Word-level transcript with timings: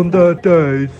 Zimmer 0.00 0.14
101. 0.14 0.90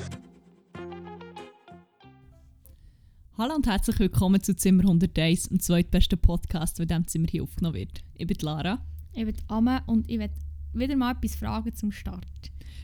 Hallo 3.38 3.54
und 3.54 3.66
herzlich 3.66 3.98
willkommen 3.98 4.42
zu 4.42 4.54
Zimmer 4.54 4.82
101, 4.82 5.48
dem 5.48 5.58
zweitbesten 5.58 6.18
Podcast, 6.18 6.76
der 6.76 6.82
in 6.82 6.88
diesem 6.88 7.06
Zimmer 7.08 7.26
hier 7.30 7.42
aufgenommen 7.44 7.76
wird. 7.76 8.04
Ich 8.12 8.26
bin 8.26 8.36
Lara. 8.42 8.84
Ich 9.14 9.24
bin 9.24 9.36
Amme 9.48 9.82
und 9.86 10.10
ich 10.10 10.18
will 10.18 10.28
wieder 10.74 10.96
mal 10.96 11.12
etwas 11.12 11.34
fragen 11.34 11.74
zum 11.74 11.92
Start. 11.92 12.26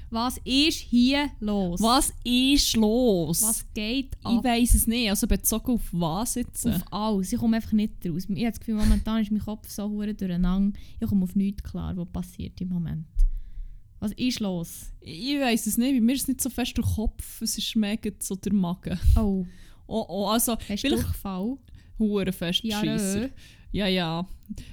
Was 0.08 0.38
ist 0.38 0.78
hier 0.78 1.28
los? 1.40 1.82
Was 1.82 2.14
ist 2.24 2.74
los? 2.76 3.42
Was 3.42 3.66
geht 3.74 4.16
Ich 4.18 4.44
weiß 4.44 4.74
es 4.74 4.86
nicht. 4.86 5.10
Also 5.10 5.26
bezogen 5.26 5.72
auf 5.72 5.88
was 5.92 6.36
jetzt? 6.36 6.66
Auf 6.66 6.80
alles. 6.90 7.30
Ich 7.30 7.38
komme 7.38 7.56
einfach 7.56 7.72
nicht 7.72 7.92
raus. 8.08 8.24
Ich 8.26 8.42
habe 8.42 8.52
das 8.52 8.60
Gefühl, 8.60 8.76
momentan 8.76 9.20
ist 9.20 9.30
mein 9.30 9.40
Kopf 9.40 9.68
so 9.68 9.90
hure 9.90 10.14
durcheinander. 10.14 10.78
Ich 10.98 11.06
komme 11.06 11.24
auf 11.24 11.36
nichts 11.36 11.62
klar, 11.62 11.94
was 11.94 12.08
passiert 12.08 12.58
im 12.62 12.70
Moment. 12.70 13.04
Was 14.00 14.12
ist 14.12 14.40
los? 14.40 14.92
Ich 15.00 15.38
weiß 15.40 15.66
es 15.66 15.78
nicht. 15.78 15.94
Bei 15.94 16.00
mir 16.00 16.12
ist 16.14 16.22
es 16.22 16.28
nicht 16.28 16.40
so 16.40 16.50
fest 16.50 16.76
der 16.76 16.84
Kopf. 16.84 17.40
Es 17.42 17.56
ist 17.56 17.74
mega 17.76 18.10
so 18.18 18.34
der 18.36 18.52
Magen. 18.52 18.98
Oh, 19.16 19.44
Oh, 19.88 20.04
oh, 20.08 20.26
also 20.26 20.56
hast 20.68 20.82
du 20.82 20.88
Durchfall? 20.88 21.56
hure 21.98 22.32
fest 22.32 22.64
Ja, 22.64 22.80
Scheisser. 22.80 23.30
Ja, 23.70 23.86
ja. 23.86 24.26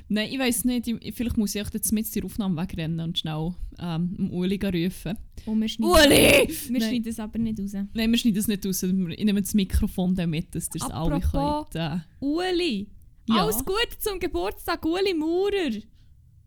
Nein, 0.07 0.29
ich 0.31 0.39
weiß 0.39 0.65
nicht. 0.65 0.87
Ich, 0.87 1.13
vielleicht 1.15 1.37
muss 1.37 1.53
ich 1.55 1.63
jetzt 1.73 1.91
mit 1.91 2.15
der 2.15 2.25
Aufnahme 2.25 2.59
wegrennen 2.61 2.99
und 2.99 3.17
schnell 3.19 3.53
ähm, 3.79 4.29
Uli 4.31 4.59
rufen. 4.63 5.17
Und 5.45 5.61
wir 5.61 5.67
schneiden, 5.69 5.91
Uli! 5.93 6.47
wir 6.69 6.81
schneiden 6.81 7.07
es 7.07 7.19
aber 7.19 7.37
nicht 7.37 7.59
raus. 7.59 7.73
Nein, 7.93 8.11
wir 8.11 8.17
schneiden 8.17 8.35
das 8.37 8.47
nicht 8.47 8.65
raus. 8.65 8.81
Ich 8.83 8.91
nehme 8.91 9.41
das 9.41 9.53
Mikrofon 9.53 10.15
dann 10.15 10.29
mit, 10.31 10.53
dass 10.55 10.67
ihr 10.73 10.81
es 10.81 10.89
alle 10.89 11.19
könnt. 11.19 11.75
Äh, 11.75 11.97
Uli! 12.19 12.87
Ja. 13.29 13.43
Alles 13.43 13.63
Gute 13.63 13.97
zum 13.99 14.19
Geburtstag, 14.19 14.83
Uli 14.85 15.13
Maurer! 15.13 15.79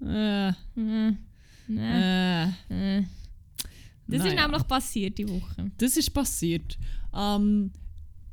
äh, 0.03 0.49
Äh, 0.49 1.13
nee, 1.69 1.81
äh. 1.81 2.99
äh. 2.99 3.05
Das 4.09 4.21
ist 4.25 4.35
Naja. 4.35 4.47
nämlich 4.47 4.67
passiert 4.69 5.19
die 5.19 5.29
Woche. 5.29 5.71
Das 5.79 5.97
ist 5.97 6.11
passiert. 6.11 6.79
Ähm, 7.13 7.73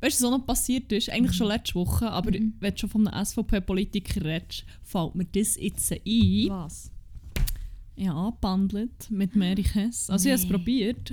weißt 0.00 0.20
du, 0.20 0.24
was 0.26 0.32
auch 0.32 0.38
noch 0.38 0.46
passiert 0.46 0.92
ist? 0.92 1.10
Eigentlich 1.10 1.36
schon 1.36 1.48
letzte 1.48 1.74
Woche, 1.74 2.08
aber 2.10 2.30
Mhm. 2.30 2.54
wenn 2.60 2.72
du 2.74 2.78
schon 2.78 2.90
von 2.90 3.08
einem 3.08 3.24
SVP-Politiker 3.24 4.24
redest, 4.24 4.64
fällt 4.84 5.14
mir 5.16 5.24
das 5.24 5.56
jetzt 5.56 5.90
ein. 5.92 6.46
Was? 6.50 6.90
Ja, 7.96 8.30
bandelt 8.40 9.08
mit 9.10 9.36
Mary 9.36 9.62
Hess. 9.62 10.10
Also 10.10 10.28
ich 10.28 10.32
habe 10.32 10.42
es 10.42 10.48
Nee. 10.48 10.50
probiert. 10.56 11.10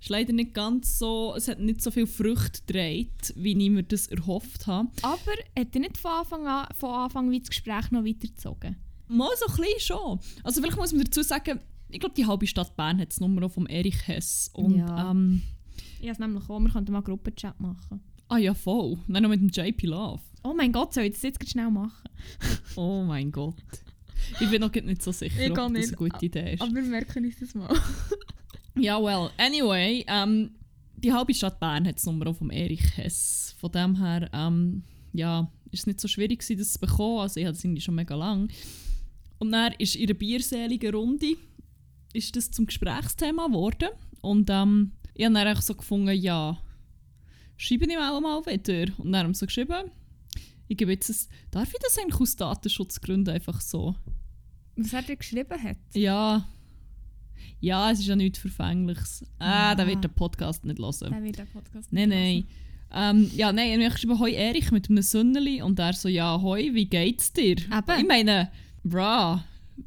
Ist 0.00 0.08
leider 0.08 0.32
nicht 0.32 0.52
ganz 0.52 0.98
so, 0.98 1.32
es 1.36 1.46
hat 1.48 1.60
nicht 1.60 1.80
so 1.80 1.90
viel 1.92 2.06
Früchte 2.08 2.60
getragen, 2.66 3.08
wie 3.36 3.52
ich 3.64 3.70
mir 3.70 3.84
das 3.84 4.08
erhofft 4.08 4.66
habe. 4.66 4.88
Aber 5.02 5.16
hat 5.58 5.74
er 5.74 5.80
nicht 5.80 5.96
von 5.96 6.10
Anfang 6.10 6.46
an, 6.46 6.66
von 6.74 6.90
Anfang 6.90 7.28
an 7.32 7.38
das 7.38 7.48
Gespräch 7.48 7.90
noch 7.92 8.04
weitergezogen? 8.04 8.76
Mal 9.16 9.30
so 9.38 9.46
ein 9.46 9.56
bisschen 9.56 9.80
schon. 9.80 10.20
Also 10.42 10.60
vielleicht 10.60 10.76
muss 10.76 10.92
man 10.92 11.04
dazu 11.04 11.22
sagen, 11.22 11.60
ich 11.88 12.00
glaube, 12.00 12.14
die 12.14 12.26
halbe 12.26 12.46
Stadt 12.46 12.74
Bern 12.76 12.98
hat 13.00 13.10
das 13.10 13.20
Nummer 13.20 13.48
vom 13.48 13.66
Erich 13.66 14.06
Hess. 14.08 14.50
Und, 14.54 14.76
Ja. 14.78 15.10
ähm, 15.10 15.42
Ich 16.00 16.08
habe 16.08 16.12
es 16.12 16.18
nämlich 16.18 16.48
auch, 16.50 16.58
wir 16.60 16.70
könnten 16.70 16.92
mal 16.92 16.98
einen 16.98 17.04
Gruppenchat 17.04 17.58
machen. 17.60 18.00
ah 18.28 18.36
ja, 18.38 18.54
voll. 18.54 18.98
Nein, 19.06 19.22
noch 19.22 19.30
mit 19.30 19.40
dem 19.40 19.48
JP 19.48 19.86
Love. 19.86 20.20
Oh 20.42 20.52
mein 20.54 20.72
Gott, 20.72 20.92
soll 20.94 21.04
ich 21.04 21.12
das 21.12 21.22
jetzt 21.22 21.48
schnell 21.48 21.70
machen? 21.70 22.08
Oh 22.76 23.02
mein 23.04 23.30
Gott. 23.30 23.54
Ich 24.40 24.50
bin 24.50 24.60
noch 24.60 24.72
nicht 24.72 25.02
so 25.02 25.12
sicher, 25.12 25.38
Ich 25.44 25.50
ob 25.50 25.56
das 25.56 25.70
nicht. 25.72 25.88
eine 25.88 25.96
gute 25.96 26.24
Idee 26.26 26.54
ist. 26.54 26.60
wir 26.62 26.82
merken 26.82 27.24
uns 27.24 27.36
das 27.38 27.54
mal. 27.54 27.74
Ja, 28.76 29.00
well, 29.02 29.30
anyway, 29.38 30.04
ähm, 30.08 30.50
die 30.96 31.12
halbe 31.12 31.32
Stadt 31.34 31.60
Bern 31.60 31.86
hat 31.86 31.96
das 31.96 32.06
Nummer 32.06 32.34
vom 32.34 32.50
Erich 32.50 32.82
Hess. 32.96 33.54
Von 33.58 33.70
dem 33.72 33.96
her, 33.96 34.28
ähm, 34.32 34.82
ja, 35.12 35.50
ist 35.70 35.80
es 35.80 35.86
nicht 35.86 36.00
so 36.00 36.08
schwierig 36.08 36.40
gewesen, 36.40 36.58
das 36.58 36.72
zu 36.72 36.80
bekommen. 36.80 37.20
Also 37.20 37.38
ich 37.40 37.46
hatte 37.46 37.56
es 37.56 37.64
irgendwie 37.64 37.80
schon 37.82 37.94
mega 37.94 38.14
lang. 38.14 38.48
Und 39.44 39.52
dann 39.52 39.72
ist 39.78 39.96
in 39.96 40.04
einer 40.08 40.14
bierseligen 40.14 40.94
Runde 40.94 41.36
ist 42.12 42.34
das 42.36 42.50
zum 42.50 42.66
Gesprächsthema 42.66 43.46
geworden. 43.46 43.88
Und 44.20 44.48
ähm, 44.50 44.92
ich 45.14 45.24
habe 45.24 45.34
dann 45.34 45.46
einfach 45.46 45.62
so 45.62 45.74
gefunden, 45.74 46.14
ja, 46.16 46.58
schreibe 47.56 47.84
ich 47.86 47.96
auch 47.98 48.20
mal 48.20 48.40
wieder. 48.46 48.92
Und 48.98 49.12
dann 49.12 49.24
haben 49.24 49.30
wir 49.30 49.34
so 49.34 49.46
geschrieben, 49.46 49.90
ich 50.68 50.76
gebe 50.76 50.92
jetzt 50.92 51.10
ein, 51.10 51.16
darf 51.50 51.68
ich 51.68 51.78
das 51.82 51.98
eigentlich 51.98 52.20
aus 52.20 52.36
Datenschutzgründen 52.36 53.34
einfach 53.34 53.60
so? 53.60 53.94
Was 54.76 54.92
hat 54.92 55.08
er 55.08 55.16
geschrieben? 55.16 55.62
Hat? 55.62 55.76
Ja. 55.94 56.48
Ja, 57.60 57.90
es 57.90 58.00
ist 58.00 58.06
ja 58.06 58.16
nichts 58.16 58.38
Verfängliches. 58.38 59.24
Ah, 59.38 59.74
der 59.74 59.84
Ja. 59.86 59.90
wird 59.92 60.04
den 60.04 60.14
Podcast 60.14 60.64
nicht 60.64 60.78
hören. 60.78 61.10
Der 61.12 61.22
wird 61.22 61.38
den 61.38 61.46
Podcast 61.48 61.92
Nein, 61.92 62.08
nicht 62.08 62.18
nein. 62.18 62.44
Ähm, 62.96 63.30
ja, 63.34 63.52
nein, 63.52 63.78
ich 63.80 63.84
habe 63.86 63.92
geschrieben, 63.94 64.18
hoi 64.20 64.32
Erich 64.32 64.70
mit 64.70 64.88
einem 64.88 65.02
Sünneli 65.02 65.62
und 65.62 65.78
er 65.80 65.94
so, 65.94 66.08
ja, 66.08 66.40
hoi, 66.40 66.72
wie 66.74 66.86
geht's 66.86 67.32
dir? 67.32 67.56
Eben. 67.56 68.00
Ich 68.00 68.06
meine, 68.06 68.50
bra. 68.84 69.44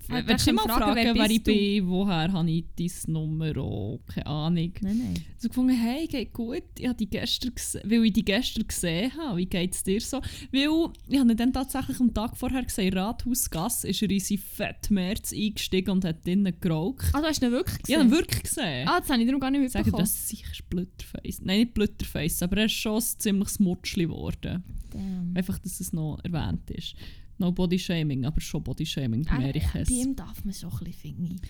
Willst 0.09 0.46
du 0.46 0.52
mal 0.52 0.63
fragen, 0.63 1.02
fragen, 1.02 1.18
wer 1.18 1.30
ich 1.30 1.44
du? 1.44 1.52
bin, 1.53 1.88
woher 1.88 2.30
habe 2.34 2.52
ich 2.52 2.66
dein 2.78 3.13
Nummer, 3.13 3.56
oh, 3.56 4.02
keine 4.06 4.25
Ahnung. 4.28 4.74
Nein, 4.81 4.97
nein. 4.97 5.13
So 5.38 5.47
gefunden, 5.47 5.75
hey, 5.78 6.08
geht 6.08 6.34
gut, 6.34 6.63
ich 6.78 6.85
habe 6.88 6.97
die 6.97 7.09
gestern 7.09 7.53
weil 7.85 8.03
ich 8.06 8.12
die 8.12 8.25
gestern 8.25 8.68
gesehen 8.68 9.13
habe, 9.18 9.38
wie 9.38 9.46
geht's 9.46 9.84
dir 9.84 10.02
so? 10.02 10.19
Weil, 10.52 10.91
ich 11.08 11.18
habe 11.19 11.34
dann 11.38 11.53
tatsächlich 11.53 12.02
am 12.02 12.13
Tag 12.13 12.35
vorher 12.35 12.63
gesehen, 12.63 12.97
Rathausgasse 12.97 13.88
ist 13.88 14.02
er 14.02 14.09
in 14.12 14.19
sein 14.19 14.38
Fettmerz 14.40 15.31
eingestiegen 15.31 15.91
und 15.91 16.03
hat 16.03 16.25
drinnen 16.25 16.53
geraucht. 16.59 17.06
Ah, 17.14 17.22
du 17.22 17.28
hast 17.28 17.41
ihn 17.41 17.52
wirklich 17.52 17.78
Ich 17.78 17.84
gesehen? 17.84 18.00
habe 18.00 18.09
ihn 18.09 18.12
wirklich 18.12 18.44
gesehen. 18.44 18.88
Ah, 18.90 19.00
das 19.00 19.09
habe 19.09 19.22
ich 19.22 19.25
darum 19.25 19.40
gar 19.40 19.52
nicht 19.52 19.62
Ich 19.68 19.74
mitbekommen. 19.74 20.02
das 20.03 20.12
ist 20.14 20.28
sicher 20.28 20.47
ein 20.52 20.66
Blutterface. 20.69 21.41
Nein, 21.44 21.59
nicht 21.59 21.74
Blutterface, 21.74 22.44
aber 22.44 22.58
er 22.58 22.66
ist 22.66 22.74
schon 22.74 22.97
ein 22.97 23.19
ziemliches 23.19 23.59
Mutschli 23.62 24.03
geworden. 24.03 24.66
Damn. 24.91 25.31
Einfach, 25.34 25.59
dass 25.59 25.79
es 25.79 25.94
noch 25.94 26.19
erwähnt 26.25 26.69
ist. 26.72 26.94
No 27.40 27.52
Body 27.52 27.78
Shaming, 27.80 28.25
aber 28.25 28.42
schon 28.42 28.64
Body 28.64 28.86
Shaming 28.86 29.24
bei 29.24 29.31
Ah, 29.34 29.42
Erich 29.42 29.64
Bei 29.74 29.80
Hess. 29.80 29.90
ihm 29.90 30.16
darf 30.16 30.44
man 30.44 30.53
so 30.53 30.68
ein 30.68 30.78
bisschen 30.80 30.94
finde 31.16 31.36
ich. 31.36 31.42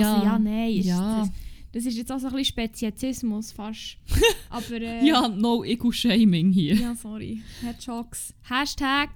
Ja. 0.00 0.14
Also 0.14 0.24
ja, 0.26 0.38
nein. 0.38 0.70
Ist 0.72 0.86
Ja. 0.86 1.20
Das, 1.20 1.30
das 1.72 1.86
ist 1.86 1.98
jetzt 1.98 2.10
auch 2.12 2.18
so 2.18 2.26
ein 2.28 2.32
bisschen 2.32 2.46
Speziesismus 2.46 3.52
fast. 3.52 3.98
Aber 4.50 4.80
äh, 4.80 5.06
Ja, 5.06 5.28
no 5.28 5.62
Ego 5.64 5.90
Shaming 5.92 6.52
hier. 6.52 6.74
Ja, 6.74 6.94
sorry. 6.94 7.40
Hedgehogs. 7.62 8.32
Hashtag 8.48 9.10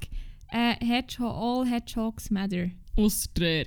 äh, 0.49 0.75
Hedgehog, 0.85 1.33
all 1.35 1.67
Hedgehogs 1.71 2.31
matter. 2.31 2.71
Aus 2.97 3.31
der 3.39 3.65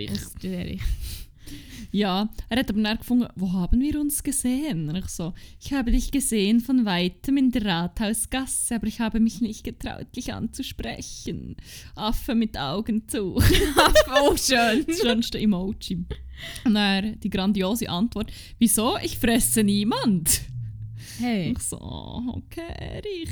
Ja, 1.91 2.30
er 2.50 2.59
hat 2.59 2.72
aber 2.72 2.81
dann 2.81 2.97
gefunden, 2.97 3.28
wo 3.36 3.53
haben 3.53 3.80
wir 3.80 4.00
uns 4.00 4.24
gesehen? 4.24 4.90
Und 4.90 4.96
ich 4.96 5.09
so, 5.09 5.34
ich 5.64 5.74
habe 5.74 5.91
dich 5.91 6.12
gesehen 6.12 6.59
von 6.59 6.86
weitem 6.86 7.38
in 7.38 7.52
der 7.52 7.66
Rathausgasse, 7.66 8.75
aber 8.75 8.88
ich 8.88 9.00
habe 9.00 9.19
mich 9.19 9.41
nicht 9.41 9.63
getraut, 9.63 10.08
dich 10.16 10.34
anzusprechen. 10.34 11.56
Affe 11.96 12.34
mit 12.34 12.58
Augen 12.58 13.08
zu. 13.08 13.36
oh, 14.22 14.36
schön. 14.36 14.86
das 14.88 15.00
schönste 15.00 15.40
Emoji. 15.40 16.03
Und 16.66 16.74
dann 16.74 17.19
die 17.19 17.30
grandiose 17.30 17.88
Antwort, 17.90 18.31
wieso? 18.58 18.97
Ich 19.03 19.19
fresse 19.19 19.63
niemand. 19.63 20.42
Hey. 21.19 21.51
Ich 21.51 21.59
so, 21.59 21.78
oh, 21.79 22.22
okay, 22.28 22.74
Erich. 22.78 23.29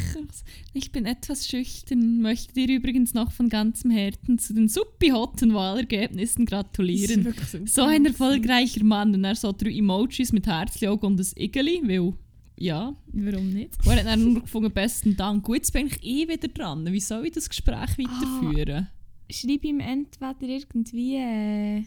Ich 0.73 0.91
bin 0.91 1.05
etwas 1.05 1.47
schüchtern, 1.47 2.21
möchte 2.21 2.53
dir 2.53 2.67
übrigens 2.69 3.13
noch 3.13 3.31
von 3.31 3.49
ganzem 3.49 3.91
Herzen 3.91 4.39
zu 4.39 4.53
den 4.53 4.67
suppi-hotten 4.67 5.53
Wahlergebnissen 5.53 6.45
gratulieren. 6.45 7.33
So 7.65 7.83
ein 7.83 8.05
erfolgreicher 8.05 8.83
Mann. 8.83 9.13
Und 9.13 9.23
er 9.23 9.35
so 9.35 9.51
drei 9.51 9.71
Emojis 9.71 10.31
mit 10.31 10.47
Herzchen 10.47 10.89
und 10.89 11.19
ein 11.19 11.27
Igeli, 11.35 11.81
weil, 11.83 12.13
ja. 12.57 12.95
Warum 13.07 13.49
nicht? 13.49 13.77
Und 13.85 13.91
er 13.91 13.99
hat 13.99 14.05
dann 14.05 14.33
nur 14.33 14.41
gefunden, 14.41 14.71
besten 14.71 15.17
Dank. 15.17 15.43
Gut, 15.43 15.57
jetzt 15.57 15.73
bin 15.73 15.87
ich 15.87 16.03
eh 16.03 16.27
wieder 16.27 16.47
dran. 16.47 16.91
Wie 16.91 16.99
soll 16.99 17.25
ich 17.25 17.33
das 17.33 17.49
Gespräch 17.49 17.97
weiterführen? 17.97 18.87
Schreib 19.29 19.63
ihm 19.63 19.79
entweder 19.79 20.35
irgendwie. 20.41 21.15
Äh, 21.15 21.83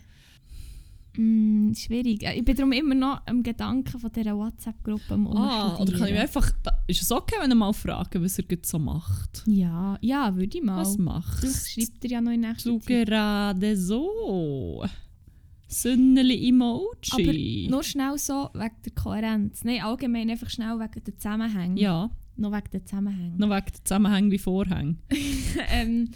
mh, 1.16 1.74
schwierig. 1.74 2.22
Äh, 2.24 2.38
Ich 2.38 2.44
bin 2.44 2.56
darum 2.56 2.72
immer 2.72 2.94
noch 2.94 3.22
am 3.26 3.42
Gedanken 3.42 3.98
von 3.98 4.10
dieser 4.12 4.36
WhatsApp-Gruppe 4.36 5.14
am 5.14 5.26
Ah, 5.28 5.76
oder 5.78 5.92
kann 5.98 6.08
ich 6.08 6.18
einfach... 6.18 6.50
Ist 6.86 7.02
es 7.02 7.10
okay, 7.12 7.36
wenn 7.40 7.50
er 7.50 7.54
mal 7.56 7.72
fragen, 7.72 8.22
was 8.22 8.38
er 8.38 8.44
gerade 8.44 8.62
so 8.66 8.78
macht? 8.78 9.42
Ja, 9.46 9.96
ja, 10.02 10.34
würde 10.36 10.58
ich 10.58 10.62
mal. 10.64 10.78
Was 10.80 10.98
machst 10.98 11.70
schreibt 11.72 12.04
er 12.04 12.10
ja 12.10 12.20
noch 12.20 12.32
in 12.32 12.40
nächster 12.40 12.70
du 12.70 12.78
Zeit. 12.78 13.06
gerade 13.08 13.76
so? 13.76 14.84
Sünneli-Emoji. 15.68 17.66
Aber 17.66 17.70
nur 17.76 17.82
schnell 17.82 18.18
so 18.18 18.50
wegen 18.54 18.74
der 18.84 18.92
Kohärenz. 18.94 19.64
Nein, 19.64 19.82
allgemein 19.82 20.30
einfach 20.30 20.50
schnell 20.50 20.78
wegen 20.78 21.04
der 21.04 21.16
Zusammenhänge. 21.16 21.80
Ja, 21.80 22.10
Noch 22.36 22.52
wegen 22.52 22.70
der 22.72 22.84
Zusammenhänge. 22.84 23.34
noch 23.38 23.48
wegen 23.50 23.66
der 23.72 23.84
Zusammenhänge 23.84 24.30
wie 24.30 24.38
Vorhänge. 24.38 24.96
ähm, 25.70 26.10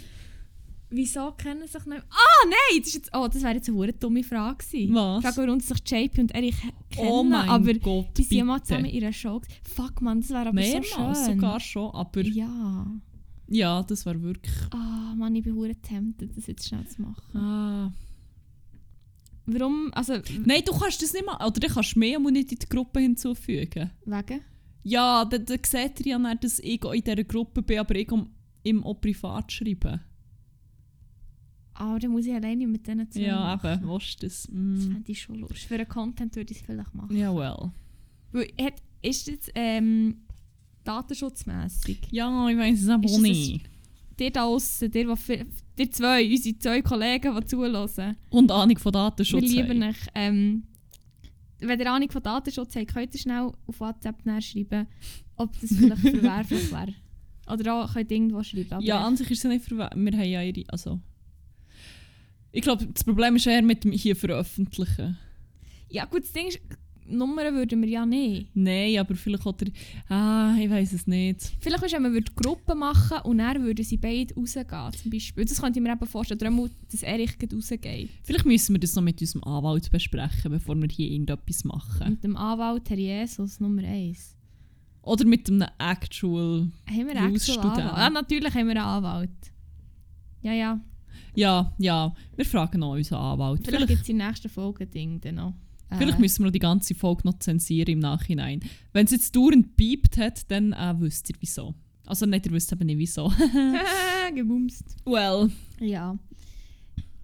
wieso 0.91 1.33
kennen 1.33 1.67
sich 1.67 1.85
nicht... 1.87 2.03
Ah, 2.11 2.45
nein! 2.47 2.79
Das, 2.81 2.89
ist 2.89 2.95
jetzt, 2.95 3.11
oh, 3.15 3.29
das 3.29 3.43
wäre 3.43 3.55
jetzt 3.55 3.69
eine 3.69 3.77
hure 3.79 3.93
dumme 3.93 4.23
Frage 4.23 4.65
gewesen. 4.65 4.95
Was? 4.95 5.23
Frage, 5.23 5.37
warum 5.49 5.61
sich 5.61 5.79
JP 5.87 6.19
und 6.21 6.35
Erich 6.35 6.57
kennen. 6.91 7.09
Oh 7.11 7.23
mein 7.25 7.49
aber 7.49 7.75
Gott, 7.75 8.17
die 8.17 8.23
sind 8.23 8.47
mal 8.47 8.63
zusammen 8.63 8.87
in 8.87 9.03
einer 9.03 9.13
Show. 9.13 9.41
Fuck, 9.65 10.01
man, 10.03 10.21
das 10.21 10.31
wäre 10.31 10.49
aber 10.49 10.63
so 10.63 10.71
Mehrmals 10.81 11.25
schön. 11.27 11.35
sogar 11.35 11.61
schon, 11.61 11.91
aber 11.95 12.23
ja, 12.23 12.87
Ja. 13.49 13.83
das 13.83 14.07
war 14.07 14.21
wirklich... 14.23 14.55
Ah, 14.71 15.15
Mann, 15.17 15.35
ich 15.37 15.45
bin 15.45 15.55
hure 15.55 15.75
tempted, 15.77 16.37
das 16.37 16.47
jetzt 16.47 16.69
schnell 16.69 16.87
zu 16.87 17.03
machen. 17.03 17.37
Ah. 17.37 17.93
Warum? 19.47 19.91
Also, 19.95 20.15
Nein, 20.45 20.63
du 20.67 20.73
kannst 20.79 21.03
das 21.03 21.13
nicht 21.13 21.25
mal... 21.25 21.37
Oder 21.37 21.59
du 21.61 21.69
kannst 21.69 21.97
mehr 21.97 22.19
aber 22.19 22.31
nicht 22.31 22.53
in 22.53 22.59
die 22.59 22.69
Gruppe 22.69 23.01
hinzufügen. 23.01 23.91
wegen? 24.05 24.41
Ja, 24.83 25.25
dann, 25.25 25.45
dann 25.45 25.59
seht 25.67 26.01
ihr 26.01 26.07
ja 26.13 26.19
nicht, 26.19 26.45
dass 26.45 26.59
ich 26.59 26.83
in 26.85 27.03
dieser 27.03 27.25
Gruppe 27.25 27.63
bin, 27.63 27.79
aber 27.79 27.95
ich 27.95 28.11
um- 28.13 28.31
ihm 28.63 28.85
auch 28.85 29.01
privat 29.01 29.51
schreiben. 29.53 30.01
Aber 31.81 31.99
dann 32.01 32.11
muss 32.11 32.27
ich 32.27 32.35
alleine 32.35 32.67
mit 32.67 32.87
denen 32.89 33.09
zusammen 33.09 33.29
Ja, 33.29 33.39
machen. 33.57 33.73
eben, 33.73 33.89
willst 33.89 34.21
du 34.23 34.27
das? 34.27 34.43
Das 34.43 34.49
Mm. 34.53 34.81
fände 34.93 35.13
ich 35.13 35.23
schon 35.23 35.37
lustig. 35.37 35.67
Für 35.69 35.75
einen 35.77 35.89
Content 35.89 36.35
würde 36.35 36.53
ich 36.53 36.59
es 36.59 36.67
vielleicht 36.67 36.93
machen. 36.95 37.17
Ja, 37.17 37.33
well. 37.33 37.71
Weil, 38.33 38.49
hat, 38.61 38.75
ist 39.01 39.29
jetzt 39.29 39.53
ähm, 39.55 40.17
datenschutzmässig? 40.85 42.01
Ja, 42.11 42.49
ich 42.49 42.57
weiß 42.57 42.83
es 42.83 42.89
aber 42.89 43.05
Ist 43.05 43.11
auch 43.13 43.17
das 43.17 43.23
nicht. 43.23 43.71
Dir 44.19 44.31
da 44.33 44.45
aussen, 44.45 44.91
dir, 44.91 45.15
dir 45.79 45.91
zwei, 45.93 46.29
unsere 46.29 46.59
zwei 46.59 46.83
Kollegen, 46.83 47.37
die 47.39 47.47
zuhören, 47.47 48.17
Und 48.31 48.51
Ahnung 48.51 48.77
von 48.79 48.93
wir 48.93 48.99
Datenschutz. 48.99 49.43
lieben 49.43 49.83
haben. 49.83 49.91
euch. 49.91 49.97
Ähm, 50.17 50.65
wenn 51.61 51.79
ihr 51.81 51.93
Ahnung 51.93 52.11
von 52.11 52.23
Datenschutz 52.23 52.75
habt, 52.75 52.89
könnt 52.93 53.15
ihr 53.15 53.21
schnell 53.21 53.53
auf 53.67 53.79
WhatsApp 53.81 54.25
nachschreiben, 54.27 54.87
ob 55.37 55.53
das 55.61 55.71
vielleicht 55.77 56.01
verwerflich 56.03 56.73
wäre. 56.73 56.95
Oder 57.53 57.75
auch 57.85 57.93
könnt 57.95 58.11
ihr 58.11 58.17
irgendwo 58.17 58.43
schreiben. 58.43 58.81
Ja, 58.83 59.07
an 59.07 59.17
sich 59.17 59.31
ist 59.31 59.45
es 59.45 59.49
nicht 59.51 59.65
verwe- 59.65 59.95
Wir 59.95 60.13
haben 60.19 60.29
ja 60.29 60.43
ihre. 60.43 60.65
Also. 60.69 61.01
Ich 62.53 62.63
glaube, 62.63 62.87
das 62.87 63.05
Problem 63.05 63.37
ist 63.37 63.47
eher 63.47 63.63
mit 63.63 63.85
dem 63.85 63.93
hier 63.93 64.17
veröffentlichen. 64.17 65.19
ja 65.89 66.05
gut, 66.07 66.23
das 66.23 66.33
Ding 66.33 66.49
ist, 66.49 66.61
Nummern 67.11 67.55
würden 67.55 67.81
wir 67.81 67.89
ja 67.89 68.07
nicht. 68.07 68.55
Nein, 68.55 68.99
aber 68.99 69.15
vielleicht 69.15 69.45
hat 69.45 69.63
er. 69.63 70.15
Ah, 70.15 70.57
ich 70.59 70.69
weiß 70.69 70.93
es 70.93 71.07
nicht. 71.07 71.53
Vielleicht 71.61 71.83
ist, 71.83 71.93
wenn 71.93 72.03
wir 72.03 72.13
würden 72.13 72.35
Gruppen 72.35 72.79
machen 72.79 73.19
und 73.25 73.39
dann 73.39 73.63
würden 73.63 73.85
sie 73.85 73.97
beide 73.97 74.35
rausgehen, 74.35 74.93
zum 74.93 75.11
Beispiel. 75.11 75.45
Das 75.45 75.61
könnte 75.61 75.79
ich 75.79 75.83
mir 75.83 75.93
eben 75.93 76.07
vorstellen, 76.07 76.39
darum, 76.39 76.71
dass 76.91 77.03
Erich 77.03 77.37
rausgeht. 77.53 78.11
Vielleicht 78.23 78.45
müssen 78.45 78.75
wir 78.75 78.81
das 78.81 78.95
noch 78.95 79.03
mit 79.03 79.21
unserem 79.21 79.45
Anwalt 79.45 79.91
besprechen, 79.91 80.51
bevor 80.51 80.77
wir 80.77 80.89
hier 80.89 81.11
irgendetwas 81.11 81.65
machen. 81.65 82.11
Mit 82.11 82.25
dem 82.25 82.37
Anwalt 82.37 82.89
Herr 82.91 82.99
Jesus 82.99 83.59
Nummer 83.61 83.83
1. 83.83 84.37
Oder 85.03 85.25
mit 85.25 85.49
einem 85.49 85.69
Actual. 85.79 86.69
Haben 86.87 87.07
wir 87.07 87.17
einen. 87.17 87.35
Actual 87.35 87.59
Anwalt? 87.59 87.97
Ja, 87.97 88.11
natürlich 88.11 88.55
haben 88.55 88.67
wir 88.67 88.77
einen 88.77 88.85
Anwalt. 88.85 89.31
Ja, 90.43 90.53
ja. 90.53 90.81
Ja, 91.35 91.73
ja, 91.79 92.15
wir 92.37 92.45
fragen 92.45 92.81
noch 92.81 92.93
unseren 92.93 93.19
Anwalt. 93.19 93.61
Vielleicht, 93.65 93.77
Vielleicht, 93.77 93.89
gibt 93.89 94.03
es 94.03 94.09
in 94.09 94.19
der 94.19 94.29
nächsten 94.29 94.49
Folge 94.49 94.87
Ding 94.87 95.21
dann 95.21 95.37
noch. 95.37 95.55
Äh, 95.91 95.97
vielleicht 95.99 96.19
müssen 96.19 96.41
wir 96.41 96.47
noch 96.47 96.53
die 96.53 96.59
ganze 96.59 96.95
Folge 96.95 97.23
noch 97.25 97.39
zensieren 97.39 97.93
im 97.93 97.99
Nachhinein. 98.01 98.61
Wenn 98.93 99.07
es 99.07 99.13
jetzt 99.13 99.35
dauernd 99.35 99.77
piept 99.77 100.19
hat, 100.19 100.51
dann 100.51 100.73
äh, 100.73 100.95
wisst 100.99 101.31
ihr 101.31 101.37
wieso. 101.41 101.75
Also 102.07 102.27
nicht, 102.27 102.47
ihr 102.47 102.53
wisst 102.53 102.73
eben 102.73 102.87
nicht 102.87 102.99
wieso. 102.99 103.33
gebumst. 104.35 104.97
well, 105.05 105.51
Ja. 105.81 106.19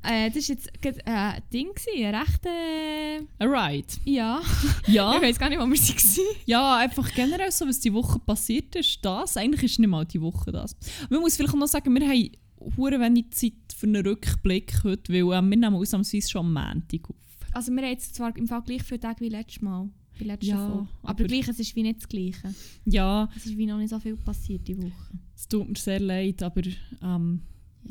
Äh, 0.06 0.31
das 0.31 0.49
war 0.49 0.55
jetzt 0.55 0.83
gerade, 0.83 0.99
äh, 1.06 1.11
ein 1.11 1.43
Ding, 1.51 1.69
gewesen, 1.69 2.05
ein 2.05 2.15
recht... 2.15 2.45
Äh, 2.45 3.27
alright. 3.39 3.99
ja. 4.05 4.43
Ja. 4.87 5.17
Ich 5.17 5.23
weiß 5.23 5.39
gar 5.39 5.49
nicht, 5.49 5.59
wo 5.59 5.65
wir 5.65 5.71
waren. 5.71 6.27
Ja, 6.45 6.77
einfach 6.77 7.11
generell 7.15 7.51
so, 7.51 7.67
was 7.67 7.81
die 7.81 7.93
Woche 7.95 8.19
passiert 8.19 8.77
ist, 8.77 8.99
das. 9.03 9.39
Eigentlich 9.39 9.62
ist 9.62 9.79
nicht 9.79 9.89
mal 9.89 10.05
die 10.05 10.21
Woche 10.21 10.53
das. 10.53 10.77
Man 11.09 11.21
muss 11.21 11.37
vielleicht 11.37 11.55
auch 11.55 11.59
noch 11.59 11.69
sagen, 11.69 11.95
wir 11.95 12.06
haben 12.06 12.31
hure 12.77 13.01
wenig 13.01 13.31
Zeit 13.33 13.53
für 13.77 13.87
einen 13.87 14.07
Rückblick 14.07 14.83
heute, 14.85 15.13
weil 15.13 15.21
äh, 15.23 15.43
wir 15.43 15.57
nehmen 15.57 15.75
ausnahmsweise 15.75 16.29
schon 16.31 16.47
am 16.47 16.53
Montag 16.55 17.09
auf. 17.11 17.17
Also 17.53 17.73
wir 17.73 17.83
haben 17.83 17.91
jetzt 17.91 18.15
zwar 18.15 18.37
im 18.37 18.47
Fall 18.49 18.63
gleich 18.63 18.83
viele 18.83 19.01
Tage 19.01 19.21
wie 19.21 19.29
letztes 19.29 19.63
Mal. 19.63 19.89
Bei 20.19 20.25
letzter 20.27 20.47
Ja, 20.47 20.57
Folge. 20.69 20.89
Aber, 21.03 21.11
aber- 21.11 21.25
gleich, 21.25 21.49
es 21.49 21.59
ist 21.59 21.75
wie 21.77 21.83
nicht 21.83 21.99
das 22.01 22.09
Gleiche. 22.09 22.55
Ja, 22.85 23.29
Es 23.37 23.47
ist 23.47 23.57
wie 23.57 23.67
noch 23.67 23.79
nicht 23.79 23.91
so 23.91 23.99
viel 23.99 24.17
passiert 24.17 24.67
die 24.69 24.77
Woche. 24.79 24.93
es 25.35 25.49
tut 25.49 25.69
mir 25.69 25.77
sehr 25.77 26.01
leid, 26.01 26.43
aber 26.43 26.63
ähm, 27.03 27.43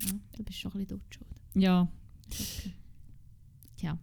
Ja, 0.02 0.12
du 0.38 0.44
bist 0.44 0.60
schon 0.60 0.72
ein 0.74 0.80
bisschen 0.80 1.00
dort 1.00 1.14
schuld. 1.14 1.30
ja. 1.64 1.88
Okay. 2.30 2.74
Tja. 3.78 3.98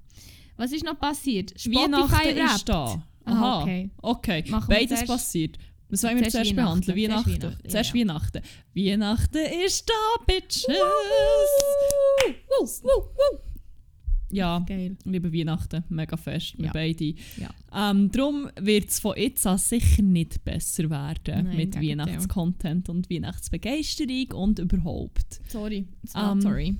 Was 0.57 0.73
ist 0.73 0.85
noch 0.85 0.99
passiert? 0.99 1.55
Weihnachten 1.67 2.09
Spotify-Rap. 2.09 2.57
ist 2.57 2.69
da. 2.69 3.03
Aha, 3.25 3.63
okay. 3.63 3.91
okay. 4.03 4.45
Beides 4.69 5.05
passiert. 5.07 5.59
Was 5.91 6.03
wollen 6.05 6.21
wir 6.21 6.29
Zuerst 6.29 6.55
behandeln? 6.55 6.97
Weihnachten. 6.97 7.31
Weihnachten, 7.43 7.69
Zuerst 7.71 7.95
ja. 7.95 8.01
Weihnachten. 8.01 8.43
Weihnachten 8.75 9.47
ist 9.67 9.89
da, 9.89 10.25
Bitches! 10.27 10.67
Ja, 14.33 14.61
Geil. 14.61 14.97
liebe 15.05 15.33
Weihnachten, 15.33 15.83
mega 15.89 16.17
fest, 16.17 16.55
wir 16.57 16.67
Ja. 16.67 16.73
beide. 16.73 17.15
Ja. 17.37 17.51
Ähm, 17.91 18.13
darum 18.13 18.49
wird 18.61 18.89
es 18.89 19.01
von 19.01 19.17
jetzt 19.17 19.45
an 19.45 19.59
sicher 19.59 20.03
nicht 20.03 20.45
besser 20.45 20.89
werden 20.89 21.47
Nein, 21.47 21.57
mit. 21.57 21.75
Weihnachtscontent 21.75 22.89
und 22.89 23.11
Weihnachtsbegeisterung 23.11 24.31
und 24.33 24.61
überhaupt. 24.61 25.41
Sorry. 25.49 25.89
Ähm, 26.15 26.41
sorry. 26.41 26.77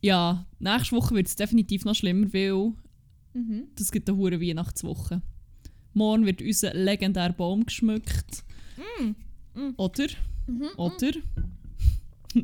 Ja, 0.00 0.46
nächste 0.58 0.96
Woche 0.96 1.14
wird 1.16 1.26
es 1.26 1.36
definitiv 1.36 1.84
noch 1.84 1.94
schlimmer, 1.94 2.32
weil 2.32 2.72
Mhm. 3.34 3.64
das 3.76 3.92
gibt 3.92 4.08
eine 4.08 4.16
hure 4.16 4.40
Weihnachtswoche. 4.40 5.20
Morgen 5.94 6.26
wird 6.26 6.42
unser 6.42 6.74
legendärer 6.74 7.32
Baum 7.32 7.64
geschmückt. 7.64 8.44
Mm. 9.00 9.14
Mm. 9.58 9.74
Oder? 9.76 10.06
Mhm. 10.46 10.68
Oder? 10.76 11.12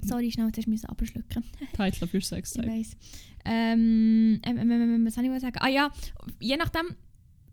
Sorry, 0.02 0.30
schnell, 0.30 0.50
jetzt 0.54 0.66
musst 0.66 0.84
du 0.84 0.88
abschlucken. 0.88 1.44
Title 1.76 2.04
of 2.06 2.14
your 2.14 2.20
sex 2.20 2.56
Ich 2.56 2.66
weiss. 2.66 2.96
Ähm, 3.44 4.40
ähm, 4.42 4.58
ähm, 4.58 4.70
ähm, 4.70 5.06
was 5.06 5.14
soll 5.14 5.24
ich 5.24 5.30
mal 5.30 5.40
sagen? 5.40 5.56
Ah 5.60 5.68
ja, 5.68 5.90
je 6.40 6.56
nachdem, 6.56 6.96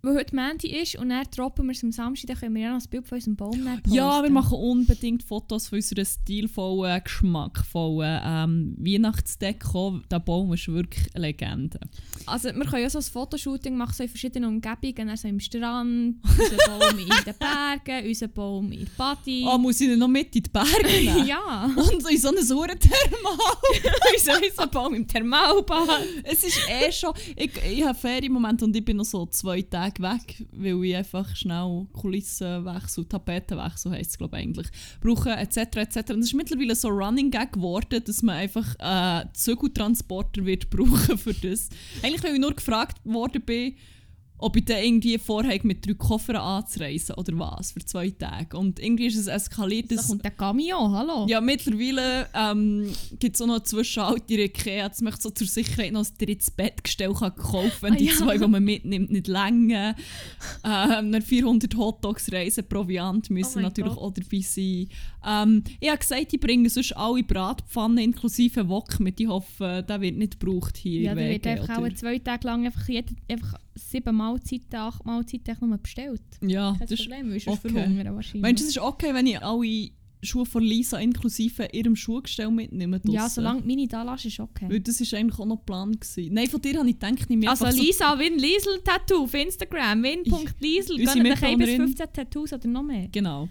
wo 0.04 0.16
heute 0.16 0.36
Montag 0.36 0.64
ist 0.64 0.96
und 0.96 1.10
dann 1.10 1.24
droppen 1.36 1.68
wir 1.68 1.74
es 1.74 1.84
am 1.84 1.92
Samstag, 1.92 2.28
dann 2.30 2.38
können 2.38 2.56
wir 2.56 2.64
ja 2.64 2.74
noch 2.74 2.82
ein 2.82 2.90
Bild 2.90 3.08
von 3.08 3.18
unserem 3.18 3.36
Baum 3.36 3.64
posten. 3.64 3.94
Ja, 3.94 4.24
wir 4.24 4.32
machen 4.32 4.58
unbedingt 4.58 5.22
Fotos 5.22 5.68
von 5.68 5.78
unserer 5.78 6.06
stilvollen, 6.06 7.04
geschmackvollen 7.04 8.22
ähm, 8.24 8.76
Weihnachtsdeko. 8.80 10.00
Der 10.10 10.20
Baum 10.20 10.54
ist 10.54 10.68
wirklich 10.68 11.08
eine 11.14 11.28
Legende. 11.28 11.80
Also 12.26 12.50
wir 12.50 12.66
können 12.66 12.82
ja 12.82 12.90
so 12.90 12.98
ein 12.98 13.04
Fotoshooting 13.04 13.76
machen, 13.78 13.94
so 13.94 14.02
in 14.04 14.10
verschiedenen 14.10 14.50
Umgebungen, 14.50 15.10
also 15.10 15.28
im 15.28 15.40
Strand, 15.40 16.16
unser 16.24 16.58
Baum 16.68 16.98
in 16.98 17.08
den 17.08 17.36
Bergen, 17.38 18.08
unser 18.08 18.28
Baum 18.28 18.72
in 18.72 18.80
der 18.80 18.92
Party. 18.98 19.46
Oh, 19.48 19.58
muss 19.60 19.82
ich 19.82 19.90
ihn 19.90 20.00
noch 20.00 20.08
mit 20.08 20.36
in 20.36 20.42
die 20.44 20.50
Berge 20.50 20.70
nehmen? 20.88 21.28
ja, 21.28 21.66
Und 21.76 22.10
in 22.10 22.18
so 22.18 22.30
eine 22.30 22.44
Sauerthermal. 22.44 23.38
unser, 24.16 24.42
unser 24.42 24.68
Baum 24.68 24.96
im 24.96 25.08
Thermalbad. 25.08 26.02
es 26.24 26.44
ist 26.44 26.60
eh 26.68 26.92
schon... 26.92 27.14
Ich, 27.36 27.52
ich 27.72 27.84
habe 27.86 27.98
Ferienmoment 27.98 28.64
und 28.64 28.76
ich 28.76 28.84
bin 28.84 28.98
noch 28.98 29.06
so 29.06 29.28
zwei 29.28 29.62
Tage 29.62 29.91
weg, 30.00 30.46
weil 30.52 30.84
ich 30.86 30.96
einfach 30.96 31.36
schnell 31.36 31.88
Kulissenwechsel, 31.94 33.06
Tapetenwechsel 33.06 33.92
heisst 33.92 34.12
es 34.12 34.18
glaube 34.18 34.38
ich 34.38 34.44
eigentlich, 34.44 34.68
brauche 35.02 35.32
etc. 35.32 35.58
etc. 35.58 36.12
Und 36.12 36.20
es 36.20 36.28
ist 36.28 36.34
mittlerweile 36.34 36.76
so 36.76 36.90
Running 36.90 37.32
Gag 37.32 37.54
geworden, 37.54 38.02
dass 38.06 38.22
man 38.22 38.36
einfach 38.36 38.76
äh, 38.80 39.26
Zügeltransporter 39.34 40.46
wird 40.46 40.70
brauchen 40.70 41.18
für 41.18 41.34
das. 41.34 41.70
Eigentlich, 42.02 42.24
weil 42.24 42.36
ich 42.36 42.40
nur 42.40 42.54
gefragt 42.54 42.98
worden 43.04 43.42
bin, 43.42 43.76
ob 44.42 44.58
ich 44.58 44.66
dann 44.66 44.84
irgendwie 44.84 45.18
vorhabe, 45.18 45.60
mit 45.64 45.86
drei 45.86 45.94
Koffern 45.94 46.36
anzureisen 46.36 47.16
oder 47.16 47.38
was, 47.40 47.72
für 47.72 47.86
zwei 47.86 48.10
Tage. 48.10 48.58
Und 48.58 48.80
irgendwie 48.80 49.06
ist 49.08 49.18
es 49.18 49.28
eskaliert, 49.28 49.92
Da 49.92 49.96
kommt 50.02 50.24
der 50.24 50.32
Camion, 50.32 50.92
hallo. 50.92 51.26
ja, 51.30 51.40
mittlerweile 51.40 52.28
ähm, 52.34 52.88
gibt 53.20 53.36
es 53.36 53.42
auch 53.42 53.48
noch 53.48 53.64
Zwischenhalt 53.64 54.24
in 54.30 54.40
Ikea. 54.40 54.86
Jetzt 54.88 55.02
möchte 55.02 55.20
ich 55.20 55.24
so 55.24 55.30
zur 55.30 55.48
Sicherheit 55.48 55.94
noch 55.94 56.06
ein 56.06 56.18
drittes 56.20 56.52
Bettgestell 56.52 57.14
kann 57.14 57.34
kaufen 57.36 57.72
wenn 57.82 57.94
Ah, 57.94 57.98
die 57.98 58.06
ja. 58.06 58.14
zwei, 58.14 58.38
die 58.38 58.48
man 58.48 58.64
mitnimmt, 58.64 59.12
nicht 59.12 59.28
länger. 59.28 59.96
Ähm, 60.64 61.12
dann 61.12 61.22
400 61.22 61.76
Hotdogs 61.76 62.32
Reisen 62.32 62.68
Proviant 62.68 63.30
müssen 63.30 63.60
Oh 63.60 63.62
natürlich 63.62 63.94
Gott. 63.94 64.04
auch 64.04 64.14
dabei 64.14 64.40
sein. 64.42 64.88
Ähm, 65.26 65.64
ich 65.80 65.88
habe 65.90 66.00
gesagt, 66.00 66.34
ich 66.34 66.40
bringe 66.40 66.70
sonst 66.70 66.98
alle 66.98 67.24
Bratpfannen 67.24 68.00
inklusive 68.00 68.68
Wok 68.68 69.00
mit. 69.00 69.20
Ich 69.20 69.28
hoffe, 69.28 69.86
der 69.88 70.02
wird 70.02 70.18
nicht 70.18 70.40
gebraucht 70.40 70.78
hier 70.78 71.02
Ja, 71.02 71.16
der 71.16 71.30
wird 71.30 71.46
einfach 71.48 71.78
auch 71.78 71.82
oder? 71.84 71.96
zwei 71.96 72.18
Tage 72.20 72.48
lang 72.48 72.66
einfach, 72.66 72.88
jede, 72.88 73.14
einfach 73.30 73.54
sieben 73.90 74.16
Mahlzeiten, 74.16 74.76
acht 74.76 75.06
Mahlzeiten 75.06 75.58
nur 75.62 75.78
bestellt. 75.78 76.22
Ja, 76.42 76.72
Kein 76.72 76.80
das 76.80 76.92
ist, 76.92 77.02
Problem, 77.02 77.34
ich 77.34 77.48
okay. 77.48 77.70
verhungern 77.70 78.16
wahrscheinlich. 78.16 78.42
meinst 78.42 78.62
du, 78.62 78.66
es 78.66 78.72
ist 78.72 78.80
okay, 78.80 79.14
wenn 79.14 79.28
ich 79.28 79.42
alle 79.42 79.90
Schuhe 80.24 80.46
von 80.46 80.64
Lisa 80.64 81.00
inklusive 81.00 81.68
ihrem 81.72 81.96
Schuhgestell 81.96 82.52
mitnehme? 82.52 83.02
ja, 83.06 83.22
draussen? 83.22 83.36
solange 83.36 83.62
meine 83.66 83.88
da 83.88 84.04
lässt, 84.04 84.26
ist 84.26 84.40
okay. 84.40 84.68
Weil 84.70 84.80
das 84.80 85.00
war 85.00 85.20
eigentlich 85.20 85.40
auch 85.40 85.46
noch 85.46 85.66
Plan. 85.66 85.92
Gewesen. 85.92 86.34
Nein, 86.34 86.48
von 86.48 86.62
dir 86.62 86.78
habe 86.78 86.90
ich 86.90 87.00
gedacht, 87.00 87.26
ich 87.28 87.38
mir 87.38 87.50
Also 87.50 87.66
Lisa 87.66 88.18
Win 88.18 88.38
Liesel 88.38 88.82
Tattoo 88.84 89.24
auf 89.24 89.34
Instagram, 89.34 90.04
win.liesel, 90.04 90.98
gönnt 90.98 91.10
euch 91.10 91.16
ein 91.16 91.24
bis 91.24 91.32
Mitbewohnerin. 91.32 91.78
15 91.78 92.08
Tattoos 92.14 92.54
oder 92.54 92.68
noch 92.68 92.84
mehr. 92.84 93.04
So, 93.04 93.10
genau. 93.12 93.50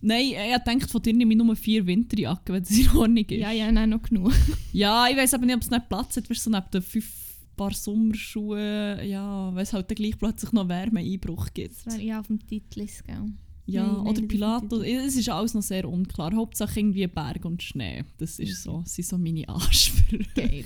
Nein, 0.00 0.26
ich 0.26 0.64
gedacht, 0.64 0.90
von 0.90 1.02
dir 1.02 1.14
nehme 1.14 1.34
ich 1.34 1.38
nur 1.38 1.56
vier 1.56 1.86
Winterjacken, 1.86 2.54
wenn 2.54 2.62
das 2.62 2.78
in 2.78 2.88
Ordnung 2.90 3.24
ist. 3.24 3.40
Ja, 3.40 3.50
ja, 3.50 3.70
nein, 3.72 3.90
noch 3.90 4.02
genug. 4.02 4.32
Ja, 4.72 5.08
ich 5.08 5.16
weiß 5.16 5.34
aber 5.34 5.46
nicht, 5.46 5.56
ob 5.56 5.62
es 5.62 5.70
nicht 5.70 5.88
Platz 5.88 6.16
hat, 6.16 6.30
weißt 6.30 6.46
du, 6.46 6.50
so 6.50 6.56
neben 6.56 6.70
den 6.70 6.82
fünf 6.82 7.25
Paar 7.56 7.72
Sommerschuhe, 7.72 9.04
ja, 9.04 9.54
weil 9.54 9.62
es 9.62 9.72
halt 9.72 9.90
dann 9.90 9.96
gleich 9.96 10.18
plötzlich 10.18 10.52
noch 10.52 10.68
Wärmeeinbruch 10.68 11.48
gibt. 11.54 11.86
Das 11.86 11.94
wäre 11.94 12.06
ja 12.06 12.20
auf 12.20 12.26
dem 12.26 12.44
Titel, 12.46 12.80
ist, 12.80 13.04
gell? 13.04 13.24
Ja, 13.66 13.84
Nein, 13.84 13.94
nein, 13.96 14.06
oder 14.06 14.22
auf 14.22 14.28
Pilatus. 14.28 14.84
Es 14.84 15.16
ist 15.16 15.28
alles 15.28 15.54
noch 15.54 15.62
sehr 15.62 15.88
unklar. 15.88 16.32
Hauptsache 16.34 16.78
irgendwie 16.78 17.06
Berg 17.08 17.44
und 17.44 17.62
Schnee. 17.62 18.04
Das 18.18 18.38
ist 18.38 18.62
so, 18.62 18.80
das 18.82 18.94
sind 18.94 19.08
so 19.08 19.18
meine 19.18 19.48
Ansprüche. 19.48 20.28
Geil. 20.34 20.64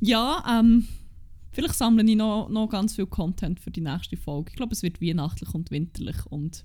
Ja, 0.00 0.60
ähm, 0.60 0.86
vielleicht 1.50 1.74
sammle 1.74 2.04
ich 2.04 2.16
noch, 2.16 2.48
noch 2.48 2.68
ganz 2.68 2.94
viel 2.94 3.06
Content 3.06 3.58
für 3.58 3.72
die 3.72 3.80
nächste 3.80 4.16
Folge. 4.16 4.50
Ich 4.50 4.56
glaube, 4.56 4.72
es 4.72 4.82
wird 4.82 5.02
weihnachtlich 5.02 5.52
und 5.54 5.70
winterlich 5.72 6.24
und 6.30 6.64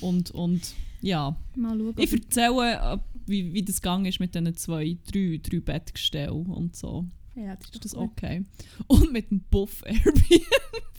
und 0.00 0.30
und 0.30 0.74
ja. 1.02 1.36
Mal 1.56 1.78
schauen. 1.78 1.94
Ich 1.98 2.12
erzähle, 2.12 2.72
äh, 2.74 2.98
wie, 3.26 3.52
wie 3.52 3.62
das 3.62 3.80
gegangen 3.82 4.06
ist 4.06 4.20
mit 4.20 4.34
diesen 4.34 4.54
zwei, 4.56 4.96
drei, 5.12 5.40
drei 5.42 5.60
Bettgestellen 5.60 6.46
und 6.46 6.74
so. 6.74 7.04
Ja, 7.34 7.56
das 7.56 7.70
ist, 7.70 7.84
das 7.84 7.92
gut. 7.94 8.10
okay? 8.10 8.44
Und 8.86 9.12
mit 9.12 9.30
dem 9.30 9.40
Buff 9.50 9.82
Airbnb. 9.86 10.42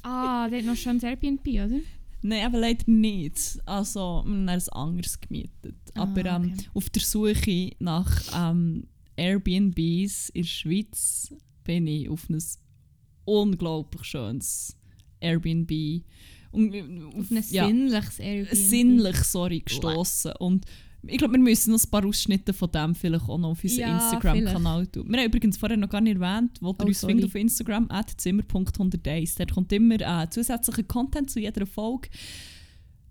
Ah, 0.04 0.48
der 0.50 0.60
hat 0.60 0.66
noch 0.66 0.76
schon 0.76 0.98
ein 0.98 1.04
Airbnb, 1.04 1.48
oder? 1.48 1.80
Nein, 2.22 2.46
aber 2.46 2.60
leider 2.60 2.90
nicht. 2.90 3.60
Also, 3.66 4.24
wir 4.26 4.32
haben 4.32 4.50
ein 4.50 4.70
anderes 4.70 5.20
gemietet. 5.20 5.76
Ah, 5.94 6.04
aber 6.04 6.26
ähm, 6.26 6.54
okay. 6.54 6.70
auf 6.74 6.90
der 6.90 7.02
Suche 7.02 7.72
nach 7.80 8.22
ähm, 8.36 8.88
Airbnbs 9.16 10.30
in 10.30 10.42
der 10.42 10.48
Schweiz 10.48 11.34
bin 11.64 11.88
ich 11.88 12.10
auf 12.10 12.30
ein 12.30 12.42
unglaublich 13.26 14.04
schönes 14.06 14.76
Airbnb 15.20 16.04
und, 16.52 16.74
äh, 16.74 16.82
Auf 17.14 17.30
ein 17.30 17.44
ja, 17.52 17.68
sinnliches 17.68 18.20
Airbnb. 18.20 18.56
sinnlich 18.56 19.18
sorry, 19.18 19.60
gestossen. 19.60 20.32
Und 20.40 20.66
ich 21.08 21.18
glaube, 21.18 21.34
wir 21.34 21.40
müssen 21.40 21.72
noch 21.72 21.80
ein 21.84 21.90
paar 21.90 22.06
Ausschnitte 22.06 22.54
von 22.54 22.70
dem 22.72 22.94
vielleicht 22.96 23.28
auch 23.28 23.38
noch 23.38 23.50
auf 23.52 23.64
unseren 23.64 23.80
Ja, 23.80 23.98
Instagram-Kanal 23.98 24.88
tun. 24.88 25.06
Wir 25.10 25.20
haben 25.20 25.26
übrigens 25.28 25.58
vorher 25.58 25.78
noch 25.78 25.90
gar 25.90 26.02
nicht 26.02 26.20
erwähnt, 26.20 26.58
wo 26.62 26.72
ihr 26.72 26.76
Oh, 26.80 26.86
uns 26.86 27.00
sorry. 27.00 27.14
findet 27.14 27.30
auf 27.30 27.36
Instagram, 27.36 27.86
at 27.90 28.10
zimmer.100days. 28.20 29.36
Dort 29.38 29.54
kommt 29.54 29.72
immer 29.72 29.96
äh, 30.02 30.30
zusätzlicher 30.30 30.84
Content 30.84 31.30
zu 31.32 31.40
jeder 31.40 31.66
Folge 31.66 32.10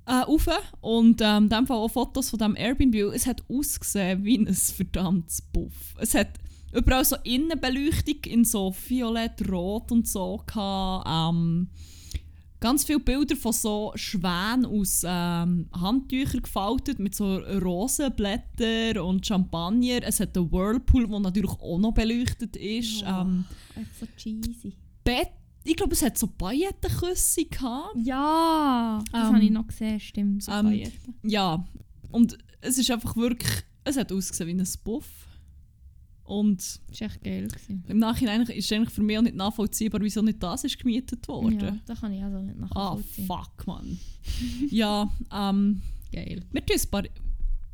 äh, 0.07 0.13
rauf. 0.13 0.47
Und 0.81 1.21
ähm, 1.23 1.45
in 1.45 1.49
dem 1.49 1.67
Fall 1.67 1.77
auch 1.79 1.89
Fotos 1.89 2.31
von 2.31 2.39
diesem 2.39 2.57
Airbnb. 2.57 2.95
Es 3.15 3.27
hat 3.27 3.43
ausgesehen 3.49 4.25
wie 4.25 4.37
ein 4.39 4.53
verdammtes 4.55 5.41
Buff. 5.43 5.95
Es 5.99 6.15
hat 6.15 6.29
überall 6.75 7.05
so 7.05 7.17
Innenbeleuchtung 7.25 8.21
in 8.27 8.45
so 8.45 8.75
violett, 8.89 9.49
rot 9.51 9.91
und 9.93 10.07
so 10.07 10.43
gehabt. 10.47 11.07
Ähm, 11.09 11.69
ganz 12.61 12.85
viele 12.85 13.01
Bilder 13.01 13.37
von 13.37 13.53
so 13.53 13.93
Schwänen 13.95 14.67
aus 14.67 15.03
ähm, 15.07 15.69
Handtüchern 15.73 16.43
gefaltet 16.43 16.99
mit 16.99 17.15
so 17.15 17.37
Rosenblättern 17.37 18.99
und 18.99 19.27
Champagner. 19.27 20.01
Es 20.03 20.21
hat 20.21 20.37
einen 20.37 20.51
Whirlpool, 20.51 21.07
der 21.09 21.21
natürlich 21.21 21.51
auch 21.51 21.79
noch 21.79 21.93
beleuchtet 21.93 22.57
ist. 22.57 23.03
Oh. 23.03 23.07
Ähm, 23.07 23.45
so 23.99 24.07
cheesy. 24.17 24.75
Bett, 25.05 25.31
ich 25.65 25.77
glaube, 25.77 25.93
es 25.95 26.03
hat 26.03 26.19
so 26.19 26.27
Pailletenküsse 26.27 27.45
gehabt. 27.45 27.97
Ja, 27.97 29.03
das 29.13 29.29
Ähm, 29.29 29.35
habe 29.35 29.45
ich 29.45 29.51
noch 29.51 29.67
gesehen, 29.67 30.01
stimmt. 30.01 30.43
So 30.43 30.53
ähm. 30.53 30.83
Ja, 31.23 31.65
und 32.11 32.37
es 32.61 32.79
ist 32.79 32.91
einfach 32.91 33.17
wirklich, 33.17 33.63
es 33.85 33.97
hat 33.97 34.11
ausgesehen 34.13 34.49
wie 34.49 34.61
ein 34.61 34.69
Buff. 34.85 35.28
Und 36.29 36.59
Das 36.91 37.01
war 37.01 37.09
echt 37.09 37.23
geil. 37.25 37.49
Gewesen. 37.49 37.85
im 37.89 37.99
Nachhinein 37.99 38.43
ist 38.43 38.51
es 38.67 38.73
eigentlich 38.73 38.91
für 38.91 39.03
mich 39.03 39.17
auch 39.19 39.23
nicht 39.23 39.35
nachvollziehbar, 39.37 40.01
wieso 40.03 40.21
nicht 40.23 40.43
das 40.43 40.63
ist 40.65 40.79
gemietet 40.79 41.27
worden. 41.27 41.59
Ja, 41.59 41.77
das 41.87 42.01
kann 42.01 42.13
ich 42.13 42.23
also 42.23 42.39
nicht 42.41 42.57
Ah, 42.71 42.97
nachvollziehen. 42.97 43.27
fuck, 43.27 43.67
man. 43.67 43.99
ja, 44.71 45.11
ähm, 45.33 45.81
Geil. 46.13 46.43
wir 46.53 46.67
tun 46.67 46.77
ein 46.79 46.91
paar 46.91 47.05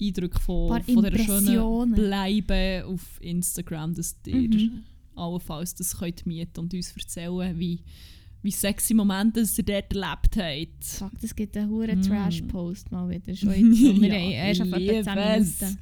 Eindrücke 0.01 0.41
von, 0.41 0.69
paar 0.69 0.83
von 0.83 1.05
dieser 1.05 1.41
schönen. 1.41 1.93
Bleiben 1.95 2.85
auf 2.85 3.21
Instagram, 3.21 3.95
dass 3.95 4.17
ihr 4.27 4.35
Mhm. 4.49 4.83
allenfalls 5.17 5.75
das 5.75 5.97
könnt 5.99 6.25
mieten 6.27 6.61
und 6.61 6.73
uns 6.75 6.93
erzählen, 6.97 7.59
wie, 7.59 7.81
wie 8.43 8.51
sexy 8.51 8.95
Momente 8.95 9.41
dass 9.41 9.57
ihr 9.59 9.65
dort 9.65 9.93
erlebt 9.95 10.37
habt. 10.37 10.85
Fuck, 10.85 11.21
das 11.21 11.35
gibt 11.35 11.57
einen 11.57 11.71
hohen 11.71 11.99
Mm. 11.99 12.03
Trash-Post 12.03 12.93
mal 12.93 13.09
wieder. 13.09 13.35
Schon 13.35 13.49
jetzt. 13.73 14.01
Wir 14.01 14.09
Ja, 14.09 14.15
haben 14.15 14.31
erst 14.31 14.61
auf 14.61 14.67
etwa 14.69 14.79
10 14.79 14.87
liebe 14.87 15.21
es. 15.41 15.61
Minuten. 15.61 15.79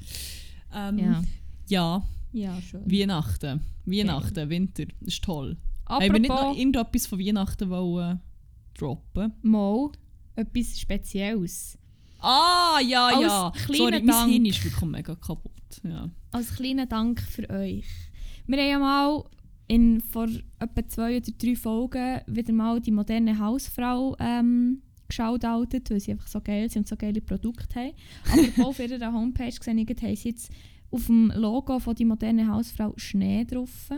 Ähm, 0.75 0.97
Ja. 0.99 1.23
ja, 1.69 2.03
ja, 2.33 2.61
schon. 2.61 2.89
Weihnachten. 2.91 3.61
Weihnachten, 3.85 4.49
Winter, 4.49 4.85
das 4.99 5.13
ist 5.13 5.23
toll. 5.23 5.57
Apropos, 5.85 6.03
Haben 6.03 6.13
wir 6.13 6.19
nicht 6.19 6.29
noch 6.29 6.57
irgendetwas 6.57 7.07
von 7.07 7.19
Weihnachten 7.19 7.69
wollen 7.69 8.21
droppen? 8.77 9.33
mal 9.41 9.91
etwas 10.35 10.79
Spezielles. 10.79 11.77
Ah, 12.19 12.79
ja, 12.85 13.07
Als 13.07 13.21
ja. 13.21 13.51
kleiner 13.65 13.77
Sorry, 13.77 13.91
mein 13.91 14.07
Dank. 14.07 14.31
Hirn 14.31 14.45
ist 14.45 14.63
wirklich 14.63 14.89
mega 14.89 15.15
kaputt. 15.15 15.81
Ja. 15.83 16.09
Als 16.31 16.55
kleinen 16.55 16.87
Dank 16.87 17.21
für 17.21 17.49
euch. 17.49 17.85
Wir 18.47 18.57
haben 18.57 18.69
ja 18.69 18.79
mal 18.79 19.23
in, 19.67 20.01
vor 20.01 20.27
etwa 20.59 20.87
zwei 20.87 21.17
oder 21.17 21.31
drei 21.37 21.55
Folgen 21.55 22.21
wieder 22.27 22.53
mal 22.53 22.79
die 22.79 22.91
moderne 22.91 23.37
Hausfrau 23.37 24.15
ähm, 24.19 24.81
geschautoutet, 25.07 25.89
weil 25.91 25.99
sie 25.99 26.11
einfach 26.11 26.27
so 26.27 26.41
geil 26.41 26.69
sind 26.69 26.81
und 26.83 26.87
so 26.87 26.95
geile 26.95 27.21
Produkte 27.21 27.75
haben. 27.75 27.93
Aber 28.57 28.69
auf 28.69 28.79
ihrer 28.79 29.11
Homepage 29.11 29.51
gesehen 29.51 29.79
haben 29.79 30.15
sie 30.15 30.29
jetzt 30.29 30.49
auf 30.93 31.05
dem 31.07 31.31
Logo 31.35 31.79
von 31.79 31.95
die 31.95 32.05
moderne 32.05 32.47
Hausfrau 32.47 32.93
Schnee 32.97 33.45
drauf. 33.45 33.89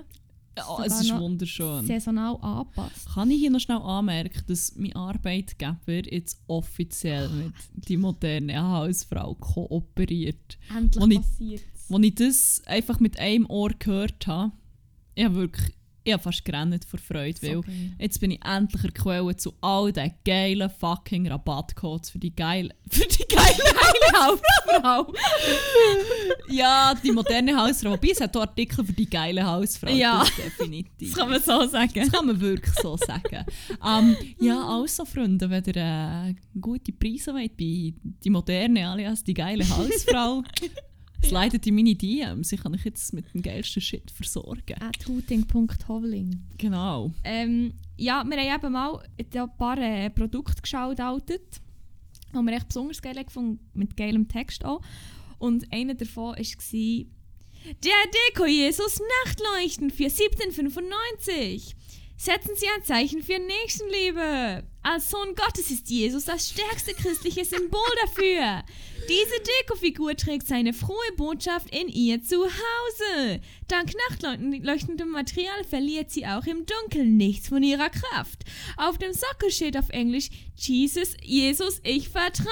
Ja, 0.58 0.86
es 0.86 1.02
ist 1.02 1.14
wunderschön. 1.14 1.86
Saisonal 1.86 2.38
angepasst. 2.42 3.10
Kann 3.14 3.30
ich 3.30 3.40
hier 3.40 3.52
noch 3.52 3.60
schnell 3.60 3.80
anmerken, 3.80 4.42
dass 4.48 4.74
mein 4.78 4.96
Arbeitgeber 4.96 6.10
jetzt 6.10 6.40
offiziell 6.48 7.28
mit 7.30 7.54
die 7.90 7.98
moderne 7.98 8.62
Hausfrau 8.62 9.36
kooperiert. 9.36 10.58
Endlich 10.74 11.20
passiert 11.20 11.62
Als 11.90 12.04
ich 12.06 12.16
das 12.16 12.62
einfach 12.68 13.00
mit 13.02 13.20
einem 13.20 13.46
Ohr 13.48 13.72
gehört 13.78 14.28
habe, 14.28 14.54
ich 15.14 15.26
habe 15.26 15.36
wirklich 15.36 15.76
ich 16.06 16.14
habe 16.14 16.22
fast 16.22 16.46
gerannt 16.46 16.86
vor 16.86 17.00
Freude, 17.00 17.42
weil 17.42 17.62
jetzt 17.98 18.20
bin 18.22 18.32
ich 18.32 18.46
endlich 18.46 18.94
Quelle 18.94 19.36
zu 19.36 19.54
all 19.60 19.92
den 19.92 20.14
geilen 20.24 20.70
fucking 20.70 21.28
Rabattcodes 21.28 22.12
für 22.12 22.20
die 22.20 22.34
geile, 22.34 22.70
für 22.90 23.08
die 23.08 23.26
geile 23.28 23.64
Hausfrau. 24.14 25.12
ja, 26.48 26.94
die 27.04 27.12
moderne 27.12 27.58
Hausfrau. 27.58 27.92
Wobei, 27.92 28.10
es 28.12 28.22
hat 28.22 28.38
auch 28.38 28.42
Artikel 28.42 28.86
für 28.86 28.94
die 28.94 29.10
geile 29.10 29.44
Hausfrau. 29.44 29.90
Ja. 29.90 30.20
das 30.20 30.36
definitiv. 30.36 31.18
man 31.18 31.42
so 31.42 31.68
sagen. 31.68 31.92
Das 31.96 32.12
kann 32.12 32.28
man 32.28 32.40
wirklich 32.40 32.76
so 32.76 32.96
sagen. 32.98 33.44
Ähm, 33.84 34.16
ja, 34.40 34.64
also 34.70 35.06
Freunde, 35.06 35.50
wenn 35.50 35.64
ihr 35.64 35.76
äh, 35.76 36.60
gute 36.60 36.92
Preise 36.92 37.34
wollt 37.34 37.58
bei 37.58 37.94
die 38.24 38.30
moderne 38.30 38.88
alias 38.88 39.24
die 39.24 39.34
geile 39.34 39.68
Hausfrau, 39.68 40.44
slidet 41.24 41.66
in 41.68 41.76
meine 41.76 41.96
DMs. 41.96 42.52
Ich 42.52 42.62
kann 42.62 42.74
euch 42.74 42.86
jetzt 42.86 43.14
mit 43.14 43.34
dem 43.34 43.42
geilsten 43.42 43.82
Shit 43.82 44.12
versorgen. 44.12 44.76
At 44.80 45.08
hooting.hovling. 45.08 46.44
Genau. 46.58 47.12
Ähm, 47.24 47.74
ja, 47.98 48.24
wir 48.24 48.38
haben 48.38 48.64
eben 48.64 48.74
mal 48.74 49.04
ein 49.18 49.58
paar 49.58 49.78
äh, 49.78 50.10
Produkte 50.10 50.62
geschautoutet, 50.62 51.62
die 52.34 52.38
wir 52.38 52.54
echt 52.54 52.68
besonders 52.68 53.02
geil 53.02 53.24
gefunden 53.24 53.60
mit 53.74 53.96
geilem 53.96 54.28
Text 54.28 54.66
auch. 54.66 54.82
Und 55.40 55.72
einer 55.72 55.96
davon 55.96 56.36
war 56.36 56.36
der 56.36 57.94
Deko-Jesus 58.30 59.00
Nachtleuchten 59.26 59.90
für 59.90 60.06
17,95. 60.06 61.74
Setzen 62.18 62.52
Sie 62.56 62.68
ein 62.76 62.84
Zeichen 62.84 63.24
für 63.24 63.40
Nächstenliebe. 63.40 64.64
Als 64.84 65.10
Sohn 65.10 65.36
Gottes 65.36 65.70
ist 65.72 65.90
Jesus 65.90 66.26
das 66.26 66.50
stärkste 66.50 66.94
christliche 66.94 67.44
Symbol 67.44 67.82
dafür. 68.06 68.64
Diese 69.08 69.44
Dekofigur 69.62 70.16
trägt 70.16 70.48
seine 70.48 70.74
frohe 70.74 70.96
Botschaft 71.16 71.70
in 71.76 71.88
ihr 71.90 72.22
Zuhause. 72.24 73.40
Dank 73.68 73.92
nachtleuchtendem 74.10 75.10
Material 75.10 75.64
verliert 75.64 76.12
sie 76.12 76.26
auch 76.26 76.46
im 76.46 76.66
Dunkeln 76.66 77.16
nichts 77.18 77.50
von 77.50 77.62
ihrer 77.62 77.90
Kraft. 77.90 78.44
Auf 78.78 78.98
dem 78.98 79.14
Sockel 79.14 79.52
steht 79.52 79.78
auf 79.78 79.90
Englisch 79.90 80.30
Jesus, 80.56 81.16
Jesus, 81.24 81.80
ich 81.84 82.10
vertraue 82.10 82.48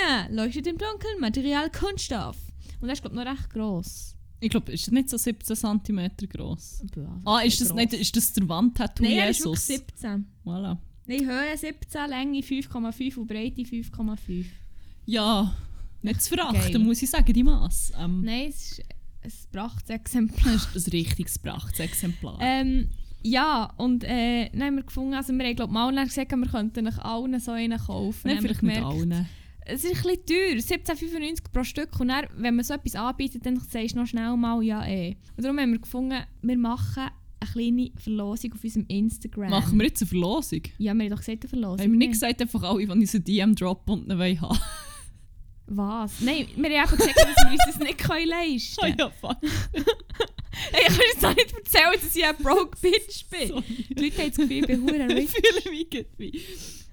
dir. 0.00 0.34
Leuchtet 0.34 0.66
im 0.66 0.78
Dunkeln 0.78 1.20
Material 1.20 1.70
Kunststoff. 1.70 2.36
Und 2.80 2.88
das 2.88 2.98
ist 2.98 3.02
glaube 3.02 3.16
ich 3.20 3.24
noch 3.24 3.30
recht 3.32 3.50
gross. 3.50 4.16
Ich 4.40 4.50
glaube, 4.50 4.72
ist 4.72 4.86
das 4.88 4.92
nicht 4.92 5.08
so 5.08 5.16
17 5.16 5.54
cm 5.56 6.10
groß? 6.28 6.82
Boah, 6.92 7.20
Ah, 7.24 7.40
ist 7.42 7.60
das, 7.60 7.68
gross. 7.68 7.76
nicht, 7.76 7.92
ist 7.92 8.16
das 8.16 8.32
der 8.32 8.48
Wandtattoo 8.48 9.04
Nein, 9.04 9.28
Jesus? 9.28 9.68
17. 9.68 10.26
Voilà. 10.44 10.78
Nein, 11.06 11.26
Höhe 11.28 11.56
17, 11.56 12.08
Länge 12.10 12.40
5,5 12.40 13.18
und 13.18 13.26
Breite 13.28 13.62
5,5. 13.62 14.46
Ja, 15.06 15.54
nicht 16.02 16.22
zu 16.22 16.34
Geil. 16.34 16.46
verachten, 16.46 16.84
muss 16.84 17.02
ich 17.02 17.10
sagen, 17.10 17.32
die 17.32 17.42
Masse. 17.42 17.92
Ähm, 17.98 18.22
Nein, 18.22 18.48
es 18.48 18.78
ist 18.78 18.82
ein 19.22 19.32
Prachtexemplar. 19.52 20.54
Das 20.54 20.76
ist 20.76 20.88
ein 20.88 20.90
richtiges 20.90 21.38
Prachtexemplar. 21.38 22.38
Ähm, 22.40 22.88
ja, 23.22 23.72
und 23.76 24.04
äh, 24.04 24.50
dann 24.50 24.62
haben 24.62 24.76
wir 24.76 24.82
gefunden, 24.82 25.14
also 25.14 25.32
wir 25.32 25.44
haben 25.44 25.56
glaub, 25.56 25.70
mal 25.70 25.92
gesagt, 26.04 26.32
wir 26.32 26.46
könnten 26.46 26.88
euch 26.88 26.98
allen 26.98 27.38
so 27.38 27.52
einen 27.52 27.78
kaufen. 27.78 28.28
Nein, 28.28 28.40
vielleicht 28.40 28.62
nicht 28.62 28.82
allen. 28.82 29.26
Es 29.64 29.84
ist 29.84 30.04
ein 30.04 30.16
bisschen 30.16 30.26
teuer, 30.26 30.78
17,95 30.78 31.42
pro 31.52 31.62
Stück. 31.62 32.00
Und 32.00 32.08
dann, 32.08 32.26
wenn 32.36 32.56
man 32.56 32.64
so 32.64 32.74
etwas 32.74 32.96
anbietet, 32.96 33.46
dann 33.46 33.60
sagst 33.60 33.94
du 33.94 34.00
noch 34.00 34.06
schnell 34.06 34.36
mal 34.36 34.60
ja 34.62 34.84
eh. 34.84 35.16
Und 35.36 35.44
darum 35.44 35.58
haben 35.58 35.70
wir 35.70 35.78
gefunden, 35.78 36.18
wir 36.42 36.58
machen 36.58 37.04
eine 37.38 37.50
kleine 37.50 37.90
Verlosung 37.96 38.52
auf 38.54 38.64
unserem 38.64 38.86
Instagram. 38.88 39.50
Machen 39.50 39.78
wir 39.78 39.86
jetzt 39.86 40.02
eine 40.02 40.08
Verlosung? 40.08 40.62
Ja, 40.78 40.94
wir 40.94 41.04
haben 41.04 41.10
doch 41.10 41.18
gesagt, 41.18 41.44
eine 41.44 41.48
Verlosung. 41.48 41.80
Haben 41.80 41.92
wir 41.92 41.98
nicht 41.98 42.12
gesagt, 42.12 42.40
einfach 42.40 42.62
alle, 42.62 42.86
die 42.86 42.90
uns 42.90 43.14
eine 43.14 43.24
DM 43.24 43.54
droppen 43.54 44.02
und 44.02 44.18
wollen 44.18 44.40
haben? 44.40 44.58
Was? 45.74 46.20
Nein, 46.20 46.48
wir 46.54 46.70
haben 46.70 46.80
einfach 46.82 46.96
gesagt, 46.98 47.16
dass 47.16 47.26
wir 47.46 47.50
uns 47.52 47.60
das 47.66 47.78
nicht 47.78 47.98
können 47.98 48.28
leisten 48.28 48.76
können. 48.80 48.96
ja, 48.98 49.10
fuck. 49.10 49.36
Hey, 50.70 50.82
ich 50.86 50.88
kann 50.88 51.04
jetzt 51.14 51.24
auch 51.24 51.34
nicht 51.34 51.52
erzählen, 51.56 51.92
dass 51.94 52.14
ich 52.14 52.24
ein 52.26 52.36
broke 52.36 52.76
Bitch 52.78 53.24
bin. 53.30 53.48
Sorry. 53.48 53.62
Die 53.88 53.94
Leute 54.04 54.18
haben 54.18 54.28
das 54.28 54.36
Gefühl, 54.36 54.52
ich 54.58 54.66
bin 54.66 54.86
Ich 54.86 55.16
rich. 55.16 55.30
fühle 55.30 55.70
mich 55.74 56.06
wie, 56.18 56.42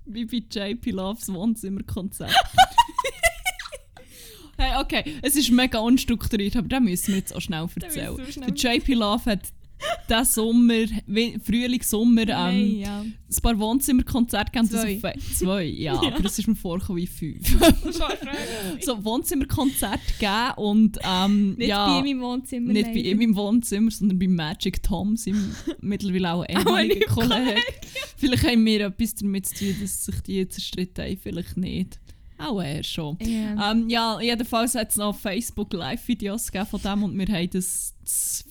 wie 0.05 0.25
bei 0.25 0.69
JP 0.71 0.91
Loves 0.91 1.27
Wohnzimmerkonzert. 1.33 2.33
hey, 4.57 4.77
okay, 4.81 5.15
es 5.21 5.35
ist 5.35 5.51
mega 5.51 5.79
unstrukturiert, 5.79 6.55
aber 6.55 6.69
das 6.69 6.79
müssen 6.79 7.07
wir 7.09 7.17
jetzt 7.19 7.35
auch 7.35 7.41
schnell 7.41 7.67
erzählen. 7.81 8.17
wir 8.17 8.45
Der 8.47 8.73
JP 8.75 8.93
Love 8.93 9.25
hat 9.31 9.41
diesen 10.09 10.25
Sommer, 10.25 10.85
Frühling, 11.43 11.81
Sommer, 11.81 12.21
ähm, 12.21 12.27
Nein, 12.27 12.75
ja. 12.79 12.99
ein 13.01 13.41
paar 13.41 13.57
Wohnzimmerkonzerte 13.59 14.51
das 14.53 14.69
Zwei. 14.69 14.97
auf 15.03 15.33
Zwei, 15.37 15.63
ja, 15.65 15.93
Ja. 16.03 16.13
aber 16.13 16.23
das 16.23 16.39
ist 16.39 16.47
mir 16.47 16.55
vorgekommen 16.55 17.01
wie 17.01 17.07
fünf. 17.07 17.47
so 18.81 19.03
Wohnzimmerkonzert 19.03 19.99
gegeben 20.19 20.53
und 20.57 20.99
ähm, 21.03 21.55
Nicht 21.55 21.69
ja, 21.69 21.87
bei 21.87 21.99
ihm 21.99 22.05
im 22.17 22.21
Wohnzimmer. 22.21 22.73
nicht 22.73 22.87
bei 22.87 22.93
leider. 22.95 23.09
ihm 23.09 23.21
im 23.21 23.35
Wohnzimmer, 23.35 23.91
sondern 23.91 24.19
bei 24.19 24.27
Magic 24.27 24.83
Tom, 24.83 25.15
seinem 25.15 25.55
mittlerweile 25.81 26.33
auch 26.33 26.45
ehemaligen 26.47 27.03
Auch 27.09 27.17
ein 27.17 27.29
Kollegen. 27.29 27.61
Vielleicht 28.17 28.43
haben 28.47 28.65
wir 28.65 28.87
etwas 28.87 29.15
damit 29.15 29.45
zu 29.47 29.55
tun, 29.65 29.75
dass 29.81 30.05
sich 30.05 30.21
die 30.21 30.47
zerstritten 30.47 31.05
haben, 31.05 31.17
vielleicht 31.17 31.57
nicht. 31.57 31.99
Auch 32.37 32.61
er 32.61 32.83
schon. 32.83 33.17
Ja. 33.21 33.71
Ähm, 33.71 33.89
ja, 33.89 34.19
jedenfalls 34.21 34.73
hat 34.75 34.89
es 34.91 34.95
noch 34.95 35.13
Facebook 35.17 35.73
Live-Videos 35.73 36.51
gegeben 36.51 36.67
von 36.69 36.81
dem 36.81 37.03
und 37.03 37.17
wir 37.17 37.27
haben 37.35 37.49
das 37.49 37.93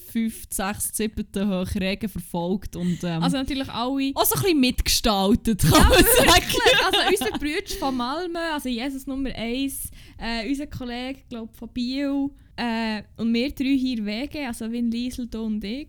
zu 0.08 0.12
fünften, 0.12 0.54
sechsten, 0.54 0.94
siebten 0.94 1.48
Hochregen 1.48 2.08
verfolgt 2.08 2.76
und 2.76 2.98
ähm, 3.04 3.22
Also 3.22 3.36
natürlich 3.36 3.68
alle... 3.68 4.12
auch 4.14 4.24
so 4.24 4.34
ein 4.34 4.42
bisschen 4.42 4.60
mitgestaltet, 4.60 5.60
kann 5.62 5.88
man 5.88 5.98
sagen. 5.98 6.44
Also 6.86 6.98
unser 7.24 7.38
Brüder 7.38 7.74
von 7.78 7.96
Malmö, 7.96 8.38
also 8.52 8.68
Jesus 8.68 9.06
Nummer 9.06 9.30
1, 9.34 9.90
äh, 10.18 10.48
unser 10.48 10.66
Kollege, 10.66 11.20
glaube 11.28 11.52
von 11.52 11.68
Biel 11.68 12.30
äh, 12.56 13.02
und 13.16 13.32
wir 13.32 13.50
drei 13.50 13.76
hier 13.76 14.04
WG, 14.04 14.46
also 14.46 14.70
Win 14.70 14.90
Liesel, 14.90 15.26
du 15.26 15.42
und 15.42 15.62
ich. 15.62 15.88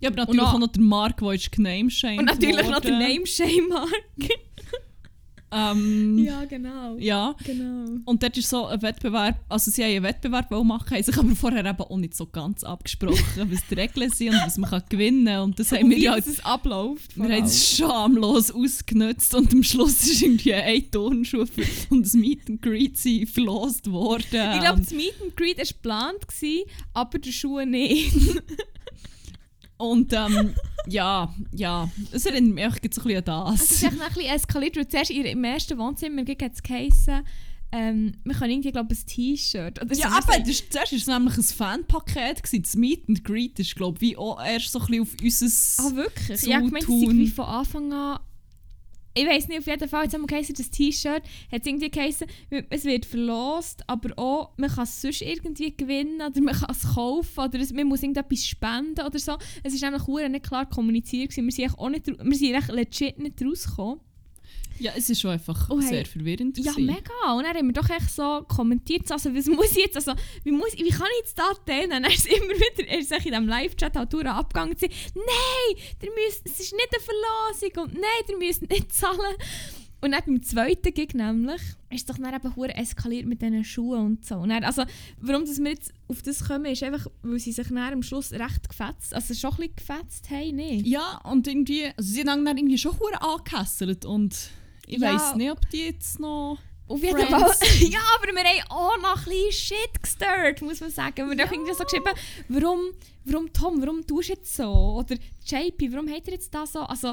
Ja, 0.00 0.10
aber 0.10 0.18
natürlich 0.18 0.42
Und 0.42 0.48
auch 0.48 0.58
noch 0.58 0.68
der 0.68 0.82
Mark, 0.82 1.18
der 1.18 1.32
ist 1.32 1.50
genameshamed 1.50 2.20
Und 2.20 2.24
natürlich 2.26 2.68
noch 2.68 2.80
der. 2.80 2.98
Name-Shame-Mark. 2.98 4.04
Ähm, 5.50 6.18
ja. 6.18 6.44
genau. 6.44 6.96
ja. 6.98 7.34
Genau. 7.44 8.00
Und 8.04 8.22
dort 8.22 8.36
ist 8.36 8.50
so 8.50 8.66
ein 8.66 8.82
Wettbewerb, 8.82 9.36
also 9.48 9.70
sie 9.70 9.82
haben 9.82 9.90
einen 9.92 10.02
Wettbewerb 10.04 10.50
machen, 10.50 10.90
haben 10.90 11.02
sich 11.02 11.16
aber 11.16 11.34
vorher 11.34 11.64
eben 11.64 11.80
auch 11.80 11.96
nicht 11.96 12.14
so 12.14 12.26
ganz 12.26 12.64
abgesprochen, 12.64 13.50
was 13.50 13.66
die 13.66 13.74
Regeln 13.74 14.10
sind 14.10 14.34
und 14.34 14.42
was 14.44 14.58
man 14.58 14.70
kann 14.70 14.82
gewinnen 14.88 15.26
kann. 15.26 15.42
Und 15.42 15.58
das 15.58 15.72
haben 15.72 15.84
Und 15.84 15.90
wir 15.90 15.96
wie 15.96 16.04
ja 16.04 16.16
es 16.16 16.44
abläuft. 16.44 17.16
Wir 17.16 17.36
haben 17.36 17.44
es 17.44 17.76
schamlos 17.76 18.50
ausgenutzt 18.50 19.34
und 19.34 19.52
am 19.52 19.62
Schluss 19.62 20.06
ist 20.06 20.22
irgendwie 20.22 20.54
ein 20.54 20.90
Turnschuh 20.90 21.46
und 21.90 22.04
das 22.04 22.14
Meet 22.14 22.48
and 22.48 22.62
Greet 22.62 22.98
sind 22.98 23.28
verlost 23.28 23.90
worden. 23.90 24.52
Ich 24.54 24.60
glaube, 24.60 24.80
das 24.80 24.90
Meet 24.90 25.14
and 25.22 25.36
Greet 25.36 25.58
war 25.58 25.64
geplant, 25.64 26.26
aber 26.92 27.18
der 27.18 27.32
Schuh 27.32 27.64
nicht. 27.64 28.12
Und 29.78 30.12
ähm, 30.12 30.54
ja, 30.88 31.32
ja, 31.52 31.90
es 32.12 32.26
erinnert 32.26 32.54
mich 32.54 32.64
echt 32.64 32.94
so 32.94 33.00
ein 33.02 33.06
bisschen 33.06 33.28
an 33.28 33.54
Es 33.54 33.62
ist 33.62 33.82
das. 33.82 33.82
echt 33.84 33.98
noch 33.98 34.06
ein 34.08 34.14
bisschen 34.14 34.34
eskaliert, 34.34 34.76
weil 34.76 34.88
zuerst 34.88 35.10
ihrem 35.10 35.44
ersten 35.44 35.78
Wohnzimmer 35.78 36.22
hat 36.22 36.52
es 36.52 36.62
geheissen, 36.62 37.24
ähm, 37.70 38.14
wir 38.24 38.34
können 38.34 38.52
irgendwie, 38.52 38.72
glaube 38.72 38.94
ich, 38.94 39.00
ein 39.00 39.06
T-Shirt 39.06 39.82
oder 39.82 39.94
so. 39.94 40.00
Ja, 40.00 40.08
aber 40.08 40.38
das, 40.38 40.62
zuerst 40.70 40.92
war 40.92 40.98
es 40.98 41.06
nämlich 41.06 41.36
ein 41.36 41.42
Fanpaket. 41.42 42.42
gewesen. 42.42 42.62
Das 42.62 42.74
Meet 42.76 43.08
and 43.08 43.24
Greet 43.24 43.58
ist, 43.58 43.76
glaube 43.76 43.96
ich, 43.96 44.00
wie 44.00 44.16
auch 44.16 44.42
erst 44.42 44.72
so 44.72 44.80
ein 44.80 44.86
bisschen 44.86 45.02
auf 45.02 45.08
unser... 45.22 45.84
Ah, 45.84 45.96
wirklich? 45.96 46.42
Ja, 46.42 46.60
ich 46.60 46.70
meine, 46.70 46.84
es 46.84 46.88
ist 46.88 47.10
wie 47.10 47.28
von 47.28 47.44
Anfang 47.44 47.92
an. 47.92 48.20
Ich 49.18 49.26
weiß 49.26 49.48
nicht, 49.48 49.58
auf 49.58 49.66
jeden 49.66 49.88
Fall, 49.88 50.04
jetzt 50.04 50.14
haben 50.14 50.20
wir 50.20 50.28
geheißen, 50.28 50.54
das 50.54 50.70
T-Shirt 50.70 51.24
hat 51.50 51.66
irgendwie 51.66 51.90
geheißen, 51.90 52.28
es 52.70 52.84
wird 52.84 53.04
verlost, 53.04 53.82
aber 53.88 54.16
auch, 54.16 54.52
man 54.56 54.70
kann 54.70 54.84
es 54.84 55.02
sonst 55.02 55.22
irgendwie 55.22 55.76
gewinnen 55.76 56.22
oder 56.22 56.40
man 56.40 56.54
kann 56.54 56.70
es 56.70 56.94
kaufen 56.94 57.40
oder 57.40 57.58
es, 57.58 57.72
man 57.72 57.88
muss 57.88 58.02
irgendetwas 58.02 58.46
spenden 58.46 59.04
oder 59.04 59.18
so. 59.18 59.36
Es 59.64 59.74
ist 59.74 59.82
nämlich 59.82 60.06
nicht 60.06 60.46
klar 60.46 60.66
kommuniziert 60.68 61.30
gewesen. 61.30 61.46
Wir 61.46 61.52
sind 61.52 61.78
auch 61.80 61.88
nicht, 61.88 62.06
wir 62.06 62.36
sind 62.36 62.68
legit 62.68 63.18
nicht 63.18 63.42
rausgekommen. 63.42 63.98
Ja, 64.80 64.92
es 64.96 65.10
ist 65.10 65.20
schon 65.20 65.32
einfach 65.32 65.68
Oh, 65.70 65.80
hey. 65.80 65.88
sehr 65.88 66.06
verwirrend. 66.06 66.56
Ja, 66.58 66.72
gewesen. 66.72 66.86
mega. 66.86 67.32
Und 67.34 67.44
dann 67.44 67.56
haben 67.56 67.66
wir 67.66 67.72
doch 67.72 67.88
echt 67.90 68.10
so 68.10 68.42
kommentiert, 68.48 69.06
so, 69.08 69.14
also 69.14 69.34
was 69.34 69.46
muss 69.46 69.72
ich 69.72 69.84
jetzt, 69.84 69.96
also 69.96 70.12
wie, 70.44 70.52
muss, 70.52 70.72
wie 70.76 70.88
kann 70.90 71.06
ich 71.14 71.26
jetzt 71.26 71.38
da 71.38 71.52
teilen? 71.66 71.90
Dann 71.90 72.04
ist 72.04 72.26
immer 72.26 72.54
wieder, 72.54 72.88
er 72.88 72.98
ist 73.00 73.12
in 73.12 73.22
diesem 73.22 73.48
Live-Chat 73.48 73.96
halt 73.96 74.14
abgegangen 74.14 74.72
und 74.72 74.80
nein, 74.82 75.84
ihr 76.02 76.10
müsst, 76.14 76.42
es 76.46 76.60
ist 76.60 76.72
nicht 76.72 76.88
eine 76.92 77.02
Verlosung 77.02 77.84
und 77.84 77.94
nein, 77.94 78.24
ihr 78.28 78.38
müsst 78.38 78.62
nicht 78.68 78.92
zahlen. 78.92 79.36
Und 80.00 80.12
dann 80.12 80.22
beim 80.26 80.42
zweiten 80.44 80.94
Gig 80.94 81.12
nämlich, 81.14 81.60
ist 81.90 82.00
es 82.02 82.04
doch 82.06 82.18
dann 82.18 82.32
eben 82.32 82.54
hure 82.54 82.72
eskaliert 82.76 83.26
mit 83.26 83.42
diesen 83.42 83.64
Schuhen 83.64 84.06
und 84.06 84.24
so. 84.24 84.36
Und 84.36 84.50
dann, 84.50 84.62
also, 84.62 84.84
warum 85.20 85.44
dass 85.44 85.58
wir 85.58 85.70
jetzt 85.70 85.92
auf 86.06 86.22
das 86.22 86.46
kommen, 86.46 86.66
ist 86.66 86.84
einfach, 86.84 87.08
weil 87.22 87.40
sie 87.40 87.50
sich 87.50 87.66
dann 87.66 87.78
am 87.78 88.02
Schluss 88.04 88.30
recht 88.32 88.68
gefetzt, 88.68 89.12
also 89.12 89.34
schon 89.34 89.50
ein 89.54 89.56
bisschen 89.56 89.74
gefetzt 89.74 90.30
haben, 90.30 90.54
nicht? 90.54 90.86
Ja, 90.86 91.20
und 91.24 91.48
irgendwie, 91.48 91.86
also 91.96 92.12
sie 92.12 92.20
haben 92.20 92.44
dann 92.44 92.56
irgendwie 92.56 92.78
schon 92.78 92.96
hure 93.00 93.20
angekesselt 93.20 94.04
und 94.04 94.36
ich 94.88 94.98
Ja. 94.98 95.14
weiss 95.14 95.34
nicht, 95.34 95.50
ob 95.50 95.68
die 95.70 95.86
jetzt 95.86 96.18
noch... 96.18 96.58
Auf 96.88 97.02
jeden. 97.02 97.18
Fall. 97.18 97.30
ja, 97.80 97.98
aber 98.16 98.32
wir 98.32 98.44
haben 98.44 98.70
auch 98.70 98.96
noch 99.02 99.18
ein 99.18 99.24
bisschen 99.24 99.52
Shit 99.52 100.02
gestört, 100.02 100.62
muss 100.62 100.80
man 100.80 100.90
sagen. 100.90 101.16
Wir 101.16 101.24
haben 101.24 101.36
doch 101.38 101.52
irgendwie 101.52 101.74
so 101.74 101.84
geschrieben, 101.84 102.12
warum, 102.48 102.80
warum 103.26 103.52
Tom, 103.52 103.82
warum 103.82 104.06
tust 104.06 104.30
du 104.30 104.32
jetzt 104.32 104.56
so? 104.56 104.72
Oder 104.98 105.16
JP, 105.44 105.92
warum 105.92 106.08
hat 106.08 106.26
er 106.26 106.32
jetzt 106.32 106.52
da 106.54 106.66
so? 106.66 106.80
Also, 106.80 107.08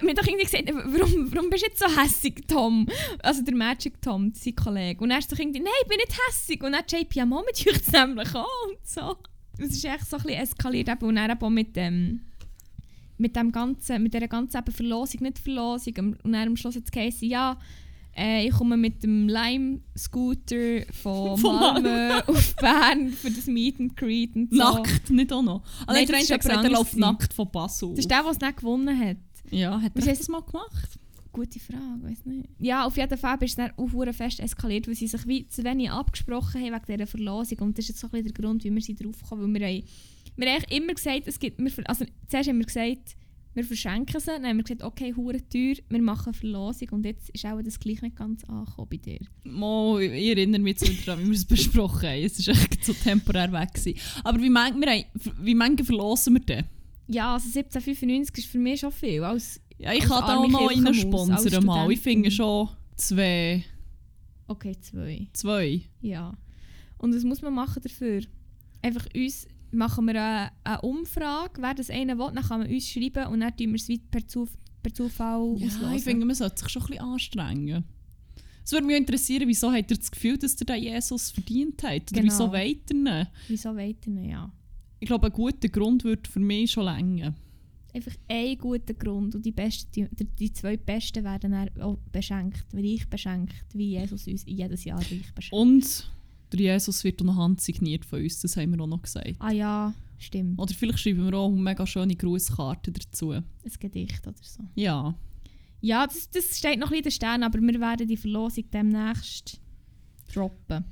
wir 0.00 0.08
haben 0.08 0.14
doch 0.16 0.26
irgendwie 0.26 0.44
gesagt, 0.44 0.64
warum, 0.74 1.32
warum 1.32 1.50
bist 1.50 1.62
du 1.62 1.68
jetzt 1.68 1.78
so 1.78 1.86
hässig, 1.86 2.46
Tom? 2.48 2.88
Also 3.22 3.42
der 3.42 3.54
Magic 3.54 4.02
Tom, 4.02 4.32
sein 4.34 4.56
Kollege. 4.56 5.00
Und 5.02 5.12
er 5.12 5.18
ist 5.18 5.30
doch 5.30 5.38
irgendwie, 5.38 5.60
nein, 5.60 5.72
ich 5.82 5.88
bin 5.88 5.98
nicht 5.98 6.18
hässig. 6.28 6.62
Und 6.64 6.72
dann 6.72 6.82
JP, 6.88 7.14
ja, 7.14 7.24
Mama, 7.26 7.44
mit 7.46 7.64
euch 7.64 7.92
nämlich 7.92 8.34
auch 8.34 8.66
und 8.68 8.78
so. 8.84 9.16
Es 9.58 9.70
ist 9.70 9.84
echt 9.84 10.06
so 10.10 10.16
ein 10.16 10.22
bisschen 10.24 10.42
eskaliert 10.42 11.02
und 11.02 11.16
eben 11.16 11.40
auch 11.40 11.48
mit 11.48 11.76
dem... 11.76 12.22
Mit, 13.18 13.36
dem 13.36 13.50
ganzen, 13.52 14.02
mit 14.02 14.12
dieser 14.12 14.28
ganzen 14.28 14.58
eben 14.58 14.72
Verlosung, 14.72 15.22
nicht 15.22 15.38
Verlosung. 15.38 16.16
Und 16.22 16.32
dann 16.32 16.48
am 16.48 16.56
Schluss 16.56 16.76
es 16.76 16.90
geheißen, 16.90 17.28
ja, 17.28 17.58
äh, 18.16 18.46
ich 18.46 18.54
komme 18.54 18.76
mit 18.76 19.02
dem 19.02 19.28
Lime-Scooter 19.28 20.92
von, 20.92 21.36
Von 21.38 21.54
Malmö 21.56 22.20
auf 22.26 22.56
Bern 22.56 23.10
für 23.10 23.30
das 23.30 23.46
Meet 23.46 23.80
and 23.80 23.96
Greet 23.96 24.34
und 24.34 24.50
so. 24.50 24.56
Nackt, 24.56 25.10
nicht 25.10 25.32
auch 25.32 25.42
noch. 25.42 25.62
Nein, 25.80 25.88
Allein 25.88 26.06
das 26.06 26.10
der 26.10 26.20
ist 26.20 26.30
eine 26.30 26.38
hat 26.38 26.44
etwas 26.44 26.50
gesagt, 26.50 26.54
er 26.54 26.58
anderes 26.58 26.78
läuft 26.78 26.96
nackt 26.96 27.34
von 27.34 27.50
Basel. 27.50 27.90
Das 27.90 27.98
ist 28.00 28.10
der, 28.10 28.22
der 28.22 28.30
es 28.30 28.40
nicht 28.40 28.56
gewonnen 28.56 28.98
hat. 28.98 29.16
ja, 29.50 29.80
hat 29.80 29.92
Was 29.94 30.06
er 30.06 30.14
das 30.14 30.28
mal 30.28 30.42
gemacht? 30.42 30.98
Gute 31.32 31.60
Frage, 31.60 32.02
weiß 32.02 32.24
nicht. 32.24 32.48
Ja, 32.58 32.86
auf 32.86 32.96
jeden 32.96 33.18
Fall 33.18 33.36
ist 33.42 33.50
es 33.50 33.56
dann 33.56 33.72
auch 33.76 34.14
fest 34.14 34.40
eskaliert, 34.40 34.88
weil 34.88 34.94
sie 34.94 35.06
sich 35.06 35.26
wie 35.26 35.46
zu 35.46 35.62
wenig 35.64 35.90
abgesprochen 35.90 36.62
haben 36.62 36.72
wegen 36.72 36.96
dieser 36.96 37.06
Verlosung. 37.06 37.58
Und 37.58 37.76
das 37.76 37.84
ist 37.84 37.88
jetzt 37.90 38.00
so 38.00 38.06
ein 38.06 38.12
bisschen 38.12 38.32
der 38.32 38.42
Grund, 38.42 38.64
wie 38.64 38.74
wir 38.74 38.80
sie 38.80 38.94
drauf 38.94 39.16
kommen. 39.28 39.42
Weil 39.54 39.60
wir 39.60 39.68
haben, 39.68 39.84
wir 40.36 40.52
haben 40.52 40.64
immer 40.70 40.94
gesagt, 40.94 41.22
es 41.26 41.38
gibt, 41.38 41.58
wir, 41.58 41.70
also 41.88 42.04
zuerst 42.28 42.48
haben 42.48 42.58
wir 42.58 42.66
gesagt, 42.66 43.16
wir 43.56 43.64
verschenken 43.64 44.20
sie. 44.20 44.26
Dann 44.26 44.44
haben 44.44 44.58
wir 44.58 44.64
gesagt, 44.64 44.82
okay, 44.82 45.14
hure 45.16 45.40
teuer, 45.48 45.76
wir 45.88 46.02
machen 46.02 46.26
eine 46.26 46.34
Verlosung. 46.34 46.88
Und 46.90 47.06
jetzt 47.06 47.30
ist 47.30 47.44
auch 47.46 47.60
das 47.62 47.80
gleich 47.80 48.02
nicht 48.02 48.16
ganz 48.16 48.44
angekommen 48.44 48.88
bei 48.90 48.96
dir. 48.98 49.18
Mo, 49.44 49.98
ich 49.98 50.28
erinnere 50.28 50.60
mich 50.60 50.80
wieder 50.82 50.92
daran, 51.06 51.24
wie 51.24 51.28
wir 51.28 51.34
es 51.34 51.44
besprochen 51.46 52.08
haben. 52.08 52.22
Es 52.22 52.46
war 52.46 52.54
echt 52.54 52.84
so 52.84 52.92
temporär 52.92 53.50
weg. 53.52 53.72
Gewesen. 53.72 53.98
Aber 54.24 54.38
wie 54.40 54.50
wir 54.50 54.60
haben, 54.62 55.04
wie 55.40 55.54
mange 55.54 55.82
verlosen 55.84 56.34
wir 56.34 56.40
denn? 56.40 56.64
Ja, 57.08 57.34
also 57.34 57.46
1795 57.46 58.44
ist 58.44 58.50
für 58.50 58.58
mich 58.58 58.80
schon 58.80 58.92
viel. 58.92 59.24
Als, 59.24 59.60
Ja, 59.78 59.92
ich 59.92 60.00
kann 60.00 60.24
da 60.26 60.36
auch 60.36 60.44
Kirchenmaus, 60.46 60.96
reinsponsern 60.96 61.54
als 61.54 61.64
mal. 61.64 61.90
Ich 61.90 62.00
finde 62.00 62.30
schon 62.30 62.68
zwei. 62.96 63.64
okay, 64.48 64.76
zwei. 64.80 65.28
zwei. 65.32 65.80
Ja. 66.02 66.36
Und 66.98 67.14
was 67.14 67.24
muss 67.24 67.40
man 67.40 67.54
machen 67.54 67.82
dafür? 67.82 68.22
Einfach 68.82 69.06
uns 69.14 69.46
machen 69.72 70.06
wir 70.06 70.14
eine, 70.22 70.50
eine 70.64 70.80
Umfrage, 70.82 71.60
wer 71.60 71.74
das 71.74 71.90
eine 71.90 72.18
will, 72.18 72.30
dann 72.34 72.44
kann 72.44 72.60
man 72.60 72.70
uns 72.70 72.88
schreiben 72.88 73.26
und 73.32 73.40
dann 73.40 73.56
tun 73.56 73.68
wir 73.68 73.74
es 73.76 73.88
per, 74.10 74.26
Zuf 74.26 74.50
per 74.82 74.92
Zufall 74.94 75.56
Ja, 75.58 75.66
auslösen. 75.66 75.94
ich 75.94 76.02
finde, 76.04 76.26
man 76.26 76.34
sollte 76.36 76.58
sich 76.62 76.68
schon 76.68 76.82
ein 76.82 76.88
bisschen 76.88 77.04
anstrengen. 77.04 77.84
Es 78.64 78.72
würde 78.72 78.86
mich 78.86 78.96
interessieren, 78.96 79.46
wieso 79.46 79.70
habt 79.72 79.90
ihr 79.92 79.96
das 79.96 80.10
Gefühl, 80.10 80.38
dass 80.38 80.60
ihr 80.60 80.66
den 80.66 80.82
Jesus 80.82 81.30
verdient 81.30 81.82
habt? 81.84 82.10
Oder 82.12 82.20
Genau. 82.20 82.32
wieso 82.32 82.50
wollt 82.52 82.90
ihr 82.90 82.96
ihn? 82.96 83.26
Wieso 83.48 83.76
weiter 83.76 84.10
ja. 84.10 84.52
Ich 84.98 85.06
glaube, 85.06 85.26
ein 85.26 85.32
guter 85.32 85.68
Grund 85.68 86.02
würde 86.04 86.28
für 86.28 86.40
mich 86.40 86.72
schon 86.72 86.84
länger. 86.84 87.34
Einfach 87.94 88.12
ein 88.28 88.58
guter 88.58 88.92
Grund 88.94 89.34
und 89.36 89.46
die, 89.46 89.52
besten, 89.52 90.08
die, 90.12 90.24
die 90.24 90.52
zwei 90.52 90.76
Besten 90.76 91.22
werden 91.24 91.52
dann 91.52 91.70
auch 91.80 91.96
beschenkt, 92.10 92.64
reich 92.74 93.08
beschenkt, 93.08 93.54
wie 93.72 93.90
Jesus 93.90 94.26
uns 94.26 94.44
jedes 94.46 94.84
Jahr 94.84 94.98
reich 94.98 95.32
beschenkt. 95.34 95.52
Und 95.52 96.10
der 96.56 96.74
Jesus 96.74 97.04
wird 97.04 97.20
auch 97.20 97.26
noch 97.26 97.36
handsigniert 97.36 98.04
von 98.04 98.22
uns, 98.22 98.40
das 98.40 98.56
haben 98.56 98.72
wir 98.72 98.82
auch 98.82 98.86
noch 98.86 99.02
gesagt. 99.02 99.36
Ah 99.38 99.50
ja, 99.52 99.94
stimmt. 100.18 100.58
Oder 100.58 100.74
vielleicht 100.74 100.98
schreiben 100.98 101.24
wir 101.24 101.34
auch 101.38 101.48
eine 101.50 101.60
mega 101.60 101.86
schöne 101.86 102.16
Grußkarte 102.16 102.92
dazu. 102.92 103.32
Ein 103.32 103.44
Gedicht 103.78 104.26
oder 104.26 104.36
so. 104.40 104.62
Ja. 104.74 105.14
Ja, 105.80 106.06
das, 106.06 106.30
das 106.30 106.58
steht 106.58 106.78
noch 106.78 106.90
ein 106.90 106.90
bisschen 106.90 106.96
in 106.98 107.02
den 107.02 107.12
Sternen, 107.12 107.42
aber 107.44 107.60
wir 107.60 107.80
werden 107.80 108.08
die 108.08 108.16
Verlosung 108.16 108.64
demnächst 108.72 109.60
droppen. 110.32 110.84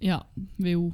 Ja, 0.00 0.24
weil 0.58 0.92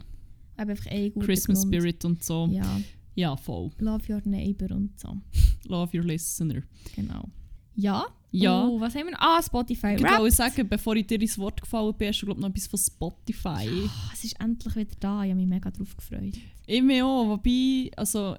einfach 0.57 0.87
ein 0.87 1.13
guter 1.13 1.27
Christmas 1.27 1.63
Grund. 1.63 1.75
Spirit 1.75 2.05
und 2.05 2.25
so. 2.25 2.49
Ja. 2.51 2.81
Ja, 3.17 3.37
voll. 3.37 3.71
love 3.79 4.13
your 4.13 4.21
neighbor 4.25 4.75
und 4.75 4.99
so. 4.99 5.17
Love 5.69 5.97
your 5.97 6.05
listener. 6.05 6.63
Genau. 6.97 7.29
Ja? 7.77 8.07
Ja. 8.31 8.67
Oh, 8.67 8.81
was 8.81 8.97
haben 8.97 9.07
wir? 9.07 9.21
Ah, 9.21 9.41
Spotify. 9.41 9.95
Ich 9.95 10.03
wollte 10.03 10.35
sagen, 10.35 10.69
bevor 10.69 10.97
ich 10.97 11.07
dir 11.07 11.21
ins 11.21 11.39
Wort 11.39 11.61
gefallen 11.61 11.95
bin, 11.95 12.09
hast 12.09 12.21
du 12.21 12.27
glaub, 12.27 12.39
noch 12.39 12.49
etwas 12.49 12.67
von 12.67 12.81
Spotify. 12.81 13.69
Ah, 13.87 14.11
es 14.13 14.25
ist 14.25 14.41
endlich 14.41 14.75
wieder 14.75 14.95
da. 14.99 15.23
Ich 15.23 15.31
habe 15.31 15.41
mich 15.41 15.47
mega 15.47 15.71
drauf 15.71 15.97
gefreut. 15.97 16.35
Ich 16.67 17.03
auch, 17.03 17.29
wobei, 17.29 17.93
also, 17.97 18.37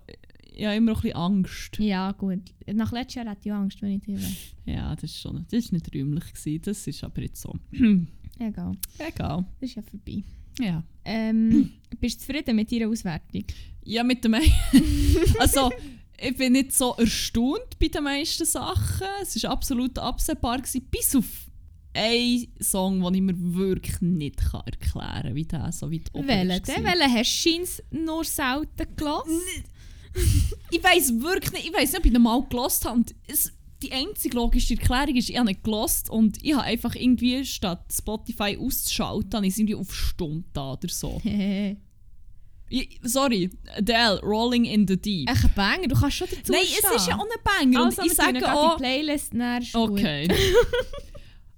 ich 0.53 0.65
habe 0.65 0.75
immer 0.75 0.91
noch 0.91 0.99
ein 0.99 1.01
bisschen 1.03 1.15
Angst. 1.15 1.79
Ja, 1.79 2.11
gut. 2.11 2.41
Nach 2.73 2.91
letztes 2.91 3.15
Jahr 3.15 3.25
hatte 3.27 3.41
ich 3.47 3.53
Angst, 3.53 3.81
wenn 3.81 3.91
ich 3.91 4.01
dir. 4.01 4.19
Ja, 4.65 4.93
das 4.95 5.03
ist 5.05 5.21
schon, 5.21 5.45
das 5.49 5.65
ist 5.65 5.71
nicht 5.71 5.93
rühmlich 5.93 6.33
gewesen, 6.33 6.61
das 6.63 6.87
ist 6.87 7.03
aber 7.03 7.21
jetzt 7.21 7.41
so. 7.41 7.55
Egal. 8.39 8.73
Egal. 8.97 9.45
Das 9.61 9.69
ist 9.69 9.75
ja 9.75 9.81
vorbei. 9.81 10.23
Ja. 10.59 10.83
Ähm, 11.05 11.71
bist 12.01 12.19
du 12.19 12.25
zufrieden 12.25 12.55
mit 12.55 12.71
deiner 12.71 12.89
Auswertung? 12.89 13.45
Ja, 13.83 14.03
mit 14.03 14.23
dem 14.23 14.35
Also, 15.39 15.71
ich 16.19 16.37
bin 16.37 16.53
nicht 16.53 16.73
so 16.73 16.93
erstaunt 16.95 17.79
bei 17.79 17.87
den 17.87 18.03
meisten 18.03 18.45
Sachen. 18.45 19.07
Es 19.21 19.41
war 19.43 19.51
absolut 19.51 19.97
absehbar, 19.99 20.57
gewesen, 20.57 20.87
bis 20.89 21.15
auf 21.15 21.25
einen 21.93 22.47
Song, 22.59 23.01
den 23.01 23.13
ich 23.13 23.21
mir 23.21 23.35
wirklich 23.37 24.01
nicht 24.01 24.37
kann 24.37 24.61
erklären 24.65 25.23
kann, 25.23 25.35
wie 25.35 25.45
der 25.45 25.71
so 25.71 25.91
weit 25.91 26.09
oben 26.13 26.27
Welchen? 26.27 26.63
denn? 26.63 26.83
Welchen 26.83 27.13
hast 27.13 27.45
du 27.91 27.97
nur 27.97 28.23
selten 28.23 28.95
gelassen? 28.95 29.41
Ich 30.71 30.81
weiß 30.81 31.19
wirklich 31.19 31.51
nicht, 31.51 31.67
ich 31.67 31.73
weiß 31.73 31.91
nicht, 31.91 31.99
ob 31.99 32.05
ich 32.05 32.13
ihn 32.13 32.21
mal 32.21 32.41
gelost 32.49 32.85
habe. 32.85 33.03
Es, 33.27 33.51
die 33.83 33.91
einzige 33.91 34.37
logische 34.37 34.75
Erklärung 34.75 35.17
ist, 35.17 35.29
ich 35.29 35.37
habe 35.37 35.51
ihn 35.51 35.57
gelost 35.61 36.09
und 36.09 36.41
ich 36.41 36.53
habe 36.53 36.63
einfach 36.63 36.95
irgendwie 36.95 37.43
statt 37.43 37.85
Spotify 37.91 38.57
auszuschalten, 38.57 39.33
habe 39.33 39.45
ich 39.45 39.51
es 39.51 39.59
irgendwie 39.59 39.75
auf 39.75 39.93
Stunde 39.93 40.45
da 40.53 40.71
oder 40.71 40.87
so. 40.87 41.21
Sorry, 43.03 43.49
Adele, 43.77 44.19
Rolling 44.21 44.65
in 44.65 44.87
the 44.87 44.97
Deep. 44.97 45.29
Ein 45.29 45.51
Banger, 45.55 45.87
du 45.87 45.95
kannst 45.95 46.17
schon 46.17 46.27
dazu 46.29 46.51
Nein, 46.51 46.61
es 46.63 46.95
ist 46.95 47.07
ja 47.07 47.15
auch 47.15 47.23
ein 47.23 47.43
Banger. 47.43 47.85
Also, 47.85 48.01
und 48.01 48.07
ich 48.07 48.13
sage 48.13 48.53
auch... 48.53 48.75
die 48.75 48.83
Playlist 48.83 49.33
näher. 49.33 49.61
Okay. 49.73 50.27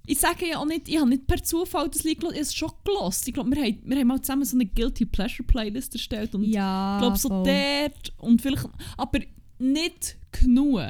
ich 0.07 0.19
sage 0.19 0.49
ja 0.49 0.59
auch 0.59 0.65
nicht, 0.65 0.87
ich 0.87 0.97
habe 0.97 1.09
nicht 1.09 1.27
per 1.27 1.43
Zufall 1.43 1.89
das 1.89 2.03
Lied 2.03 2.19
gehört, 2.19 2.35
ich 2.35 2.39
habe 2.39 2.47
es 2.47 2.55
schon 2.55 2.71
gelost. 2.83 3.27
Ich 3.27 3.33
glaube, 3.33 3.51
wir 3.51 3.61
haben, 3.61 3.81
wir 3.83 3.97
haben 3.97 4.07
mal 4.07 4.21
zusammen 4.21 4.45
so 4.45 4.57
eine 4.57 4.65
Guilty 4.65 5.05
Pleasure 5.05 5.43
Playlist 5.43 5.93
erstellt 5.93 6.33
und 6.35 6.43
Ja, 6.43 6.97
ich 6.97 7.01
glaube 7.01 7.17
so 7.17 7.29
voll. 7.29 7.43
dort 7.45 8.13
und 8.17 8.41
vielleicht, 8.41 8.65
aber 8.97 9.19
nicht 9.59 10.17
genug. 10.31 10.81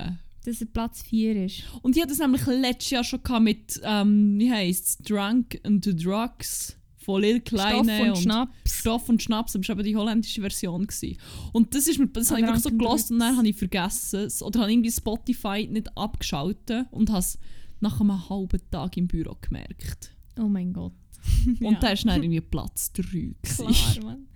Dass 0.46 0.62
er 0.62 0.68
Platz 0.68 1.02
4 1.04 1.46
ist. 1.46 1.64
Und 1.82 1.98
ich 1.98 2.02
hatte 2.02 2.14
das 2.14 2.20
nämlich 2.20 2.46
letztes 2.46 2.90
Jahr 2.92 3.04
schon 3.04 3.22
gehabt 3.22 3.44
mit, 3.44 3.82
ähm, 3.84 4.40
wie 4.40 4.50
heisst 4.50 4.86
es, 4.86 4.98
Drunk 5.00 5.60
and 5.64 5.84
the 5.84 5.94
Drugs 5.94 6.77
von 7.08 7.22
Lil 7.22 7.40
Kleine 7.40 7.96
Stoff 7.96 8.08
und 8.10 8.18
Schnaps. 8.18 8.52
Stoff 8.80 9.10
und 9.10 9.24
Schnaps, 9.24 9.56
aber 9.56 9.62
das 9.64 9.70
war 9.70 9.76
eben 9.80 9.88
die 9.88 9.96
holländische 9.96 10.42
Version. 10.42 10.86
Gewesen. 10.86 11.18
Und 11.54 11.74
das, 11.74 11.88
ist 11.88 12.00
mir, 12.00 12.08
das 12.08 12.30
habe 12.32 12.42
ich 12.42 12.46
wirklich 12.46 12.64
so 12.64 12.70
gelost 12.70 13.12
und 13.12 13.20
dann 13.20 13.38
habe 13.38 13.48
ich 13.48 13.56
vergessen 13.56 14.26
es. 14.26 14.44
Oder 14.44 14.60
habe 14.60 14.72
irgendwie 14.74 14.92
Spotify 14.92 15.66
nicht 15.72 15.88
abgeschaltet 15.98 16.86
und 16.92 17.10
habe 17.10 17.20
es 17.20 17.40
nach 17.80 18.02
einem 18.02 18.30
halben 18.30 18.60
Tag 18.70 18.98
im 18.98 19.08
Büro 19.08 19.38
gemerkt. 19.40 20.12
Oh 20.38 20.50
mein 20.50 20.74
Gott. 20.74 20.92
Und 21.46 21.62
Ja. 21.62 21.80
da 21.80 21.88
war 21.88 21.96
dann 21.96 22.24
irgendwie 22.24 22.42
Platz 22.42 22.92
3. 22.92 23.36
Klar, 23.42 24.04
Mann. 24.04 24.28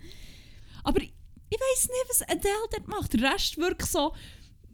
Aber 0.82 1.02
ich, 1.02 1.12
ich 1.50 1.58
weiß 1.58 1.88
nicht, 1.88 2.06
was 2.08 2.22
Adele 2.22 2.68
dort 2.70 2.88
macht. 2.88 3.12
Der 3.12 3.32
Rest 3.34 3.58
wirklich 3.58 3.90
so 3.90 4.12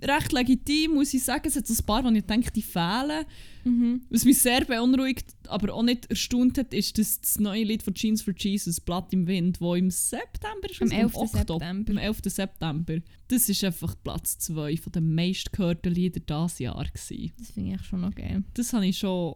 recht 0.02 0.32
legitim, 0.32 0.94
muss 0.94 1.12
ich 1.14 1.24
sagen. 1.24 1.48
Es 1.48 1.56
hat 1.56 1.66
so 1.66 1.74
ein 1.74 1.84
paar, 1.87 2.08
die 2.11 2.18
ich 2.18 2.24
denke, 2.24 2.50
die 2.52 2.62
fehlen. 2.62 3.24
Mhm. 3.68 4.02
Was 4.11 4.24
mich 4.24 4.38
sehr 4.38 4.64
beunruhigt, 4.64 5.26
aber 5.48 5.74
auch 5.74 5.83
nicht 5.83 6.07
erstaunt 6.11 6.59
hat, 6.59 6.72
ist 6.74 6.98
das, 6.98 7.20
das 7.20 7.38
neue 7.38 7.64
Lied 7.64 7.83
von 7.83 7.94
Jeans 7.94 8.22
for 8.22 8.35
Jesus, 8.37 8.81
Blatt 8.81 9.12
im 9.12 9.26
Wind, 9.26 9.61
wo 9.61 9.74
im 9.74 9.90
September 9.90 10.70
ist. 10.70 10.81
Am 10.83 10.88
also 10.90 10.96
11. 10.96 11.14
Oktober- 11.16 11.54
September. 11.59 11.90
Am 11.92 11.98
11. 11.98 12.18
September. 12.24 12.98
Das 13.28 13.48
ist 13.48 13.64
einfach 13.64 13.94
Platz 14.02 14.38
2 14.38 14.76
von 14.76 14.92
den 14.92 15.14
meistgehörten 15.14 15.92
Lieder 15.92 16.20
dieses 16.20 16.59
Jahr. 16.59 16.85
Gewesen. 16.85 17.33
Das 17.38 17.50
finde 17.50 17.68
ich 17.70 17.74
echt 17.76 17.85
schon 17.87 18.00
noch 18.00 18.14
geil. 18.14 18.42
Das 18.54 18.72
habe 18.72 18.87
ich 18.87 18.98
schon 18.98 19.35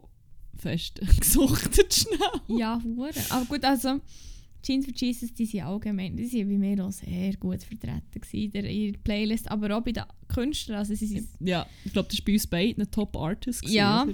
fest 0.55 0.99
gesuchtet 1.19 1.93
schnell. 1.93 2.59
Ja, 2.59 2.81
hure. 2.83 3.11
Aber 3.29 3.45
gut, 3.45 3.63
also 3.63 3.99
Jeans 4.63 4.85
for 4.85 4.93
Jesus, 4.95 5.33
die 5.33 5.45
sind 5.45 5.61
allgemein, 5.63 6.15
die 6.15 6.25
sind 6.25 6.49
bei 6.49 6.57
mir 6.57 6.83
auch 6.85 6.91
sehr 6.91 7.35
gut 7.35 7.61
vertreten 7.63 8.01
gewesen 8.13 8.45
in 8.45 8.51
der 8.51 8.71
ihrer 8.71 8.97
Playlist, 8.97 9.51
aber 9.51 9.77
auch 9.77 9.83
bei 9.83 9.91
den 9.91 10.03
Künstlern. 10.27 10.79
Also 10.79 10.95
sie 10.95 11.05
sind, 11.05 11.27
Ja, 11.39 11.67
ich 11.85 11.93
glaube, 11.93 12.09
das 12.09 12.19
war 12.19 12.25
bei 12.25 12.33
uns 12.33 12.47
beiden 12.47 12.83
ein 12.83 12.91
Top-Artist. 12.91 13.67
Ja. 13.67 14.03
oder? 14.03 14.13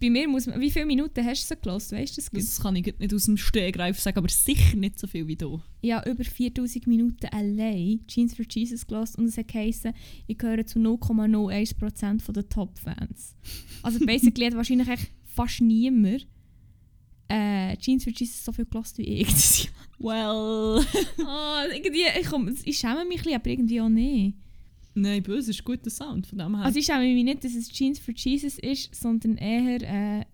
bei 0.00 0.10
mir 0.10 0.28
muss 0.28 0.46
man, 0.46 0.60
wie 0.60 0.70
viele 0.70 0.86
Minuten 0.86 1.24
hast 1.24 1.44
du 1.50 1.54
sie 1.54 1.60
gelost, 1.60 1.92
weißt 1.92 2.16
du 2.16 2.20
das? 2.20 2.30
Das 2.30 2.60
kann 2.60 2.76
ich 2.76 2.94
nicht 2.98 3.14
aus 3.14 3.24
dem 3.24 3.36
Stegreif 3.36 4.00
sagen, 4.00 4.18
aber 4.18 4.28
sicher 4.28 4.76
nicht 4.76 4.98
so 4.98 5.06
viel 5.06 5.26
wie 5.26 5.36
du. 5.36 5.60
Ja, 5.82 6.04
über 6.06 6.24
4000 6.24 6.86
Minuten 6.86 7.26
allein 7.26 8.00
Jeans 8.06 8.34
for 8.34 8.44
Jesus 8.48 8.86
gelost 8.86 9.18
und 9.18 9.26
es 9.26 9.36
hat 9.36 9.48
geheißen, 9.48 9.92
ich 10.26 10.38
gehöre 10.38 10.66
zu 10.66 10.78
0,01% 10.78 12.32
der 12.32 12.48
Top-Fans. 12.48 13.36
Also 13.82 14.04
basically 14.04 14.46
hat 14.46 14.54
wahrscheinlich 14.54 14.88
echt 14.88 15.10
fast 15.24 15.60
niemand 15.60 16.26
äh, 17.28 17.76
Jeans 17.76 18.04
for 18.04 18.12
Jesus 18.12 18.44
so 18.44 18.52
viel 18.52 18.66
gelost 18.66 18.98
wie 18.98 19.02
ich. 19.02 19.26
dieses 19.28 19.64
Jahr. 19.64 19.72
Well. 19.98 20.84
oh, 21.18 21.74
irgendwie, 21.74 22.02
ich, 22.20 22.26
komm, 22.26 22.54
ich 22.64 22.78
schäme 22.78 23.04
mich 23.04 23.18
ein 23.18 23.22
bisschen, 23.22 23.34
aber 23.34 23.50
irgendwie 23.50 23.80
auch 23.80 23.88
nicht. 23.88 24.36
Nein, 24.94 25.24
uns 25.26 25.48
ist 25.48 25.60
ein 25.60 25.64
guter 25.64 25.90
Sound 25.90 26.26
von 26.26 26.38
dem 26.38 26.54
her. 26.56 26.64
Also 26.64 26.78
ich 26.78 26.86
schäme 26.86 27.00
mich 27.12 27.24
nicht, 27.24 27.42
dass 27.42 27.54
es 27.54 27.68
Jeans 27.68 27.98
for 27.98 28.14
Jesus 28.14 28.58
ist, 28.58 28.94
sondern 28.94 29.36
eher, 29.36 29.82
äh, 30.20 30.24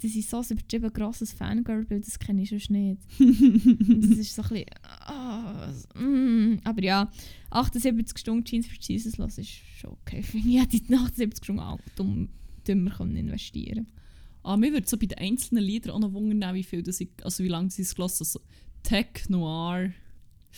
dass 0.00 0.14
ich 0.14 0.26
so 0.26 0.38
ein 0.38 0.46
übertrieben 0.50 0.92
grosses 0.92 1.32
Fangirl 1.32 1.84
bin, 1.84 2.00
das 2.00 2.18
kenne 2.18 2.42
ich 2.42 2.50
sonst 2.50 2.70
nicht. 2.70 3.00
Das 3.18 4.18
ist 4.18 4.34
so 4.34 4.42
ein 4.42 4.64
bisschen... 5.94 6.54
mm. 6.54 6.60
Aber 6.64 6.82
ja, 6.82 7.10
78 7.50 8.18
Stunden 8.18 8.44
Jeans 8.44 8.66
for 8.66 8.76
Jesus 8.80 9.16
los 9.16 9.38
ist 9.38 9.50
schon 9.78 9.90
okay. 9.92 10.22
Ich 10.32 10.60
hätte 10.60 10.76
in 10.76 10.94
78 10.94 11.42
Stunden 11.42 11.60
auch 11.60 11.80
dumm, 11.96 12.28
dümmer 12.66 12.90
können 12.90 13.16
investieren 13.16 13.86
Ah, 14.42 14.56
mir 14.56 14.72
würde 14.72 14.88
so 14.88 14.96
bei 14.96 15.06
den 15.06 15.18
einzelnen 15.18 15.62
Liedern 15.64 15.92
auch 15.94 16.00
noch 16.00 16.12
wundern, 16.12 16.54
wie 16.54 16.62
viel 16.64 16.82
das 16.82 17.00
ich, 17.00 17.10
also 17.22 17.44
wie 17.44 17.48
lange 17.48 17.70
sie 17.70 17.82
es 17.82 17.94
gelassen 17.94 18.22
also 18.24 18.40
Tech 18.82 19.28
Noir. 19.28 19.92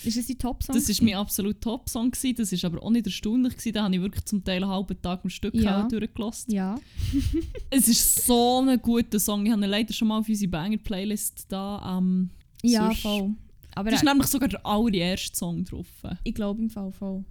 Ist 0.03 0.17
das 0.19 0.27
die 0.27 0.35
Top-Song? 0.37 0.75
Das 0.75 0.89
war 0.89 1.05
mein 1.05 1.15
absolut 1.15 1.61
Top-Song. 1.61 2.11
Das 2.11 2.25
war 2.25 2.65
aber 2.73 2.83
auch 2.83 2.91
nicht 2.91 3.07
erstaunlich. 3.07 3.53
gewesen, 3.57 3.73
Da 3.75 3.85
habe 3.85 3.95
ich 3.95 4.01
wirklich 4.01 4.25
zum 4.25 4.43
Teil 4.43 4.63
einen 4.65 4.73
halben 4.73 5.01
Tag 5.01 5.21
am 5.23 5.31
Stück 5.31 5.55
Ja. 5.55 5.87
durchgelassen. 5.87 6.53
Ja. 6.53 6.81
Es 7.71 7.87
ist 7.89 8.27
so 8.27 8.61
ein 8.67 8.81
guter 8.83 9.21
Song. 9.21 9.47
Ich 9.47 9.53
habe 9.53 9.63
ihn 9.63 9.71
leider 9.71 9.93
schon 9.93 10.09
mal 10.09 10.19
auf 10.19 10.29
unsere 10.29 10.51
Banger-Playlist 10.51 11.47
da. 11.49 11.99
Ähm, 11.99 12.31
Ja, 12.63 12.91
voll. 12.93 13.35
Aber 13.77 13.91
Das 13.91 14.01
ist 14.03 14.05
nämlich 14.09 14.27
sogar 14.27 14.49
der 14.49 14.65
allererste 14.67 15.37
Song 15.37 15.65
drauf. 15.65 15.87
ich 16.25 16.35
glaube 16.35 16.61
im 16.63 16.71
Fall 16.71 16.91
voll. 16.91 17.25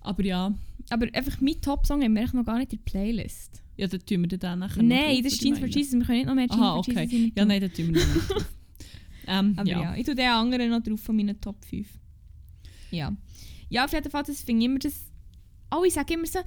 Aber 0.00 0.24
ja, 0.24 0.54
Aber 0.88 1.06
einfach 1.12 1.38
mein 1.42 1.60
Top-Song 1.60 2.02
haben 2.02 2.14
wir 2.14 2.28
noch 2.32 2.44
gar 2.46 2.58
nicht 2.58 2.72
in 2.72 2.78
der 2.78 2.90
Playlist. 2.90 3.62
Ja 3.80 3.86
dann 3.88 4.00
tun 4.06 4.30
wir 4.30 4.38
dann 4.38 4.58
nachher 4.60 4.82
Nein, 4.82 5.22
das 5.22 5.32
ist 5.32 5.40
Jeans 5.42 5.58
for. 5.58 5.66
Jesus. 5.68 5.92
Wir 5.94 6.04
können 6.04 6.18
nicht 6.18 6.26
noch 6.26 6.34
mehr 6.34 6.46
Jeans 6.48 6.60
Aha, 6.60 6.70
for 6.74 6.78
okay. 6.80 7.04
Jesus 7.06 7.32
Ja, 7.36 7.44
nein, 7.44 7.60
dann 7.60 7.72
tun 7.72 7.86
wir 7.86 7.92
nicht 7.92 8.06
ähm, 9.26 9.54
Aber 9.56 9.68
ja. 9.68 9.82
ja. 9.82 9.96
ich 9.96 10.04
tue 10.04 10.14
den 10.14 10.28
anderen 10.28 10.70
noch 10.70 10.82
drauf 10.82 11.00
von 11.00 11.16
meinen 11.16 11.40
Top 11.40 11.64
5. 11.64 11.88
Ja. 12.90 13.16
Ja, 13.68 13.84
auf 13.84 13.92
jeden 13.92 14.10
Fall, 14.10 14.22
das 14.24 14.42
finde 14.42 14.62
ich 14.62 14.66
immer 14.66 14.78
das... 14.78 14.94
Alle 15.70 15.90
sagen 15.90 16.12
immer 16.12 16.26
so... 16.26 16.40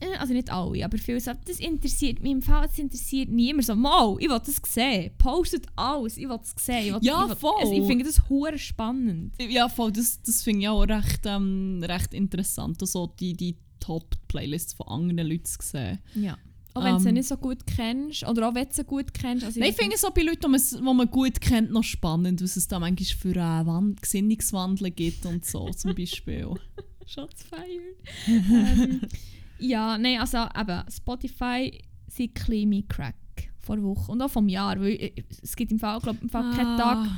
äh, 0.00 0.16
Also 0.18 0.32
nicht 0.32 0.50
alle, 0.50 0.84
aber 0.84 0.96
viele 0.98 1.20
sagen, 1.20 1.40
das 1.46 1.60
interessiert 1.60 2.20
mich 2.22 2.32
im 2.32 2.40
Fall, 2.42 2.66
das 2.66 2.78
interessiert 2.78 3.28
niemand. 3.28 3.66
So, 3.66 3.74
mal, 3.76 4.16
ich 4.18 4.28
will 4.30 4.40
das 4.44 4.60
sehen. 4.66 5.10
Postet 5.18 5.66
alles, 5.76 6.16
ich 6.16 6.26
will 6.28 6.38
das 6.38 6.54
sehen. 6.64 6.86
Ich 6.86 6.92
will, 6.94 7.00
Ja, 7.02 7.22
ich 7.24 7.28
will, 7.30 7.36
voll. 7.36 7.52
Also, 7.60 7.72
ich 7.74 7.86
finde 7.86 8.04
das 8.04 8.28
hure 8.28 8.58
spannend. 8.58 9.34
Ja, 9.38 9.68
voll, 9.68 9.92
das, 9.92 10.20
das 10.22 10.42
finde 10.42 10.62
ich 10.62 10.68
auch 10.68 10.82
recht, 10.82 11.20
ähm, 11.26 11.82
recht 11.84 12.14
interessant, 12.14 12.80
also 12.80 13.12
die, 13.20 13.34
die 13.34 13.56
Top-Playlists 13.80 14.72
von 14.74 14.88
anderen 14.88 15.28
Leuten 15.28 15.44
zu 15.44 15.58
sehen. 15.60 15.98
Ja. 16.14 16.38
Auch 16.74 16.84
wenn 16.84 16.94
du 16.94 17.00
sie 17.00 17.08
Ähm. 17.08 17.14
nicht 17.14 17.28
so 17.28 17.36
gut 17.36 17.66
kennst, 17.66 18.26
oder 18.26 18.48
auch 18.48 18.54
wenn 18.54 18.66
du 18.66 18.72
sie 18.72 18.84
gut 18.84 19.12
kennst. 19.12 19.44
Also 19.44 19.58
Nein, 19.58 19.70
ich 19.70 19.76
finde 19.76 19.96
es 19.96 20.04
auch 20.04 20.10
bei 20.10 20.22
Leuten, 20.22 20.52
die 20.52 20.78
man, 20.82 20.96
man 20.96 21.10
gut 21.10 21.40
kennt, 21.40 21.72
noch 21.72 21.82
spannend, 21.82 22.42
was 22.42 22.56
es 22.56 22.68
da 22.68 22.78
manchmal 22.78 23.06
für 23.06 23.38
äh, 23.38 23.66
Wand 23.66 24.00
Gesinnungswandel 24.02 24.90
gibt 24.90 25.26
und 25.26 25.44
so 25.44 25.68
zum 25.76 25.94
Beispiel. 25.94 26.48
Shots 27.06 27.42
fired. 27.42 27.96
ähm, 28.28 29.00
ja, 29.58 29.98
nein, 29.98 30.20
also 30.20 30.38
eben, 30.58 30.82
Spotify 30.90 31.76
sind 32.06 32.38
ein 32.48 32.88
Crack 32.88 33.16
vor 33.58 33.82
Woche 33.82 34.12
und 34.12 34.22
auch 34.22 34.30
vom 34.30 34.48
Jahr, 34.48 34.78
weil 34.80 34.92
äh, 34.92 35.12
es 35.42 35.56
gibt 35.56 35.72
im 35.72 35.78
Fall, 35.78 36.00
glaub, 36.00 36.22
im 36.22 36.28
Fall 36.28 36.50
keinen 36.54 36.76
Tag, 36.76 37.08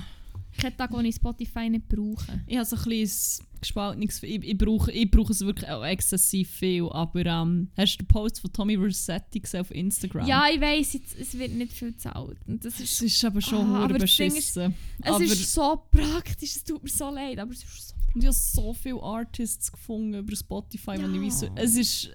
keinen 0.59 0.77
Tag, 0.77 0.93
wo 0.93 1.01
ich 1.01 1.15
Spotify 1.15 1.69
nicht 1.71 1.89
brauche. 1.89 2.41
Ich 2.47 2.57
habe 2.57 2.65
so 2.67 2.77
ein 2.77 2.83
bisschen 2.85 3.47
gespaltenes... 3.61 4.23
Ich, 4.23 4.43
ich, 4.45 4.59
brauche, 4.59 4.91
ich 4.93 5.11
brauche 5.11 5.33
es 5.33 5.41
wirklich 5.41 5.69
auch 5.71 5.85
exzessiv 5.85 6.51
viel, 6.51 6.89
aber 6.91 7.25
ähm, 7.27 7.69
hast 7.77 7.95
du 7.97 8.05
den 8.05 8.09
Post 8.09 8.41
von 8.41 8.53
Tommy 8.53 8.77
Versetti 8.77 9.41
gesehen 9.41 9.61
auf 9.61 9.71
Instagram? 9.71 10.27
Ja, 10.27 10.45
ich 10.53 10.61
weiss, 10.61 10.93
jetzt, 10.95 11.19
es 11.19 11.39
wird 11.39 11.53
nicht 11.53 11.73
viel 11.73 11.93
gezahlt. 11.93 12.39
Und 12.47 12.65
das 12.65 12.75
Es 12.75 13.01
ist, 13.01 13.03
ist 13.03 13.25
aber 13.25 13.41
schon 13.41 13.67
Ah, 13.73 13.85
aber 13.85 13.97
ist, 13.97 14.03
beschissen. 14.03 14.75
es 15.01 15.07
aber 15.11 15.25
ist 15.25 15.53
so 15.53 15.83
praktisch, 15.91 16.57
es 16.57 16.65
tut 16.65 16.83
mir 16.83 16.89
so 16.91 17.11
leid, 17.11 17.39
aber 17.39 17.53
es 17.53 17.63
ist 17.63 17.89
so 17.89 17.95
und 18.15 18.21
ich 18.21 18.27
habe 18.27 18.37
so 18.37 18.75
viele 18.75 19.03
Artists 19.03 19.73
gefunden 19.73 20.15
über 20.19 20.37
Spotify, 20.37 20.97
Ja. 21.01 21.09
ich 21.11 21.21
weiss, 21.23 21.47
es 21.57 21.77
ist... 21.77 22.11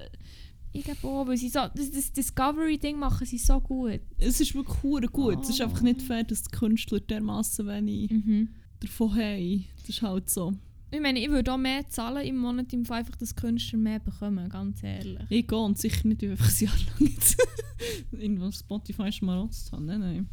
Ich 0.80 0.84
glaube 0.86 1.08
auch, 1.08 1.28
weil 1.28 1.38
sie 1.38 1.50
so, 1.50 1.60
das, 1.76 1.92
das 1.92 2.12
Discovery-Ding 2.14 2.98
machen 3.00 3.26
sie 3.26 3.38
so 3.38 3.60
gut. 3.60 4.02
Es 4.18 4.40
ist 4.40 4.54
wirklich 4.56 4.82
hure 4.84 5.08
gut. 5.08 5.42
Es 5.44 5.50
ist 5.50 5.62
Oh. 5.62 5.66
einfach 5.66 5.82
nicht 5.82 6.02
fair, 6.02 6.24
dass 6.24 6.44
die 6.44 6.52
Künstler 6.52 7.00
dermaßen 7.00 7.68
wenig 7.68 8.10
Mhm. 8.12 8.50
davon 8.80 9.16
haben. 9.16 9.66
Das 9.82 9.90
ist 9.90 10.02
halt 10.02 10.30
so. 10.30 10.54
Ich 10.90 11.02
meine, 11.02 11.20
ich 11.20 11.30
würde 11.30 11.52
auch 11.52 11.58
mehr 11.58 11.88
zahlen 11.90 12.26
im 12.26 12.38
Monat, 12.38 12.72
im 12.72 12.86
Fall 12.86 13.00
einfach, 13.00 13.18
dass 13.18 13.36
Künstler 13.36 13.78
mehr 13.78 14.00
bekommen, 14.00 14.48
ganz 14.48 14.82
ehrlich. 14.84 15.20
Ich 15.30 15.46
gehe 15.46 15.58
und 15.60 15.78
sicher 15.78 16.08
nicht, 16.08 16.24
einfach 16.24 16.48
ein 16.50 16.66
Jahr 16.66 16.78
lang 17.00 17.10
jetzt 17.12 17.38
auf 18.42 18.56
Spotify 18.56 19.12
schon 19.12 19.26
mal 19.26 19.50
zu 19.50 19.72
haben. 19.74 19.86
Nein, 19.86 20.00
nein. 20.00 20.30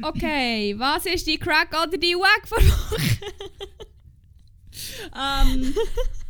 Okay, 0.00 0.74
was 0.78 1.04
ist 1.04 1.26
die 1.26 1.36
Crack 1.36 1.74
oder 1.86 1.98
die 1.98 2.14
Wack 2.14 2.48
vor 2.48 2.56
Woche? 2.58 3.02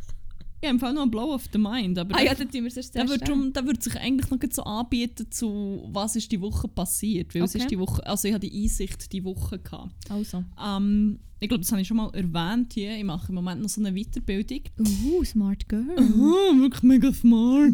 Ich 0.63 0.67
habe 0.69 0.75
im 0.75 0.79
Fall 0.79 0.93
noch 0.93 1.01
einen 1.01 1.11
Blow 1.11 1.33
of 1.33 1.43
the 1.51 1.57
Mind, 1.59 1.99
aber 1.99 2.15
Ah 2.15 2.21
ja, 2.23 2.33
dann 2.33 2.49
tun 2.49 2.61
wir 2.61 2.67
es 2.67 2.77
erst 2.77 2.95
der, 2.95 3.05
wird 3.09 3.27
drum, 3.27 3.51
der 3.51 3.63
sich 3.81 3.97
eigentlich 3.97 4.31
noch 4.31 4.39
so 4.49 4.63
anbieten 4.63 5.29
zu, 5.29 5.89
was 5.91 6.15
ist 6.15 6.31
die 6.31 6.39
Woche 6.39 6.69
passiert. 6.69 7.35
Weil 7.35 7.43
es 7.43 7.53
Okay. 7.53 7.63
ist 7.63 7.71
die 7.71 7.77
Woche, 7.77 8.05
also 8.07 8.29
ich 8.29 8.33
hatte 8.33 8.47
die 8.49 8.63
Einsicht 8.63 9.11
die 9.11 9.25
Woche. 9.25 9.59
Gehabt. 9.59 9.91
Also. 10.09 10.45
Ähm, 10.65 11.19
ich 11.41 11.49
glaube, 11.49 11.63
das 11.63 11.71
habe 11.73 11.81
ich 11.81 11.87
schon 11.89 11.97
mal 11.97 12.09
erwähnt 12.13 12.71
hier. 12.71 12.95
Ich 12.97 13.03
mache 13.03 13.27
im 13.27 13.35
Moment 13.35 13.61
noch 13.61 13.67
so 13.67 13.81
eine 13.81 13.93
Weiterbildung. 13.93 14.61
Uh, 14.79 15.21
smart 15.25 15.67
girl. 15.67 15.85
Aha, 15.97 16.61
wirklich 16.61 16.83
mega 16.83 17.11
smart. 17.11 17.73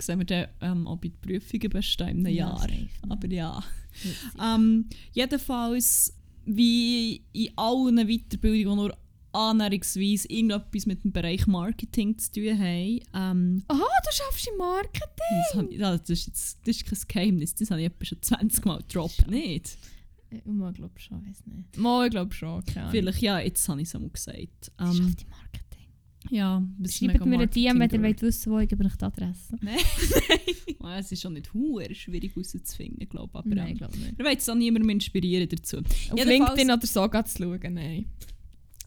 Sehen 0.00 0.18
wir 0.20 0.24
dann 0.24 0.46
ähm, 0.60 0.86
auch 0.86 0.98
bei 0.98 1.08
den 1.08 1.20
Prüfungen 1.20 1.68
bestehen 1.68 2.20
in 2.20 2.26
einem 2.28 2.36
Ja, 2.36 2.46
Jahr. 2.46 2.68
Aber 3.08 3.26
ja. 3.28 3.64
Ähm, 4.40 4.84
jedenfalls, 5.12 6.16
wie 6.44 7.22
in 7.32 7.48
allen 7.56 7.96
Weiterbildungen, 8.06 8.78
die 8.78 8.82
nur 8.82 8.96
annäherungsweise 9.32 10.28
irgendetwas 10.28 10.86
mit 10.86 11.04
dem 11.04 11.12
Bereich 11.12 11.46
Marketing 11.46 12.16
zu 12.18 12.32
tun 12.32 12.58
haben, 12.58 13.00
ähm, 13.14 13.62
Aha, 13.68 13.78
du 13.78 14.10
schaffst 14.12 14.48
im 14.48 14.56
Marketing. 14.58 15.08
das, 15.52 15.70
ich, 15.70 15.78
das, 15.78 16.10
ist 16.10 16.26
jetzt, 16.26 16.58
das 16.66 16.76
ist 16.76 16.86
kein 16.86 16.98
Geheimnis, 17.08 17.54
das 17.54 17.70
habe 17.70 17.80
ich 17.80 17.86
etwa 17.86 18.04
schon 18.04 18.22
20 18.22 18.64
Mal 18.64 18.78
gedroppt, 18.78 19.30
nicht? 19.30 19.76
Ich 20.32 20.42
glaube 20.44 20.90
schon, 21.00 21.26
weiß 21.26 21.44
nicht. 21.46 21.76
Mal, 21.76 22.06
ich 22.06 22.10
glaube 22.12 22.32
schon, 22.32 22.64
keine 22.64 22.82
Ahnung. 22.82 22.90
Vielleicht, 22.92 23.20
ja, 23.20 23.40
jetzt 23.40 23.68
habe 23.68 23.80
ich 23.82 23.88
es 23.88 23.94
einmal 23.96 24.10
gesagt. 24.10 24.70
Ähm, 24.78 24.92
schafft 24.94 25.20
die 25.22 25.26
Marketing. 25.26 25.88
ja, 26.30 26.62
das 26.78 26.96
Schreibt 26.96 27.26
mir 27.26 27.34
eine 27.34 27.48
DM, 27.48 27.80
wenn 27.80 27.90
ihr 27.90 28.02
wollt 28.02 28.22
wissen 28.22 28.52
wo 28.52 28.58
ich 28.60 28.68
gebe 28.68 28.84
euch 28.84 28.94
die 28.96 29.04
Adresse. 29.04 29.56
Nein. 29.60 29.76
Oh, 30.78 30.88
es 30.96 31.10
ist 31.10 31.20
schon 31.22 31.32
nicht 31.32 31.52
hure 31.52 31.92
schwierig 31.94 32.36
rauszufinden, 32.36 33.08
glaube 33.08 33.30
ich. 33.32 33.38
Aber 33.40 33.48
Nein, 33.48 33.66
ähm, 33.66 33.72
ich 33.72 33.78
glaube 33.78 33.98
nicht. 33.98 34.18
wir 34.18 34.24
wollen 34.24 34.34
jetzt 34.34 34.48
auch 34.48 34.54
niemandem 34.54 34.90
inspirieren 34.90 35.48
dazu. 35.48 35.78
Auf 35.78 35.84
Jedenfalls- 36.16 36.26
LinkedIn 36.28 36.70
oder 36.70 36.86
so 36.86 37.08
geht 37.08 37.28
zu 37.28 37.42
schauen, 37.42 37.74
nein. 37.74 38.06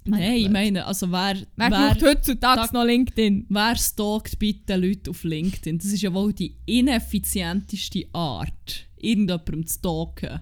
Nein, 0.05 0.33
ich 0.37 0.49
meine, 0.49 0.85
also 0.85 1.11
wer, 1.11 1.35
Wer, 1.55 1.71
wer, 1.71 1.97
heutzutage 2.01 2.61
Tag- 2.61 2.73
noch 2.73 2.83
LinkedIn? 2.83 3.45
wer 3.49 3.75
stalkt 3.75 4.37
bitte 4.39 4.75
Leute 4.75 5.09
auf 5.11 5.23
LinkedIn? 5.23 5.77
Das 5.77 5.87
ist 5.87 6.01
ja 6.01 6.13
wohl 6.13 6.33
die 6.33 6.55
ineffizienteste 6.65 8.07
Art, 8.13 8.85
irgendjemandem 8.97 9.65
zu 9.67 9.77
stalken. 9.79 10.39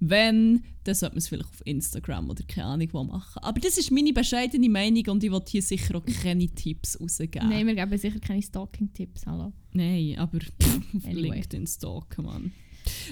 Wenn, 0.00 0.62
dann 0.84 0.94
sollte 0.94 1.16
man 1.16 1.18
es 1.18 1.26
vielleicht 1.28 1.48
auf 1.48 1.62
Instagram 1.66 2.30
oder 2.30 2.44
keine 2.44 2.66
Ahnung 2.68 2.88
wo 2.92 3.02
machen. 3.02 3.42
Aber 3.42 3.58
das 3.60 3.78
ist 3.78 3.90
meine 3.90 4.12
bescheidene 4.12 4.68
Meinung 4.68 5.04
und 5.08 5.24
ich 5.24 5.32
will 5.32 5.42
hier 5.48 5.60
sicher 5.62 5.96
auch 5.96 6.04
keine 6.22 6.46
Tipps 6.48 7.00
rausgeben. 7.00 7.48
Nein, 7.48 7.66
wir 7.66 7.74
geben 7.74 7.98
sicher 7.98 8.20
keine 8.20 8.40
Stalking-Tipps, 8.42 9.26
hallo. 9.26 9.52
Nein, 9.72 10.14
aber 10.18 10.38
auf 10.96 11.04
Anyway. 11.04 11.30
LinkedIn 11.30 11.66
stalken, 11.66 12.24
Mann. 12.26 12.52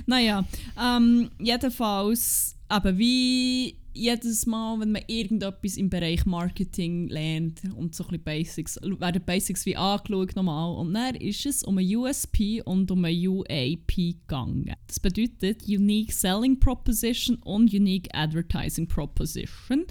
Naja, 0.06 0.44
ähm, 0.80 1.28
jedenfalls, 1.40 2.56
aber 2.68 2.96
wie 2.96 3.76
jedes 3.96 4.46
Mal, 4.46 4.78
wenn 4.80 4.92
man 4.92 5.02
irgendetwas 5.06 5.76
im 5.76 5.90
Bereich 5.90 6.26
Marketing 6.26 7.08
lernt 7.08 7.62
und 7.74 7.94
so 7.94 8.06
ein 8.08 8.22
Basics, 8.22 8.78
werden 8.82 9.22
Basics 9.24 9.66
wie 9.66 9.76
angeschaut 9.76 10.36
nochmal 10.36 10.76
und 10.76 10.94
dann 10.94 11.14
ist 11.14 11.46
es 11.46 11.62
um 11.62 11.78
ein 11.78 11.96
USP 11.96 12.62
und 12.62 12.90
um 12.90 13.04
ein 13.04 13.26
UAP 13.26 13.96
gegangen. 13.96 14.74
Das 14.86 15.00
bedeutet 15.00 15.62
Unique 15.66 16.12
Selling 16.12 16.60
Proposition 16.60 17.36
und 17.44 17.72
Unique 17.72 18.08
Advertising 18.12 18.86
Proposition. 18.86 19.84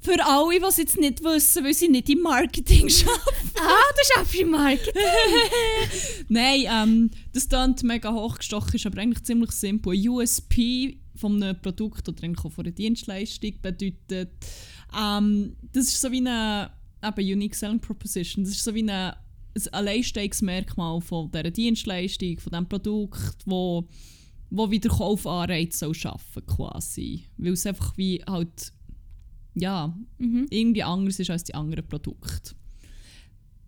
Für 0.00 0.24
alle, 0.26 0.58
die 0.58 0.64
es 0.64 0.76
jetzt 0.76 0.98
nicht 0.98 1.22
wissen, 1.22 1.64
weil 1.64 1.74
sie 1.74 1.88
nicht 1.88 2.08
im 2.08 2.20
Marketing 2.20 2.84
arbeiten. 3.06 3.50
Ah, 3.60 3.92
du 3.92 4.14
schaffst 4.14 4.40
im 4.40 4.50
Marketing! 4.50 4.92
Nein, 6.28 6.64
ähm, 6.70 7.10
das 7.32 7.48
klingt 7.48 7.82
mega 7.82 8.12
hochgestochen, 8.12 8.74
ist 8.74 8.86
aber 8.86 9.00
eigentlich 9.00 9.24
ziemlich 9.24 9.50
simpel. 9.52 9.94
USP 10.08 10.98
von 11.14 11.42
einem 11.42 11.60
Produkt 11.60 12.08
oder 12.08 12.34
von 12.34 12.64
einer 12.64 12.74
Dienstleistung 12.74 13.52
bedeutet, 13.62 14.30
ähm, 14.98 15.56
das 15.72 15.84
ist 15.86 16.00
so 16.00 16.10
wie 16.10 16.18
eine 16.18 16.70
eben 17.02 17.32
Unique 17.32 17.54
Selling 17.54 17.80
Proposition, 17.80 18.44
das 18.44 18.54
ist 18.54 18.64
so 18.64 18.74
wie 18.74 18.82
eine, 18.82 19.16
ein 19.54 19.72
Alleinstehungsmerkmal 19.72 21.00
von 21.00 21.30
dieser 21.30 21.50
Dienstleistung, 21.50 22.38
von 22.38 22.50
diesem 22.50 22.68
Produkt, 22.68 23.36
wo, 23.44 23.88
wo 24.50 24.70
wieder 24.70 24.88
Kaufanreiz 24.88 25.78
soll 25.78 25.94
schaffen 25.94 26.44
quasi. 26.46 27.24
Weil 27.36 27.52
es 27.52 27.66
einfach 27.66 27.96
wie 27.96 28.22
halt, 28.26 28.72
ja, 29.54 29.96
Mhm. 30.18 30.46
irgendwie 30.50 30.82
anders 30.82 31.20
ist 31.20 31.30
als 31.30 31.44
die 31.44 31.54
anderen 31.54 31.86
Produkte. 31.86 32.54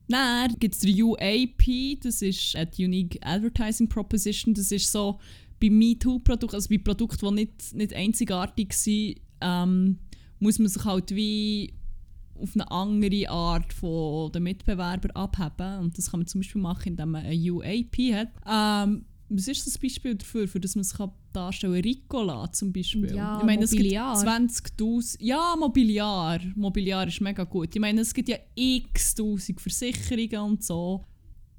Dann 0.09 0.55
gibt 0.61 0.75
es 0.75 0.81
den 0.81 1.03
UAP, 1.03 2.01
das 2.01 2.23
ist 2.23 2.57
die 2.77 2.85
Unique 2.85 3.19
Advertising 3.23 3.89
Proposition. 3.89 4.55
Das 4.55 4.71
ist 4.71 4.91
so 4.91 5.19
bei 5.61 5.71
MeToo-Produkten, 5.71 6.55
also 6.55 6.69
bei 6.69 6.79
Produkten, 6.79 7.29
die 7.29 7.35
nicht, 7.35 7.75
nicht 7.75 7.95
einzigartig 7.95 8.73
sind, 8.73 9.17
ähm, 9.41 9.99
muss 10.39 10.59
man 10.59 10.69
sich 10.69 10.85
halt 10.85 11.15
wie 11.15 11.75
auf 12.39 12.51
eine 12.55 12.71
andere 12.71 13.29
Art 13.31 13.73
von 13.73 14.31
den 14.33 14.43
Mitbewerbern 14.43 15.11
abheben. 15.13 15.79
Und 15.81 15.97
das 15.97 16.11
kann 16.11 16.21
man 16.21 16.27
zum 16.27 16.41
Beispiel 16.41 16.61
machen, 16.61 16.89
indem 16.91 17.13
man 17.13 17.25
ein 17.25 17.51
UAP 17.51 17.97
hat. 18.13 18.29
Ähm, 18.47 19.05
was 19.29 19.49
ist 19.49 19.67
das 19.67 19.79
Beispiel 19.79 20.15
dafür, 20.15 20.47
für 20.47 20.61
das 20.61 20.77
man 20.77 20.85
sich 20.85 20.99
darstellen 21.33 21.75
kann? 21.75 21.83
Ricola 21.83 22.53
zum 22.53 22.73
Beispiel. 22.73 23.15
Ja, 23.15 23.39
ich 23.39 23.45
meine, 23.45 23.65
es 23.65 23.71
gibt 23.71 23.83
Mobiliar. 23.83 24.17
20'000... 24.17 25.17
Ja, 25.21 25.57
Mobiliar. 25.59 26.41
Mobiliar 26.55 27.09
ist 27.09 27.21
mega 27.21 27.45
gut. 27.45 27.75
Ich 27.75 27.81
meine, 27.81 28.03
es 28.03 28.15
gibt 28.15 28.29
ja 28.29 28.37
x-tausend 28.55 29.61
Versicherungen 29.61 30.53
und 30.53 30.65
so. 30.65 31.05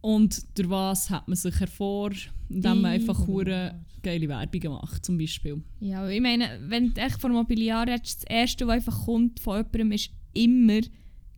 Und 0.01 0.57
durch 0.57 0.69
was 0.69 1.10
hat 1.10 1.27
man 1.27 1.36
sich 1.36 1.60
hervor, 1.60 2.12
indem 2.49 2.81
man 2.81 2.91
einfach 2.91 3.27
hure 3.27 3.79
geile 4.03 4.27
Werbung 4.29 4.73
macht, 4.73 5.05
zum 5.05 5.17
Beispiel. 5.17 5.62
Ja, 5.79 6.07
ich 6.07 6.21
meine, 6.21 6.60
wenn 6.67 6.93
du 6.93 7.01
echt 7.01 7.19
von 7.19 7.33
Mobiliar 7.33 7.88
redest, 7.88 8.23
das 8.23 8.29
Erste, 8.29 8.67
was 8.67 8.75
einfach 8.75 9.05
kommt 9.05 9.39
von 9.39 9.57
jemandem, 9.57 9.91
ist 9.91 10.12
immer 10.33 10.79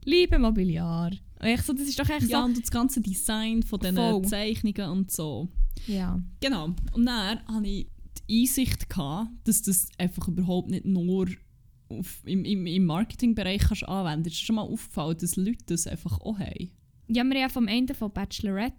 «Liebe 0.04 0.38
Mobiliar». 0.38 1.12
Und 1.40 1.48
ich 1.48 1.62
so, 1.62 1.74
das 1.74 1.88
ist 1.88 2.00
doch 2.00 2.10
echt 2.10 2.28
Ja, 2.30 2.42
so... 2.42 2.46
und 2.46 2.62
das 2.62 2.70
ganze 2.70 3.02
Design 3.02 3.64
von 3.64 3.80
diesen 3.80 3.96
Voll. 3.96 4.26
Zeichnungen 4.26 4.92
und 4.92 5.12
so. 5.12 5.48
Ja. 5.88 6.22
Genau. 6.42 6.76
Und 6.94 7.06
dann 7.06 7.40
hatte 7.46 7.68
ich 7.68 7.88
die 8.28 8.42
Einsicht, 8.42 8.90
gehabt, 8.90 9.30
dass 9.46 9.62
das 9.62 9.88
einfach 9.98 10.28
überhaupt 10.28 10.70
nicht 10.70 10.86
nur 10.86 11.28
auf, 11.88 12.22
im, 12.26 12.46
im, 12.46 12.68
im 12.68 12.86
Marketingbereich 12.86 13.62
kannst 13.62 13.88
anwenden 13.88 14.24
kannst. 14.24 14.36
Es 14.36 14.42
ist 14.42 14.46
schon 14.46 14.58
mal 14.58 14.64
aufgefallen, 14.64 15.18
dass 15.20 15.36
Leute 15.38 15.64
das 15.68 15.88
einfach 15.88 16.20
auch 16.20 16.38
haben. 16.38 16.72
Ja, 17.10 17.24
wir 17.24 17.32
haben 17.32 17.38
ja 17.38 17.50
vom 17.50 17.68
Ende 17.68 17.94
von 17.94 18.12
Bachelorette. 18.12 18.76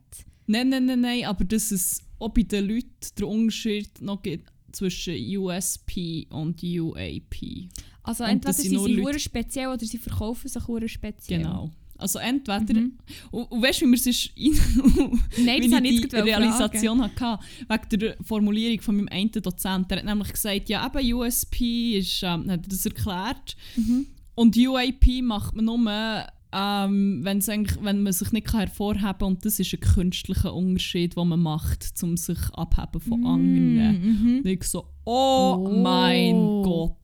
Nein, 0.46 0.68
nein, 0.68 0.86
nein, 0.86 1.00
nein, 1.00 1.24
aber 1.24 1.44
dass 1.44 1.70
es 1.70 2.02
auch 2.18 2.30
bei 2.30 2.42
den 2.42 2.68
Leuten 2.68 2.88
den 3.18 3.24
Unterschied 3.24 4.00
noch 4.00 4.22
gibt 4.22 4.50
zwischen 4.72 5.14
USP 5.36 6.26
und 6.30 6.62
UAP. 6.62 7.68
Also 8.02 8.24
Und 8.24 8.30
entweder 8.30 8.52
sind 8.52 8.78
sie 8.78 8.94
Leute- 8.94 9.18
speziell 9.18 9.68
oder 9.68 9.84
sie 9.84 9.98
verkaufen 9.98 10.48
sich 10.48 10.66
hure 10.66 10.88
speziell. 10.88 11.42
Genau. 11.42 11.70
Also 11.98 12.18
entweder... 12.18 12.80
Mhm. 12.80 12.98
Und, 13.30 13.44
und 13.44 13.62
weißt 13.62 13.82
du, 13.82 13.86
wie 13.86 13.90
wir 13.90 13.96
es 13.96 14.06
ist... 14.06 14.30
Nein, 15.44 15.62
das 15.62 15.72
habe 15.72 15.86
ich 15.86 16.00
jetzt 16.00 16.14
Realisation 16.14 17.02
hatte, 17.02 17.38
wegen 17.68 18.00
der 18.00 18.16
Formulierung 18.24 18.80
von 18.80 18.96
meinem 18.96 19.08
einen 19.08 19.30
Dozent. 19.32 19.90
Der 19.90 19.98
hat 19.98 20.04
nämlich 20.06 20.32
gesagt, 20.32 20.68
ja 20.68 20.86
eben 20.86 21.12
USP 21.14 21.98
ist, 21.98 22.22
ähm, 22.22 22.50
hat 22.50 22.64
er 22.64 22.68
das 22.68 22.86
erklärt. 22.86 23.56
Mhm. 23.76 24.06
Und 24.34 24.56
UAP 24.56 25.22
macht 25.22 25.54
man 25.54 25.66
nur, 25.66 26.26
ähm, 26.52 27.20
wenn's 27.22 27.48
eigentlich, 27.48 27.78
wenn 27.82 28.02
man 28.02 28.12
sich 28.12 28.32
nicht 28.32 28.46
kann 28.48 28.60
hervorheben 28.60 29.18
kann. 29.18 29.28
Und 29.28 29.44
das 29.44 29.60
ist 29.60 29.72
ein 29.72 29.80
künstlicher 29.80 30.52
Unterschied, 30.54 31.16
den 31.16 31.28
man 31.28 31.40
macht, 31.40 31.92
um 32.02 32.16
sich 32.16 32.38
abheben 32.52 33.00
von 33.00 33.24
anderen. 33.26 34.00
Mhm. 34.02 34.38
Und 34.38 34.46
ich 34.46 34.64
so, 34.64 34.86
oh, 35.04 35.56
Oh. 35.58 35.80
mein 35.82 36.34
Gott. 36.62 36.96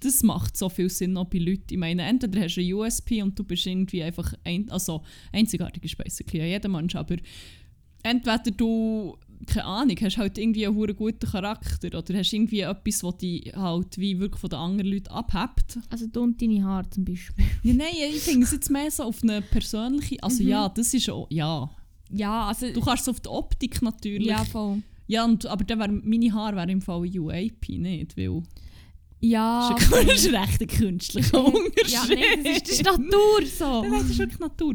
Das 0.00 0.22
macht 0.22 0.56
so 0.56 0.68
viel 0.68 0.88
Sinn 0.90 1.16
auch 1.16 1.26
bei 1.26 1.38
Leuten. 1.38 1.66
Ich 1.70 1.78
meine, 1.78 2.02
entweder 2.02 2.40
hast 2.40 2.56
du 2.56 2.60
einen 2.60 2.72
USP 2.72 3.22
und 3.22 3.38
du 3.38 3.44
bist 3.44 3.66
irgendwie 3.66 4.02
einfach 4.02 4.34
ein, 4.44 4.68
also 4.70 5.02
einzigartig 5.32 5.84
ist 5.84 5.96
basically 5.98 6.38
ja 6.40 6.46
jeder 6.46 6.68
Mensch, 6.68 6.96
aber 6.96 7.16
entweder 8.02 8.38
du, 8.56 9.16
keine 9.46 9.64
Ahnung, 9.64 9.96
hast 10.00 10.18
halt 10.18 10.36
irgendwie 10.38 10.66
einen 10.66 10.76
hure 10.76 10.94
guten 10.94 11.26
Charakter 11.28 11.96
oder 11.98 12.18
hast 12.18 12.32
irgendwie 12.32 12.60
etwas, 12.60 13.02
was 13.02 13.16
dich 13.18 13.52
halt 13.54 13.96
wie 13.98 14.18
wirklich 14.20 14.40
von 14.40 14.50
den 14.50 14.58
anderen 14.58 14.92
Leuten 14.92 15.08
abhebt. 15.08 15.78
Also 15.88 16.06
du 16.06 16.22
und 16.22 16.40
deine 16.40 16.62
Haare 16.64 16.88
zum 16.90 17.04
Beispiel. 17.04 17.44
Ja, 17.62 17.74
nein, 17.74 17.88
ich 18.14 18.20
finde 18.22 18.44
es 18.44 18.52
jetzt 18.52 18.70
mehr 18.70 18.90
so 18.90 19.04
auf 19.04 19.22
eine 19.22 19.40
persönliche, 19.42 20.22
also 20.22 20.42
Mhm. 20.42 20.48
ja, 20.48 20.68
das 20.68 20.92
ist 20.94 21.08
auch, 21.10 21.26
ja. 21.30 21.70
Ja, 22.10 22.46
also... 22.48 22.70
Du 22.72 22.80
kannst 22.80 23.02
es 23.02 23.08
auf 23.08 23.20
die 23.20 23.28
Optik 23.28 23.80
natürlich. 23.82 24.26
ja, 24.26 24.44
voll. 24.44 24.82
Ja, 25.06 25.24
und, 25.24 25.44
aber 25.46 25.64
dann 25.64 25.78
wär, 25.80 25.88
meine 25.88 26.32
Haare 26.32 26.56
wären 26.56 26.68
im 26.70 26.82
Fall 26.82 27.00
UAP 27.18 27.68
nicht, 27.68 28.16
weil 28.16 28.42
Ja, 29.20 29.74
das 29.76 29.82
ist 29.82 29.92
ein- 29.94 30.06
das 30.06 30.16
ist 30.24 30.28
ein 30.28 30.34
recht 30.36 30.68
künstlicher 30.68 31.44
Unterschied. 31.44 31.88
ja 31.92 32.04
nein, 32.08 32.44
das 32.44 32.52
ist, 32.56 32.62
das 32.68 32.72
ist 32.76 32.84
Natur 32.84 33.46
so. 33.58 33.82
Nein, 33.88 33.92
das 33.92 34.10
ist 34.10 34.18
wirklich 34.18 34.38
Natur. 34.38 34.74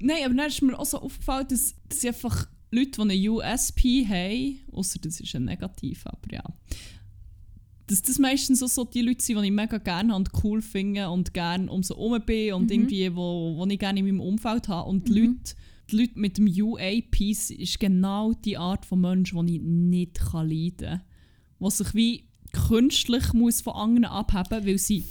Nein, 0.00 0.16
aber 0.24 0.34
dann 0.34 0.46
ist 0.48 0.60
mir 0.62 0.78
auch 0.78 0.84
so 0.86 0.98
aufgefallen, 0.98 1.46
dass, 1.48 1.74
dass 1.88 2.04
einfach 2.04 2.46
Leute, 2.74 2.90
die 2.90 3.00
einen 3.00 3.28
USP 3.28 4.06
haben, 4.08 4.58
außer 4.72 4.98
das 5.00 5.20
ist 5.20 5.34
ein 5.34 5.44
Negativ, 5.44 6.06
aber 6.06 6.32
ja, 6.32 6.42
dass 7.86 8.00
das 8.02 8.18
meistens 8.18 8.60
so, 8.60 8.66
so 8.66 8.84
die 8.84 9.02
Leute 9.02 9.22
sind, 9.22 9.38
die 9.40 9.46
ich 9.46 9.52
mega 9.52 9.76
gerne 9.78 10.14
und 10.16 10.30
cool 10.42 10.62
finde 10.62 11.10
und 11.10 11.34
gerne 11.34 11.70
um 11.70 11.82
so 11.82 11.94
herum 11.96 12.18
bin 12.24 12.54
und 12.54 12.64
Mhm. 12.64 12.70
irgendwie, 12.70 13.14
wo, 13.14 13.56
wo 13.56 13.66
ich 13.66 13.78
gerne 13.78 13.98
in 14.00 14.06
meinem 14.06 14.20
Umfeld 14.20 14.68
habe. 14.68 14.88
Und 14.88 15.06
die, 15.08 15.12
Mhm. 15.12 15.18
Leute, 15.26 15.54
die 15.90 15.96
Leute 15.96 16.18
mit 16.18 16.38
dem 16.38 16.46
UAP 16.46 17.20
ist 17.20 17.78
genau 17.78 18.32
die 18.32 18.56
Art 18.56 18.86
von 18.86 19.00
Mensch, 19.02 19.32
die 19.32 19.56
ich 19.56 19.60
nicht 19.62 20.14
kann 20.14 20.48
leiden 20.48 20.76
kann. 20.78 21.02
Die 21.60 21.70
sich 21.70 21.94
wie 21.94 22.24
künstlich 22.52 23.32
muss 23.34 23.60
von 23.60 23.74
anderen 23.74 24.04
abheben 24.06 24.66
weil 24.66 24.78
sie 24.78 25.04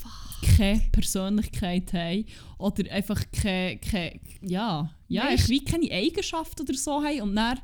keine 0.56 0.80
Persönlichkeit 0.92 1.92
haben 1.92 2.24
oder 2.58 2.90
einfach 2.90 3.22
keine, 3.30 3.78
keine 3.78 4.18
ja, 4.42 4.90
ja, 5.14 5.30
ich 5.32 5.48
wie 5.48 5.64
keine 5.64 5.90
Eigenschaft 5.90 6.60
oder 6.60 6.74
so 6.74 7.02
haben 7.02 7.20
und 7.22 7.34
dann 7.36 7.58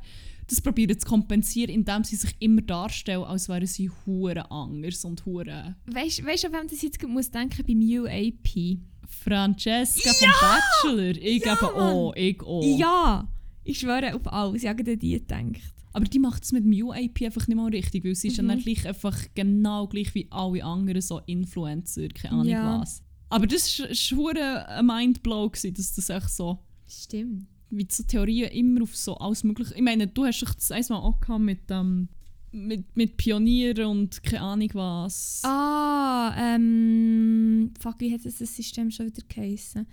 das 0.47 0.59
probieren 0.59 0.99
zu 0.99 1.07
kompensieren, 1.07 1.73
indem 1.73 2.03
sie 2.03 2.17
sich 2.17 2.35
immer 2.39 2.61
darstellen, 2.61 3.23
als 3.23 3.47
wären 3.47 3.65
sie 3.67 3.89
hure 4.05 4.49
anders 4.51 5.05
und 5.05 5.25
hure 5.25 5.75
Weißt 5.85 6.19
du, 6.19 6.25
weißt, 6.25 6.45
an 6.45 6.53
wem 6.53 6.67
das 6.67 6.81
jetzt 6.81 7.01
muss 7.07 7.31
denken 7.31 7.63
beim 7.65 7.79
UAP? 7.81 8.79
Francesca 9.07 10.11
vom 10.13 10.29
Bachelor. 10.41 11.15
Ich 11.21 11.45
Ja, 11.45 11.53
eben 11.53 11.65
auch, 11.65 12.13
ich 12.15 12.41
auch. 12.41 12.77
Ja! 12.79 13.27
Ich 13.63 13.79
schwöre 13.79 14.15
auf 14.15 14.25
alles, 14.33 14.63
ich 14.63 14.69
habe 14.69 14.79
an 14.91 14.99
die 14.99 15.11
gedacht. 15.11 15.61
Aber 15.93 16.05
die 16.05 16.19
macht 16.19 16.43
es 16.43 16.51
mit 16.51 16.63
dem 16.65 16.71
UAP 16.73 17.21
einfach 17.23 17.47
nicht 17.47 17.55
mal 17.57 17.69
richtig, 17.69 18.03
weil 18.03 18.15
sie 18.15 18.29
ist 18.29 18.37
ja 18.37 18.43
Mhm. 18.43 18.47
dann 18.47 18.59
gleich 18.61 18.87
einfach 18.87 19.17
genau 19.35 19.87
gleich 19.87 20.13
wie 20.15 20.27
alle 20.31 20.63
anderen 20.63 21.01
so 21.01 21.19
Influencer, 21.27 22.07
keine 22.09 22.33
Ahnung 22.33 22.47
Ja. 22.47 22.79
was. 22.79 23.03
Aber 23.29 23.45
das 23.47 23.79
war 23.79 23.89
ist 23.89 24.13
ein 24.13 24.85
Mindblow, 24.85 25.49
dass 25.49 25.93
das 25.95 26.09
echt 26.09 26.29
so, 26.31 26.59
Stimmt. 26.91 27.45
wie 27.69 27.87
so 27.89 28.03
Theorien 28.03 28.49
immer 28.51 28.83
auf 28.83 28.95
so 28.95 29.15
alles 29.15 29.43
mögliche... 29.43 29.73
Ich 29.75 29.81
meine, 29.81 30.07
du 30.07 30.25
hast 30.25 30.41
dich 30.41 30.49
das 30.53 30.71
einmal 30.71 31.01
auch 31.01 31.19
gehabt 31.21 31.41
mit, 31.41 31.59
ähm, 31.69 32.09
mit, 32.51 32.95
mit 32.97 33.15
Pionieren 33.17 33.85
und 33.85 34.21
keine 34.23 34.41
Ahnung 34.41 34.69
was. 34.73 35.41
Ah, 35.45 36.35
ähm. 36.37 37.71
Fuck, 37.79 37.95
wie 37.99 38.13
hat 38.13 38.25
das 38.25 38.39
System 38.39 38.91
schon 38.91 39.07
wieder 39.07 39.23
geheißen? 39.27 39.87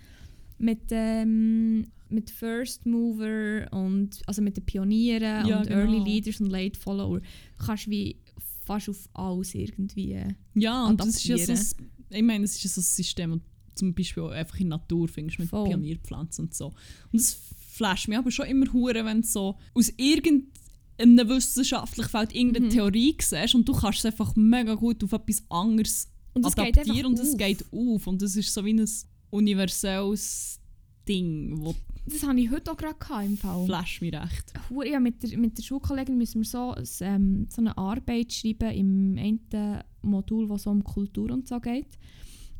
Mit, 0.57 0.81
ähm, 0.91 1.85
mit 2.09 2.29
First 2.29 2.85
Mover 2.85 3.67
und. 3.71 4.21
Also 4.27 4.41
mit 4.41 4.57
den 4.57 4.65
Pionieren 4.65 5.47
Ja, 5.47 5.59
und 5.59 5.67
genau. 5.67 5.79
Early 5.79 5.99
Leaders 5.99 6.41
und 6.41 6.47
Late 6.49 6.77
Follower. 6.77 7.21
Kannst 7.65 7.85
du 7.85 7.91
wie 7.91 8.17
fast 8.65 8.89
auf 8.89 9.07
alles 9.13 9.55
irgendwie. 9.55 10.21
Ja, 10.53 10.85
und 10.85 10.99
das 10.99 11.07
ist 11.07 11.23
ja 11.23 11.37
so, 11.37 11.53
ein- 11.53 11.89
ich 12.09 12.23
meine, 12.23 12.43
es 12.43 12.55
ist 12.55 12.63
ja 12.63 12.69
so 12.69 12.81
ein 12.81 12.83
System, 12.83 13.31
und 13.33 13.41
zum 13.79 13.93
Beispiel 13.93 14.23
auch 14.23 14.29
einfach 14.29 14.59
in 14.59 14.69
der 14.69 14.79
Natur 14.79 15.07
findest 15.07 15.39
mit 15.39 15.49
Voll. 15.49 15.67
Pionierpflanzen 15.69 16.45
und 16.45 16.53
so. 16.53 16.67
Und 16.67 16.75
das 17.13 17.37
flasht 17.71 18.07
mich 18.07 18.17
aber 18.17 18.31
schon 18.31 18.45
immer 18.47 18.71
hure, 18.73 19.05
wenn 19.05 19.21
du 19.21 19.27
so 19.27 19.57
aus 19.73 19.91
irgendeinem 19.97 21.29
wissenschaftlichen 21.29 22.09
Feld 22.09 22.35
irgendeine 22.35 22.67
Mhm. 22.67 22.71
Theorie 22.71 23.15
siehst 23.21 23.55
und 23.55 23.67
du 23.67 23.73
kannst 23.73 23.99
es 23.99 24.05
einfach 24.05 24.35
mega 24.35 24.75
gut 24.75 25.03
auf 25.03 25.13
etwas 25.13 25.43
anderes 25.49 26.07
Und 26.33 26.45
es 26.45 26.55
geht 26.55 26.77
adaptieren 26.77 27.07
und 27.07 27.19
es 27.19 27.35
geht 27.37 27.65
auf. 27.71 28.05
Und 28.07 28.21
das 28.21 28.35
ist 28.35 28.53
so 28.53 28.63
wie 28.65 28.73
ein 28.73 28.87
universelles 29.31 30.59
Ding, 31.07 31.53
wo 31.61 31.75
Das 32.05 32.23
hatte 32.23 32.39
ich 32.39 32.49
heute 32.51 32.71
auch 32.71 32.77
gerade 32.77 32.95
gehabt 32.99 33.25
im 33.25 33.37
Fall. 33.37 33.65
flasht 33.65 34.01
mich 34.01 34.13
recht. 34.13 34.53
Ja, 34.85 34.99
mit 34.99 35.23
der, 35.23 35.37
mit 35.37 35.57
der 35.57 35.63
Schulkollegin 35.63 36.17
müssen 36.17 36.41
wir 36.41 36.45
so, 36.45 36.75
ähm, 37.01 37.47
so 37.49 37.61
eine 37.61 37.77
Arbeit 37.77 38.31
schreiben 38.33 38.71
im 38.71 39.17
einen 39.17 39.83
Modul, 40.01 40.49
wo 40.49 40.55
es 40.55 40.63
so 40.63 40.69
um 40.71 40.83
Kultur 40.83 41.31
und 41.31 41.47
so 41.47 41.59
geht. 41.59 41.97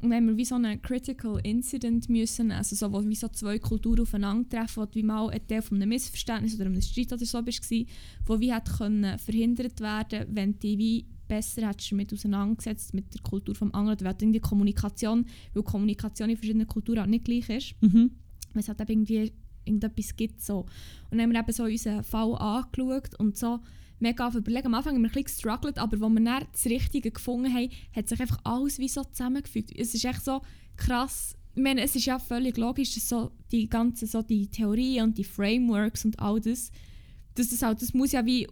Und 0.02 0.14
haben 0.14 0.28
wir 0.28 0.38
wie 0.38 0.46
so 0.46 0.56
einen 0.56 0.82
Critical 0.82 1.40
Incident 1.44 2.08
müssen, 2.08 2.52
also 2.52 2.76
so, 2.76 2.92
wo 2.94 3.04
wie 3.06 3.16
so 3.16 3.28
zwei 3.28 3.60
Kulturen 3.60 4.02
aufeinandertreffen, 4.02 4.84
wo 4.84 4.96
wie 4.96 5.04
mal 5.04 5.30
ein 5.30 5.46
Teil 5.46 5.62
von 5.62 5.78
einem 5.78 5.90
Missverständnis 5.90 6.56
oder 6.56 6.68
einem 6.68 6.82
Streit 6.82 7.12
oder 7.12 7.26
so 7.26 7.42
bist, 7.42 7.62
gsi, 7.62 7.86
wo 8.26 8.40
wie 8.40 8.54
hätte 8.54 8.72
können 8.72 9.20
verhindert 9.20 9.82
werden, 9.82 10.26
wenn 10.32 10.58
dich 10.58 10.78
wie 10.78 11.06
besser 11.28 11.68
hättest 11.68 11.92
damit 11.92 12.14
auseinandergesetzt 12.14 12.94
mit 12.94 13.14
der 13.14 13.22
Kultur 13.22 13.54
vom 13.56 13.74
anderen 13.74 14.00
oder 14.00 14.16
wenn 14.20 14.34
die 14.34 14.40
Kommunikation, 14.40 15.26
weil 15.54 15.64
Kommunikation 15.64 16.30
in 16.30 16.38
verschiedenen 16.38 16.68
Kulturen 16.68 17.00
halt 17.00 17.10
nicht 17.10 17.26
gleich 17.26 17.50
ist 17.50 17.76
Mhm. 17.82 18.12
weil 18.54 18.62
es 18.62 18.68
halt 18.70 18.82
eben 18.82 18.92
irgendwie 18.92 19.32
irgendetwas 19.66 20.16
gibt. 20.16 20.42
So. 20.42 20.60
Und 21.12 21.18
dann 21.18 21.22
haben 21.22 21.32
wir 21.34 21.40
eben 21.40 21.52
so 21.52 21.64
unseren 21.64 22.04
Fall 22.04 22.36
angeschaut 22.36 23.20
und 23.20 23.38
so 23.38 23.60
mega 24.00 24.28
auf 24.28 24.36
überlegen. 24.36 24.68
Am 24.68 24.74
Anfang 24.74 24.96
haben 24.96 25.02
wir 25.02 25.10
ein 25.10 25.14
bisschen 25.14 25.26
gestruggelt, 25.26 25.78
aber 25.78 26.04
als 26.04 26.14
wir 26.14 26.24
dann 26.24 26.46
das 26.52 26.66
Richtige 26.66 27.12
gefunden 27.12 27.54
haben, 27.54 27.70
hat 27.96 28.08
sich 28.08 28.20
einfach 28.20 28.40
alles 28.44 28.80
wie 28.80 28.88
so 28.88 29.04
zusammengefügt. 29.04 29.72
Es 29.78 29.94
ist 29.94 30.06
echt 30.06 30.24
so 30.24 30.42
krass. 30.78 31.36
Ich 31.56 31.62
meine, 31.62 31.82
es 31.82 31.96
ist 31.96 32.06
ja 32.06 32.20
völlig 32.20 32.58
logisch, 32.58 32.94
dass 32.96 33.10
so 33.10 33.32
die 33.52 33.68
ganzen 33.68 34.08
so 34.08 34.22
die 34.22 34.48
Theorien 34.48 35.06
und 35.06 35.18
die 35.18 35.24
Frameworks 35.24 36.06
und 36.06 36.20
all 36.20 36.40
das, 36.40 36.72
dass 37.36 37.50
das, 37.50 37.62
halt, 37.62 37.82
das 37.82 37.94
muss 37.94 38.12
ja 38.12 38.26
wie 38.26 38.48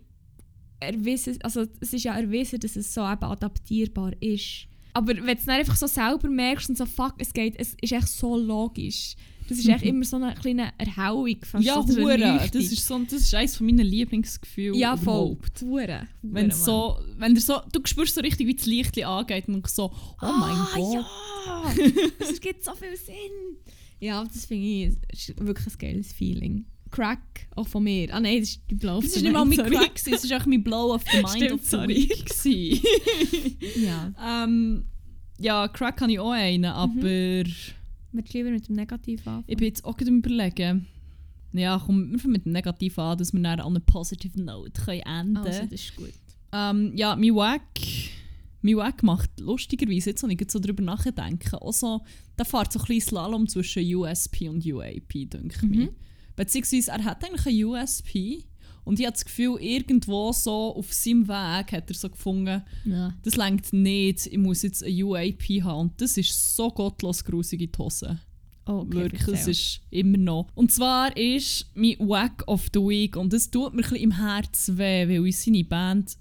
erwiesen, 0.80 1.38
also 1.42 1.66
es 1.80 1.94
ist 1.94 2.04
ja 2.04 2.16
erwiesen, 2.18 2.60
dass 2.60 2.76
es 2.76 2.94
so 2.94 3.02
eben 3.02 3.24
adaptierbar 3.24 4.14
ist. 4.22 4.68
Aber 4.94 5.16
wenn 5.16 5.26
du 5.26 5.34
es 5.34 5.46
dann 5.46 5.60
einfach 5.60 5.76
so 5.76 5.88
selber 5.88 6.30
merkst 6.30 6.70
und 6.70 6.78
so, 6.78 6.86
fuck, 6.86 7.16
es 7.20 7.34
geht, 7.34 7.56
es 7.60 7.76
ist 7.82 7.92
echt 7.92 8.08
so 8.08 8.36
logisch. 8.36 9.16
Das 9.48 9.58
ist 9.58 9.68
echt 9.68 9.84
immer 9.84 10.04
so 10.04 10.18
eine 10.18 10.34
kleine 10.36 10.74
Erhellung. 10.78 11.38
Fast 11.44 11.64
Ja, 11.66 11.82
so, 11.82 12.02
hure. 12.02 12.18
Das 12.52 12.56
ist, 12.56 12.86
so, 12.86 13.00
das 13.00 13.14
ist 13.14 13.34
eines 13.34 13.60
meiner 13.60 13.84
Lieblingsgefühle 13.84 14.78
ja, 14.78 14.98
voll. 14.98 15.32
überhaupt. 15.32 15.62
Hure. 15.62 16.08
Wenn 16.22 16.52
so, 16.52 17.00
wenn 17.18 17.34
du 17.34 17.42
so, 17.42 17.62
du 17.72 17.80
spürst 17.86 18.16
so 18.16 18.22
richtig, 18.22 18.48
wie 18.48 18.56
das 18.56 18.66
Licht 18.66 19.04
angeht 19.04 19.48
und 19.48 19.68
so, 19.70 19.86
oh 19.86 19.94
mein 20.22 20.32
ah, 20.32 20.70
Gott. 20.76 20.94
Ja, 20.94 21.74
das 22.20 22.42
gibt 22.42 22.64
so 22.64 22.74
viel 22.76 22.96
Sinn. 22.96 23.58
Ja, 24.00 24.24
das 24.24 24.46
finde 24.46 24.98
ich 25.12 25.34
wirklich 25.38 25.68
ein 25.68 25.78
geiles 25.78 26.14
Feeling. 26.14 26.66
Crack, 26.92 27.48
auch 27.56 27.68
von 27.68 27.84
mir. 27.84 28.14
Ah 28.14 28.20
nein, 28.20 28.40
das 28.40 28.50
ist 28.50 28.62
die 28.70 28.76
Blau 28.76 29.02
Das 29.02 29.16
war 29.16 29.22
nicht 29.22 29.34
mal 29.34 29.46
mein 29.46 29.58
Crack, 29.58 29.92
es 29.96 30.30
war 30.30 30.42
auch 30.42 30.46
mein 30.46 30.64
Blow 30.64 30.94
of 30.94 31.04
the 31.12 31.18
Mind 31.22 31.30
Stimmt, 31.30 31.54
of 31.54 31.62
the 31.64 31.70
sorry. 31.70 32.10
Week. 32.10 32.78
Ja. 33.76 34.44
ähm, 34.44 34.86
ja, 35.40 35.68
Crack 35.68 36.02
habe 36.02 36.12
ich 36.12 36.20
auch 36.20 36.32
einen, 36.32 36.66
aber 36.66 37.44
Möchtest 38.12 38.34
du 38.34 38.38
lieber 38.40 38.52
mit 38.52 38.68
dem 38.68 38.76
Negativ 38.76 39.20
anfangen? 39.22 39.44
ich 39.48 39.58
bin 39.58 39.68
jetzt 39.68 39.86
auch 39.86 39.96
gerade 39.98 40.12
am 40.12 40.18
überlegen. 40.18 40.88
Ja, 41.54 41.82
komm, 41.84 42.12
wir 42.12 42.20
fangen 42.20 42.34
mit 42.34 42.46
dem 42.46 42.52
Negativ 42.52 43.00
an, 43.00 43.18
dass 43.18 43.34
wir 43.34 43.42
dann 43.42 43.60
an 43.60 43.68
einer 43.68 43.80
positive 43.80 44.40
Note 44.42 44.82
können 44.82 45.02
enden 45.02 45.38
Also, 45.38 45.52
können. 45.52 45.70
das 45.70 45.82
ist 45.82 45.96
gut. 45.96 46.14
Ähm, 46.52 46.92
ja, 46.96 47.16
mein 47.16 47.36
Wack, 47.36 47.62
mein 48.62 48.78
Wack 48.78 49.04
macht 49.04 49.40
lustigerweise, 49.40 50.12
jetzt, 50.12 50.24
wenn 50.24 50.30
ich 50.32 50.38
gerade 50.38 50.52
so 50.52 50.60
drüber 50.60 50.84
nachdenke, 50.84 51.62
auch 51.62 51.74
so, 51.74 52.02
der 52.38 52.46
fährt 52.46 52.72
so 52.74 52.80
ein 52.80 52.86
bisschen 52.86 53.10
Slalom 53.10 53.48
zwischen 53.48 53.84
USP 53.96 54.50
und 54.50 54.66
UAP, 54.66 55.10
denke 55.30 55.56
ich 55.56 55.62
mir. 55.64 55.86
Mhm. 55.88 55.96
Beziehungsweise 56.36 56.92
er 56.92 57.04
hat 57.04 57.24
eigentlich 57.24 57.46
einen 57.48 57.64
USP 57.66 58.44
und 58.88 59.00
ich 59.00 59.06
habe 59.06 59.14
das 59.14 59.26
Gefühl, 59.26 59.58
irgendwo 59.60 60.32
so 60.32 60.76
auf 60.76 60.94
seinem 60.94 61.28
Weg 61.28 61.72
hat 61.74 61.90
er 61.90 61.94
so 61.94 62.10
gefunden, 62.10 62.64
Ja. 62.86 63.14
das 63.24 63.36
längt 63.36 63.74
nicht, 63.74 64.26
ich 64.28 64.38
muss 64.38 64.62
jetzt 64.62 64.82
eine 64.84 65.04
UAP 65.06 65.44
haben. 65.64 65.80
Und 65.82 66.02
das 66.02 66.16
ist 66.16 66.56
so 66.56 66.70
gottlos 66.70 67.24
grusig 67.26 67.60
in 67.62 67.72
die 67.72 67.78
Hose. 67.78 68.20
Oh, 68.66 68.80
okay, 68.80 68.94
Wirklich, 68.98 69.28
es 69.40 69.48
ist 69.48 69.82
immer 69.90 70.18
noch. 70.18 70.48
Und 70.56 70.72
zwar 70.72 71.16
ist 71.18 71.70
mein 71.76 71.98
Wack 72.00 72.44
of 72.48 72.68
the 72.74 72.80
Week 72.80 73.16
und 73.18 73.34
das 73.34 73.52
tut 73.52 73.74
mir 73.74 73.80
ein 73.80 73.90
bisschen 73.90 73.98
im 73.98 74.12
Herzen 74.12 74.78
weh, 74.78 75.08
weil 75.10 75.28
ich 75.28 75.38
seine 75.38 75.64
Band 75.66 76.18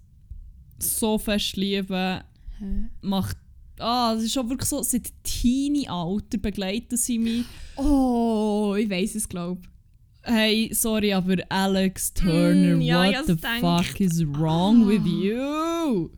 so 0.80 1.18
fest 1.18 1.56
liebe. 1.56 2.22
Hä? 2.58 2.90
Macht, 3.00 3.36
ah, 3.78 4.14
das 4.14 4.24
ist 4.24 4.32
schon 4.32 4.48
wirklich 4.48 4.68
so, 4.68 4.82
seit 4.82 5.12
Teenie-Alter 5.22 6.38
begleiten 6.38 6.96
sie 6.96 7.18
mich. 7.18 7.44
Oh, 7.76 8.74
ich 8.78 8.90
weiß 8.90 9.14
es, 9.14 9.28
glaube 9.28 9.60
Hey, 10.26 10.70
sorry, 10.74 11.12
aber 11.12 11.36
Alex 11.48 12.12
Turner, 12.12 12.76
Mm, 12.76 12.80
ja, 12.80 13.04
what 13.12 13.26
the 13.26 13.36
fuck 13.60 14.00
is 14.00 14.24
wrong 14.26 14.82
Ah. 14.84 14.88
with 14.88 15.06
you? 15.06 16.10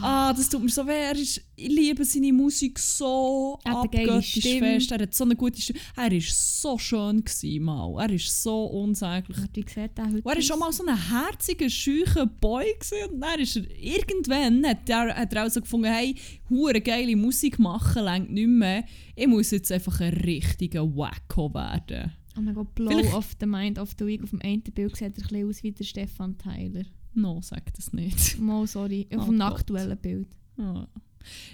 Ah, 0.00 0.32
das 0.32 0.48
tut 0.48 0.62
mir 0.62 0.68
so 0.68 0.86
weh. 0.86 0.92
Er 1.10 1.16
ist, 1.16 1.40
ich 1.56 1.68
liebe 1.68 2.04
seine 2.04 2.32
Musik 2.32 2.78
so 2.78 3.58
Er 3.64 3.78
abgöttisch 3.78 4.40
fest. 4.58 4.92
Er 4.92 5.00
hat 5.02 5.12
so 5.12 5.24
eine 5.24 5.34
gute 5.34 5.60
Stimme. 5.60 5.80
Er 5.96 6.12
war 6.12 6.20
so 6.20 6.78
schön 6.78 7.24
gewesen, 7.24 7.64
mal. 7.64 7.92
Er 7.98 8.10
ist 8.14 8.42
so 8.44 8.66
unsäglich. 8.66 9.36
Wie 9.52 9.60
sieht 9.68 9.98
der 9.98 10.04
heute 10.04 10.16
Und 10.18 10.26
er 10.26 10.34
war 10.36 10.40
schon 10.42 10.58
mal 10.60 10.72
so 10.72 10.84
ein 10.86 10.96
herziger, 11.10 11.68
scheucher 11.68 12.26
Boy 12.26 12.66
gewesen. 12.78 13.12
und 13.12 13.20
dann 13.20 13.40
ist 13.40 13.56
er 13.56 13.64
irgendwann 13.76 14.64
hat 14.64 14.88
er, 14.88 15.16
hat 15.16 15.32
er 15.32 15.46
auch 15.46 15.50
so 15.50 15.60
gefunden, 15.60 15.86
hey, 15.92 16.14
hure 16.48 16.80
geile 16.80 17.16
Musik 17.16 17.58
machen 17.58 18.04
längt 18.04 18.30
nicht 18.30 18.46
mehr. 18.46 18.84
Ich 19.16 19.26
muss 19.26 19.50
jetzt 19.50 19.72
einfach 19.72 19.98
ein 20.00 20.12
richtiger 20.12 20.84
Wacko 20.96 21.52
werden. 21.52 22.12
Oh 22.36 22.40
mein 22.40 22.54
Gott, 22.54 22.74
Blow 22.74 22.90
Vielleicht- 22.90 23.14
of 23.14 23.34
the 23.40 23.46
Mind 23.46 23.78
of 23.78 23.90
the 23.98 24.06
Week. 24.06 24.22
Auf 24.22 24.30
dem 24.30 24.40
einen 24.42 24.62
Bild 24.62 24.96
sieht 24.96 25.02
er 25.02 25.06
ein 25.08 25.12
bisschen 25.12 25.48
aus 25.48 25.62
wie 25.62 25.72
der 25.72 25.84
Stefan 25.84 26.36
Tyler. 26.38 26.84
No, 27.14 27.40
sag 27.42 27.72
das 27.74 27.92
nicht. 27.92 28.38
Mal, 28.40 28.66
sorry. 28.66 29.06
Auf 29.14 29.22
Oh 29.28 29.30
dem 29.30 29.38
Gott. 29.38 29.52
aktuellen 29.52 29.98
Bild. 29.98 30.28
Ah. 30.58 30.86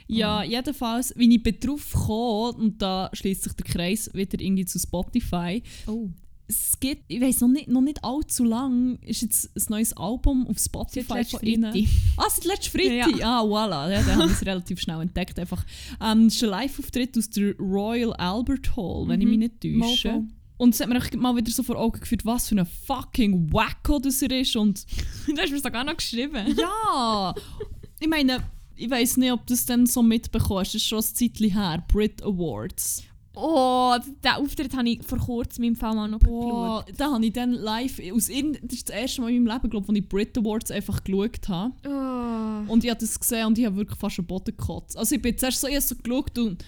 Ja, 0.06 0.42
jedenfalls, 0.44 1.12
wie 1.16 1.34
ich 1.34 1.42
bin 1.42 1.56
drauf 1.60 1.92
gekommen, 1.92 2.54
und 2.62 2.80
da 2.82 3.10
schließt 3.12 3.42
sich 3.42 3.52
der 3.52 3.66
Kreis 3.66 4.10
wieder 4.14 4.40
irgendwie 4.40 4.64
zu 4.64 4.78
Spotify. 4.78 5.62
Oh. 5.86 6.08
Es 6.50 6.80
gibt, 6.80 7.02
ich 7.08 7.20
weiß 7.20 7.42
noch 7.42 7.48
nicht, 7.48 7.68
noch 7.68 7.82
nicht 7.82 8.02
allzu 8.02 8.44
lang, 8.44 8.98
ist 9.02 9.20
jetzt 9.20 9.54
ein 9.54 9.62
neues 9.68 9.92
Album 9.94 10.46
auf 10.46 10.58
Spotify 10.58 11.22
von 11.22 11.40
ihnen. 11.42 11.86
Ah, 12.16 12.24
seit 12.30 12.46
letzten 12.46 12.78
Freitag? 12.78 13.22
Ah, 13.22 13.42
voilà. 13.42 13.90
Ja, 13.92 14.02
dann 14.02 14.16
habe 14.16 14.26
ich 14.28 14.32
es 14.40 14.46
relativ 14.46 14.80
schnell 14.80 15.02
entdeckt. 15.02 15.38
Einfach. 15.38 15.62
Ähm, 16.00 16.24
das 16.24 16.36
ist 16.36 16.44
ein 16.44 16.48
Live-Auftritt 16.50 17.18
aus 17.18 17.28
der 17.28 17.54
Royal 17.58 18.14
Albert 18.14 18.74
Hall, 18.74 19.06
wenn 19.08 19.20
ich 19.20 19.26
mich 19.26 19.38
nicht 19.38 19.60
täusche. 19.60 20.10
voll. 20.12 20.24
Und 20.58 20.74
es 20.74 20.80
hat 20.80 20.88
mir 20.88 20.96
echt 20.96 21.14
mal 21.16 21.34
wieder 21.36 21.50
so 21.50 21.62
vor 21.62 21.76
Augen 21.76 22.00
geführt, 22.00 22.26
was 22.26 22.48
für 22.48 22.56
ein 22.56 22.66
fucking 22.66 23.52
Wacko 23.52 23.98
das 24.00 24.20
er 24.22 24.32
ist. 24.32 24.54
Und 24.56 24.84
du 25.26 25.36
hast 25.40 25.50
mir 25.50 25.60
sogar 25.60 25.84
noch 25.84 25.96
geschrieben. 25.96 26.54
ja! 26.56 27.34
ich 28.00 28.08
meine, 28.08 28.42
ich 28.76 28.90
weiß 28.90 29.16
nicht, 29.16 29.32
ob 29.32 29.46
du 29.46 29.54
das 29.54 29.66
dann 29.66 29.86
so 29.86 30.02
mitbekommst. 30.02 30.74
Das 30.74 30.82
ist 30.82 30.88
schon 30.88 30.98
ein 30.98 31.04
Zeitchen 31.04 31.52
her. 31.52 31.84
Brit 31.88 32.22
Awards. 32.22 33.04
Oh, 33.40 33.94
diesen 34.04 34.34
Auftritt 34.34 34.76
habe 34.76 34.88
ich 34.88 35.02
vor 35.04 35.18
kurzem 35.18 35.62
im 35.62 35.76
Fall 35.76 35.94
mal 35.94 36.08
noch 36.08 36.18
Boah, 36.18 36.84
geschaut. 36.84 37.00
da 37.00 37.12
habe 37.12 37.24
ich 37.24 37.32
dann 37.32 37.52
live, 37.52 38.00
aus 38.12 38.28
irgend, 38.28 38.58
das 38.64 38.78
ist 38.78 38.88
das 38.88 38.96
erste 38.96 39.20
Mal 39.20 39.30
in 39.30 39.44
meinem 39.44 39.54
Leben, 39.54 39.70
glaube 39.70 39.84
ich, 39.84 39.88
wo 39.88 39.92
ich 39.94 40.08
Brit 40.08 40.36
Awards 40.36 40.72
einfach 40.72 41.04
geschaut 41.04 41.48
habe. 41.48 41.72
Oh. 41.86 42.72
Und 42.72 42.82
ich 42.82 42.90
habe 42.90 42.98
das 42.98 43.18
gesehen 43.18 43.46
und 43.46 43.56
ich 43.56 43.64
habe 43.64 43.76
wirklich 43.76 43.98
fast 43.98 44.18
am 44.18 44.26
Boden 44.26 44.56
gekotzt. 44.56 44.96
Also 44.96 45.14
ich 45.14 45.22
bin 45.22 45.38
zuerst 45.38 45.60
so, 45.60 45.68
ich 45.68 45.80
so 45.80 45.94
geschaut 45.94 46.36
und 46.36 46.64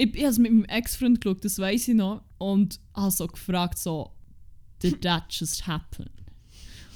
ich, 0.00 0.14
ich 0.14 0.22
habe 0.22 0.30
es 0.30 0.38
mit 0.38 0.52
meinem 0.52 0.64
Ex-Freund 0.64 1.20
geschaut, 1.20 1.44
das 1.44 1.58
weiß 1.58 1.88
ich 1.88 1.94
noch. 1.94 2.22
Und 2.38 2.80
habe 2.94 3.10
so 3.10 3.26
gefragt, 3.26 3.78
so, 3.78 4.12
did 4.82 5.02
that 5.02 5.24
just 5.28 5.66
happen? 5.66 6.08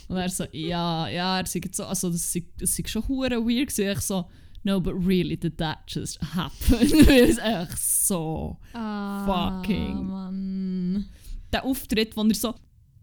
Und 0.08 0.16
er 0.16 0.28
so, 0.28 0.44
ja, 0.52 1.08
ja, 1.08 1.38
er 1.38 1.46
sagt 1.46 1.74
so, 1.74 1.84
also 1.84 2.10
das 2.10 2.32
sei 2.32 2.82
schon 2.86 3.06
hure 3.08 3.44
weird 3.44 3.68
gewesen. 3.68 3.90
Ich 3.90 4.00
so, 4.00 4.28
no, 4.62 4.80
but 4.80 4.94
really, 4.94 5.36
did 5.36 5.58
that 5.58 5.78
just 5.88 6.20
happen? 6.34 6.80
Weil 7.06 7.30
es 7.30 7.38
echt 7.38 7.78
so... 7.78 8.58
Ah, 8.72 9.60
Fucking. 9.60 10.06
Mann. 10.06 11.08
der 11.52 11.64
Auftritt, 11.64 12.16
wo 12.16 12.22
er 12.22 12.34
so 12.34 12.54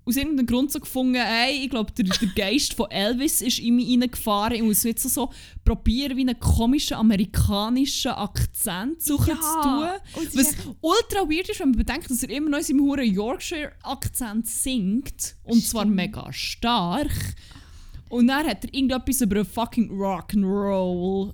aus 0.04 0.16
irgendeinem 0.16 0.48
Grund 0.48 0.72
so 0.72 0.80
gefunden 0.80 1.16
hey, 1.16 1.64
ich 1.64 1.70
glaube, 1.70 1.92
der, 1.92 2.06
der 2.06 2.28
Geist 2.30 2.74
von 2.74 2.90
Elvis 2.90 3.42
ist 3.42 3.60
in 3.60 3.76
mich 3.76 3.90
reingefahren. 3.90 4.56
Ich 4.56 4.64
muss 4.64 4.84
jetzt 4.84 5.08
so, 5.08 5.32
probieren, 5.64 6.18
wie 6.18 6.22
einen 6.22 6.40
komischen 6.40 6.98
amerikanischen 6.98 8.12
Akzent 8.12 9.02
suchen 9.02 9.36
Ja. 9.36 9.42
zu 9.42 9.62
tun. 9.62 10.34
Was 10.34 10.56
ultra 10.82 11.20
weird 11.30 11.50
ist, 11.50 11.60
wenn 11.60 11.70
man 11.70 11.78
bedenkt, 11.78 12.10
dass 12.10 12.24
er 12.24 12.30
immer 12.32 12.50
noch 12.50 12.58
in 12.58 12.64
seinem 12.64 12.82
hohen 12.82 13.14
Yorkshire-Akzent 13.14 14.48
singt. 14.48 15.36
Und 15.44 15.64
zwar 15.66 15.84
Stimmt. 15.84 15.96
mega 15.96 16.34
stark. 16.34 17.12
Und 18.10 18.28
dann 18.28 18.46
hat 18.48 18.66
er 18.66 18.74
irgendetwas 18.74 19.22
über 19.22 19.36
einen 19.38 19.46
fucking 19.46 19.90
Rock'n'Roll 19.92 21.34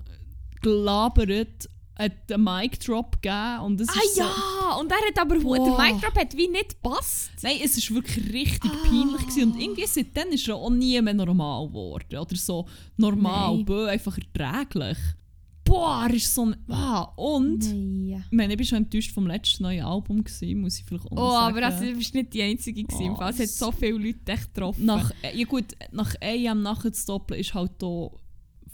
gelabert, 0.62 1.68
hat 1.98 2.12
einen 2.32 2.44
Mic 2.44 2.78
Drop 2.78 3.20
gegeben 3.20 3.60
und 3.64 3.80
es 3.80 3.88
Ah 3.88 3.92
ist 4.04 4.14
so... 4.16 4.22
ja, 4.22 4.76
und 4.80 4.90
er 4.90 4.98
hat 4.98 5.18
aber 5.18 5.38
Boah. 5.40 5.56
der 5.56 5.78
Mic 5.92 6.00
Drop 6.00 6.16
hat 6.16 6.36
wie 6.36 6.48
nicht 6.48 6.80
gepasst. 6.80 7.30
Nein, 7.42 7.56
es 7.64 7.76
ist 7.76 7.92
wirklich 7.92 8.32
richtig 8.32 8.70
Ah. 8.72 8.76
peinlich 8.88 9.20
gewesen. 9.26 9.52
und 9.52 9.60
irgendwie 9.60 9.86
seitdem 9.86 10.28
ist 10.28 10.46
er 10.48 10.54
auch 10.56 10.70
nie 10.70 11.00
mehr 11.02 11.14
normal 11.14 11.66
geworden 11.68 12.16
oder 12.18 12.36
so 12.36 12.66
normal, 12.96 13.56
Nein. 13.56 13.64
bö, 13.64 13.86
einfach 13.88 14.16
erträglich. 14.16 14.98
Boah, 15.64 16.06
er 16.08 16.14
ist 16.14 16.34
so 16.34 16.46
ein... 16.46 16.56
Ah, 16.70 17.02
und... 17.16 17.58
Nein. 17.58 18.24
Ich 18.30 18.34
meine, 18.36 18.54
ich 18.54 18.58
war 18.58 18.64
schon 18.64 18.78
enttäuscht 18.78 19.12
vom 19.12 19.26
letzten 19.26 19.64
neuen 19.64 19.84
Album, 19.84 20.24
gewesen, 20.24 20.62
muss 20.62 20.78
ich 20.78 20.84
vielleicht 20.86 21.04
auch 21.06 21.10
Oh, 21.12 21.30
sagen. 21.30 21.56
aber 21.58 21.66
also, 21.66 21.84
du 21.84 21.94
bist 21.94 22.14
nicht 22.14 22.32
die 22.32 22.40
Einzige 22.42 22.84
gewesen. 22.84 23.10
Oh. 23.18 23.22
Es 23.24 23.38
hat 23.38 23.48
so 23.48 23.70
viele 23.70 23.98
Leute 23.98 24.32
echt 24.32 24.54
getroffen. 24.54 24.86
nach, 24.86 25.12
ja 25.34 25.44
gut, 25.44 25.66
nach 25.92 26.14
AM 26.22 26.62
nachzudoppeln 26.62 27.38
ist 27.40 27.52
halt 27.52 27.72
da 27.80 28.08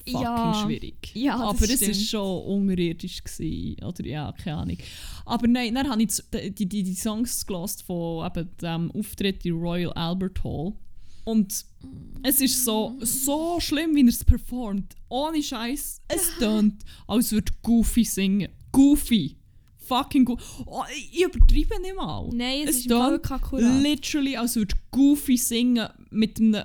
fucking 0.06 0.22
Ja. 0.22 0.62
schwierig. 0.64 1.10
Ja, 1.14 1.38
das 1.38 1.48
aber 1.48 1.64
es 1.64 1.82
ist 1.82 2.08
schon 2.08 2.42
unterirdisch 2.44 3.22
gewesen, 3.24 3.82
oder 3.84 4.06
ja, 4.06 4.32
keine 4.32 4.56
Ahnung. 4.58 4.78
Aber 5.24 5.46
nein, 5.46 5.74
dann 5.74 5.88
habe 5.88 6.02
ich 6.02 6.10
die, 6.32 6.66
die, 6.66 6.82
die 6.82 6.94
Songs 6.94 7.46
gelost 7.46 7.82
von 7.82 8.26
eben 8.26 8.48
dem 8.60 8.90
Auftritt 8.92 9.44
in 9.46 9.54
Royal 9.54 9.92
Albert 9.94 10.42
Hall. 10.44 10.72
Und 11.24 11.64
es 12.22 12.40
ist 12.42 12.64
so, 12.64 12.96
so 13.00 13.58
schlimm, 13.58 13.94
wie 13.96 14.02
er 14.02 14.08
es 14.08 14.22
performt. 14.24 14.94
Ohne 15.08 15.42
Scheiß. 15.42 16.02
Es 16.08 16.32
tönt, 16.38 16.82
als 17.06 17.32
würde 17.32 17.50
Goofy 17.62 18.04
singen. 18.04 18.48
Goofy. 18.72 19.36
Fucking 19.78 20.24
Goofy. 20.26 20.42
Oh, 20.66 20.82
ich 20.94 21.22
übertreibe 21.22 21.80
nicht 21.80 21.96
mal. 21.96 22.28
Nein, 22.32 22.64
es, 22.64 22.70
Es 22.70 22.76
ist 22.80 22.88
tönt. 22.88 23.82
Literally, 23.82 24.36
als 24.36 24.56
würde 24.56 24.74
Goofy 24.90 25.36
singen 25.38 25.88
mit 26.10 26.38
einem 26.38 26.64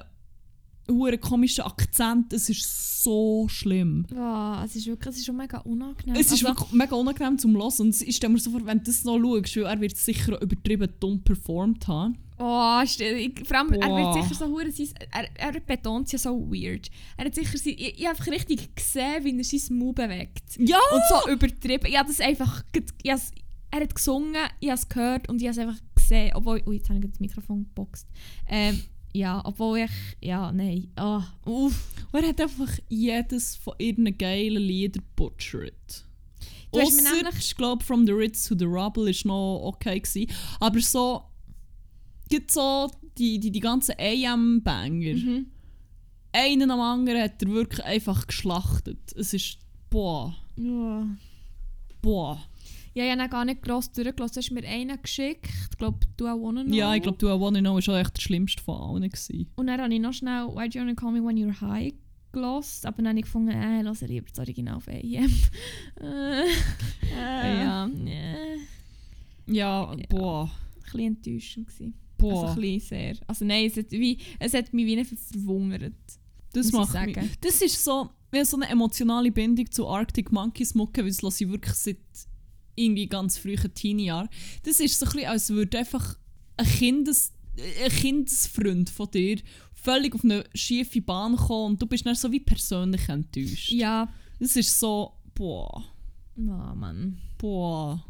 huere 0.89 1.17
komischen 1.17 1.63
Akzent. 1.63 2.33
Es 2.33 2.49
ist 2.49 3.03
so 3.03 3.47
schlimm. 3.47 4.05
Oh, 4.13 4.55
es 4.65 4.75
ist 4.75 4.87
wirklich, 4.87 5.13
es 5.13 5.19
ist 5.19 5.25
schon 5.25 5.37
mega 5.37 5.59
unangenehm. 5.59 6.15
Es 6.15 6.27
ist 6.27 6.43
Also, 6.43 6.47
wirklich 6.47 6.71
mega 6.73 6.95
unangenehm 6.95 7.37
zum 7.37 7.55
Hören. 7.55 7.73
Und 7.79 8.01
ich 8.01 8.15
stelle 8.15 8.33
mir 8.33 8.39
so 8.39 8.51
vor, 8.51 8.65
wenn 8.65 8.79
du 8.79 8.83
das 8.85 9.03
noch 9.03 9.19
schaust, 9.19 9.55
weil 9.55 9.63
er 9.65 9.81
wird 9.81 9.97
sicher 9.97 10.41
übertrieben 10.41 10.89
dumm 10.99 11.21
performt 11.21 11.87
haben. 11.87 12.17
Oh, 12.41 12.81
ich, 12.83 13.33
vor 13.45 13.57
allem, 13.57 13.73
er 13.73 13.87
Boah. 13.87 14.15
wird 14.15 14.23
sicher 14.23 14.45
so 14.45 14.49
hure 14.49 14.71
sein, 14.71 14.87
er, 15.11 15.27
er 15.35 15.59
betont 15.59 16.05
es 16.05 16.13
ja 16.13 16.19
so 16.19 16.39
weird. 16.49 16.89
Er 17.17 17.25
hat 17.25 17.35
sicher 17.35 17.57
sein, 17.57 17.73
ich, 17.77 17.99
ich 17.99 18.05
habe 18.07 18.17
einfach 18.17 18.31
richtig 18.31 18.73
gesehen, 18.75 19.25
wie 19.25 19.37
er 19.37 19.43
sein 19.43 19.77
Mund 19.77 19.95
bewegt. 19.95 20.43
Ja! 20.57 20.77
Und 20.93 21.01
so 21.09 21.29
übertrieben. 21.31 21.85
Ich 21.85 21.97
habe 21.97 22.07
das 22.07 22.21
einfach, 22.21 22.63
ich 23.03 23.11
has, 23.11 23.31
er 23.71 23.81
hat 23.81 23.93
gesungen, 23.93 24.35
ich 24.61 24.69
habe 24.69 24.79
es 24.79 24.87
gehört 24.87 25.27
und 25.27 25.41
ich 25.41 25.47
habe 25.49 25.51
es 25.51 25.57
einfach 25.67 25.81
gesehen. 25.95 26.31
Obwohl, 26.33 26.63
ui, 26.65 26.77
jetzt 26.77 26.89
habe 26.89 26.99
ich 26.99 27.11
das 27.11 27.19
Mikrofon 27.19 27.65
geboxt. 27.65 28.07
Ähm, 28.47 28.81
ja, 29.13 29.41
obwohl 29.45 29.79
ich, 29.79 29.91
ja, 30.21 30.51
nein. 30.51 30.91
Ah, 30.95 31.23
uff. 31.45 31.93
Und 32.11 32.23
er 32.23 32.29
hat 32.29 32.41
einfach 32.41 32.71
jedes 32.89 33.55
von 33.55 33.73
ihren 33.79 34.17
geilen 34.17 34.61
Liedern 34.63 35.03
butchert. 35.15 36.05
Du 36.71 36.79
hast 36.79 36.91
mir 36.95 37.01
Ausser, 37.09 37.15
nämlich- 37.23 37.39
ich 37.39 37.55
glaube, 37.55 37.83
From 37.83 38.05
the 38.05 38.11
Ritz 38.11 38.47
to 38.47 38.55
the 38.57 38.65
Rubble 38.65 39.09
ist 39.09 39.25
noch 39.25 39.61
okay 39.63 39.99
gewesen. 39.99 40.31
Aber 40.59 40.79
so, 40.81 41.23
gibt 42.29 42.51
so 42.51 42.91
die, 43.17 43.39
die, 43.39 43.51
die 43.51 43.59
ganzen 43.59 43.95
AM-Banger. 43.97 45.15
Mhm. 45.15 45.47
Einen 46.31 46.69
am 46.69 46.79
anderen 46.79 47.21
hat 47.23 47.41
er 47.41 47.49
wirklich 47.49 47.83
einfach 47.83 48.27
geschlachtet. 48.27 48.99
Es 49.15 49.33
ist, 49.33 49.57
boah, 49.89 50.35
Ja. 50.55 51.07
boah. 52.03 52.39
Ja, 52.93 53.03
ich 53.05 53.11
habe 53.11 53.21
ihn 53.23 53.29
gar 53.29 53.45
nicht 53.45 53.61
gross 53.61 53.91
durchgelassen. 53.91 54.33
Du 54.33 54.39
hast 54.39 54.51
mir 54.51 54.67
einen 54.67 55.01
geschickt. 55.01 55.49
Ich 55.71 55.77
glaube, 55.77 55.99
du 56.17 56.27
auch 56.27 56.35
Wanna 56.41 56.63
Know. 56.63 56.73
Ja, 56.75 56.93
ich 56.95 57.01
glaube, 57.01 57.17
du 57.17 57.27
Wanna 57.27 57.59
Know 57.59 57.75
war 57.75 57.81
schon 57.81 57.95
echt 57.95 58.17
der 58.17 58.21
schlimmste 58.21 58.61
von 58.63 58.75
allen. 58.81 59.09
Gewesen. 59.09 59.47
Und 59.55 59.67
dann 59.67 59.79
habe 59.81 59.93
ich 59.93 59.99
noch 59.99 60.13
schnell 60.13 60.47
Why 60.47 60.69
Do 60.69 60.79
You 60.79 60.85
Wanna 60.85 60.95
Call 60.95 61.11
Me 61.11 61.19
When 61.25 61.37
You're 61.37 61.61
High 61.61 61.93
gelost. 62.31 62.85
Aber 62.85 62.97
dann 62.97 63.09
habe 63.09 63.19
ich 63.19 63.25
gefunden, 63.25 63.49
äh, 63.51 63.81
lass 63.81 64.01
lieber 64.01 64.27
das 64.29 64.39
Original 64.39 64.75
auf 64.75 64.87
AM. 64.87 65.03
äh, 66.01 66.41
äh, 67.15 67.63
Ja. 67.63 67.87
äh, 67.87 68.57
Ja, 69.47 69.95
boah, 70.09 70.43
ein 70.45 70.81
bisschen 70.83 70.99
enttäuschend 71.01 71.67
gewesen. 71.67 71.93
boah. 72.17 72.43
Also 72.49 72.55
ein 72.55 72.61
bisschen 72.61 72.87
sehr. 72.87 73.15
Also 73.27 73.45
nein, 73.45 73.65
es 73.65 73.77
hat, 73.77 73.91
wie, 73.91 74.17
es 74.39 74.53
hat 74.53 74.73
mich 74.73 74.85
wie 74.85 75.03
verwundert. 75.03 75.93
Das 76.53 76.71
muss 76.71 76.89
ich 76.89 76.93
macht 76.93 77.05
mich. 77.07 77.15
sagen. 77.15 77.29
Das 77.41 77.61
ist 77.61 77.83
so, 77.83 78.09
wie 78.31 78.43
so 78.43 78.57
eine 78.57 78.69
emotionale 78.69 79.31
Bindung 79.31 79.69
zu 79.71 79.87
Arctic 79.87 80.31
Monkeys 80.31 80.75
mucke, 80.75 81.01
weil 81.01 81.09
das 81.09 81.21
lasse 81.21 81.43
ich 81.43 81.49
wirklich 81.49 81.73
seit 81.75 81.97
irgendwie 82.79 83.07
ganz 83.07 83.37
frühen 83.37 83.73
Teenie-Jahren. 83.73 84.29
Das 84.63 84.79
ist 84.79 84.99
so 84.99 85.05
ein 85.05 85.11
bisschen, 85.13 85.27
als 85.29 85.49
würde 85.49 85.77
einfach 85.79 86.17
ein, 86.57 86.65
Kindes, 86.65 87.33
ein 87.83 87.91
Kindesfreund 87.91 88.89
von 88.89 89.09
dir 89.11 89.39
völlig 89.73 90.13
auf 90.15 90.23
eine 90.23 90.43
schiefe 90.53 91.01
Bahn 91.01 91.35
kommen 91.35 91.73
und 91.73 91.81
du 91.81 91.85
bist 91.87 92.05
dann 92.05 92.15
so 92.15 92.31
wie 92.31 92.39
persönlich 92.41 93.07
enttäuscht. 93.09 93.71
Ja. 93.71 94.07
Das 94.39 94.55
ist 94.55 94.79
so, 94.79 95.13
boah, 95.35 95.83
Oh 96.37 96.75
Mann. 96.75 97.17
boah, 97.37 98.03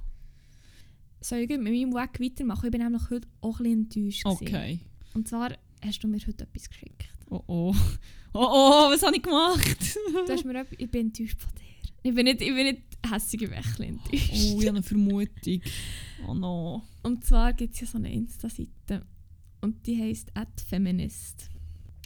Soll 1.21 1.39
ich 1.39 1.49
mit 1.49 1.61
meinem 1.63 1.93
Weg 1.93 2.19
weitermachen? 2.19 2.65
Ich 2.65 2.71
bin 2.71 2.81
nämlich 2.81 3.09
heute 3.09 3.27
auch 3.41 3.59
ein 3.59 3.65
enttäuscht. 3.65 4.23
gewesen. 4.23 4.47
okay. 4.47 4.79
Und 5.13 5.27
zwar 5.27 5.51
hast 5.83 6.03
du 6.03 6.07
mir 6.07 6.19
heute 6.25 6.43
etwas 6.43 6.69
geschickt. 6.69 7.09
Oh 7.29 7.41
oh. 7.47 7.75
Oh 8.31 8.37
oh, 8.47 8.91
was 8.91 9.01
habe 9.01 9.15
ich 9.15 9.23
gemacht? 9.23 9.97
Du 10.27 10.31
hast 10.31 10.45
mir 10.45 10.59
etwas, 10.59 10.77
ich 10.77 10.91
bin 10.91 11.07
enttäuscht 11.07 11.41
von 11.41 11.51
dir. 11.55 11.89
Ich 12.03 12.13
bin 12.13 12.25
nicht, 12.25 12.41
ich 12.41 12.53
bin 12.53 12.63
nicht 12.67 12.83
hässig, 13.07 13.41
ich 13.41 13.49
bin 13.49 13.57
echt 13.57 13.79
ein 13.79 13.99
bisschen 13.99 13.99
enttäuscht. 13.99 14.31
Oh, 14.31 14.59
ich 14.59 14.67
habe 14.67 14.77
eine 14.77 14.83
Vermutung. 14.83 15.61
Oh 16.27 16.33
no. 16.33 16.83
Und 17.03 17.23
zwar 17.23 17.53
gibt 17.53 17.75
es 17.75 17.81
ja 17.81 17.87
so 17.87 17.97
eine 17.97 18.11
Insta-Seite. 18.11 19.05
Und 19.61 19.85
die 19.85 20.01
heisst 20.01 20.31
@feminist. 20.67 21.49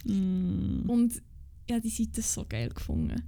Mm. 0.04 0.88
Und 0.88 1.22
ja, 1.68 1.80
die 1.80 1.88
Seite 1.88 2.20
ist 2.20 2.32
so 2.32 2.44
geil 2.48 2.68
gefunden. 2.68 3.22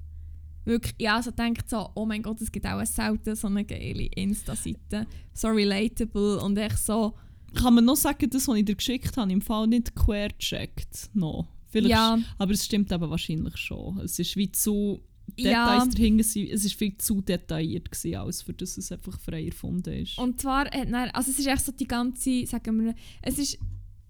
Wirklich, 0.64 0.94
ja, 0.98 1.16
also 1.16 1.30
denkt 1.30 1.70
so, 1.70 1.90
oh 1.94 2.06
mein 2.06 2.22
Gott, 2.22 2.40
es 2.40 2.50
gibt 2.50 2.66
auch 2.66 2.84
selten 2.84 3.36
so 3.36 3.46
eine 3.46 3.64
geile 3.64 4.06
Insta-Seite. 4.06 5.06
So 5.32 5.48
relatable 5.48 6.40
und 6.40 6.58
echt 6.58 6.78
so, 6.78 7.14
Kann 7.54 7.74
man 7.74 7.84
noch 7.84 7.96
sagen, 7.96 8.28
das, 8.30 8.48
was 8.48 8.56
ich 8.56 8.64
dir 8.64 8.74
geschickt 8.74 9.16
habe, 9.16 9.32
im 9.32 9.40
Fall 9.40 9.66
nicht 9.66 9.94
quer 9.94 10.36
checkt? 10.38 11.10
No. 11.14 11.46
Vielleicht, 11.68 11.90
ja, 11.90 12.18
Aber 12.38 12.52
es 12.52 12.64
stimmt 12.64 12.92
aber 12.92 13.10
wahrscheinlich 13.10 13.56
schon. 13.56 13.98
Es 14.00 14.18
ist 14.18 14.36
wie 14.36 14.50
zu 14.50 15.00
ja. 15.37 15.74
Details 15.77 15.95
dahinter, 15.95 16.24
sind- 16.24 16.51
es 16.51 16.64
ist 16.64 16.74
viel 16.74 16.97
zu 16.99 17.20
detailliert 17.20 17.91
gewesen, 17.91 18.16
als 18.16 18.43
für 18.43 18.53
das 18.55 18.77
es 18.77 18.93
einfach 18.93 19.18
frei 19.20 19.47
erfunden 19.47 19.93
ist. 19.95 20.18
Und 20.18 20.41
zwar, 20.41 20.66
hat 20.66 20.74
dann, 20.93 21.11
also 21.11 21.31
es 21.31 21.39
ist 21.39 21.47
echt 21.47 21.64
so 21.64 21.72
die 21.72 21.87
ganze, 21.89 22.47
sagen 22.47 22.85
wir, 22.85 22.95
es 23.22 23.39
ist 23.39 23.59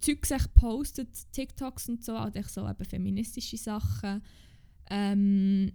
Zeug 0.00 0.24
sich 0.24 0.54
postet, 0.54 1.08
TikToks 1.32 1.90
und 1.90 2.04
so, 2.04 2.18
halt 2.18 2.36
echt 2.36 2.50
so 2.50 2.66
eben 2.66 2.84
feministische 2.84 3.58
Sachen. 3.58 4.22
Ähm, 4.88 5.72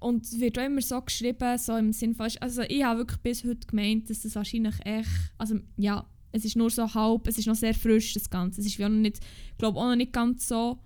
und 0.00 0.24
es 0.24 0.40
wird 0.40 0.58
auch 0.58 0.64
immer 0.64 0.80
so 0.80 1.00
geschrieben, 1.00 1.58
so 1.58 1.76
im 1.76 1.92
Sinn 1.92 2.14
von, 2.14 2.28
also 2.40 2.62
ich 2.62 2.82
habe 2.82 3.00
wirklich 3.00 3.20
bis 3.20 3.44
heute 3.44 3.66
gemeint, 3.66 4.10
dass 4.10 4.22
das 4.22 4.34
wahrscheinlich 4.34 4.74
echt, 4.84 5.32
also 5.38 5.60
ja, 5.76 6.04
es 6.32 6.44
ist 6.44 6.56
nur 6.56 6.70
so 6.70 6.92
halb, 6.92 7.26
es 7.28 7.38
ist 7.38 7.46
noch 7.46 7.54
sehr 7.54 7.74
frisch, 7.74 8.14
das 8.14 8.28
Ganze. 8.28 8.60
Es 8.60 8.66
ist 8.66 8.78
wie 8.78 8.84
auch 8.84 8.88
noch 8.88 8.96
nicht, 8.96 9.20
ich 9.52 9.58
glaube 9.58 9.78
auch 9.78 9.88
noch 9.88 9.96
nicht 9.96 10.12
ganz 10.12 10.48
so 10.48 10.80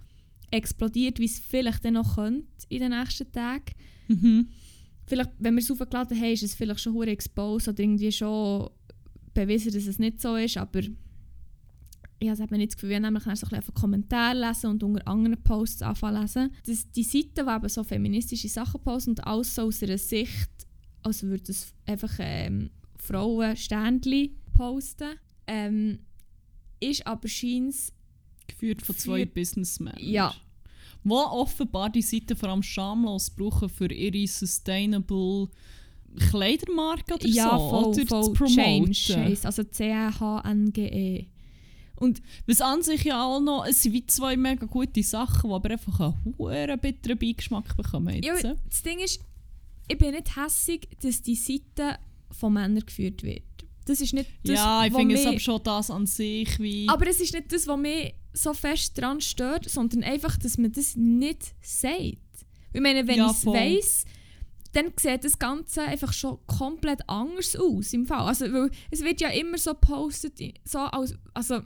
explodiert, 0.53 1.18
wie 1.18 1.24
es 1.24 1.40
vielleicht 1.40 1.84
dann 1.84 1.94
noch 1.94 2.14
könnte 2.14 2.46
in 2.68 2.80
den 2.80 2.90
nächsten 2.90 3.30
Tagen. 3.32 3.74
Mhm. 4.09 4.48
Vielleicht, 5.07 5.30
wenn 5.38 5.55
wir 5.55 5.62
es 5.62 5.70
aufgeladen 5.70 6.18
haben, 6.18 6.32
ist 6.32 6.42
es 6.42 6.55
vielleicht 6.55 6.80
schon 6.80 6.92
hure 6.92 7.11
exposed 7.11 7.68
oder 7.68 7.82
irgendwie 7.82 8.12
schon 8.12 8.70
bewiesen, 9.34 9.72
dass 9.72 9.86
es 9.86 9.98
nicht 9.98 10.20
so 10.20 10.36
ist, 10.36 10.57
aber 10.57 10.80
ich 12.18 12.28
habe 12.28 12.57
nicht 12.57 12.72
das 12.72 12.76
Gefühl, 12.76 12.92
ich 12.92 13.00
nämlich 13.00 13.24
so 13.24 13.30
ein 13.30 13.36
bisschen 13.36 13.74
Kommentare 13.74 14.38
lesen 14.38 14.70
und 14.70 14.82
unter 14.84 15.09
anderen 15.09 15.42
Posts 15.42 15.82
anfangen 15.82 16.22
lesen. 16.22 16.50
Das, 16.64 16.88
die 16.92 17.03
Seite, 17.03 17.44
die 17.44 17.50
eben 17.50 17.68
so 17.68 17.82
feministische 17.82 18.48
Sachen 18.48 18.80
posten 18.80 19.11
und 19.11 19.26
alles 19.26 19.55
so 19.55 19.62
aus 19.62 19.82
einer 19.82 19.98
Sicht, 19.98 20.50
als 21.03 21.24
würde 21.24 21.50
es 21.50 21.74
einfach 21.84 22.14
ähm, 22.20 22.70
Frauen 22.96 23.57
Ständchen 23.57 24.36
posten, 24.53 25.16
ähm, 25.48 25.98
ist 26.78 27.05
aber 27.07 27.26
scheint 27.26 27.74
Geführt 28.46 28.82
von 28.82 28.96
zwei 28.96 29.24
Businessmen. 29.24 29.94
Ja. 29.98 30.34
Die 31.05 31.11
offenbar 31.11 31.90
die 31.90 32.03
Seite 32.03 32.36
vor 32.36 32.50
allem 32.50 32.62
schamlos 32.62 33.30
brauchen 33.30 33.68
für 33.68 33.92
ihre 33.92 34.26
sustainable 34.26 35.48
Kleidermarke 36.30 37.14
oder 37.14 37.26
ja, 37.26 37.50
so. 37.50 37.70
voll, 37.70 37.84
oder 37.84 38.07
voll 38.07 38.24
zu 38.24 38.32
promoten. 38.32 38.92
Change 38.92 39.38
also 39.44 39.64
C-H-N-G-E. 39.64 41.26
Und 41.96 42.20
Was 42.46 42.61
an 42.61 42.82
sich 42.82 43.05
ja 43.05 43.24
auch 43.24 43.40
noch, 43.40 43.64
es 43.64 43.82
sind 43.82 43.92
wie 43.92 44.05
zwei 44.07 44.36
mega 44.36 44.66
gute 44.66 45.03
Sachen, 45.03 45.50
die 45.50 45.55
aber 45.55 45.70
einfach 45.70 46.00
einen 46.00 46.34
hohen 46.36 46.78
bitteren 46.80 47.18
Beigeschmack 47.18 47.76
bekommen 47.76 48.22
Ja, 48.22 48.34
jetzt. 48.34 48.44
das 48.68 48.82
Ding 48.82 48.98
ist, 48.98 49.20
ich 49.88 49.98
bin 49.98 50.11
nicht 50.11 50.36
hässig, 50.36 50.88
dass 51.00 51.22
die 51.22 51.36
Seite 51.36 51.98
von 52.30 52.55
Männern 52.55 52.84
geführt 52.84 53.22
wird. 53.22 53.42
Das 53.84 54.00
ist 54.00 54.14
nicht 54.14 54.30
das, 54.44 54.57
ja, 54.57 54.84
ich 54.84 54.92
finde 54.92 55.14
es 55.14 55.26
aber 55.26 55.40
schon 55.40 55.62
das 55.62 55.90
an 55.90 56.07
sich 56.07 56.59
wie... 56.59 56.88
Aber 56.88 57.07
es 57.07 57.20
ist 57.20 57.34
nicht 57.34 57.53
das, 57.53 57.66
was 57.66 57.78
mich 57.78 58.14
so 58.33 58.55
fest 58.55 58.97
daran 58.99 59.20
stört, 59.20 59.68
sondern 59.68 60.03
einfach, 60.03 60.37
dass 60.37 60.59
man 60.59 60.72
das 60.72 60.97
nicht 60.97 61.55
sagt. 61.61 62.18
Ich 62.72 62.80
meine, 62.80 63.07
wenn 63.07 63.18
Ja, 63.18 63.30
ich 63.30 63.37
es 63.37 63.47
weiss, 63.47 64.05
dann 64.72 64.93
sieht 64.97 65.24
das 65.24 65.39
Ganze 65.39 65.83
einfach 65.83 66.12
schon 66.12 66.39
komplett 66.47 67.07
anders 67.09 67.57
aus 67.57 67.93
im 67.93 68.07
Fall. 68.07 68.26
Also, 68.26 68.51
weil 68.53 68.70
es 68.91 69.03
wird 69.03 69.20
ja 69.20 69.28
immer 69.28 69.59
so 69.59 69.72
gepostet, 69.74 70.41
so 70.64 70.78
als, 70.78 71.14
also, 71.35 71.61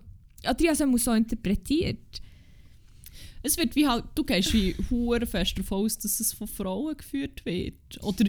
Adrian 0.44 0.90
muss 0.90 1.04
so 1.04 1.12
interpretiert. 1.12 2.20
Es 3.46 3.56
wird 3.56 3.76
wie 3.76 3.86
halt, 3.86 4.04
du 4.14 4.24
gehst 4.24 4.52
wie 4.52 4.74
hure 4.90 5.24
fest 5.26 5.58
davon 5.58 5.84
aus, 5.84 5.96
dass 5.98 6.18
es 6.20 6.32
von 6.32 6.48
Frauen 6.48 6.96
geführt 6.96 7.44
wird. 7.46 7.74
Oder 8.02 8.24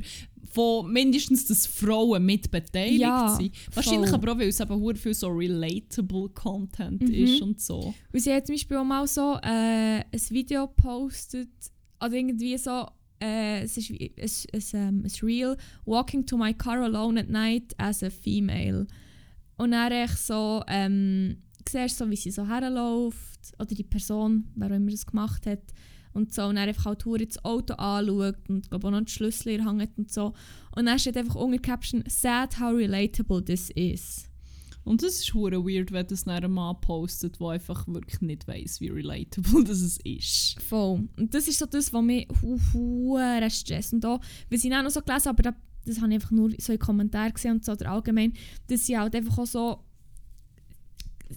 von 0.52 0.92
mindestens, 0.92 1.46
dass 1.46 1.66
Frauen 1.68 2.26
mit 2.26 2.50
beteiligt 2.52 3.02
Ja, 3.02 3.36
sind. 3.36 3.52
Wahrscheinlich 3.74 4.10
voll. 4.12 4.20
aber 4.20 4.32
auch, 4.34 4.38
weil 4.40 4.50
es 4.50 4.60
eben 4.60 4.80
hure 4.80 4.96
viel 4.96 5.14
so 5.14 5.28
relatable 5.30 6.30
Content 6.30 7.02
Mhm. 7.02 7.14
ist 7.14 7.42
und 7.42 7.60
so. 7.60 7.94
Und 8.14 8.20
sie 8.20 8.32
hat 8.34 8.46
zum 8.48 8.56
Beispiel 8.56 8.78
auch 8.78 8.84
mal 8.86 9.08
so 9.08 9.38
äh, 9.44 10.00
ein 10.02 10.22
Video 10.30 10.68
gepostet, 10.68 11.50
oder 12.00 12.14
irgendwie 12.14 12.58
so, 12.58 12.86
äh, 13.20 13.64
es 13.64 13.76
ist 13.78 13.90
wie, 13.90 14.14
ein, 14.18 14.30
ein, 14.54 14.64
ähm, 14.74 15.04
ein 15.06 15.12
Reel, 15.28 15.58
«Walking 15.86 16.26
to 16.26 16.38
my 16.38 16.54
car 16.54 16.80
alone 16.84 17.20
at 17.20 17.30
night 17.30 17.74
as 17.80 18.04
a 18.04 18.10
female». 18.12 18.86
Und 19.58 19.72
dann 19.72 19.92
echt 19.92 20.20
so, 20.20 20.64
ähm, 20.68 21.38
siehst 21.70 21.98
so, 21.98 22.10
wie 22.10 22.16
sie 22.16 22.32
so 22.32 22.48
herläuft, 22.48 23.54
oder 23.60 23.74
die 23.76 23.84
Person, 23.84 24.48
wer 24.56 24.72
auch 24.72 24.76
immer 24.76 24.92
das 24.92 25.06
gemacht 25.06 25.46
hat, 25.46 25.62
und 26.14 26.34
so, 26.34 26.44
und 26.46 26.56
dann 26.56 26.68
einfach 26.68 26.86
halt 26.86 27.06
hure 27.06 27.26
das 27.28 27.44
Auto 27.46 27.76
anschaut 27.76 28.50
und 28.50 28.70
glaub 28.70 28.84
auch 28.86 28.92
noch 28.92 29.02
die 29.02 29.12
Schlüssel 29.12 29.64
hat 29.64 29.90
und 29.98 30.12
so. 30.12 30.34
Und 30.76 30.86
dann 30.88 30.98
steht 30.98 31.16
einfach 31.16 31.36
unter 31.36 31.60
Caption 31.60 32.04
«Sad 32.08 32.60
how 32.60 32.74
relatable 32.74 33.44
this 33.44 33.70
is». 33.72 34.26
Und 34.84 35.04
das 35.04 35.20
ist 35.20 35.34
hure 35.34 35.64
weird, 35.66 35.92
wenn 35.92 36.08
das 36.08 36.24
dann 36.24 36.44
ein 36.44 36.52
Mann 36.52 36.80
postet, 36.82 37.40
der 37.40 37.48
einfach 37.50 37.86
wirklich 37.88 38.22
nicht 38.22 38.48
weiss, 38.48 38.80
wie 38.80 38.88
relatable 38.88 39.64
das 39.68 39.98
ist. 40.04 40.60
Voll. 40.62 41.08
Und 41.18 41.34
das 41.34 41.48
ist 41.48 41.60
so 41.60 41.66
das, 41.66 41.92
was 41.94 42.02
mich 42.02 42.28
hu- 42.42 42.58
hure 42.74 43.50
stresst. 43.52 43.94
Und 43.94 44.06
auch, 44.06 44.22
weil 44.50 44.58
sie 44.60 44.74
auch 44.74 44.82
noch 44.82 44.90
so 44.90 45.02
gelesen 45.02 45.28
aber 45.28 45.44
da, 45.44 45.56
das 45.86 45.98
habe 45.98 46.08
ich 46.08 46.16
einfach 46.16 46.32
nur 46.32 46.52
so 46.58 46.72
in 46.74 46.80
Kommentaren 46.80 47.34
gesehen 47.34 47.52
und 47.52 47.66
so, 47.66 47.74
oder 47.74 47.92
allgemein, 47.92 48.34
dass 48.68 48.86
sie 48.86 48.98
halt 48.98 49.14
einfach 49.14 49.38
auch 49.38 49.46
so 49.46 49.84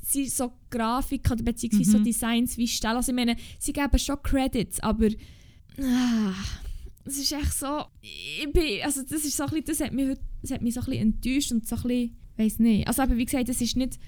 sie 0.03 0.27
so 0.29 0.53
Grafik 0.71 1.31
oder 1.31 1.43
beziehungsweise 1.43 1.91
so 1.93 1.99
Mhm. 1.99 2.05
Designs 2.05 2.57
wie 2.57 2.69
stellen. 2.69 2.97
Also 2.97 3.13
ich 3.13 3.17
meine, 3.17 3.37
sie 3.59 3.73
geben 3.73 3.99
schon 3.99 4.23
Credits, 4.23 4.81
aber 4.81 5.09
ah, 5.81 6.35
es 7.05 7.19
ist 7.19 7.33
echt 7.33 7.53
so, 7.55 7.85
ich 8.01 8.53
bin, 8.53 8.83
also 8.83 9.03
das 9.03 9.25
ist 9.25 9.37
so 9.37 9.45
ein 9.45 9.51
bisschen, 9.51 9.65
das 9.67 9.81
hat 9.81 9.93
mich, 9.93 10.09
heute- 10.09 10.21
das 10.43 10.51
hat 10.53 10.63
mich 10.63 10.75
so 10.75 10.81
ein 10.81 10.87
bisschen 10.87 11.03
enttäuscht 11.03 11.53
und 11.53 11.67
so 11.67 11.77
ein 11.77 11.83
bisschen, 11.83 12.17
weiss 12.37 12.59
nicht. 12.59 12.87
Also 12.89 13.03
aber 13.03 13.17
wie 13.17 13.25
gesagt, 13.25 13.49
es 13.49 13.61
ist 13.61 13.77
nicht, 13.77 13.99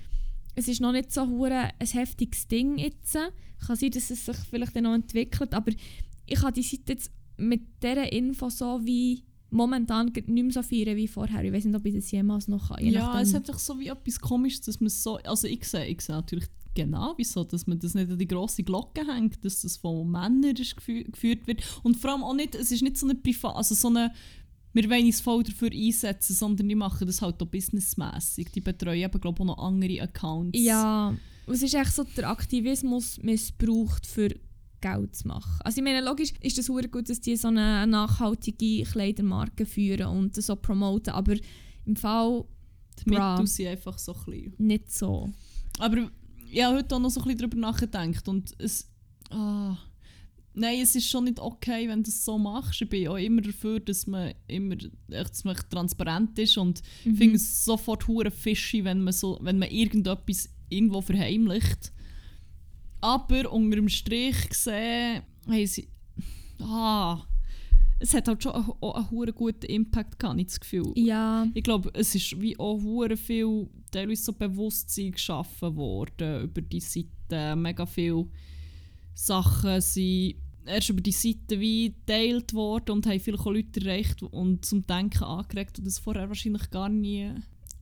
es 0.55 0.69
ist 0.69 0.81
noch 0.81 0.93
nicht 0.93 1.13
so 1.13 1.27
hure 1.27 1.71
ein 1.79 1.87
heftiges 1.87 2.47
Ding 2.47 2.77
jetzt. 2.79 3.15
Kann 3.15 3.77
sein, 3.77 3.91
dass 3.91 4.11
es 4.11 4.27
sich 4.27 4.37
vielleicht 4.51 4.75
dann 4.77 4.85
noch 4.85 4.95
entwickelt, 4.95 5.55
aber 5.55 5.73
ich 6.27 6.43
habe 6.43 6.53
die 6.53 6.63
Seite 6.63 6.93
jetzt 6.93 7.11
mit 7.37 7.63
dieser 7.83 8.13
Info 8.13 8.51
so 8.51 8.81
wie 8.85 9.23
momentan 9.53 10.07
nicht 10.07 10.29
mehr 10.29 10.51
so 10.51 10.63
feiern 10.63 10.97
wie 10.97 11.09
vorher. 11.09 11.45
Ich 11.45 11.53
weiß 11.53 11.65
nicht, 11.67 11.77
ob 11.77 11.85
ich 11.87 11.95
das 11.95 12.11
jemals 12.11 12.49
noch 12.49 12.69
kann. 12.69 12.85
je 12.85 12.91
Ja, 12.93 13.07
nachdem. 13.07 13.23
es 13.23 13.35
hat 13.35 13.49
doch 13.49 13.59
so 13.59 13.79
wie 13.79 13.89
etwas 13.89 14.21
komisches, 14.21 14.63
dass 14.63 14.81
man 14.81 14.89
so... 14.89 15.17
Also 15.19 15.47
ich 15.47 15.65
sehe, 15.65 15.87
ich 15.87 16.01
sehe 16.01 16.17
natürlich 16.17 16.47
genau, 16.75 17.15
wieso, 17.17 17.45
dass 17.45 17.67
man 17.67 17.79
das 17.79 17.95
nicht 17.95 18.11
an 18.11 18.19
die 18.19 18.27
grosse 18.27 18.63
Glocke 18.63 19.07
hängt, 19.07 19.45
dass 19.45 19.63
das 19.63 19.77
von 19.77 20.11
Männern 20.11 20.55
geführt 20.55 21.47
wird. 21.47 21.63
Und 21.83 21.97
vor 21.97 22.13
allem 22.13 22.25
auch 22.25 22.35
nicht, 22.35 22.55
es 22.55 22.73
ist 22.73 22.83
nicht 22.83 22.97
so 22.97 23.07
eine 23.07 23.15
Privat... 23.15 23.57
Also 23.57 23.75
so 23.75 23.89
eine... 23.89 24.13
Wir 24.75 24.89
wollen 24.89 25.05
uns 25.05 25.21
voll 25.21 25.43
dafür 25.43 25.71
einsetzen, 25.71 26.35
sondern 26.35 26.67
die 26.67 26.75
machen 26.75 27.07
das 27.07 27.21
halt 27.21 27.43
auch 27.43 27.47
businessmässig. 27.47 28.53
Die 28.53 28.63
betreuen 28.63 29.03
eben, 29.03 29.21
glaube 29.21 29.37
ich, 29.37 29.41
auch 29.43 29.57
noch 29.57 29.63
andere 29.63 30.01
Accounts. 30.01 30.59
Ja, 30.59 31.15
es 31.47 31.63
ist 31.63 31.75
echt 31.75 31.93
so 31.93 32.05
der 32.17 32.31
Aktivismus 32.31 33.19
missbraucht 33.23 34.07
für 34.07 34.35
Geld 34.83 35.17
zu 35.17 35.29
machen. 35.29 35.61
Also 35.65 35.79
ich 35.79 35.85
meine, 35.85 36.05
logisch 36.05 36.35
ist 36.43 36.59
es 36.59 36.69
hure 36.69 36.89
gut, 36.89 37.09
dass 37.09 37.21
die 37.21 37.37
so 37.37 37.49
eine 37.49 37.87
nachhaltige 37.87 38.85
Kleidermarke 38.85 39.65
führen 39.65 40.09
und 40.09 40.37
das 40.37 40.47
so 40.47 40.57
promoten, 40.57 41.15
aber 41.15 41.37
im 41.87 41.97
Fall 41.97 42.45
Die. 43.07 43.11
Mittel 43.11 43.47
sind 43.47 43.69
einfach 43.69 43.99
so 43.99 44.13
klein. 44.13 44.53
nicht 44.59 44.93
so. 44.93 45.31
Aber 45.79 46.11
ich 46.51 46.63
habe 46.63 46.77
heute 46.77 46.95
auch 46.95 47.01
noch 47.01 47.11
so 47.11 47.21
ein 47.21 47.25
bisschen 47.25 47.39
darüber 47.39 47.57
nachgedacht 47.57 48.29
und 48.29 48.53
es... 48.59 48.91
Ah, 49.31 49.79
nein, 50.55 50.81
es 50.83 50.95
ist 50.95 51.09
schon 51.09 51.25
nicht 51.25 51.41
okay, 51.41 51.89
wenn 51.89 52.03
du 52.03 52.11
das 52.11 52.25
so 52.25 52.37
machst. 52.39 52.83
Ich 52.83 52.89
bin 52.89 53.09
auch 53.09 53.17
immer 53.17 53.41
dafür, 53.41 53.81
dass 53.81 54.07
man 54.07 54.35
immer 54.47 54.75
echt, 55.09 55.31
dass 55.31 55.45
man 55.45 55.57
transparent 55.71 56.39
ist 56.39 56.59
und 56.59 56.83
ich 57.05 57.17
finde 57.17 57.37
es 57.37 57.65
sofort 57.65 58.07
hure 58.07 58.31
fishy, 58.31 58.85
wenn 58.85 59.03
man, 59.03 59.15
so, 59.15 59.39
wenn 59.41 59.59
man 59.59 59.71
irgendetwas 59.71 60.51
irgendwo 60.69 61.01
verheimlicht. 61.01 61.93
Aber 63.03 63.53
unter 63.53 63.77
dem 63.77 63.89
Strich 63.89 64.49
gesehen, 64.49 65.23
haben 65.47 65.67
sie... 65.67 65.89
Ah, 66.61 67.21
es 67.99 68.15
hat 68.15 68.29
halt 68.29 68.43
schon 68.43 68.55
einen 68.55 69.11
hure 69.11 69.33
guten 69.33 69.67
Impact 69.67 70.19
gehabt, 70.19 70.39
ich 70.41 70.47
das 70.47 70.61
Gefühl. 70.61 70.93
Ja, 70.97 71.47
Ich 71.55 71.63
glaube, 71.63 71.91
es 71.95 72.15
ist 72.15 72.41
wie 72.41 72.59
auch 72.59 72.81
hure 72.81 73.17
viel 73.17 73.69
teilweise 73.91 74.23
so 74.23 74.33
Bewusstsein 74.33 75.13
geschaffen 75.13 75.77
worden 75.77 76.45
über 76.45 76.61
die 76.63 76.81
Seite. 76.81 77.57
Mega 77.57 77.87
viele 77.87 78.27
Sachen 79.15 79.81
sind 79.81 80.37
erst 80.65 80.91
über 80.91 81.01
die 81.01 81.13
Seite 81.13 81.59
wie 81.59 81.91
geteilt 81.91 82.55
worden 82.55 82.93
und 82.93 83.07
haben 83.07 83.35
auch 83.37 83.47
Leute 83.47 83.81
erreicht 83.81 84.23
und 84.23 84.65
zum 84.65 84.87
Denken 84.87 85.25
angeregt, 85.25 85.79
die 85.79 85.85
das 85.85 85.99
vorher 85.99 86.29
wahrscheinlich 86.29 86.71
gar 86.71 86.89
nie, 86.89 87.33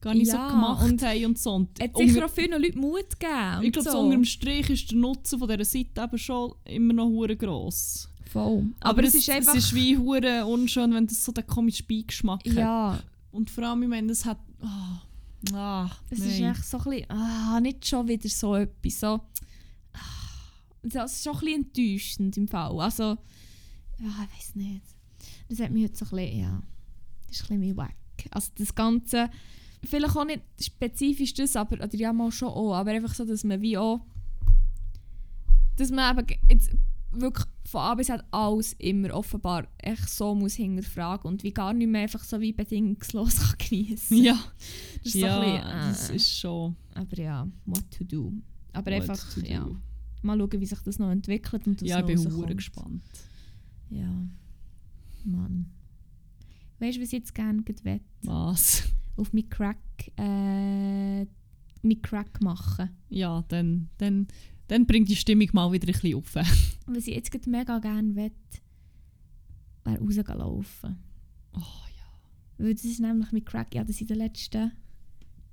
gar 0.01 0.15
nicht 0.15 0.29
Ja, 0.29 0.49
so 0.49 0.55
gemacht 0.55 0.85
und 0.85 1.03
haben 1.03 1.27
und 1.27 1.39
so. 1.39 1.53
Und 1.53 1.81
hat 1.81 1.97
sicher 1.97 2.25
auch 2.25 2.31
vielen 2.31 2.61
Leuten 2.61 2.81
Mut 2.81 3.19
gegeben. 3.19 3.63
ich 3.63 3.73
glaube, 3.73 3.91
so. 3.91 3.99
unter 3.99 4.17
dem 4.17 4.25
Strich 4.25 4.71
ist 4.71 4.91
der 4.91 4.99
Nutzen 4.99 5.39
von 5.39 5.49
dieser 5.49 5.65
Seite 5.65 6.03
eben 6.03 6.19
schon 6.19 6.55
immer 6.65 6.95
noch 6.95 7.07
hure 7.07 7.37
gross. 7.37 8.09
Voll. 8.31 8.69
Aber, 8.81 9.03
es, 9.03 9.15
ist 9.15 9.29
einfach... 9.29 9.55
es 9.55 9.65
ist 9.65 9.75
wie 9.75 9.99
hure 9.99 10.47
unschön, 10.47 10.95
wenn 10.95 11.07
das 11.07 11.25
so 11.25 11.33
den 11.33 11.47
komischen 11.47 11.87
Beigeschmack 11.87 12.47
hat. 12.47 12.55
Ja, 12.55 12.99
Und 13.33 13.51
vor 13.51 13.65
allem, 13.65 13.83
ich 13.83 13.89
meine, 13.89 14.07
das 14.07 14.25
hat... 14.25 14.39
Ah, 14.63 15.03
ah, 15.53 15.91
es 16.11 16.19
nein. 16.19 16.29
ist 16.29 16.41
echt 16.41 16.65
so 16.65 16.79
ein 16.79 16.85
bisschen, 16.85 17.11
ah, 17.11 17.61
nicht 17.61 17.87
schon 17.87 18.07
wieder 18.07 18.29
so 18.29 18.57
etwas, 18.57 19.01
so, 19.01 19.07
ah, 19.07 20.01
das 20.83 21.15
ist 21.15 21.25
schon 21.25 21.35
ein 21.35 21.41
bisschen 21.41 21.65
enttäuschend 21.65 22.37
im 22.37 22.49
Fall, 22.49 22.79
also, 22.81 23.05
ja, 23.99 24.27
ich 24.27 24.37
weiß 24.37 24.55
nicht, 24.57 24.85
das 25.49 25.61
hat 25.61 25.71
mich 25.71 25.85
heute 25.85 25.97
so 25.97 26.05
ein 26.05 26.11
bisschen, 26.11 26.41
ja, 26.41 26.63
das 27.27 27.41
ist 27.41 27.51
ein 27.51 27.61
bisschen 27.61 27.77
wack, 27.77 27.97
also 28.31 28.51
das 28.57 28.75
Ganze, 28.75 29.31
vielleicht 29.85 30.17
auch 30.17 30.25
nicht 30.25 30.43
spezifisch 30.61 31.35
das, 31.35 31.57
aber, 31.57 31.77
oder 31.77 31.95
ja 31.95 32.13
mal 32.13 32.31
schon 32.31 32.49
auch, 32.49 32.75
aber 32.75 32.91
einfach 32.93 33.15
so, 33.15 33.25
dass 33.25 33.45
man 33.45 33.61
wie 33.61 33.79
auch, 33.79 34.01
dass 35.77 35.91
man 35.91 36.19
eben 36.19 36.39
jetzt 36.51 36.71
wirklich 37.13 37.47
von 37.65 37.81
A 37.81 37.95
bis 37.95 38.07
Z 38.07 38.23
alles 38.31 38.75
immer 38.75 39.15
offenbar 39.15 39.67
echt 39.79 40.09
so 40.09 40.35
muss 40.35 40.55
hinterfragen 40.55 41.29
und 41.29 41.43
wie 41.43 41.53
gar 41.53 41.73
nicht 41.73 41.89
mehr 41.89 42.03
einfach 42.03 42.23
so 42.23 42.41
wie 42.41 42.53
bedingungslos 42.53 43.37
kann 43.59 43.59
geniessen 43.59 44.19
Ja, 44.19 44.39
das 45.03 45.07
ist 45.07 45.13
so 45.13 45.19
ja 45.19 45.41
ein 45.41 45.91
bisschen, 45.91 45.91
das 45.91 46.11
äh, 46.11 46.17
ist 46.17 46.39
schon 46.39 46.77
aber 46.95 47.17
ja, 47.17 47.49
what 47.67 47.91
to 47.91 48.05
do. 48.05 48.33
Aber 48.73 48.91
what 48.93 49.01
einfach, 49.01 49.35
to 49.35 49.41
do. 49.41 49.47
ja, 49.47 49.69
mal 50.23 50.39
schauen, 50.39 50.61
wie 50.61 50.67
sich 50.67 50.81
das 50.81 50.99
noch 50.99 51.11
entwickelt 51.11 51.67
und 51.67 51.81
was 51.81 51.89
Ja, 51.89 52.01
ich 52.01 52.07
bin 52.07 52.33
hure 52.33 52.55
gespannt. 52.55 53.03
Ja, 53.91 54.29
Mann. 55.25 55.71
Weißt 56.79 56.97
du, 56.97 57.03
was 57.03 57.09
ich 57.09 57.13
jetzt 57.13 57.35
gerne 57.35 57.63
wett 57.83 58.03
Was? 58.23 58.85
Auf 59.17 59.33
mein 59.33 59.49
Crack, 59.49 59.79
äh, 60.17 61.21
mein 61.83 62.03
Crack 62.03 62.41
machen. 62.41 62.91
Ja, 63.09 63.45
dann, 63.49 63.89
dann, 63.99 64.29
dann 64.69 64.87
bringt 64.87 65.09
die 65.09 65.17
Stimmung 65.17 65.49
mal 65.53 65.73
wieder 65.73 65.89
ein 65.89 65.93
bisschen 65.93 66.17
auf. 66.17 66.35
Was 66.87 67.07
ich 67.07 67.15
jetzt 67.15 67.47
mega 67.47 67.79
gerne 67.79 68.15
wett, 68.17 68.33
wäre 69.85 69.99
rausgehen 69.99 70.39
laufen. 70.39 70.99
Oh 71.55 71.87
ja. 71.97 72.65
Weil 72.65 72.75
das 72.75 72.85
ist 72.85 73.01
nämlich 73.01 73.33
mit 73.33 73.47
Crack, 73.47 73.75
ja, 73.75 73.85
das 73.85 74.01
in 74.01 74.07
den 74.07 74.19
letzten 74.19 74.73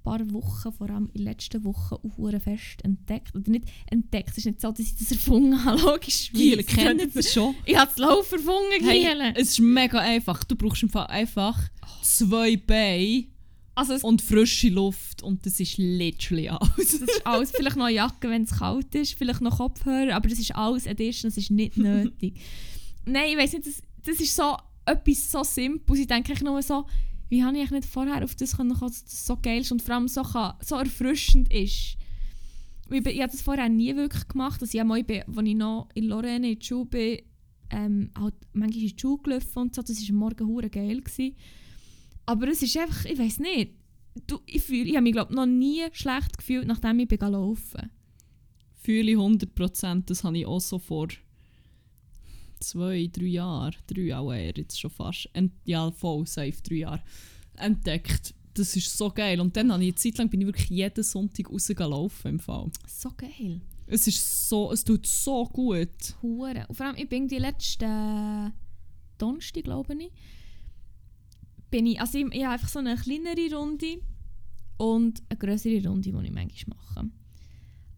paar 0.07 0.31
Wochen, 0.31 0.71
vor 0.71 0.89
allem 0.89 1.09
in 1.13 1.19
den 1.19 1.23
letzten 1.25 1.63
Wochen, 1.65 1.95
auch 1.95 2.39
fest 2.39 2.83
entdeckt. 2.83 3.35
Oder 3.35 3.51
nicht 3.51 3.65
entdeckt, 3.87 4.29
es 4.31 4.37
ist 4.37 4.45
nicht 4.45 4.61
so, 4.61 4.71
dass 4.71 4.79
ich 4.79 4.95
das 4.95 5.11
erfunden 5.11 5.65
habe, 5.65 5.81
logisch. 5.81 6.31
Giel, 6.31 6.63
kennt 6.63 7.01
ihr 7.01 7.09
das 7.09 7.33
schon? 7.33 7.55
Ich 7.65 7.75
habe 7.75 7.87
das 7.87 7.97
Lauf 7.97 8.31
erfunden, 8.31 8.85
Hey, 8.85 9.05
es 9.35 9.49
ist 9.49 9.59
mega 9.59 9.99
einfach. 9.99 10.43
Du 10.45 10.55
brauchst 10.55 10.83
einfach 10.95 11.59
zwei 12.01 12.55
Beine 12.55 13.25
Also 13.77 14.07
und 14.07 14.23
frische 14.23 14.69
Luft 14.69 15.21
und 15.21 15.45
das 15.45 15.59
ist 15.59 15.77
literally 15.77 16.49
alles. 16.49 16.71
das 16.77 16.93
ist 16.93 17.27
alles, 17.27 17.51
vielleicht 17.51 17.75
noch 17.75 17.85
eine 17.85 17.95
Jacke, 17.95 18.27
wenn 18.27 18.41
es 18.41 18.57
kalt 18.57 18.95
ist, 18.95 19.13
vielleicht 19.13 19.39
noch 19.39 19.57
Kopfhörer, 19.57 20.15
aber 20.15 20.27
das 20.27 20.39
ist 20.39 20.55
alles 20.55 20.87
Edition, 20.87 21.29
das 21.29 21.37
ist 21.37 21.51
nicht 21.51 21.77
nötig. 21.77 22.39
Nein, 23.05 23.33
ich 23.33 23.37
weiß 23.37 23.53
nicht, 23.53 23.67
das, 23.67 23.83
das 24.03 24.19
ist 24.19 24.35
so 24.35 24.57
etwas 24.83 25.31
so 25.31 25.43
Simples. 25.43 25.99
Ich 25.99 26.07
denke 26.07 26.43
nur 26.43 26.59
so, 26.63 26.87
wie 27.29 27.43
habe 27.43 27.55
ich 27.55 27.69
nicht 27.69 27.85
vorher 27.87 28.23
auf 28.23 28.33
das 28.33 28.57
kommen, 28.57 28.75
dass 28.79 29.03
das 29.03 29.27
so 29.27 29.37
geil 29.39 29.61
ist 29.61 29.71
und 29.71 29.83
vor 29.83 29.93
allem 29.93 30.07
so, 30.07 30.23
kann, 30.23 30.55
so 30.63 30.77
erfrischend 30.77 31.53
ist. 31.53 31.97
Ich, 32.89 33.05
ich 33.05 33.21
habe 33.21 33.31
das 33.31 33.43
vorher 33.43 33.69
nie 33.69 33.95
wirklich 33.95 34.27
gemacht. 34.27 34.59
Also 34.59 34.73
ich 34.73 34.79
habe 34.79 34.87
mal, 34.87 35.05
als 35.07 35.45
ich 35.45 35.55
noch 35.55 35.89
in 35.93 36.05
Lorraine 36.05 36.49
in 36.49 36.59
der 36.59 36.65
Schule 36.65 36.85
bin, 36.85 37.19
ähm, 37.69 38.09
halt 38.17 38.33
manchmal 38.53 38.81
in 38.81 38.89
die 38.89 38.99
Schule 38.99 39.21
gelaufen 39.21 39.59
und 39.59 39.75
so. 39.75 39.83
Das 39.83 40.01
war 40.01 40.09
am 40.09 40.15
Morgen 40.15 40.47
hure 40.47 40.69
geil. 40.69 41.01
Gewesen. 41.01 41.35
Aber 42.27 42.47
es 42.49 42.61
ist 42.61 42.77
einfach, 42.77 43.05
ich 43.05 43.17
weiß 43.17 43.39
nicht, 43.39 43.71
du, 44.27 44.39
ich, 44.45 44.61
fühl- 44.61 44.87
ich 44.87 44.95
habe 44.95 45.03
mich 45.03 45.13
glaub, 45.13 45.31
noch 45.31 45.45
nie 45.45 45.83
schlecht 45.93 46.37
gefühlt, 46.37 46.67
nachdem 46.67 46.99
ich 46.99 47.07
bin 47.07 47.17
gelaufen 47.17 47.89
Fühle 48.83 49.11
ich 49.11 49.17
100%, 49.17 50.03
das 50.05 50.23
habe 50.23 50.37
ich 50.37 50.45
auch 50.45 50.59
so 50.61 50.77
vor 50.77 51.07
zwei, 52.59 53.09
drei 53.11 53.25
Jahren, 53.25 53.75
drei 53.87 54.15
auch 54.15 54.31
eher 54.31 54.53
jetzt 54.55 54.79
schon 54.79 54.91
fast, 54.91 55.29
ent 55.33 55.53
ja 55.65 55.89
voll, 55.91 56.25
safe 56.27 56.61
drei 56.63 56.75
Jahre, 56.75 57.03
entdeckt. 57.55 58.33
Das 58.53 58.75
ist 58.75 58.97
so 58.97 59.09
geil. 59.09 59.39
Und 59.39 59.55
dann 59.55 59.71
habe 59.71 59.83
ich 59.83 59.89
eine 59.89 59.95
Zeit 59.95 60.17
lang 60.17 60.29
bin 60.29 60.41
ich 60.41 60.47
wirklich 60.47 60.69
jeden 60.69 61.03
Sonntag 61.03 61.49
rausgelaufen 61.49 62.31
im 62.31 62.39
Fall. 62.39 62.71
So 62.87 63.11
geil. 63.15 63.61
Es 63.85 64.07
ist 64.07 64.49
so, 64.49 64.71
es 64.71 64.83
tut 64.83 65.05
so 65.05 65.45
gut. 65.45 66.15
Hure. 66.21 66.65
Und 66.67 66.75
vor 66.75 66.87
allem, 66.87 66.95
ich 66.97 67.07
bin 67.07 67.27
die 67.27 67.37
letzten 67.37 68.51
Donnerstag, 69.17 69.63
glaube 69.63 69.93
ich, 69.95 70.11
bin 71.69 71.85
ich, 71.85 71.99
also 71.99 72.17
ich, 72.17 72.25
ich 72.31 72.43
habe 72.43 72.53
einfach 72.53 72.69
so 72.69 72.79
eine 72.79 72.95
kleinere 72.95 73.55
Runde 73.55 74.01
und 74.77 75.21
eine 75.29 75.37
größere 75.37 75.87
Runde, 75.87 76.11
die 76.11 76.25
ich 76.25 76.33
manchmal 76.33 76.77
mache. 76.77 77.09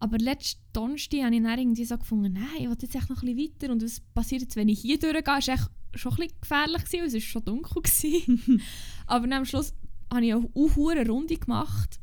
Aber 0.00 0.16
letzten 0.18 0.62
Donnerstag 0.72 1.24
habe 1.24 1.34
ich 1.34 1.42
dann 1.42 1.58
irgendwie 1.58 1.84
so 1.84 1.98
gefunden, 1.98 2.32
nein, 2.32 2.44
ich 2.58 2.68
will 2.68 2.76
jetzt 2.80 2.94
echt 2.94 3.10
noch 3.10 3.22
ein 3.22 3.34
bisschen 3.34 3.52
weiter 3.60 3.72
und 3.72 3.82
was 3.82 4.00
passiert 4.00 4.42
jetzt, 4.42 4.56
wenn 4.56 4.68
ich 4.68 4.80
hier 4.80 4.98
durchgehe, 4.98 5.38
ist 5.38 5.48
echt 5.48 5.70
schon 5.94 6.12
ein 6.12 6.16
bisschen 6.16 6.40
gefährlich 6.40 6.84
gewesen, 6.84 7.00
weil 7.00 7.06
es 7.08 7.14
ist 7.14 7.24
schon 7.24 7.44
dunkel 7.44 7.82
gewesen. 7.82 8.62
Aber 9.06 9.26
dann 9.26 9.40
am 9.40 9.44
Schluss 9.44 9.74
habe 10.12 10.24
ich 10.24 10.32
eine 10.32 10.48
hohe 10.54 11.06
Runde 11.06 11.36
gemacht. 11.36 12.00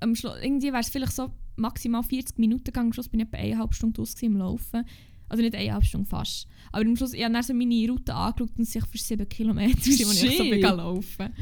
Am 0.00 0.16
Schluss, 0.16 0.34
irgendwie 0.42 0.72
wäre 0.72 0.80
es 0.80 0.88
vielleicht 0.88 1.12
so 1.12 1.30
maximal 1.56 2.02
40 2.02 2.38
Minuten 2.38 2.64
gegangen. 2.64 2.88
Am 2.88 2.92
Schluss 2.92 3.08
bin 3.08 3.20
ich 3.20 3.26
etwa 3.26 3.38
eineinhalb 3.38 3.74
Stunden 3.74 4.00
aus 4.00 4.20
im 4.20 4.36
Laufen. 4.36 4.84
Also 5.32 5.42
nicht 5.42 5.54
eineinhalb 5.56 5.84
Stunden 5.84 6.06
fast. 6.06 6.46
Aber 6.72 6.84
am 6.84 6.94
Schluss, 6.96 7.14
ich 7.14 7.22
habe 7.24 7.32
dann 7.32 7.42
so 7.42 7.54
meine 7.54 7.88
Route 7.90 8.14
angeschaut 8.14 8.56
und 8.58 8.68
es 8.68 8.74
waren 8.74 8.86
für 8.86 8.98
7 8.98 9.28
Kilometer, 9.28 9.80
die 9.84 9.90
ich 9.90 10.06
so 10.06 10.44
bin 10.44 10.60
laufen 10.60 11.32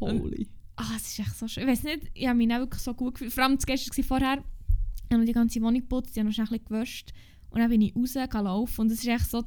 Holy. 0.00 0.48
Ah, 0.76 0.90
es 0.96 1.06
ist 1.06 1.18
echt 1.20 1.38
so 1.38 1.46
schön. 1.46 1.62
Ich 1.64 1.68
weiß 1.70 1.82
nicht, 1.84 2.10
ich 2.14 2.26
habe 2.26 2.36
mich 2.36 2.52
auch 2.52 2.58
wirklich 2.58 2.82
so 2.82 2.94
gut 2.94 3.14
gefühlt. 3.14 3.32
Vor 3.32 3.44
allem 3.44 3.56
das 3.56 3.66
gestern 3.66 3.96
war 3.96 4.04
vorher, 4.04 4.44
ich 5.08 5.14
habe 5.14 5.24
die 5.24 5.32
ganze 5.32 5.60
Wohnung 5.60 5.74
geputzt, 5.80 6.10
ich 6.12 6.18
habe 6.18 6.28
noch 6.28 6.34
schnell 6.34 6.46
ein 6.46 6.50
bisschen 6.50 6.64
gewäscht. 6.66 7.12
Und 7.50 7.60
dann 7.60 7.70
bin 7.70 7.82
ich 7.82 7.94
raus 7.94 8.14
gelaufen 8.30 8.80
und 8.80 8.90
es 8.90 8.98
ist 8.98 9.06
echt 9.06 9.30
so, 9.30 9.44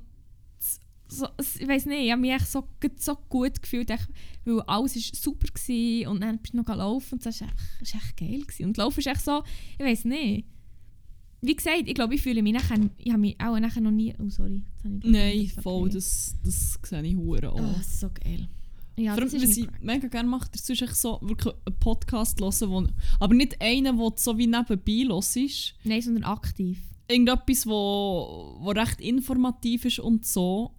so 1.10 1.28
es- 1.38 1.60
ich 1.60 1.68
weiß 1.68 1.88
nicht, 1.88 2.06
ich 2.06 2.12
habe 2.12 2.22
mich 2.22 2.32
echt 2.32 2.48
so, 2.48 2.68
gut- 2.80 3.02
so 3.02 3.16
gut 3.30 3.62
gefühlt, 3.62 3.90
echt, 3.90 4.08
weil 4.46 4.62
alles 4.62 4.96
war 4.96 5.02
super 5.22 5.48
war 5.48 6.12
und 6.12 6.22
dann 6.22 6.38
bist 6.38 6.54
du 6.54 6.58
noch 6.58 6.66
gelaufen 6.66 7.16
und 7.16 7.26
das 7.26 7.42
war 7.42 7.48
echt, 7.50 7.58
ist 7.82 7.96
echt 7.96 8.16
geil. 8.18 8.42
Gewesen. 8.42 8.66
Und 8.68 8.78
Laufen 8.78 9.00
ist 9.00 9.08
echt 9.08 9.22
so, 9.26 9.44
ich 9.78 9.86
weiß 9.86 10.06
nicht. 10.06 10.46
Wie 11.46 11.56
gesagt, 11.56 11.84
ich 11.86 11.94
glaube, 11.94 12.16
ich 12.16 12.22
fühle 12.22 12.42
mich 12.42 12.54
nachher, 12.54 12.80
ich 12.98 13.10
habe 13.12 13.20
mich 13.22 13.36
auch 13.40 13.58
nachher 13.60 13.82
noch 13.82 13.92
nie, 13.92 14.14
oh 14.20 14.30
sorry. 14.30 14.64
Ich 14.84 15.04
Nein, 15.04 15.40
etwas 15.46 15.64
voll, 15.64 15.90
das, 15.90 16.36
das 16.44 16.80
sehe 16.84 17.04
ich 17.04 17.16
hure 17.16 17.52
auch. 17.52 17.60
Oh, 17.60 17.74
das 17.78 17.88
ist 17.88 18.00
so 18.00 18.10
geil. 18.10 18.48
Ja, 18.98 19.14
Vor 19.14 19.24
allem, 19.24 19.32
das 19.32 19.42
was 19.44 19.58
ich 19.58 19.68
mega 19.82 20.08
gerne 20.08 20.30
mache, 20.30 20.50
ist 20.54 20.66
sonst 20.66 21.02
so 21.02 21.20
wirklich 21.22 21.54
einen 21.66 21.80
Podcast 21.80 22.40
hören, 22.40 22.70
wo, 22.70 22.88
aber 23.20 23.34
nicht 23.34 23.62
einen, 23.62 23.98
der 23.98 24.12
so 24.16 24.38
wie 24.38 24.48
nebenbei 24.48 25.04
los 25.08 25.36
ist. 25.36 25.76
Nein, 25.84 26.02
sondern 26.02 26.24
aktiv. 26.24 26.80
Irgendetwas, 27.10 27.68
wo, 27.68 28.58
wo 28.62 28.70
recht 28.70 29.02
informativ 29.02 29.86
ist 29.86 30.00
und 30.00 30.26
so. 30.26 30.72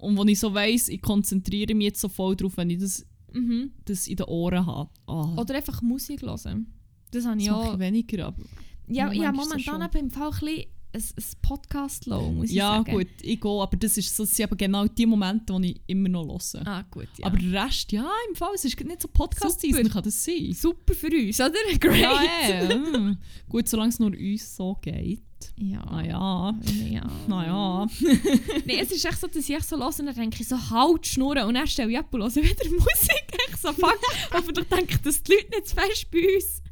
Und 0.00 0.16
wo 0.16 0.24
ich 0.24 0.38
so 0.38 0.52
weiss, 0.54 0.88
ich 0.88 1.00
konzentriere 1.00 1.74
mich 1.74 1.86
jetzt 1.86 2.00
so 2.00 2.08
voll 2.08 2.36
drauf, 2.36 2.56
wenn 2.56 2.70
ich 2.70 2.78
das, 2.78 3.04
Mhm. 3.32 3.72
das 3.84 4.06
in 4.06 4.16
den 4.16 4.26
Ohren 4.26 4.64
habe. 4.64 4.90
Oh, 5.06 5.34
Oder 5.36 5.56
einfach 5.56 5.82
Musik 5.82 6.22
hören. 6.22 6.66
Das 7.10 7.24
habe 7.26 7.36
das 7.36 7.42
ich 7.42 7.44
ich 7.44 7.50
auch. 7.50 7.78
weniger. 7.78 8.26
Aber 8.28 8.42
Ja, 8.88 9.08
ist 9.08 9.20
das 9.20 9.66
momentan 9.66 9.82
eben 9.82 9.98
im 9.98 10.10
Fall 10.10 10.28
ein, 10.28 10.40
bisschen 10.40 10.64
ein, 10.92 11.02
ein 11.02 11.24
Podcast-Low, 11.42 12.32
muss 12.32 12.50
ich 12.50 12.56
ja, 12.56 12.76
sagen. 12.76 12.92
gut, 12.92 13.08
ich 13.22 13.40
gehe, 13.40 13.62
aber 13.62 13.76
das, 13.76 13.96
ist, 13.96 14.18
das 14.18 14.30
sind 14.30 14.46
eben 14.46 14.56
genau 14.56 14.86
die 14.86 15.06
Momente, 15.06 15.58
die 15.60 15.72
ich 15.72 15.80
immer 15.86 16.08
noch 16.08 16.24
höre. 16.24 16.66
Ah, 16.66 16.84
gut, 16.90 17.08
ja. 17.18 17.26
Aber 17.26 17.36
der 17.36 17.64
Rest, 17.64 17.92
ja, 17.92 18.08
im 18.28 18.34
Fall, 18.34 18.54
es 18.54 18.64
ist 18.64 18.78
nicht 18.80 19.02
so 19.02 19.08
podcast 19.08 19.60
Super. 19.60 19.76
season 19.76 19.90
kann 19.90 20.02
das 20.02 20.24
sein. 20.24 20.52
super 20.52 20.94
für 20.94 21.08
uns, 21.08 21.40
oder? 21.40 21.52
Great! 21.80 22.70
Ja, 22.70 22.76
mm. 22.76 23.18
Gut, 23.48 23.68
solange 23.68 23.90
es 23.90 23.98
nur 23.98 24.10
uns 24.10 24.56
so 24.56 24.76
geht. 24.80 25.22
Ja. 25.56 25.84
Ah 25.86 26.02
ja, 26.02 26.54
ja. 26.88 27.06
naja. 27.26 27.86
Nee, 28.64 28.80
es 28.80 28.90
ist 28.90 29.04
echt 29.04 29.20
so, 29.20 29.26
dass 29.26 29.36
ich 29.36 29.50
echt 29.50 29.68
so 29.68 29.76
höre 29.76 30.00
und 30.00 30.06
dann 30.06 30.14
denke 30.14 30.40
ich 30.40 30.48
so, 30.48 30.56
halt, 30.70 31.06
schnurren. 31.06 31.44
Und 31.44 31.54
dann 31.54 31.66
stelle 31.66 31.90
ich 31.90 31.98
ab 31.98 32.12
und 32.12 32.22
höre 32.22 32.34
wieder 32.34 32.70
Musik. 32.70 33.24
Echt 33.48 33.60
so, 33.60 33.72
fuck. 33.72 33.98
Hoffentlich 34.32 34.66
denke 34.68 34.94
ich, 34.94 35.00
dass 35.00 35.22
die 35.22 35.32
Leute 35.32 35.50
nicht 35.50 35.68
zu 35.68 35.76
fest 35.76 36.10
bei 36.10 36.34
uns 36.34 36.62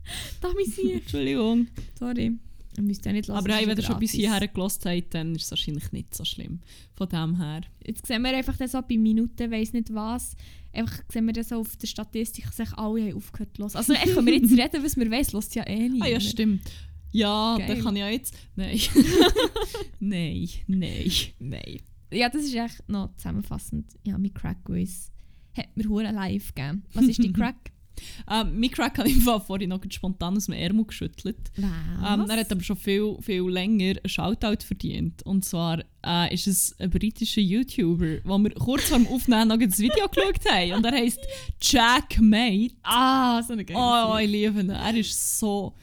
da 0.40 0.50
sind. 0.64 0.92
Entschuldigung. 0.92 1.66
Sorry. 1.98 2.38
Müsst 2.82 3.04
nicht 3.04 3.28
hören. 3.28 3.38
Aber 3.38 3.48
wenn 3.48 3.68
ihr 3.68 3.82
schon 3.82 3.98
bis 3.98 4.12
hierher 4.12 4.46
gelost 4.48 4.84
habt, 4.84 5.14
dann 5.14 5.34
ist 5.34 5.44
es 5.44 5.50
wahrscheinlich 5.50 5.92
nicht 5.92 6.14
so 6.14 6.24
schlimm. 6.24 6.60
Von 6.94 7.08
dem 7.08 7.36
her. 7.36 7.62
Jetzt 7.86 8.06
sehen 8.06 8.22
wir 8.22 8.36
einfach 8.36 8.56
dann 8.56 8.68
so 8.68 8.80
bei 8.82 8.96
Minuten, 8.96 9.50
weiss 9.50 9.72
nicht 9.72 9.92
was, 9.94 10.36
einfach 10.72 11.00
sehen 11.10 11.26
wir 11.26 11.32
dann 11.32 11.44
so 11.44 11.56
auf 11.56 11.76
der 11.76 11.86
Statistik, 11.86 12.44
dass 12.56 12.72
alle 12.74 13.02
haben 13.02 13.16
aufgehört 13.16 13.56
zu 13.56 13.62
hören. 13.62 13.76
Also 13.76 13.92
echt, 13.92 14.14
können 14.14 14.26
wir 14.26 14.34
jetzt 14.34 14.52
reden, 14.58 14.84
was 14.84 14.96
wir 14.96 15.10
weiss, 15.10 15.32
lässt 15.32 15.54
ja 15.54 15.66
eh 15.66 15.88
nicht. 15.88 16.02
Ah 16.02 16.08
ja, 16.08 16.20
stimmt. 16.20 16.62
Ja, 17.12 17.56
Geil. 17.56 17.68
dann 17.68 17.82
kann 17.82 17.96
ich 17.96 18.00
ja 18.00 18.08
jetzt... 18.10 18.36
Nein. 18.56 18.78
nein, 20.00 20.48
nein. 20.66 21.10
Nein. 21.38 21.80
Ja, 22.12 22.28
das 22.28 22.44
ist 22.44 22.54
echt 22.54 22.88
noch 22.88 23.16
zusammenfassend. 23.16 23.86
Ja, 24.04 24.18
mein 24.18 24.34
Crack-Quiz 24.34 25.10
hat 25.56 25.76
mir 25.76 25.88
hure 25.88 26.12
live 26.12 26.54
gegeben. 26.54 26.84
Was 26.92 27.04
ist 27.04 27.22
die 27.22 27.32
Crack? 27.32 27.72
Ähm, 28.30 28.60
mein 28.60 28.70
Crack 28.70 28.98
hat 28.98 29.08
Fall 29.08 29.40
vorhin 29.40 29.70
noch 29.70 29.80
spontan 29.90 30.36
aus 30.36 30.46
dem 30.46 30.54
Ärmel 30.54 30.84
geschüttelt. 30.84 31.50
Ähm, 31.58 32.28
er 32.28 32.36
hat 32.36 32.52
aber 32.52 32.62
schon 32.62 32.76
viel, 32.76 33.16
viel 33.20 33.42
länger 33.48 33.96
einen 33.96 34.00
Shoutout 34.08 34.64
verdient. 34.64 35.22
Und 35.24 35.44
zwar 35.44 35.82
äh, 36.04 36.32
ist 36.34 36.46
es 36.46 36.74
ein 36.78 36.90
britischer 36.90 37.40
YouTuber, 37.40 38.18
wo 38.24 38.38
wir 38.38 38.50
kurz 38.50 38.84
vor 38.84 38.98
dem 38.98 39.06
Aufnehmen 39.08 39.48
noch 39.48 39.58
das 39.58 39.78
Video 39.78 40.08
geschaut 40.08 40.50
haben. 40.50 40.72
Und 40.72 40.86
er 40.86 40.92
heisst 40.92 41.20
Jack 41.60 42.20
Mate. 42.20 42.74
ah, 42.82 43.42
so 43.42 43.52
eine 43.52 43.64
geile 43.64 43.78
Oh, 43.78 44.16
ich 44.18 44.30
liebe 44.30 44.60
ihn. 44.60 44.70
Er 44.70 44.96
ist 44.96 45.38
so... 45.38 45.74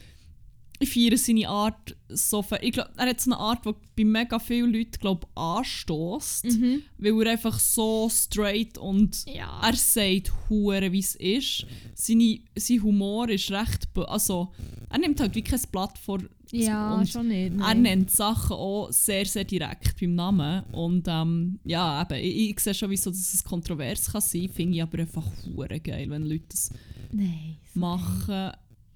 Ich 0.84 0.94
feiere 0.94 1.18
seine 1.18 1.48
Art 1.50 1.96
so 2.10 2.42
fe- 2.42 2.60
Ich 2.62 2.74
glaube, 2.74 2.92
er 2.98 3.08
hat 3.10 3.22
so 3.22 3.32
eine 3.32 3.40
Art, 3.40 3.66
die 3.66 3.72
bei 3.96 4.04
mega 4.04 4.38
vielen 4.40 4.74
Leuten 4.74 5.00
glaub, 5.00 5.28
anstößt. 5.36 6.46
Mhm. 6.46 6.82
Weil 6.98 7.22
er 7.26 7.32
einfach 7.34 7.60
so 7.60 8.10
straight 8.12 8.78
und 8.78 9.26
Ja. 9.34 9.62
er 9.64 9.76
sagt 9.76 10.32
hure 10.50 10.92
wie 10.92 11.00
es 11.00 11.16
ist. 11.16 11.66
Seine, 11.96 12.40
sein 12.56 12.84
Humor 12.84 13.30
ist 13.30 13.52
recht... 13.52 13.88
Also, 13.96 14.52
er 14.90 15.00
nimmt 15.00 15.20
halt 15.20 15.34
wie 15.36 15.42
kein 15.42 15.62
Blatt 15.72 15.98
vor... 15.98 16.20
Ja, 16.56 16.94
und 16.94 17.10
schon 17.10 17.30
nicht. 17.30 17.52
er 17.54 17.58
nein. 17.58 17.82
nennt 17.82 18.12
Sachen 18.12 18.56
auch 18.56 18.92
sehr, 18.92 19.26
sehr 19.26 19.44
direkt 19.44 20.00
beim 20.00 20.14
Namen. 20.14 20.64
Und 20.72 21.08
ähm, 21.08 21.58
ja, 21.66 22.04
eben, 22.04 22.24
ich, 22.24 22.52
ich 22.52 22.60
sehe 22.60 22.76
schon, 22.76 22.92
wieso 22.92 23.10
dass 23.10 23.34
es 23.34 23.44
kontrovers 23.44 24.12
kann 24.12 24.22
sein. 24.22 24.50
Finde 24.54 24.76
ich 24.76 24.84
aber 24.84 25.00
einfach 25.00 25.26
hure 25.48 25.80
geil, 25.80 26.08
wenn 26.12 26.24
Leute 26.28 26.44
das 26.50 26.70
Nein. 27.12 27.56
machen. 27.74 28.52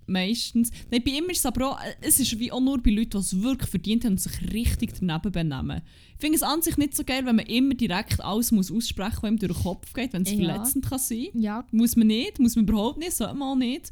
Meistens. 0.08 0.72
Nein, 0.90 1.02
bei 1.06 1.12
ihm 1.12 1.26
ist 1.26 1.40
es 1.40 1.46
aber 1.46 1.72
auch, 1.72 1.80
äh, 1.82 1.94
es 2.02 2.20
ist 2.20 2.40
wie 2.40 2.52
auch 2.52 2.62
nur 2.62 2.82
bei 2.82 2.92
Leuten, 2.92 3.12
die 3.12 3.18
es 3.18 3.42
wirklich 3.42 3.70
verdient 3.70 4.06
haben 4.06 4.14
und 4.14 4.22
sich 4.22 4.54
richtig 4.54 4.94
daneben 5.00 5.32
benehmen. 5.32 5.82
Ich 6.16 6.22
finde 6.22 6.38
es 6.38 6.44
an 6.44 6.62
sich 6.62 6.78
nicht 6.78 6.96
so 6.96 7.04
geil, 7.04 7.26
wenn 7.26 7.36
man 7.36 7.46
immer 7.46 7.74
direkt 7.76 8.20
alles 8.24 8.52
muss 8.52 8.72
aussprechen 8.72 9.12
muss, 9.16 9.24
was 9.24 9.30
ihm 9.32 9.38
durch 9.40 9.54
den 9.54 9.62
Kopf 9.64 9.94
geht, 9.94 10.14
wenn 10.14 10.24
es 10.24 10.32
Ja. 10.32 10.38
verletzend 10.38 10.86
kann 10.90 10.98
sein 11.00 11.18
geil. 11.18 11.30
Ja, 11.34 11.66
Muss 11.72 11.96
man 11.96 12.08
nicht, 12.08 12.40
muss 12.40 12.56
man 12.56 12.66
überhaupt 12.68 13.00
nicht, 13.00 13.12
sollte 13.14 13.36
man 13.36 13.50
auch 13.50 13.56
nicht. 13.56 13.92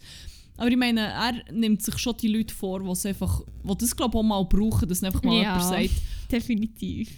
Aber 0.58 0.70
ich 0.72 0.78
meine, 0.78 1.02
er 1.02 1.34
nimmt 1.52 1.84
sich 1.84 1.98
schon 1.98 2.16
die 2.16 2.30
Leute 2.30 2.54
vor, 2.56 2.80
die 2.82 3.08
einfach, 3.10 3.42
die 3.64 3.76
das 3.78 3.94
glaube 3.96 4.12
ich 4.18 4.20
auch 4.20 4.24
mal 4.24 4.44
brauchen, 4.46 4.88
dass 4.88 5.04
einfach 5.04 5.22
mal 5.22 5.34
Ja. 5.36 5.42
jemand 5.58 5.64
sagt, 5.90 6.02
definitiv. 6.32 7.10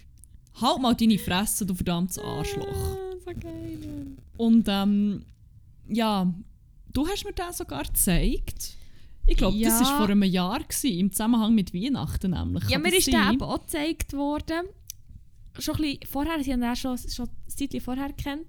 halt 0.59 0.81
mal 0.81 0.95
deine 0.95 1.19
Fresse, 1.19 1.65
du 1.67 1.75
verdammtes 1.75 2.17
Arschloch. 2.17 2.97
So 3.23 3.31
geil. 3.39 4.07
Und 4.37 4.65
ähm, 4.67 5.23
ja, 5.87 6.33
du 6.91 7.07
hast 7.07 7.25
mir 7.25 7.33
das 7.33 7.59
sogar 7.59 7.83
gezeigt. 7.83 8.75
Ich 9.27 9.37
glaube, 9.37 9.59
das 9.59 9.79
Ja. 9.81 9.85
war 9.85 9.97
vor 9.97 10.09
einem 10.09 10.23
Jahr, 10.23 10.59
gewesen, 10.59 10.97
im 10.99 11.11
Zusammenhang 11.11 11.53
mit 11.53 11.73
Weihnachten 11.73 12.31
nämlich. 12.31 12.63
Ja, 12.69 12.79
mir 12.79 12.89
das 12.89 12.99
ist 12.99 13.13
der 13.13 13.31
eben 13.31 13.41
auch 13.41 13.59
gezeigt 13.61 14.13
worden. 14.13 14.67
Schon 15.59 15.75
ein 15.75 15.81
bisschen 15.81 15.99
vorher, 16.09 16.43
sie 16.43 16.53
haben 16.53 16.61
ihn 16.61 16.69
auch 16.69 16.75
schon, 16.75 16.97
schon 16.97 17.25
ein 17.27 17.31
Zeitchen 17.47 17.81
vorher 17.81 18.13
kennt. 18.13 18.47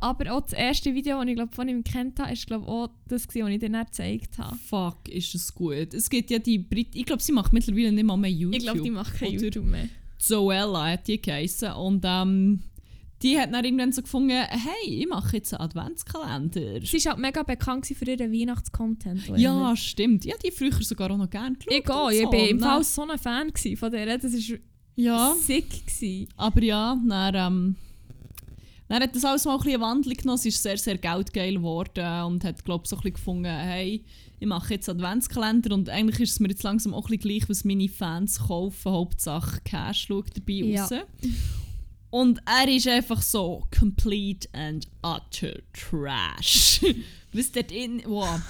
Aber 0.00 0.32
auch 0.32 0.42
das 0.42 0.52
erste 0.52 0.94
Video, 0.94 1.18
das 1.20 1.28
ich 1.28 1.34
glaub, 1.34 1.54
von 1.54 1.68
ihm 1.68 1.82
kennt 1.82 2.20
habe, 2.20 2.32
ist 2.32 2.46
glaub, 2.46 2.66
auch 2.68 2.88
das, 3.08 3.26
gewesen, 3.26 3.46
was 3.46 3.52
ich 3.52 3.58
dir 3.60 3.84
gezeigt 3.84 4.38
habe. 4.38 4.56
Fuck, 4.56 5.08
ist 5.08 5.34
das 5.34 5.52
gut. 5.54 5.92
Es 5.92 6.08
gibt 6.08 6.30
ja 6.30 6.38
die 6.38 6.58
Brit 6.58 6.94
ich 6.94 7.04
glaube, 7.04 7.22
sie 7.22 7.32
macht 7.32 7.52
mittlerweile 7.52 7.90
nicht 7.92 8.04
mal 8.04 8.16
mehr 8.16 8.30
YouTube. 8.30 8.56
Ich 8.56 8.62
glaube, 8.62 8.80
die 8.82 8.90
macht 8.90 9.14
kein 9.14 9.32
YouTube 9.32 9.64
mehr. 9.64 9.88
Zoella 10.18 10.92
hat 10.92 11.06
die 11.08 11.20
geheissen. 11.20 11.72
Und 11.72 12.04
ähm, 12.06 12.62
die 13.22 13.38
hat 13.38 13.52
dann 13.52 13.64
irgendwann 13.64 13.90
so 13.92 14.02
gefunden, 14.02 14.30
hey, 14.30 15.02
ich 15.02 15.08
mache 15.08 15.36
jetzt 15.38 15.52
einen 15.52 15.62
Adventskalender. 15.62 16.80
Sie 16.84 17.04
war 17.04 17.12
halt 17.12 17.20
mega 17.20 17.42
bekannt 17.42 17.86
für 17.86 18.04
ihren 18.04 18.32
Weihnachtscontent. 18.32 19.26
Ja, 19.36 19.74
stimmt. 19.76 20.24
Ja, 20.24 20.34
die 20.44 20.50
früher 20.52 20.72
sogar 20.82 21.10
auch 21.10 21.16
noch 21.16 21.28
gerne 21.30 21.56
geschaut. 21.56 21.72
Ich 21.72 21.90
auch. 21.90 22.10
Ich 22.10 22.22
so. 22.22 22.32
war 22.32 22.48
im 22.48 22.60
Fall 22.60 22.84
so 22.84 23.02
ein 23.08 23.18
Fan 23.18 23.52
von 23.76 23.90
der. 23.90 24.18
Das 24.18 24.32
war 24.32 24.58
Ja. 24.96 25.34
sick. 25.40 25.68
Gewesen. 25.86 26.28
Aber 26.36 26.62
ja, 26.62 26.96
dann, 27.08 27.34
ähm, 27.34 27.76
dann 28.88 29.02
hat 29.02 29.14
das 29.14 29.24
alles 29.24 29.44
mal 29.44 29.56
ein 29.56 29.62
bisschen 29.64 29.80
Wandlung 29.80 30.14
genommen. 30.16 30.38
Sie 30.38 30.48
ist 30.50 30.62
sehr, 30.62 30.78
sehr 30.78 30.96
geldgeil 30.98 31.54
geworden 31.54 32.22
und 32.24 32.44
hat, 32.44 32.64
glaube 32.64 32.84
ich, 32.84 32.90
so 32.90 32.96
ein 32.96 33.00
bisschen 33.02 33.14
gefunden, 33.14 33.44
hey, 33.46 34.04
ich 34.40 34.46
mache 34.46 34.74
jetzt 34.74 34.88
Adventskalender 34.88 35.74
und 35.74 35.88
eigentlich 35.90 36.20
ist 36.20 36.30
es 36.30 36.40
mir 36.40 36.48
jetzt 36.48 36.62
langsam 36.62 36.94
auch 36.94 37.08
ein 37.10 37.18
bisschen 37.18 37.38
gleich, 37.40 37.48
was 37.48 37.64
meine 37.64 37.88
Fans 37.88 38.38
kaufen. 38.46 38.92
Hauptsache 38.92 39.60
Cash 39.64 40.06
schaut 40.06 40.30
dabei 40.36 40.52
Ja. 40.52 40.82
raus. 40.84 40.90
Und 42.10 42.40
er 42.46 42.68
ist 42.68 42.86
einfach 42.88 43.20
so 43.22 43.66
complete 43.78 44.48
and 44.52 44.86
utter 45.02 45.58
trash. 45.74 46.80
Was 47.32 47.52
dort 47.52 47.70
in. 47.72 48.02
Wow. 48.06 48.40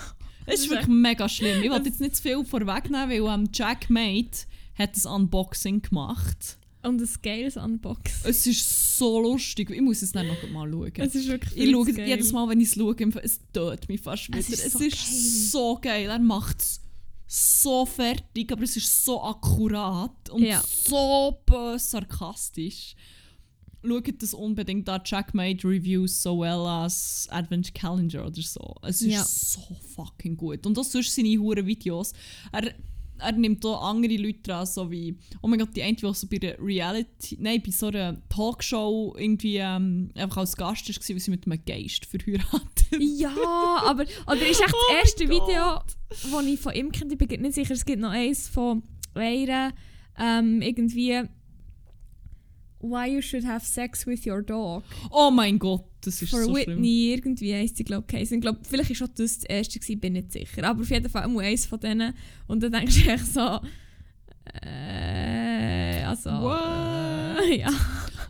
Es 0.47 0.61
ist 0.61 0.65
ist 0.65 0.71
wirklich 0.71 0.89
mega 0.89 1.29
schlimm. 1.29 1.63
Ich 1.63 1.71
wollte 1.71 1.89
jetzt 1.89 2.01
nicht 2.01 2.17
zu 2.17 2.23
viel 2.23 2.45
vorwegnehmen, 2.45 3.11
weil 3.11 3.35
ähm, 3.35 3.49
Jack 3.53 3.91
Mate 3.91 4.47
hat 4.79 4.97
das 4.97 5.05
Unboxing 5.07 5.83
gemacht. 5.83 6.57
Und 6.83 7.03
ein 7.03 7.09
geiles 7.23 7.57
Unbox. 7.57 8.25
Es 8.25 8.47
ist 8.47 8.97
so 8.99 9.21
lustig. 9.21 9.69
Ich 9.71 9.81
muss 9.81 10.01
es 10.01 10.13
dann 10.13 10.29
noch 10.29 10.41
mal 10.51 10.71
schauen. 10.71 10.93
Es 10.97 11.15
ist 11.17 11.27
wirklich 11.27 11.57
Ich 11.57 11.71
schaue 11.73 11.93
geil. 11.93 12.09
jedes 12.09 12.33
Mal, 12.33 12.49
wenn 12.49 12.61
ich 12.61 12.69
es 12.69 12.75
schaue, 12.77 12.95
es 13.23 13.41
tötet 13.53 13.89
mich 13.89 14.01
fast 14.01 14.29
wieder. 14.29 14.39
Es 14.39 14.49
Es 14.49 14.75
ist 14.77 14.81
ist, 14.81 15.51
so 15.51 15.75
so, 15.75 15.79
geil. 15.83 16.09
Er 16.09 16.21
macht 16.21 16.61
es 16.61 16.81
so 17.27 17.85
fertig, 17.85 18.51
aber 18.53 18.63
es 18.63 18.77
ist 18.77 19.05
so 19.05 19.23
akkurat 19.23 20.31
und 20.31 20.43
Ja. 20.45 20.63
so 20.65 21.43
böse 21.45 21.79
sarkastisch. 21.85 22.95
Schaut 23.85 24.23
das 24.23 24.35
unbedingt 24.35 24.89
an. 24.89 25.03
Checkmate 25.05 25.65
Reviews 25.67 26.23
so 26.23 26.41
well 26.41 26.67
as 26.67 27.29
Advent 27.31 27.75
Calendar 27.75 28.27
oder 28.27 28.43
so. 28.43 28.75
Es 28.83 29.01
ist 29.03 29.13
Ja. 29.13 29.23
so 29.25 29.61
fucking 29.95 30.37
gut. 30.37 30.67
Und 30.67 30.79
auch 30.79 30.85
sonst 30.85 31.15
seine 31.15 31.39
huren 31.39 31.65
Videos. 31.67 32.13
Er, 32.53 32.73
er 33.21 33.33
nimmt 33.33 33.65
auch 33.65 33.83
andere 33.83 34.17
Leute 34.17 34.41
dran, 34.43 34.67
so 34.67 34.91
wie, 34.91 35.17
oh 35.43 35.49
mein 35.49 35.59
Gott, 35.61 35.75
die 35.77 35.83
eine, 35.83 35.97
die 35.97 36.07
auch 36.07 36.15
so 36.15 36.27
bei 36.27 36.39
der 36.39 36.59
Reality, 36.61 37.37
nein, 37.41 37.63
bei 37.65 37.71
so 37.71 37.87
einer 37.87 38.17
Talkshow 38.29 39.15
irgendwie 39.19 39.57
ähm, 39.57 40.11
einfach 40.15 40.39
als 40.39 40.57
Gast 40.57 40.89
war, 40.89 41.09
weil 41.15 41.21
sie 41.21 41.31
mit 41.31 41.47
einem 41.47 41.65
Geist 41.65 42.05
verheiratet. 42.07 42.75
Ja, 43.01 43.83
aber 43.85 44.05
oder 44.27 44.47
ist 44.49 44.61
echt 44.61 44.73
Oh 44.75 44.93
das 44.93 45.05
erste 45.05 45.29
Video, 45.29 45.81
das 46.11 46.47
ich 46.47 46.59
von 46.61 46.75
ihm 46.75 46.91
kenne, 46.91 47.13
ich 47.13 47.19
bin 47.19 47.43
nicht 47.43 47.55
sicher, 47.55 47.75
es 47.75 47.85
gibt 47.85 48.01
noch 48.01 48.11
eins 48.11 48.49
von 48.49 48.83
einer, 49.15 49.73
ähm, 50.19 50.63
irgendwie 50.63 51.23
Why 52.81 53.07
you 53.13 53.21
should 53.21 53.45
have 53.45 53.65
sex 53.65 54.07
with 54.07 54.25
your 54.25 54.43
dog. 54.43 54.85
Oh 55.11 55.31
mein 55.31 55.59
Gott, 55.59 55.85
das 56.03 56.23
ist 56.23 56.31
For 56.31 56.45
so 56.45 56.55
Whitney, 56.55 57.13
irgendwie 57.13 57.53
heisst 57.53 57.77
sie, 57.77 57.85
glaube 57.85 58.07
ich. 58.13 58.31
Ich 58.31 58.41
glaube, 58.41 58.61
vielleicht 58.63 58.91
ist 58.91 59.03
auch 59.03 59.09
das 59.09 59.39
das 59.41 59.45
erste, 59.45 59.81
gewesen, 59.81 60.01
bin 60.01 60.13
nicht 60.13 60.33
sicher. 60.33 60.65
Aber 60.65 60.83
auf 60.83 60.91
jeden 60.91 61.09
Fall 61.09 61.29
nur 61.29 61.43
eins 61.43 61.67
von 61.67 61.81
denen. 61.81 62.15
Und 62.47 62.63
dann 62.63 62.73
denkst 62.73 63.05
du 63.05 63.11
echt 63.11 63.27
so. 63.27 63.61
Äh, 64.63 66.03
also. 66.05 66.31
What? 66.31 67.51
Äh, 67.51 67.59
ja. 67.61 67.71
schlimm. 67.71 68.29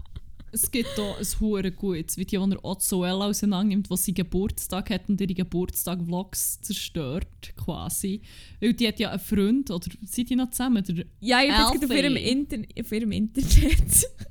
Es 0.51 0.71
gibt 0.71 0.89
hier 0.95 1.17
ein 1.17 1.41
hure 1.41 1.71
gutes 1.71 2.17
Video, 2.17 2.41
wo 2.41 2.51
er 2.51 2.65
Ozoella 2.65 3.27
auseinandernimmt, 3.27 3.91
wo 3.91 3.97
sie 3.97 4.15
Geburtstag 4.15 4.91
hat 4.91 5.09
und 5.09 5.21
ihre 5.21 5.35
Geburtstag-Vlogs 5.35 6.61
zerstört, 6.63 7.55
quasi. 7.57 8.23
Weil 8.61 8.73
die 8.73 8.89
hat 8.89 8.99
ja 8.99 9.11
einen 9.11 9.21
Freund, 9.21 9.71
oder 9.71 9.87
sind 10.05 10.31
die 10.31 10.37
noch 10.37 10.51
zusammen? 10.51 10.83
Der, 10.85 11.05
Ja, 11.21 11.43
ich 11.43 11.81
bin 11.81 11.91
auf 11.91 11.97
ihrem, 11.97 12.17
Inter 12.17 12.59
auf 12.81 12.93
ihrem 12.93 13.13
Internet. 13.13 14.07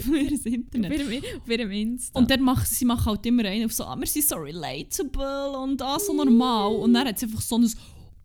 für 0.00 0.16
ihr 0.16 0.32
auf, 0.38 0.46
Internet. 0.46 0.92
ihrem, 0.92 1.22
auf 1.40 1.48
ihrem 1.48 1.70
Insta. 1.70 2.18
Und 2.18 2.30
dann 2.30 2.42
macht 2.42 2.66
sie 2.66 2.84
machen 2.84 3.06
halt 3.06 3.26
immer 3.26 3.44
einen 3.44 3.66
auf 3.66 3.72
so, 3.72 3.84
ah, 3.84 3.96
wir 3.98 4.06
sind 4.06 4.26
so 4.26 4.36
relatable 4.36 5.58
und 5.58 5.80
ah, 5.82 5.98
so 5.98 6.12
normal. 6.12 6.72
Und 6.74 6.94
dann 6.94 7.06
hat 7.06 7.18
sie 7.18 7.26
einfach 7.26 7.40
so 7.40 7.58
ein 7.58 7.70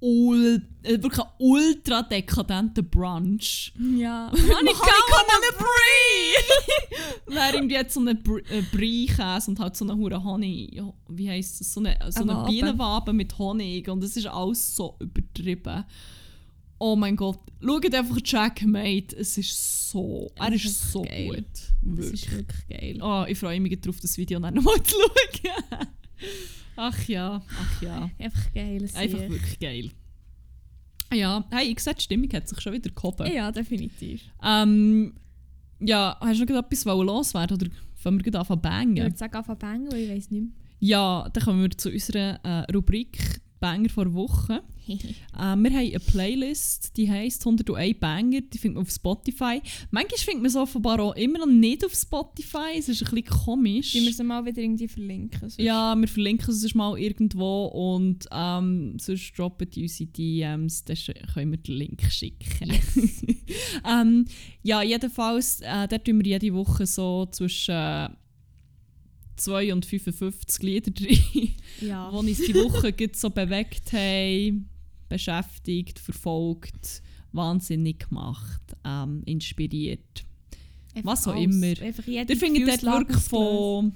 ul 0.02 0.62
äh, 0.84 1.02
wirklich 1.02 1.20
einen 1.20 1.32
ultra 1.40 2.04
dekadenten 2.04 2.88
Brunch. 2.90 3.74
ja. 3.98 4.32
Honey, 4.32 4.74
come 4.74 5.26
on 5.34 5.44
a 5.50 5.58
Brie! 5.58 6.36
Dann 7.36 7.56
irgendwie 7.56 7.78
hat 7.78 7.92
so 7.92 8.00
einen 8.02 8.22
Br 8.22 8.40
äh, 8.50 8.62
Brie-Käse 8.72 9.50
und 9.50 9.60
halt 9.60 9.76
so 9.76 9.86
einen 9.86 9.98
hure 9.98 10.24
Honig, 10.24 10.80
wie 11.10 11.30
heisst 11.30 11.60
das, 11.60 11.74
so 11.74 11.80
eine, 11.80 11.98
so 12.10 12.22
Eine 12.22 12.32
eine 12.32 12.42
Wabe. 12.42 12.52
Bienenwabe 12.52 13.14
mit 13.14 13.38
Honig 13.38 13.90
und 13.90 14.04
es 14.04 14.16
ist 14.16 14.28
alles 14.28 14.76
so 14.76 14.96
übertrieben. 15.00 15.86
Oh 16.88 16.96
mein 16.96 17.16
Gott, 17.16 17.40
schaut 17.64 17.96
einfach 17.96 18.18
Jack 18.24 18.62
Mate, 18.64 19.16
es 19.18 19.40
ist 19.40 19.90
so, 19.90 20.32
er 20.36 20.54
ist, 20.54 20.66
ist 20.66 20.92
so 20.92 21.02
geil. 21.02 21.28
gut. 21.30 21.46
Das 21.82 22.06
Wirklich. 22.12 22.24
ist 22.24 22.32
wirklich 22.32 22.68
geil. 22.70 23.00
Oh, 23.02 23.26
ich 23.28 23.40
freue 23.40 23.60
mich 23.60 23.82
darauf, 23.82 24.00
das 24.00 24.16
Video 24.20 24.40
dann 24.40 24.54
nochmal 24.54 24.76
zu 24.84 24.96
schauen. 24.96 25.88
ach 26.76 27.08
ja, 27.08 27.42
ach 27.60 27.82
ja. 27.82 28.10
Einfach 28.20 28.54
geil. 28.54 28.84
Einfach 28.94 29.20
Sieg. 29.20 29.30
wirklich 29.32 29.60
geil. 29.60 29.90
Ja, 31.12 31.44
hey, 31.52 31.72
ich 31.72 31.80
sehe, 31.80 31.96
die 31.96 32.02
Stimmung 32.04 32.32
hat 32.34 32.48
sich 32.48 32.62
schon 32.62 32.74
wieder 32.74 32.92
gehoben. 32.92 33.34
Ja, 33.34 33.52
definitiv. 33.52 34.22
Ähm, 34.44 35.16
ja, 35.80 36.18
hast 36.22 36.40
du 36.40 36.46
noch 36.46 36.64
etwas 36.66 36.86
wollen 36.86 37.08
loswerden 37.08 37.58
oder 37.58 37.68
fangen 37.96 38.24
wir 38.24 38.36
an 38.36 38.46
zu 38.46 38.54
Ich 38.54 38.60
bangen? 38.60 38.98
würde 38.98 39.18
sagen, 39.18 39.36
anfangen 39.36 39.60
bangen, 39.60 39.92
weil 39.92 40.02
ich 40.02 40.10
weiß 40.12 40.30
nicht 40.30 40.50
Ja, 40.80 41.28
dann 41.34 41.44
kommen 41.44 41.62
wir 41.64 41.72
zu 41.76 41.90
unserer 41.90 42.40
äh, 42.44 42.72
Rubrik 42.72 43.42
Banger 43.60 43.90
vor 43.90 44.14
Woche. 44.14 44.62
mehr. 44.88 44.98
Äh, 45.36 45.38
wir 45.58 45.70
haben 45.72 45.76
eine 45.76 46.00
Playlist, 46.00 46.96
die 46.96 47.10
heisst 47.12 47.46
101 47.46 48.00
Banger, 48.00 48.40
die 48.42 48.58
findet 48.58 48.76
man 48.76 48.84
auf 48.84 48.90
Spotify. 48.92 49.60
Manchmal 49.92 50.18
findet 50.20 50.44
man 50.44 50.46
es 50.46 50.56
offenbar 50.56 51.00
auch 51.02 51.16
immer 51.16 51.40
noch 51.40 51.48
nicht 51.48 51.84
auf 51.84 51.94
Spotify, 51.94 52.78
es 52.78 52.88
ist 52.88 53.02
ein 53.04 53.14
bisschen 53.16 53.44
komisch. 53.44 53.94
Wir 53.96 54.14
sie 54.14 54.24
mal 54.24 54.46
wieder 54.46 54.62
irgendwie 54.62 54.88
verlinken? 54.88 55.40
sonst- 55.42 55.60
Ja, 55.60 55.94
wir 55.96 56.08
verlinken 56.08 56.50
es 56.52 56.62
sonst 56.62 56.76
mal 56.76 56.98
irgendwo 56.98 57.66
und 57.66 58.28
ähm, 58.32 58.98
sonst 58.98 59.38
droppen 59.38 59.70
die 59.72 59.82
unsere 59.82 60.10
DMs, 60.12 60.86
dann 60.86 60.98
können 61.34 61.52
wir 61.52 61.58
den 61.58 61.76
Link 61.76 62.02
schicken. 62.10 62.72
ähm, 63.90 64.26
ja, 64.64 64.82
jedenfalls, 64.84 65.60
äh, 65.62 65.88
da 65.88 65.98
tun 65.98 66.24
wir 66.24 66.26
jede 66.32 66.54
Woche 66.54 66.86
so 66.86 67.26
zwischen 67.32 67.76
äh, 67.76 68.10
2 69.38 69.74
und 69.74 69.86
55 69.86 70.64
Lieder 70.64 70.92
drin, 70.92 71.56
Ja. 71.82 72.10
die 72.12 72.28
uns 72.30 72.40
die 72.40 72.56
Woche 72.56 72.94
so 73.16 73.30
bewegt 73.30 73.92
haben, 73.94 74.70
beschäftigt, 75.10 76.00
verfolgt, 76.00 77.02
wahnsinnig 77.32 78.08
gemacht, 78.10 78.62
ähm, 78.84 79.22
inspiriert. 79.26 80.26
Einfach 80.94 81.12
was 81.12 81.28
auch 81.28 81.36
alles. 81.36 81.56
immer. 81.56 81.68
Ihr 82.08 82.38
findet 82.38 82.68
dort 82.84 82.84
wirklich 82.84 83.24
von 83.24 83.94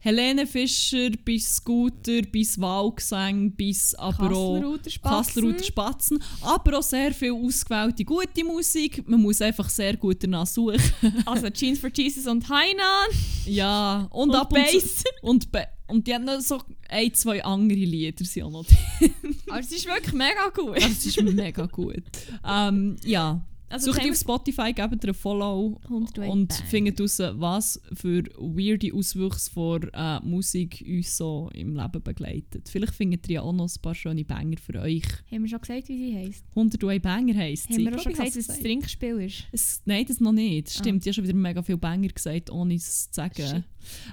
Helene 0.00 0.46
Fischer 0.46 1.10
bis 1.24 1.56
Scooter, 1.56 2.22
bis 2.22 2.58
Wahlgesang, 2.60 3.52
bis 3.52 3.94
aber 3.94 4.30
auch 4.34 4.78
Kassler 5.02 5.58
Spatzen. 5.62 6.16
Und. 6.16 6.24
Aber 6.48 6.78
auch 6.78 6.82
sehr 6.82 7.12
viel 7.12 7.32
ausgewählte 7.32 8.04
gute 8.04 8.44
Musik. 8.44 9.06
Man 9.08 9.20
muss 9.20 9.42
einfach 9.42 9.68
sehr 9.68 9.96
gut 9.96 10.22
danach 10.22 10.46
suchen. 10.46 10.80
Also 11.26 11.50
Jeans 11.50 11.78
for 11.78 11.90
Jesus 11.92 12.26
und 12.26 12.48
Hainan. 12.48 13.10
ja, 13.46 14.08
und, 14.10 14.30
Und 14.30 14.36
ab 14.36 14.52
und. 14.52 14.58
Bass. 14.58 15.04
Und, 15.22 15.52
Ba- 15.52 15.66
und 15.88 16.06
die 16.06 16.14
haben 16.14 16.24
noch 16.24 16.40
so 16.40 16.62
ein, 16.88 17.12
zwei 17.14 17.44
andere 17.44 17.78
Lieder 17.78 18.24
sind 18.24 18.44
auch 18.44 18.50
noch 18.50 18.64
drin. 18.64 19.12
Aber 19.48 19.60
es 19.60 19.70
ist 19.72 19.86
wirklich 19.86 20.14
mega 20.14 20.48
gut. 20.54 20.76
Das 20.76 21.04
ist 21.04 21.20
mega 21.22 21.66
gut. 21.66 22.02
Ähm, 22.46 22.96
ja, 23.04 23.44
Also 23.70 23.92
Sucht 23.92 24.10
auf 24.10 24.16
Spotify, 24.16 24.72
gebt 24.72 25.04
ihr 25.04 25.10
ein 25.10 25.14
Follow 25.14 25.80
101 25.84 26.32
und 26.32 26.48
Bang. 26.48 26.66
findet 26.66 26.98
heraus, 26.98 27.20
was 27.34 27.80
für 27.94 28.24
weirde 28.36 28.92
Auswüchse 28.92 29.48
von 29.48 29.88
äh, 29.94 30.18
Musik 30.24 30.84
uns 30.84 31.16
so 31.16 31.48
im 31.54 31.76
Leben 31.76 32.02
begleitet. 32.02 32.68
Vielleicht 32.68 32.96
findet 32.96 33.28
ihr 33.28 33.34
ja 33.34 33.42
auch 33.42 33.52
noch 33.52 33.68
ein 33.68 33.80
paar 33.80 33.94
schöne 33.94 34.24
Banger 34.24 34.56
für 34.58 34.80
euch. 34.80 35.04
Haben 35.30 35.42
wir 35.44 35.48
schon 35.48 35.60
gesagt, 35.60 35.88
wie 35.88 35.96
sie 35.98 36.16
heisst? 36.16 36.44
101 36.50 37.00
Banger 37.00 37.36
heisst 37.36 37.68
sie. 37.68 37.74
Haben 37.74 37.92
wir 37.92 37.96
auch 37.96 38.02
schon 38.02 38.12
gesagt, 38.12 38.28
dass 38.30 38.36
es 38.36 38.46
das 38.48 38.58
Trinkspiel 38.58 39.20
ist? 39.20 39.44
es, 39.52 39.82
nein, 39.84 40.04
das 40.04 40.18
noch 40.18 40.32
nicht. 40.32 40.66
Ah. 40.66 40.78
Stimmt, 40.80 41.06
ich 41.06 41.06
habe 41.06 41.14
schon 41.14 41.24
wieder 41.24 41.34
mega 41.34 41.62
viele 41.62 41.78
Banger 41.78 42.08
gesagt, 42.08 42.50
ohne 42.50 42.74
es 42.74 43.08
zu 43.12 43.14
sagen. 43.14 43.64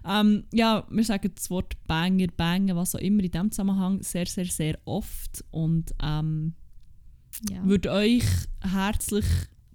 Ähm, 0.08 0.44
ja, 0.54 0.86
wir 0.88 1.04
sagen 1.04 1.32
das 1.34 1.50
Wort 1.50 1.76
Banger, 1.88 2.28
Banger, 2.28 2.76
was 2.76 2.94
auch 2.94 3.00
immer 3.00 3.24
in 3.24 3.32
diesem 3.32 3.52
Zusammenhang 3.52 4.04
sehr, 4.04 4.28
sehr, 4.28 4.46
sehr 4.46 4.78
oft. 4.86 5.44
Und 5.50 5.96
ähm, 6.04 6.54
Ja. 7.50 7.66
würde 7.66 7.92
euch 7.92 8.24
herzlich 8.62 9.26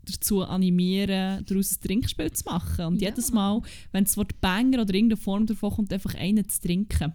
dazu 0.04 0.42
animieren, 0.42 1.44
daraus 1.46 1.76
ein 1.76 1.80
Trinkspiel 1.86 2.30
zu 2.32 2.44
machen. 2.44 2.86
Und 2.86 3.00
Ja. 3.02 3.10
jedes 3.10 3.30
Mal, 3.32 3.62
wenn 3.92 4.04
das 4.04 4.16
Wort 4.16 4.40
Banger 4.40 4.82
oder 4.82 4.94
irgendeine 4.94 5.16
Form 5.16 5.46
davon 5.46 5.70
kommt, 5.70 5.92
einfach 5.92 6.14
einen 6.14 6.48
zu 6.48 6.60
trinken. 6.60 7.12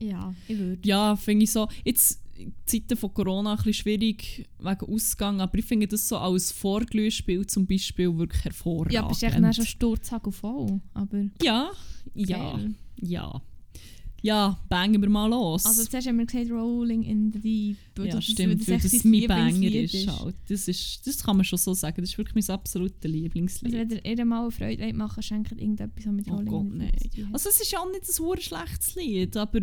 ja, 0.00 0.34
ich 0.48 0.58
würde. 0.58 0.86
Ja, 0.88 1.16
finde 1.16 1.44
ich 1.44 1.52
so. 1.52 1.66
Jetzt 1.84 2.20
in 2.36 2.52
Zeiten 2.66 2.96
von 2.96 3.14
Corona 3.14 3.52
ein 3.52 3.56
bisschen 3.58 3.74
schwierig 3.74 4.48
wegen 4.58 4.92
Ausgang, 4.92 5.40
aber 5.40 5.56
ich 5.58 5.64
finde 5.64 5.86
das 5.88 6.08
so 6.08 6.18
als 6.18 6.50
Vorglühspiel 6.52 7.46
zum 7.46 7.64
Beispiel 7.66 8.16
wirklich 8.18 8.44
hervorragend. 8.44 8.92
Ja, 8.92 9.02
aber 9.02 9.12
es 9.12 9.18
ist 9.18 9.22
echt 9.22 9.54
schon 9.56 9.66
Sturzhagel 9.66 10.32
voll. 10.32 10.80
Aber 10.94 11.24
Ja, 11.42 11.70
ja, 12.14 12.54
Geil. 12.56 12.74
ja. 13.00 13.40
Ja, 14.24 14.58
bangen 14.70 15.02
wir 15.02 15.08
mal 15.10 15.26
los. 15.28 15.66
Also 15.66 15.84
zuerst 15.84 16.08
haben 16.08 16.16
wir 16.18 16.24
gesagt, 16.24 16.50
Rolling 16.50 17.02
in 17.02 17.30
the 17.30 17.38
Deep. 17.40 17.76
weil 17.94 18.06
ja, 18.06 18.14
das- 18.14 18.24
stimmt, 18.24 18.66
weil 18.66 18.78
das 18.80 19.04
mein 19.04 19.26
Banger 19.26 19.50
Lieblingslied 19.58 19.94
ist. 20.08 20.18
Halt. 20.18 20.34
Das, 20.48 20.66
ist, 20.66 21.06
das 21.06 21.22
kann 21.22 21.36
man 21.36 21.44
schon 21.44 21.58
so 21.58 21.74
sagen. 21.74 22.00
Das 22.00 22.08
ist 22.08 22.16
wirklich 22.16 22.34
mein 22.48 22.54
absolutes 22.56 23.10
Lieblingslied. 23.10 23.74
Also 23.74 23.90
wenn 23.90 24.00
ihr 24.02 24.18
ihr 24.18 24.24
mal 24.24 24.40
eine 24.42 24.50
Freude 24.50 24.92
machen 24.94 25.22
schenkt 25.22 25.52
irgendetwas, 25.52 26.06
was 26.06 26.12
mit 26.14 26.26
Oh 26.28 26.36
Rolling 26.36 26.46
Gott, 26.48 26.62
in 26.64 26.70
the 26.72 26.76
nein. 26.78 26.92
Deep 27.14 27.26
hat. 27.26 27.34
Also 27.34 27.48
es 27.50 27.60
ist 27.60 27.70
ja 27.70 27.78
auch 27.80 27.90
nicht 27.90 28.08
ein 28.08 28.18
hure 28.24 28.40
schlechtes 28.40 28.94
Lied, 28.94 29.36
aber 29.36 29.60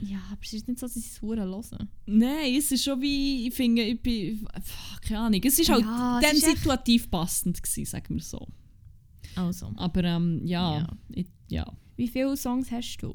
Ja, 0.00 0.18
aber 0.30 0.40
es 0.44 0.52
ist 0.52 0.68
nicht 0.68 0.78
so, 0.78 0.86
dass 0.86 0.94
sie 0.94 1.00
es 1.00 1.20
hören. 1.20 1.88
nein, 2.06 2.54
es 2.56 2.70
ist 2.70 2.84
schon 2.84 3.00
wie, 3.02 3.48
ich 3.48 3.54
finde, 3.54 3.82
ich 3.82 4.00
bin, 4.00 4.46
keine 5.08 5.20
Ahnung, 5.22 5.40
es 5.42 5.58
ist 5.58 5.68
halt 5.68 5.82
Ja, 5.84 6.20
dann 6.22 6.36
ist 6.36 6.44
situativ 6.46 7.10
passend 7.10 7.60
gewesen, 7.60 7.84
sagen 7.84 8.14
wir 8.14 8.22
so. 8.22 8.46
Also. 9.34 9.72
Aber 9.74 10.04
ähm, 10.04 10.40
ja, 10.44 10.78
Ja. 10.78 10.88
Ich, 11.10 11.26
ja. 11.48 11.72
Wie 11.96 12.06
viele 12.06 12.36
Songs 12.36 12.70
hast 12.70 12.98
du? 12.98 13.12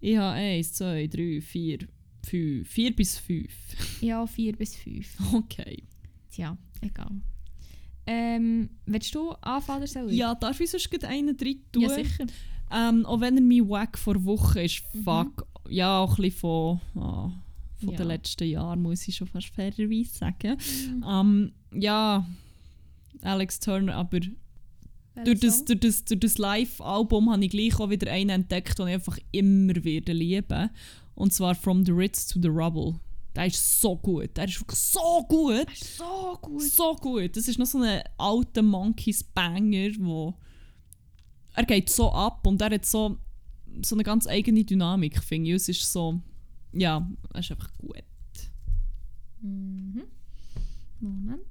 Ich 0.00 0.16
habe 0.16 0.32
eins, 0.36 0.72
zwei, 0.72 1.06
drei, 1.06 1.40
vier, 1.40 1.78
fünf, 2.24 2.68
vier 2.68 2.94
bis 2.94 3.18
fünf. 3.18 3.50
Ja, 4.00 4.26
vier 4.26 4.54
bis 4.56 4.76
fünf. 4.76 5.16
Okay. 5.34 5.82
Tja, 6.30 6.56
egal. 6.80 7.10
Ähm, 8.06 8.70
willst 8.86 9.14
du 9.14 9.30
anfangen 9.42 9.78
oder 9.82 9.86
soll 9.86 10.10
ich? 10.10 10.16
Ja, 10.16 10.34
darf 10.34 10.58
ich 10.60 10.70
sonst 10.70 10.90
gleich 10.90 11.04
einen 11.10 11.36
drin 11.36 11.60
tun? 11.72 11.82
ja 11.82 11.88
sicher. 11.90 12.26
Ähm, 12.70 13.04
auch 13.06 13.20
wenn 13.20 13.36
er 13.36 13.42
mein 13.42 13.68
Wack 13.68 13.98
vor 13.98 14.22
Woche 14.24 14.62
ist, 14.62 14.82
Mhm. 14.94 15.02
fuck, 15.02 15.46
ja, 15.68 15.98
auch 15.98 16.18
ein 16.18 16.22
bisschen 16.22 16.38
von, 16.40 16.80
ah, 16.96 17.32
von 17.80 17.90
Ja. 17.90 17.96
den 17.98 18.08
letzten 18.08 18.48
Jahren, 18.48 18.82
muss 18.82 19.06
ich 19.08 19.16
schon 19.16 19.26
fast 19.26 19.48
fairerweise 19.48 20.10
sagen. 20.18 20.56
Mhm. 20.96 21.04
Ähm, 21.06 21.52
ja, 21.80 22.26
Alex 23.22 23.58
Turner, 23.60 23.96
aber 23.96 24.20
durch 25.24 25.40
das, 25.40 25.64
durch 25.64 25.80
das, 25.80 26.04
durch 26.04 26.20
das 26.20 26.38
Live-Album 26.38 27.30
habe 27.30 27.44
ich 27.44 27.50
gleich 27.50 27.78
auch 27.78 27.90
wieder 27.90 28.10
einen 28.10 28.30
entdeckt, 28.30 28.78
den 28.78 28.88
ich 28.88 28.94
einfach 28.94 29.18
immer 29.32 29.74
werde 29.84 30.12
lieben. 30.12 30.70
Und 31.14 31.32
zwar 31.32 31.54
From 31.54 31.84
the 31.84 31.92
Ritz 31.92 32.26
to 32.26 32.40
the 32.40 32.48
Rubble. 32.48 33.00
Der 33.34 33.46
ist 33.46 33.80
so 33.80 33.96
gut. 33.96 34.36
Der 34.36 34.44
ist 34.44 34.60
wirklich 34.60 34.78
so 34.78 35.24
gut. 35.28 35.66
so 35.76 36.38
gut. 36.40 36.62
So 36.62 36.94
gut. 36.96 37.36
Das 37.36 37.48
ist 37.48 37.58
noch 37.58 37.66
so 37.66 37.78
ein 37.78 38.02
alter 38.16 38.62
Monkeys-Banger, 38.62 39.90
wo 40.00 40.34
er 41.54 41.64
geht 41.64 41.90
so 41.90 42.12
ab 42.12 42.46
und 42.46 42.60
er 42.60 42.70
hat 42.70 42.84
so, 42.84 43.18
so 43.82 43.96
eine 43.96 44.04
ganz 44.04 44.26
eigene 44.26 44.64
Dynamik, 44.64 45.22
finde 45.22 45.50
ich. 45.50 45.56
Es 45.56 45.68
ist 45.68 45.92
so, 45.92 46.20
ja, 46.72 47.08
er 47.32 47.40
ist 47.40 47.50
einfach 47.50 47.72
gut. 47.78 48.02
Mhm. 49.40 50.04
Moment. 51.00 51.42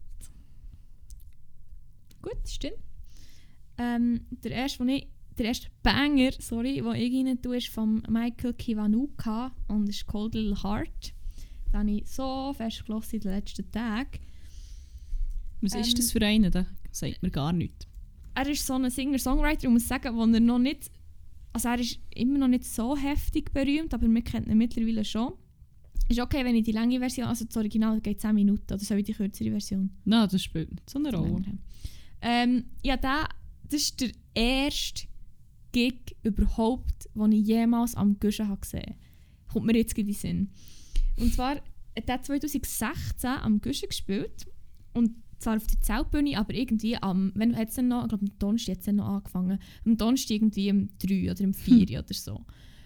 Gut, 2.22 2.48
stimmt. 2.48 2.87
Ähm, 3.78 4.22
der 4.32 4.52
erste, 4.52 4.80
den 4.80 4.90
ich, 4.90 5.08
der 5.38 5.46
erste 5.48 5.68
Banger, 5.84 6.32
sorry, 6.40 6.82
den 6.82 6.96
ich 6.96 7.28
rein 7.28 7.42
tue, 7.42 7.58
ist 7.58 7.68
von 7.70 8.02
Michael 8.10 8.54
Kiwanuka 8.54 9.52
und 9.68 9.88
ist 9.90 10.06
Cold 10.08 10.34
Little 10.36 10.62
Heart. 10.64 11.14
Den 11.72 11.80
habe 11.80 11.92
ich 11.92 12.08
so 12.08 12.54
fest 12.58 12.86
gehört 12.86 13.14
in 13.14 13.20
den 13.20 13.32
letzten 13.32 13.72
Tagen. 13.72 14.20
Was 15.62 15.74
Ähm, 15.76 15.82
ist 15.82 15.98
das 16.00 16.12
für 16.12 16.22
einen? 16.22 16.52
Der 16.52 16.66
sagt 16.92 17.22
mir 17.22 17.32
gar 17.32 17.54
nichts. 17.54 17.88
Er 18.36 18.48
ist 18.48 18.66
so 18.66 18.74
ein 18.74 18.90
Singer-Songwriter, 18.90 19.64
ich 19.64 19.70
muss 19.70 19.88
sagen, 19.88 20.16
wo 20.16 20.22
er 20.22 20.40
noch 20.40 20.60
nicht, 20.60 20.92
also 21.54 21.70
er 21.70 21.80
ist 21.80 22.00
immer 22.14 22.38
noch 22.38 22.48
nicht 22.48 22.66
so 22.66 22.96
heftig 22.96 23.52
berühmt, 23.52 23.94
aber 23.94 24.08
wir 24.08 24.22
kennen 24.22 24.50
ihn 24.50 24.58
mittlerweile 24.58 25.04
schon. 25.04 25.34
Ist 26.08 26.20
okay, 26.22 26.46
wenn 26.46 26.56
ich 26.56 26.64
die 26.64 26.72
lange 26.72 27.00
Version, 27.00 27.28
also 27.28 27.46
das 27.46 27.58
Original 27.58 28.00
geht 28.00 28.22
10 28.22 28.34
Minuten, 28.36 28.72
oder 28.74 28.80
soll 28.80 29.00
ich 29.00 29.06
die 29.06 29.14
kürzere 29.14 29.50
Version? 29.50 29.90
Nein, 30.06 30.30
das 30.32 30.42
spielt 30.42 30.72
nicht 30.72 30.90
so 30.90 31.00
eine 31.00 31.14
Rolle. 31.14 31.58
Ähm, 32.22 32.66
ja, 32.84 32.96
der, 32.96 33.28
das 33.70 33.82
ist 33.82 34.02
der 34.02 34.12
erste 34.34 35.08
Gig 35.72 36.16
überhaupt, 36.24 37.10
den 37.14 37.32
ich 37.32 37.48
jemals 37.48 37.96
am 37.96 38.20
Guschen 38.20 38.48
habe 38.48 38.62
gesehen 38.62 38.96
Kommt 39.52 39.66
mir 39.66 39.78
jetzt 39.78 39.96
gerade 39.96 40.08
in 40.10 40.14
den 40.14 40.20
Sinn. 40.20 40.50
Und 41.20 41.34
zwar 41.34 41.56
hat 41.56 41.64
er 42.08 42.22
2016 42.22 43.30
am 43.30 43.62
Guschen 43.62 43.90
gespielt. 43.90 44.48
Und 44.94 45.16
zwar 45.40 45.58
auf 45.58 45.68
der 45.68 45.82
Zeltbühne, 45.82 46.38
aber 46.38 46.54
irgendwie 46.54 46.98
am, 46.98 47.32
wenn 47.36 47.56
hat's 47.56 47.76
dann 47.76 47.88
noch, 47.88 48.04
ich 48.04 48.10
glaube 48.10 48.26
am 48.26 48.40
Donnerstag 48.40 48.78
hat 48.78 48.88
es 48.88 48.94
noch 48.94 49.08
angefangen. 49.08 49.60
Am 49.86 49.98
Donnerstag 49.98 50.36
irgendwie 50.36 50.72
um 50.72 50.90
3 51.00 51.32
oder 51.32 51.44
um 51.44 51.54
4 51.54 52.00
oder 52.00 52.14
so. 52.14 52.46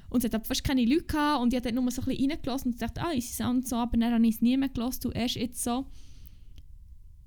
Und 0.10 0.26
es 0.26 0.34
hat 0.34 0.46
fast 0.46 0.64
keine 0.64 0.84
Leute 0.84 1.06
gehabt 1.06 1.42
und 1.42 1.54
ich 1.54 1.60
habe 1.60 1.72
nur 1.72 1.90
so 1.90 2.02
ein 2.02 2.08
bisschen 2.10 2.30
reingelassen 2.30 2.74
und 2.74 2.82
dachte, 2.82 3.02
ah, 3.02 3.14
easy 3.14 3.34
Sound 3.34 3.68
so, 3.68 3.78
aber 3.78 3.98
dann 3.98 4.14
habe 4.14 4.28
ich 4.28 4.36
es 4.36 4.42
nie 4.42 4.58
mehr 4.58 4.68
gelassen 4.68 5.08
und 5.08 5.16
erst 5.16 5.36
jetzt 5.36 5.64
so 5.64 5.88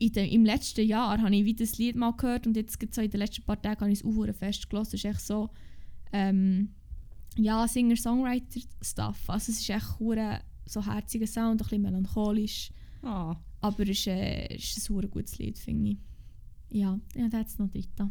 de, 0.01 0.29
im 0.29 0.45
letzten 0.45 0.87
Jahr 0.87 1.19
habe 1.21 1.35
ich 1.35 1.45
wieder 1.45 1.65
das 1.65 1.79
Lied 1.79 1.97
mal 1.97 2.13
gehört 2.13 2.47
und 2.47 2.57
jetzt 2.57 2.79
so 2.95 3.01
in 3.01 3.11
den 3.11 3.21
letzten 3.21 3.43
paar 3.45 3.61
Tagen 3.61 3.81
habe 3.83 3.93
ich 3.93 4.01
es 4.01 4.05
auch 4.05 4.35
fest 4.35 4.69
gehört. 4.69 4.89
Es 4.89 4.95
ist 4.95 5.05
echt 5.05 5.21
so, 5.21 5.51
ähm, 6.13 6.71
ja, 7.37 7.67
Singer-Songwriter-Stuff. 7.67 9.31
Also 9.31 9.53
es 9.53 9.61
ist 9.61 9.69
echt 9.71 9.85
verdammt 9.97 10.43
so 10.67 10.85
herziger 10.85 11.27
Sound, 11.27 11.61
ein 11.61 11.65
bisschen 11.65 11.83
melancholisch, 11.83 12.71
Ah. 13.03 13.37
aber 13.61 13.83
es 13.83 13.91
ist, 13.91 14.07
äh, 14.07 14.47
es 14.55 14.77
ist 14.79 14.91
ein 14.91 15.11
gutes 15.11 15.39
Lied, 15.39 15.59
finde 15.59 15.91
ich. 15.91 15.99
Ja, 16.71 16.99
ja, 17.15 17.29
da 17.29 17.39
hat 17.39 17.49
es 17.49 17.59
noch 17.59 17.71
drin. 17.71 18.11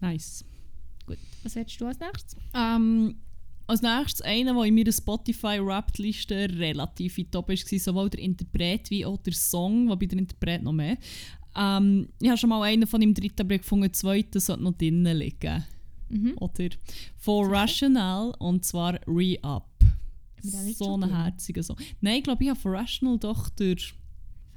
Nice. 0.00 0.44
Gut, 1.06 1.18
was 1.42 1.54
willst 1.54 1.80
du 1.80 1.86
als 1.86 1.98
nächstes? 1.98 2.36
Ähm, 2.54 3.16
als 3.66 3.82
nächstes 3.82 4.22
einer, 4.22 4.54
der 4.54 4.64
in 4.64 4.74
meiner 4.74 4.92
Spotify-Wrapped-Liste 4.92 6.58
relativ 6.58 7.18
weit 7.18 7.36
oben 7.36 7.48
war, 7.48 7.78
sowohl 7.78 8.10
der 8.10 8.20
Interpret 8.20 8.90
wie 8.90 9.04
auch 9.04 9.18
der 9.18 9.32
Song, 9.32 9.88
wobei 9.88 10.06
der 10.06 10.18
Interpret 10.18 10.62
noch 10.62 10.72
mehr. 10.72 10.96
Ähm, 11.56 12.08
ich 12.20 12.28
habe 12.28 12.38
schon 12.38 12.50
mal 12.50 12.62
einen 12.62 12.86
von 12.86 13.02
ihm 13.02 13.14
dritten, 13.14 13.42
aber 13.42 13.54
ich 13.54 13.62
gefunden, 13.62 13.84
der 13.84 13.92
zweite 13.92 14.40
sollte 14.40 14.62
noch 14.62 14.72
drinnen 14.72 15.16
liegen. 15.16 15.64
Mhm. 16.08 16.34
Oder? 16.38 16.68
Von 17.16 17.46
Sicher? 17.46 17.56
Rational, 17.56 18.34
und 18.38 18.64
zwar 18.64 19.00
Re-Up. 19.06 19.68
So 20.42 20.96
ein 20.96 21.10
herziger 21.10 21.62
Song. 21.62 21.76
Nein, 22.00 22.18
ich 22.18 22.24
glaube, 22.24 22.44
ich 22.44 22.50
habe 22.50 22.60
von 22.60 22.76
Rational 22.76 23.18
doch 23.18 23.48
durch 23.48 23.94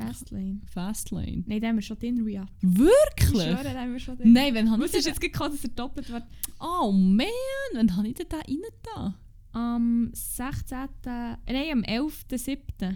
Fastlane. 0.06 0.62
Fastlane. 0.66 1.44
Nein, 1.46 1.62
den 1.62 1.70
haben 1.70 1.76
wir 1.76 1.82
schon 1.82 1.98
Ria. 1.98 2.46
Ich 2.62 2.78
Wirklich? 2.78 3.44
schwöre, 3.44 3.64
den 3.64 3.78
haben 3.78 3.92
wir 3.94 4.00
schon 4.00 4.18
drin. 4.18 4.34
Nein, 4.34 4.54
wenn 4.54 4.72
habe 4.72 4.86
ich 4.86 4.94
ist 4.94 5.06
den... 5.06 5.12
jetzt 5.12 5.22
gekommen, 5.22 5.52
dass 5.52 5.64
er 5.64 5.70
doppelt 5.70 6.10
wird? 6.10 6.24
Oh 6.60 6.92
man, 6.92 7.26
wann 7.74 7.96
habe 7.96 8.08
ich 8.08 8.16
denn 8.16 8.28
da 8.30 8.38
rein 8.38 8.58
da? 8.96 9.16
Am 9.52 10.12
16. 10.14 10.78
Nein, 11.06 11.72
am 11.72 11.82
11.07. 11.82 12.96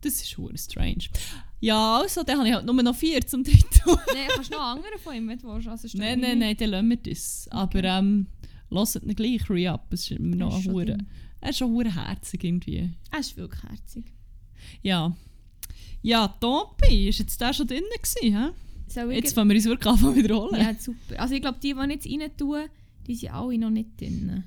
Das 0.00 0.14
ist 0.14 0.30
schon 0.30 0.56
strange. 0.56 1.08
Ja, 1.60 1.98
also, 1.98 2.22
dann 2.22 2.38
habe 2.38 2.48
ich 2.48 2.54
halt 2.54 2.64
nur 2.64 2.82
noch 2.82 2.96
vier 2.96 3.20
zum 3.26 3.44
dritten. 3.44 3.80
Nein, 3.84 4.28
kannst 4.34 4.50
du 4.50 4.56
noch 4.56 4.64
andere 4.64 4.98
von 4.98 5.14
ihm 5.14 5.28
willst, 5.28 5.44
also 5.44 5.98
nein, 5.98 6.20
nein, 6.20 6.38
nein, 6.38 6.56
dann 6.56 6.70
lassen 6.70 6.88
wir 6.88 6.96
das. 6.96 7.48
Aber 7.50 7.84
ähm, 7.84 8.26
lasst 8.70 8.96
ihn 8.96 9.14
gleich 9.14 9.48
re-up. 9.50 9.92
Es 9.92 10.02
ist 10.02 10.12
immer 10.12 10.36
Er 10.36 10.36
noch 10.36 10.58
ist 10.58 10.68
ein. 10.68 11.06
Er 11.42 11.50
ist 11.50 11.58
schon 11.58 11.84
herzig 11.84 12.44
irgendwie. 12.44 12.90
Er 13.10 13.18
ist 13.20 13.36
wirklich 13.36 13.62
herzig. 13.62 14.12
Ja. 14.82 15.14
Ja, 16.02 16.28
Topi, 16.28 17.08
ist 17.08 17.18
jetzt 17.18 17.40
der 17.40 17.52
schon 17.52 17.66
drin 17.66 17.82
gewesen, 17.92 18.36
hä? 18.36 18.50
Soll 18.88 19.12
ich 19.12 19.18
Jetzt 19.18 19.34
fangen 19.34 19.50
wir 19.50 19.56
uns 19.56 19.66
wirklich 19.66 19.92
an 19.92 20.16
wiederholen. 20.16 20.60
Ja, 20.60 20.74
super. 20.74 21.20
Also 21.20 21.34
ich 21.34 21.40
glaube, 21.40 21.58
die, 21.62 21.74
die 21.74 21.92
jetzt 21.92 22.06
rein 22.06 22.36
tun, 22.36 22.62
die 23.06 23.14
sind 23.14 23.32
alle 23.32 23.58
noch 23.58 23.70
nicht 23.70 24.00
drin. 24.00 24.44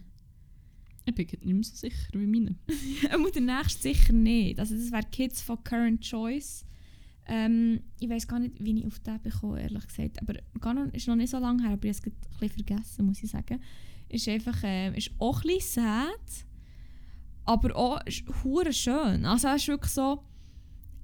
Ich 1.06 1.14
bin 1.14 1.28
nicht 1.28 1.44
mehr 1.44 1.64
so 1.64 1.76
sicher 1.76 2.08
wie 2.14 2.26
meine. 2.26 2.56
Aber 3.12 3.30
der 3.30 3.42
nächste 3.42 3.82
sicher 3.82 4.14
nicht. 4.14 4.60
Also 4.60 4.76
das 4.76 4.92
wäre 4.92 5.04
Kids 5.12 5.42
von 5.42 5.64
Current 5.64 6.02
Choice. 6.02 6.66
Ähm, 7.26 7.82
ich 8.00 8.10
weiß 8.10 8.28
gar 8.28 8.40
nicht, 8.40 8.56
wie 8.60 8.80
ich 8.80 8.86
auf 8.86 9.00
den 9.00 9.22
bekomme, 9.22 9.62
ehrlich 9.62 9.88
gesagt. 9.88 10.22
Aber 10.22 10.34
gar 10.60 10.74
noch, 10.74 10.92
ist 10.94 11.08
noch 11.08 11.16
nicht 11.16 11.30
so 11.30 11.40
lange 11.40 11.64
her, 11.64 11.74
aber 11.74 11.86
ich 11.88 11.98
habe 11.98 12.10
es 12.10 12.14
ein 12.14 12.40
bisschen 12.40 12.66
vergessen, 12.66 13.06
muss 13.06 13.24
ich 13.24 13.30
sagen. 13.30 13.62
Ist 14.10 14.28
einfach, 14.28 14.62
äh, 14.64 14.98
ist 14.98 15.12
auch 15.20 15.42
ein 15.44 15.48
bisschen 15.56 15.84
sad, 15.84 16.46
aber 17.46 17.76
auch 17.76 18.06
ist 18.06 18.24
schön. 18.78 19.26
Also 19.26 19.48
er 19.48 19.56
ist 19.56 19.68
wirklich 19.68 19.92
so, 19.92 20.24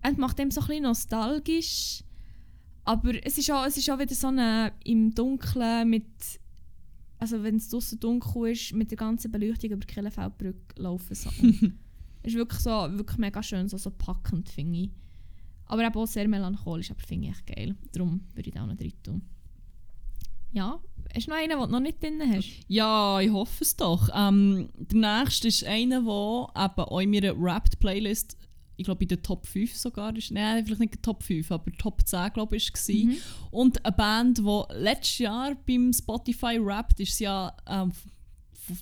es 0.02 0.18
macht 0.18 0.40
ihm 0.40 0.52
so 0.52 0.62
ein 0.62 0.68
bisschen 0.68 0.84
nostalgisch, 0.84 2.04
aber 2.86 3.14
es 3.26 3.38
ist 3.38 3.52
auch, 3.52 3.66
es 3.66 3.78
ist 3.78 3.90
auch 3.90 4.00
wieder 4.00 4.16
so 4.16 4.28
eine 4.28 4.72
im 4.84 5.14
Dunkeln 5.14 5.90
mit, 5.90 6.08
also 7.18 7.44
wenn 7.44 7.58
es 7.58 7.70
draussen 7.70 8.00
dunkel 8.00 8.52
ist, 8.52 8.74
mit 8.74 8.92
der 8.92 8.98
ganzen 8.98 9.32
Beleuchtung 9.32 9.72
über 9.72 9.86
die 9.86 9.94
Kellenfeldbrücke 9.94 10.82
laufen 10.82 11.16
so. 11.16 11.30
ist 12.24 12.36
wirklich 12.36 12.60
so, 12.62 12.70
wirklich 12.70 13.18
mega 13.18 13.44
schön, 13.44 13.68
so, 13.68 13.78
so 13.78 13.92
packend, 13.92 14.50
finde 14.50 14.80
ich. 14.80 14.92
Aber 15.66 15.86
eben 15.86 15.96
auch 15.96 16.08
sehr 16.08 16.28
melancholisch, 16.28 16.92
aber 16.92 17.02
finde 17.02 17.28
ich 17.28 17.34
echt 17.34 17.56
geil. 17.56 17.76
Darum 17.92 18.22
würde 18.34 18.50
ich 18.50 18.56
da 18.56 18.64
auch 18.64 18.68
noch 18.68 18.76
drin 18.76 18.94
tun. 19.04 19.22
Ja, 20.52 20.80
hast 21.14 21.28
du 21.28 21.30
noch 21.30 21.38
einen, 21.38 21.50
den 21.50 21.60
du 21.60 21.68
noch 21.68 21.80
nicht 21.80 22.02
drin 22.02 22.22
hast? 22.26 22.50
Ja, 22.68 23.20
ich 23.20 23.30
hoffe 23.30 23.64
es 23.64 23.76
doch. 23.76 24.10
Ähm, 24.16 24.70
der 24.76 25.22
nächste 25.22 25.48
ist 25.48 25.64
einer, 25.64 26.02
der 26.02 26.64
eben 26.66 26.90
auch 26.90 27.00
in 27.00 27.12
meiner 27.12 27.40
Wrapped-Playlist, 27.40 28.36
ich 28.80 28.86
glaube 28.86 29.04
in 29.04 29.08
der 29.10 29.22
Top 29.22 29.46
5 29.46 29.76
sogar 29.76 30.16
ist. 30.16 30.32
Nein, 30.32 30.66
vielleicht 30.66 30.80
nicht 30.80 31.04
Top 31.04 31.22
5, 31.24 31.52
aber 31.52 31.72
Top 31.74 32.02
10 32.08 32.34
glaube 32.34 32.56
ich 32.58 32.72
war. 32.74 32.96
Mhm. 32.96 33.18
Und 33.52 33.86
eine 33.86 33.96
Band, 33.96 34.38
die 34.40 34.64
letztes 34.74 35.18
Jahr 35.20 35.56
beim 35.68 35.92
Spotify 35.94 36.60
Wrapped 36.64 37.00
ist 37.00 37.20
ja 37.20 37.56
ähm, 37.68 37.92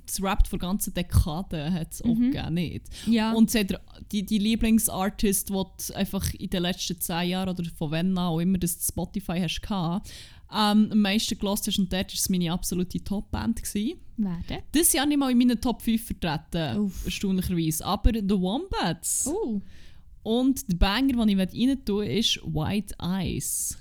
das 0.05 0.21
Wrapped 0.21 0.47
vor 0.49 0.59
ganzen 0.59 0.93
Dekaden 0.93 1.73
hat 1.73 1.93
es 1.93 2.01
auch 2.01 2.07
Mhm. 2.13 2.31
gegeben, 2.31 2.53
nicht? 2.55 2.85
Ja. 3.07 3.31
Und 3.33 3.49
sie 3.51 3.59
hat 3.59 3.81
die, 4.11 4.25
die 4.25 4.37
Lieblingsartist, 4.37 5.49
die 5.49 5.93
einfach 5.93 6.33
in 6.33 6.49
den 6.49 6.61
letzten 6.63 6.99
10 6.99 7.29
Jahren 7.29 7.49
oder 7.49 7.63
von 7.77 7.91
wann 7.91 8.17
auch 8.17 8.39
immer 8.39 8.57
das 8.57 8.85
Spotify 8.85 9.39
hast 9.39 9.61
gehabt, 9.61 10.11
ähm, 10.53 10.89
am 10.91 11.01
meisten 11.01 11.37
gelost 11.37 11.67
hast 11.67 11.77
und 11.79 11.91
dort 11.91 12.07
war 12.11 12.13
es 12.15 12.29
meine 12.29 12.51
absolute 12.51 13.03
Top-Band. 13.03 13.61
Werden. 14.19 14.63
Das 14.71 14.93
Jahr 14.93 15.05
nicht 15.05 15.17
mal 15.19 15.31
in 15.31 15.37
meinen 15.37 15.59
Top 15.61 15.81
5 15.81 16.03
vertreten, 16.07 16.79
Uff. 16.79 17.05
erstaunlicherweise. 17.05 17.85
Aber 17.85 18.11
The 18.13 18.29
Wombats. 18.39 19.27
Oh. 19.27 19.61
Und 20.23 20.69
der 20.71 20.75
Banger, 20.77 21.25
den 21.25 21.39
ich 21.39 21.67
rein 21.69 21.85
tun 21.85 22.03
ist 22.05 22.37
White 22.43 22.95
Eyes. 23.01 23.77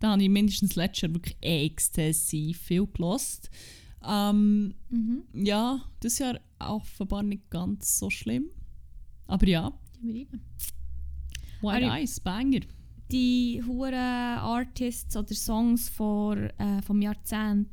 Da 0.00 0.10
habe 0.12 0.22
ich 0.22 0.28
mindestens 0.28 0.74
letztes 0.74 1.02
Jahr 1.02 1.14
wirklich 1.14 1.36
exzessiv 1.40 2.58
viel 2.58 2.86
gelost. 2.86 3.48
Ähm, 4.06 4.74
Mhm. 4.90 5.22
ja, 5.32 5.80
das 6.00 6.18
Jahr 6.18 6.38
offenbar 6.58 7.22
nicht 7.22 7.48
ganz 7.50 7.98
so 7.98 8.10
schlimm. 8.10 8.46
Aber 9.26 9.46
ja. 9.48 9.72
White 10.02 11.86
Aber- 11.86 11.96
Eyes, 11.98 12.20
Banger. 12.20 12.60
Die 13.10 13.62
hure 13.66 13.96
Artists 13.96 15.16
oder 15.16 15.34
Songs 15.34 15.88
vor, 15.88 16.36
äh, 16.36 16.82
vom 16.82 17.00
Jahrzehnt 17.00 17.68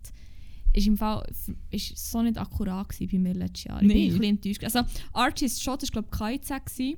ist 0.75 0.87
im 0.87 0.97
Fall 0.97 1.23
ist 1.69 1.97
so 2.11 2.21
nicht 2.23 2.37
akkurat 2.37 2.87
bei 2.99 3.17
mir 3.19 3.33
letztes 3.35 3.65
Jahr. 3.65 3.81
Ich 3.81 3.87
bin 3.87 3.97
Nee. 3.97 4.05
ein 4.05 4.09
bisschen 4.09 4.23
enttäuscht. 4.23 4.63
Also 4.63 4.79
Artist 5.13 5.61
das 5.81 5.93
war 5.93 6.01
glaube 6.01 6.07
ich 6.09 6.41
gewesen. 6.65 6.97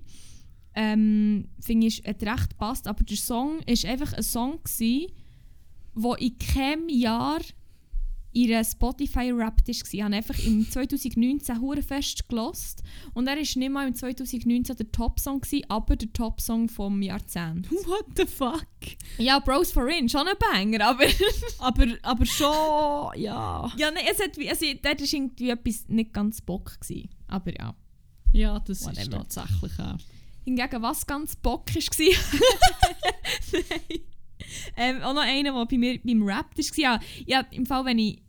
Ähm, 0.77 1.47
Finde 1.59 1.87
ich, 1.87 2.03
hat 2.05 2.21
recht 2.23 2.57
passt, 2.57 2.87
aber 2.87 3.03
der 3.03 3.17
Song 3.17 3.59
ist 3.65 3.85
einfach 3.85 4.11
ein 4.13 4.23
Song 4.23 4.59
gewesen, 4.63 5.07
wo 5.93 6.13
in 6.15 6.37
keinem 6.37 6.89
Jahr 6.89 7.39
ihre 8.35 8.63
Spotify 8.65 9.33
Wrapped 9.33 9.67
war. 9.67 9.93
Ich 9.93 10.01
habe 10.01 10.15
einfach 10.15 10.37
im 10.39 10.69
2019 10.69 11.61
hure 11.61 11.81
fest 11.81 12.27
gelost 12.27 12.83
und 13.13 13.27
er 13.27 13.37
war 13.37 13.41
nicht 13.41 13.71
mal 13.71 13.87
im 13.87 13.95
2019 13.95 14.75
der 14.75 14.91
Top-Song, 14.91 15.39
gewesen, 15.41 15.65
aber 15.69 15.95
der 15.95 16.11
Top-Song 16.11 16.67
vom 16.67 17.01
Jahrzehnt. 17.01 17.71
What 17.71 18.05
the 18.17 18.25
fuck? 18.25 18.67
Ja, 19.17 19.39
Bros 19.39 19.71
for 19.71 19.87
In, 19.87 20.09
schon 20.09 20.27
ein 20.27 20.35
Banger, 20.37 20.85
aber... 20.85 21.05
Aber, 21.59 21.87
aber 22.03 22.25
schon, 22.25 23.19
ja. 23.19 23.71
ja, 23.77 23.89
nein, 23.89 24.03
es 24.11 24.21
hat 24.21 24.37
wie, 24.37 24.49
also, 24.49 24.65
dort 24.83 24.99
war 24.99 25.07
irgendwie 25.13 25.49
etwas 25.49 25.87
nicht 25.87 26.13
ganz 26.13 26.41
Bock. 26.41 26.79
Gewesen. 26.79 27.09
Aber 27.27 27.51
ja. 27.57 27.73
Ja, 28.33 28.59
das 28.59 28.81
ist 28.81 28.87
Whatever. 28.87 29.17
tatsächlich 29.17 29.79
auch. 29.79 29.97
Hingegen, 30.43 30.81
was 30.81 31.07
ganz 31.07 31.35
Bock 31.37 31.73
war. 31.73 32.15
Nein. 33.53 34.01
Ähm, 34.77 35.01
auch 35.01 35.13
noch 35.13 35.21
einer, 35.21 35.53
der 35.53 35.65
bei 35.65 35.77
mir 35.77 35.99
beim 36.03 36.23
Rap 36.23 36.57
war. 36.57 36.77
Ja, 36.77 36.99
ja, 37.25 37.45
im 37.51 37.65
Fall, 37.65 37.85
wenn 37.85 37.99
ich. 37.99 38.21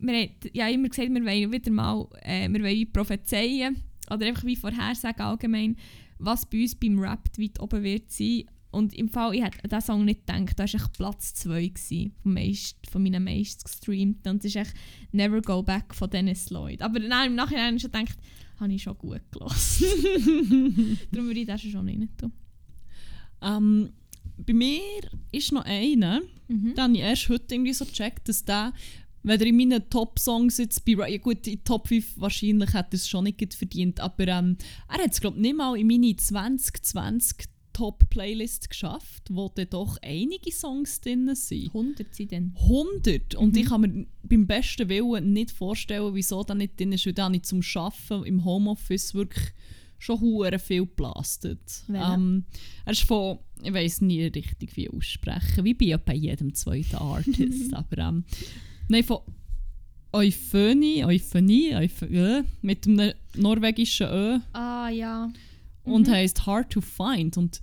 Ja 0.53 0.67
immer 0.69 0.89
gesagt, 0.89 1.09
wir 1.13 1.25
wollen 1.25 1.51
wieder 1.51 1.71
mal 1.71 2.07
äh, 2.21 2.49
wir 2.49 2.61
wollen 2.63 2.91
prophezeien. 2.91 3.83
Oder 4.09 4.27
einfach 4.27 4.45
wie 4.45 4.55
vorhersagen 4.55 5.21
allgemein, 5.21 5.75
was 6.17 6.45
bei 6.49 6.61
uns 6.61 6.75
beim 6.75 6.99
Rap 6.99 7.29
weit 7.37 7.61
oben 7.61 7.83
wird 7.83 8.11
sein. 8.11 8.45
Und 8.71 8.93
im 8.93 9.09
Fall, 9.09 9.33
ich 9.33 9.43
hätte 9.43 9.67
diesen 9.67 9.81
Song 9.81 10.05
nicht 10.05 10.27
gedacht, 10.27 10.59
da 10.59 10.65
war 10.65 10.89
Platz 10.95 11.33
2 11.35 11.67
gewesen, 11.67 12.13
von, 12.21 12.33
meist, 12.33 12.77
von 12.89 13.01
meinen 13.01 13.23
meisten 13.23 13.63
gestreamt. 13.63 14.27
Und 14.27 14.43
das 14.43 14.45
ist 14.45 14.55
echt 14.55 14.73
Never 15.11 15.41
Go 15.41 15.63
Back 15.63 15.95
von 15.95 16.09
Dennis 16.09 16.49
Lloyd. 16.49 16.81
Aber 16.81 16.99
dann 16.99 17.27
im 17.27 17.35
Nachhinein 17.35 17.79
schon 17.79 17.91
gedacht, 17.91 18.17
habe 18.59 18.73
ich 18.73 18.83
schon 18.83 18.97
gut 18.97 19.21
gelassen. 19.31 19.85
Darum 21.11 21.27
würde 21.27 21.39
ich 21.39 21.47
das 21.47 21.61
schon 21.61 21.87
rein 21.87 22.09
tun. 22.17 22.31
Ähm, 23.41 23.89
bei 24.45 24.53
mir 24.53 24.81
ist 25.31 25.51
noch 25.51 25.65
einer, 25.65 26.21
Mhm. 26.47 26.75
den 26.75 26.81
habe 26.83 26.93
ich 26.93 26.99
erst 26.99 27.29
heute 27.29 27.55
irgendwie 27.55 27.73
so 27.73 27.83
gecheckt, 27.85 28.29
dass 28.29 28.45
der, 28.45 28.71
wenn 29.23 29.39
er 29.39 29.45
in 29.47 29.57
meinen 29.57 29.89
Top-Songs 29.89 30.57
jetzt 30.59 30.85
bei 30.85 30.93
ja 31.09 31.17
gut, 31.17 31.45
in 31.47 31.61
Top 31.65 31.87
5 31.89 32.13
wahrscheinlich 32.17 32.73
hat 32.73 32.93
er 32.93 32.95
es 32.95 33.09
schon 33.09 33.25
nicht 33.25 33.53
verdient, 33.53 33.99
aber 33.99 34.27
ähm, 34.29 34.57
er 34.87 35.03
hat 35.03 35.11
es 35.11 35.19
glaube 35.19 35.35
ich 35.37 35.41
nicht 35.41 35.57
mal 35.57 35.77
in 35.77 35.87
meine 35.87 36.15
2020 36.15 37.47
Top-Playlist 37.73 38.69
geschafft, 38.71 39.23
wo 39.29 39.49
dann 39.53 39.69
doch 39.69 39.97
einige 40.01 40.51
Songs 40.51 40.99
drin 40.99 41.29
sind. 41.35 41.67
100 41.67 42.15
sind 42.15 42.31
dann. 42.31 42.55
100! 42.55 43.35
Und 43.35 43.53
Mhm. 43.53 43.59
ich 43.61 43.65
kann 43.67 43.81
mir 43.81 44.07
beim 44.23 44.47
besten 44.47 44.89
Willen 44.89 45.31
nicht 45.33 45.51
vorstellen, 45.51 46.15
wieso 46.15 46.43
da 46.43 46.55
nicht 46.55 46.79
drin 46.79 46.91
ist, 46.93 47.05
weil 47.05 47.13
da 47.13 47.29
ich 47.29 47.43
zum 47.43 47.61
Arbeiten 47.75 48.23
im 48.25 48.45
Homeoffice 48.45 49.13
wirklich 49.13 49.45
schon 49.99 50.19
hure 50.21 50.59
viel 50.59 50.85
geblastet. 50.85 51.83
Ähm, 51.93 52.45
er 52.85 52.91
ist 52.93 53.03
von, 53.03 53.39
ich 53.63 53.73
weiß 53.73 54.01
nie 54.01 54.23
richtig 54.23 54.75
wie 54.77 54.89
aussprechen, 54.89 55.63
wie 55.65 55.73
bei, 55.73 55.97
bei 55.97 56.13
jedem 56.15 56.53
zweiten 56.53 56.95
Artist, 56.95 57.73
aber 57.73 57.97
ähm, 57.97 58.23
nein, 58.89 59.03
von 59.03 59.19
Euphony, 60.13 61.03
Euphony, 61.03 61.75
Euphony 61.75 62.17
äh, 62.17 62.43
mit 62.61 62.87
einem 62.87 63.13
norwegischen 63.35 64.07
Ö 64.07 64.39
Ah, 64.53 64.89
ja. 64.89 65.31
und 65.83 66.07
Mhm. 66.07 66.11
heisst 66.11 66.45
Hard 66.45 66.71
to 66.71 66.81
Find. 66.81 67.37
Und 67.37 67.61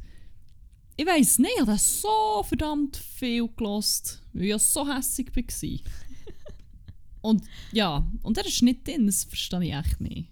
ich 0.97 1.07
weiß 1.07 1.39
nicht, 1.39 1.53
ich 1.57 1.61
habe 1.67 1.79
so 1.79 2.43
verdammt 2.47 2.97
viel 2.97 3.49
gelost, 3.57 4.23
weil 4.33 4.45
ich 4.57 4.59
so 4.63 4.87
hässig 4.87 5.35
war. 5.35 5.79
und 7.23 7.43
ja, 7.73 8.07
und 8.23 8.39
er 8.39 8.47
ist 8.47 8.63
nicht 8.63 8.87
drin, 8.87 9.07
das 9.07 9.25
verstehe 9.25 9.65
ich 9.65 9.73
echt 9.73 10.01
nicht. 10.01 10.29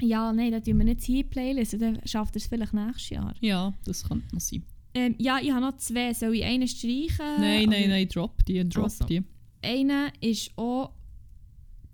Ja, 0.00 0.32
nein, 0.32 0.52
das 0.52 0.64
tun 0.64 0.78
wir 0.78 0.84
nicht 0.84 1.02
hier 1.02 1.20
in 1.20 1.22
die 1.22 1.28
Playlist. 1.30 1.80
Dann 1.80 2.00
schafft 2.04 2.34
er 2.36 2.38
es 2.38 2.46
vielleicht 2.46 2.74
nächstes 2.74 3.10
Jahr. 3.10 3.34
Ja, 3.40 3.72
das 3.84 4.04
könnte 4.06 4.34
noch 4.34 4.40
sein. 4.40 4.62
Ähm, 4.94 5.14
ja, 5.18 5.38
ich 5.40 5.50
habe 5.50 5.60
noch 5.60 5.76
zwei. 5.76 6.12
Soll 6.14 6.34
ich 6.34 6.44
einen 6.44 6.68
streichen? 6.68 7.40
nein, 7.40 7.68
nein, 7.68 7.88
nein, 7.88 8.08
drop 8.08 8.44
die, 8.44 8.66
drop 8.68 8.84
Also. 8.84 9.04
die. 9.06 9.22
Einer 9.62 10.12
ist 10.20 10.50
auch. 10.56 10.92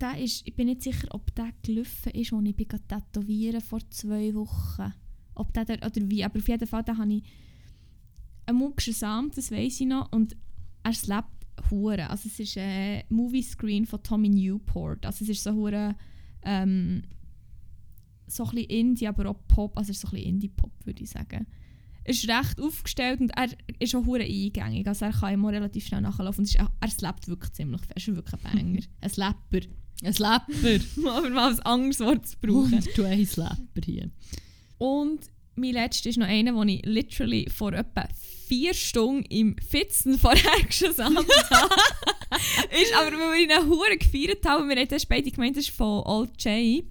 Der 0.01 0.17
ist, 0.17 0.45
ich 0.45 0.53
bin 0.55 0.67
nicht 0.67 0.81
sicher, 0.81 1.07
ob 1.11 1.33
der 1.35 1.53
gelaufen 1.61 2.11
ist, 2.11 2.33
als 2.33 2.45
ich 2.45 2.55
bin 2.55 2.67
tätowieren 2.67 3.61
vor 3.61 3.79
zwei 3.89 4.33
Wochen. 4.33 4.93
Ob 5.35 5.53
der, 5.53 5.65
der 5.65 5.77
oder 5.77 6.09
wie, 6.09 6.23
aber 6.23 6.39
auf 6.39 6.47
jeden 6.47 6.67
Fall, 6.67 6.83
da 6.83 6.97
habe 6.97 7.13
ich 7.13 7.23
einen 8.45 8.57
Muck 8.57 8.77
gesamt, 8.77 9.37
das 9.37 9.51
weiß 9.51 9.79
ich 9.79 9.87
noch. 9.87 10.11
Und 10.11 10.35
er 10.83 10.93
slappt 10.93 11.45
hure. 11.71 12.09
Also 12.09 12.27
es 12.27 12.39
ist 12.39 12.57
ein 12.57 13.03
Movie-Screen 13.09 13.85
von 13.85 14.03
Tommy 14.03 14.29
Newport. 14.29 15.05
Also 15.05 15.23
es 15.23 15.29
ist 15.29 15.43
so 15.43 15.53
hure 15.53 15.95
ähm, 16.43 17.03
so 18.35 18.43
ein 18.45 18.49
bisschen 18.51 18.69
Indie, 18.69 19.07
aber 19.07 19.29
auch 19.29 19.35
Pop. 19.47 19.77
Also 19.77 19.91
es 19.91 19.97
ist 19.97 20.01
so 20.01 20.07
ein 20.09 20.11
bisschen 20.15 20.29
Indie-Pop, 20.29 20.71
würde 20.85 21.03
ich 21.03 21.09
sagen. 21.09 21.45
Er 22.05 22.11
ist 22.11 22.27
recht 22.27 22.59
aufgestellt 22.61 23.21
und 23.21 23.29
er 23.29 23.47
ist 23.79 23.95
auch 23.95 24.05
hure 24.05 24.23
eingängig. 24.23 24.85
Also 24.87 25.05
er 25.05 25.11
kann 25.13 25.33
immer 25.33 25.51
relativ 25.51 25.85
schnell 25.87 26.01
nachlaufen. 26.01 26.39
Und 26.39 26.45
ist, 26.49 26.59
auch- 26.59 26.69
er 26.81 26.89
slappt 26.89 27.27
wirklich 27.27 27.53
ziemlich 27.53 27.81
fest. 27.81 27.91
Er 27.91 27.97
ist 27.97 28.15
wirklich 28.15 28.43
ein 28.45 28.51
Banger. 28.57 28.81
ein 29.01 29.09
Slapper. 29.09 29.59
Ein 30.03 30.13
Slapper. 30.13 30.79
Aber 31.07 31.29
mal 31.29 31.53
ein 31.53 31.59
anderes 31.61 31.99
Wort 32.01 32.27
zu 32.27 32.35
brauchen. 32.41 32.73
Und 32.73 32.89
du 32.97 33.03
ein 33.05 33.25
Slapper 33.25 33.81
hier. 33.85 34.09
Und 34.77 35.21
mein 35.55 35.73
letzter 35.73 36.09
ist 36.09 36.17
noch 36.17 36.25
einer, 36.27 36.51
den 36.51 36.67
ich 36.69 36.85
literally 36.85 37.47
vor 37.49 37.71
etwa 37.73 38.07
vier 38.47 38.73
Stunden 38.73 39.23
im 39.29 39.55
Fitzen 39.59 40.17
vorher 40.17 40.61
geschossen 40.67 41.05
habe. 41.15 41.25
ist 42.81 42.93
aber, 42.95 43.11
weil 43.17 43.37
wir 43.37 43.43
ihn 43.43 43.51
auch 43.51 43.65
hure 43.67 43.97
gefeiert 43.97 44.43
haben, 44.45 44.67
wir 44.67 44.75
haben 44.75 44.89
erst 44.89 45.07
beide 45.07 45.29
gemeint, 45.31 45.55
das 45.55 45.65
ist 45.65 45.75
von 45.75 46.03
Old 46.05 46.31
J. 46.43 46.83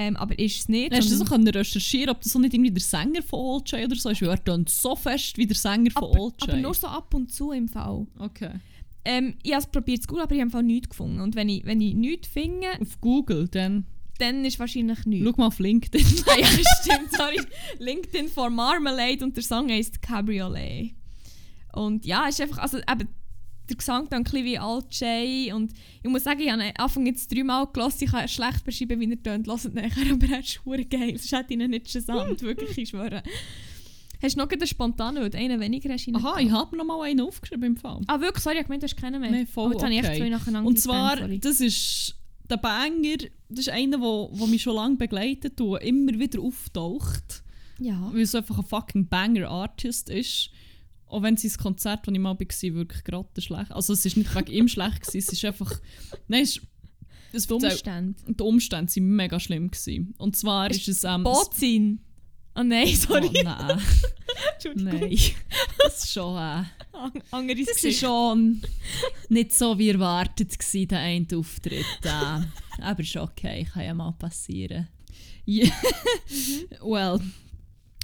Ähm, 0.00 0.16
aber 0.16 0.38
ist 0.38 0.58
es 0.60 0.68
nicht. 0.68 0.92
Hast 0.94 1.06
du 1.06 1.10
so 1.10 1.16
sondern- 1.24 1.28
können 1.44 1.48
recherchieren, 1.48 2.10
ob 2.10 2.20
das 2.20 2.32
so 2.32 2.38
nicht 2.38 2.54
irgendwie 2.54 2.70
der 2.70 2.80
Sänger 2.82 3.20
von 3.20 3.40
Old 3.40 3.68
J 3.72 3.84
oder 3.84 3.96
so 3.96 4.10
ist? 4.10 4.22
Weil 4.22 4.28
er 4.28 4.44
tönt 4.44 4.68
so 4.70 4.94
fest 4.94 5.36
wie 5.36 5.46
der 5.46 5.56
Sänger 5.56 5.90
von 5.90 6.04
aber, 6.04 6.20
Old 6.20 6.34
J. 6.40 6.50
aber 6.50 6.58
nur 6.58 6.74
so 6.74 6.86
ab 6.86 7.12
und 7.14 7.32
zu 7.32 7.50
im 7.50 7.66
Fall. 7.68 8.06
okay. 8.18 8.52
Ähm, 9.04 9.34
ich 9.42 9.52
habe 9.52 9.62
es 9.62 9.66
probiert 9.66 10.02
zu 10.02 10.08
googeln, 10.08 10.24
aber 10.24 10.34
ich 10.34 10.40
habe 10.42 10.62
nichts 10.62 10.90
gefunden. 10.90 11.20
Und 11.20 11.34
wenn 11.34 11.48
ich, 11.48 11.64
wenn 11.64 11.80
ich 11.80 11.94
nichts 11.94 12.28
finde, 12.28 12.66
Auf 12.80 13.00
Google, 13.00 13.48
dann 13.48 13.86
dann 14.18 14.44
ist 14.44 14.58
wahrscheinlich 14.58 15.04
nichts. 15.06 15.26
schau 15.28 15.34
mal 15.36 15.46
auf 15.46 15.58
LinkedIn. 15.60 16.04
Ah 16.26 16.38
ja, 16.38 16.46
stimmt, 16.46 17.12
sorry. 17.16 17.40
LinkedIn 17.78 18.28
for 18.28 18.50
Marmalade 18.50 19.24
und 19.24 19.34
der 19.36 19.42
Song 19.44 19.68
heißt 19.70 20.02
Cabriolet. 20.02 20.92
Und 21.72 22.04
ja, 22.04 22.26
es 22.28 22.34
ist 22.34 22.42
einfach, 22.42 22.58
also 22.58 22.78
eben, 22.78 23.08
der 23.68 23.76
Gesang 23.76 24.08
dann 24.08 24.20
ein 24.20 24.24
bisschen 24.24 24.44
wie 24.44 24.58
Alt 24.58 24.94
J 24.98 25.54
und 25.54 25.72
ich 26.02 26.10
muss 26.10 26.24
sagen, 26.24 26.40
ich 26.40 26.50
habe 26.50 26.62
ihn 26.62 26.72
Anfang 26.76 27.06
jetzt 27.06 27.32
dreimal 27.32 27.66
gelassen, 27.72 28.04
ich 28.04 28.10
kann 28.10 28.28
schlecht 28.28 28.64
beschreiben, 28.64 29.00
wie 29.00 29.10
er 29.10 29.22
tönt, 29.22 29.46
ihn 29.46 29.74
nachher, 29.74 30.12
aber 30.12 30.26
er 30.30 30.40
ist 30.40 30.58
verdammt 30.58 30.90
geil, 30.90 31.16
sonst 31.16 31.32
hätte 31.32 31.54
ich 31.54 31.60
ihn 31.60 31.70
nicht 31.70 31.92
gesamt, 31.92 32.42
wirklich, 32.42 32.78
ich 32.78 32.88
schwöre. 32.88 33.22
Hast 34.20 34.34
du 34.34 34.40
noch 34.40 34.50
einen 34.50 34.66
spontanen, 34.66 35.22
weil 35.22 35.30
du 35.30 35.38
einen 35.38 35.60
weniger 35.60 35.92
hast? 35.92 36.08
Aha, 36.12 36.40
ich 36.40 36.50
habe 36.50 36.76
mir 36.76 36.82
noch 36.82 36.86
mal 36.96 37.02
einen 37.02 37.20
aufgeschrieben 37.20 37.64
im 37.64 37.76
Fall. 37.76 38.00
Ah 38.08 38.20
wirklich, 38.20 38.42
sorry, 38.42 38.56
ich 38.58 38.64
gemeint, 38.64 38.82
du 38.82 38.86
hast 38.86 38.96
keinen 38.96 39.20
mehr. 39.20 39.30
Nein, 39.30 39.46
voll 39.46 39.72
oh, 39.72 39.76
okay. 39.76 40.02
zwei 40.02 40.28
nacheinander 40.28 40.68
Und 40.68 40.78
zwar, 40.78 41.18
sorry. 41.18 41.38
das 41.38 41.60
ist 41.60 42.16
der 42.50 42.56
Banger, 42.56 43.18
das 43.48 43.60
ist 43.60 43.68
einer, 43.68 43.98
der, 43.98 44.28
der 44.32 44.46
mich 44.48 44.62
schon 44.62 44.74
lange 44.74 44.96
begleitet 44.96 45.60
und 45.60 45.80
immer 45.82 46.18
wieder 46.18 46.40
auftaucht, 46.40 47.44
Ja. 47.78 48.10
weil 48.12 48.22
es 48.22 48.34
einfach 48.34 48.58
ein 48.58 48.64
fucking 48.64 49.08
Banger-Artist 49.08 50.10
ist. 50.10 50.50
Auch 51.08 51.22
wenn 51.22 51.36
sein 51.36 51.50
Konzert, 51.58 52.06
das 52.06 52.12
ich 52.14 52.20
mal 52.20 52.30
war, 52.38 52.38
wirklich 52.74 53.04
gerade 53.04 53.40
schlecht 53.40 53.72
Also 53.72 53.92
es 53.92 54.04
ist 54.04 54.16
nicht 54.16 54.34
wegen 54.34 54.52
ihm 54.52 54.68
schlecht, 54.68 55.00
gewesen, 55.02 55.18
es 55.18 55.32
ist 55.32 55.44
einfach... 55.44 55.72
Nein, 56.28 56.42
es 56.42 56.56
ist... 56.56 56.66
Es 57.32 57.46
Die 57.46 57.52
Umstände. 57.52 58.14
die 58.26 58.42
Umstände 58.42 58.90
waren 58.96 59.04
mega 59.16 59.38
schlimm. 59.40 59.70
Gewesen. 59.70 60.14
Und 60.18 60.34
zwar 60.36 60.70
ist, 60.70 60.88
es... 60.88 61.04
Ähm, 61.04 61.24
Bootzin. 61.24 62.00
Oh 62.54 62.62
nein, 62.62 62.94
sorry. 62.96 63.28
Oh, 63.28 63.42
nein, 63.44 63.80
Entschuldigung. 64.54 65.00
nein. 65.00 65.18
Das 65.82 66.04
ist 66.04 66.12
schon... 66.12 66.36
Äh, 66.36 66.64
An- 67.30 67.48
Das 67.48 67.84
war 67.84 67.90
schon 67.92 68.62
nicht 69.28 69.52
so 69.54 69.78
wie 69.78 69.90
erwartet, 69.90 70.58
gewesen, 70.58 70.88
der 70.88 70.98
eine 71.00 71.26
Auftritt. 71.34 71.84
Äh, 72.02 72.80
aber 72.82 73.00
ist 73.00 73.16
okay, 73.16 73.68
kann 73.72 73.84
ja 73.84 73.94
mal 73.94 74.12
passieren. 74.12 74.88
Ja. 75.44 75.66
Well. 76.82 77.20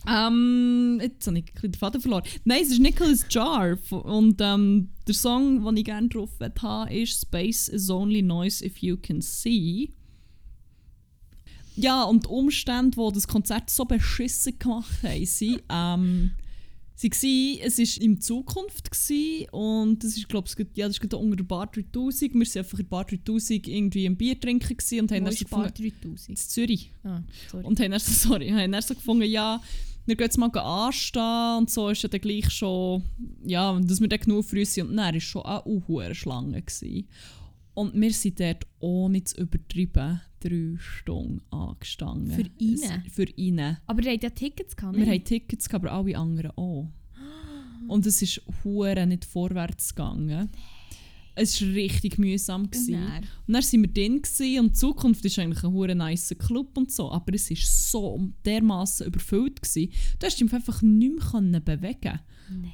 Ähm, 0.07 0.99
jetzt 1.03 1.27
habe 1.27 1.39
ich 1.39 1.47
den 1.63 1.75
Faden 1.75 2.01
verloren. 2.01 2.25
Nein, 2.45 2.63
es 2.63 2.71
ist 2.71 2.81
Nicholas 2.81 3.25
Jar. 3.31 3.79
Und 3.91 4.41
ähm, 4.41 4.91
der 5.07 5.15
Song, 5.15 5.65
den 5.65 5.77
ich 5.77 5.85
gerne 5.85 6.09
drauf 6.09 6.31
habe, 6.41 6.95
ist 6.95 7.23
Space 7.23 7.69
is 7.69 7.91
only 7.91 8.23
noise 8.23 8.65
if 8.65 8.79
you 8.79 8.97
can 8.97 9.21
see. 9.21 9.91
Ja, 11.77 12.05
und 12.05 12.25
die 12.25 12.29
Umstände, 12.29 12.97
die 12.97 13.13
das 13.15 13.27
Konzert 13.27 13.69
so 13.69 13.85
beschissen 13.85 14.59
gemacht 14.59 15.03
haben, 15.03 15.27
sind, 15.27 15.63
ähm, 15.69 16.31
sie 16.95 17.11
gsi, 17.11 17.61
es 17.63 17.79
war 17.79 18.03
in 18.03 18.21
Zukunft 18.21 18.89
und 19.51 20.05
das 20.05 20.17
ist, 20.17 20.29
glaube 20.29 20.49
ich, 20.49 20.67
ja, 20.77 20.87
das 20.87 20.99
ist 20.99 21.15
unter 21.15 21.37
der 21.37 21.45
Bar 21.45 21.67
3000. 21.67 22.33
Wir 22.33 22.41
waren 22.41 22.59
einfach 22.59 22.79
in 22.79 22.85
der 22.85 22.91
Bar 22.91 23.05
3000 23.05 23.67
irgendwie 23.67 24.07
ein 24.07 24.17
Bier 24.17 24.39
trinken 24.39 24.77
und 25.01 25.11
haben 25.11 25.23
Wo 25.23 25.25
dann 25.25 25.35
so 25.35 25.45
Bar 25.47 25.71
gefunden, 25.71 25.93
3000? 26.03 26.29
in 26.29 26.37
Zürich. 26.37 26.93
Ah, 27.03 27.21
sorry. 27.51 27.65
Und 27.65 27.81
haben 27.81 27.91
dann 27.91 28.01
so, 28.01 28.13
sorry, 28.13 28.49
haben 28.51 28.71
dann 28.71 28.83
so 28.83 28.95
gefunden, 28.95 29.29
ja, 29.29 29.61
wir 30.07 30.17
gehen 30.17 30.25
jetzt 30.25 30.39
mal 30.39 30.51
anstehen 30.51 31.59
und 31.59 31.71
so 31.71 31.89
ist 31.89 32.03
ja 32.03 32.09
dann 32.09 32.21
gleich 32.21 32.51
schon, 32.51 33.03
ja, 33.45 33.79
dass 33.81 34.01
wir 34.01 34.09
dann 34.09 34.21
genug 34.21 34.45
früh 34.45 34.65
sind. 34.65 34.91
Und 34.91 34.97
dann 34.97 35.15
war 35.15 35.21
schon 35.21 35.43
eine 35.43 35.83
hohe 35.89 36.15
Schlange. 36.15 36.61
Gewesen. 36.61 37.09
Und 37.75 38.01
wir 38.01 38.13
sind 38.13 38.39
dort, 38.39 38.67
ohne 38.79 39.25
zu 39.25 39.41
übertreiben, 39.41 40.21
drei 40.41 40.77
Stunden 40.79 41.43
angestanden. 41.51 42.33
Für 42.33 42.51
ihn? 42.59 43.03
Für 43.11 43.25
ihn. 43.37 43.79
Aber 43.87 44.03
ihr 44.03 44.13
habt 44.13 44.23
ja 44.23 44.31
Tickets 44.31 44.77
gehabt, 44.77 44.97
Wir 44.97 45.07
haben 45.07 45.25
Tickets, 45.25 45.69
gehabt, 45.69 45.87
aber 45.87 45.93
alle 45.93 46.17
anderen 46.17 46.53
auch. 46.53 46.89
Und 47.89 48.07
es 48.07 48.23
ist 48.23 48.41
hure 48.63 49.07
nicht 49.07 49.25
vorwärts 49.25 49.95
gegangen. 49.95 50.51
Es 51.35 51.61
war 51.61 51.69
richtig 51.69 52.19
mühsam. 52.19 52.63
Und 52.63 52.73
Gewesen. 52.73 52.93
dann? 52.93 53.23
Und 53.47 53.55
dann 53.55 53.63
waren 53.63 53.83
wir 53.83 53.93
drin 53.93 54.23
gewesen, 54.23 54.61
und 54.61 54.69
die 54.71 54.79
Zukunft 54.79 55.25
ist 55.25 55.39
eigentlich 55.39 55.65
ein 55.65 55.73
hure 55.73 55.95
nice 55.95 56.35
Club 56.39 56.77
und 56.77 56.93
so, 56.93 57.11
aber 57.11 57.35
es 57.35 57.51
war 57.51 57.57
so 57.61 58.33
dermaßen 58.45 59.07
überfüllt. 59.07 59.63
Gewesen. 59.63 59.93
Du 60.19 60.27
hast 60.27 60.41
dich 60.41 60.53
einfach 60.53 60.83
nicht 60.83 61.17
mehr 61.17 61.31
können 61.31 61.65
bewegen 61.65 62.21
Nein. 62.51 62.73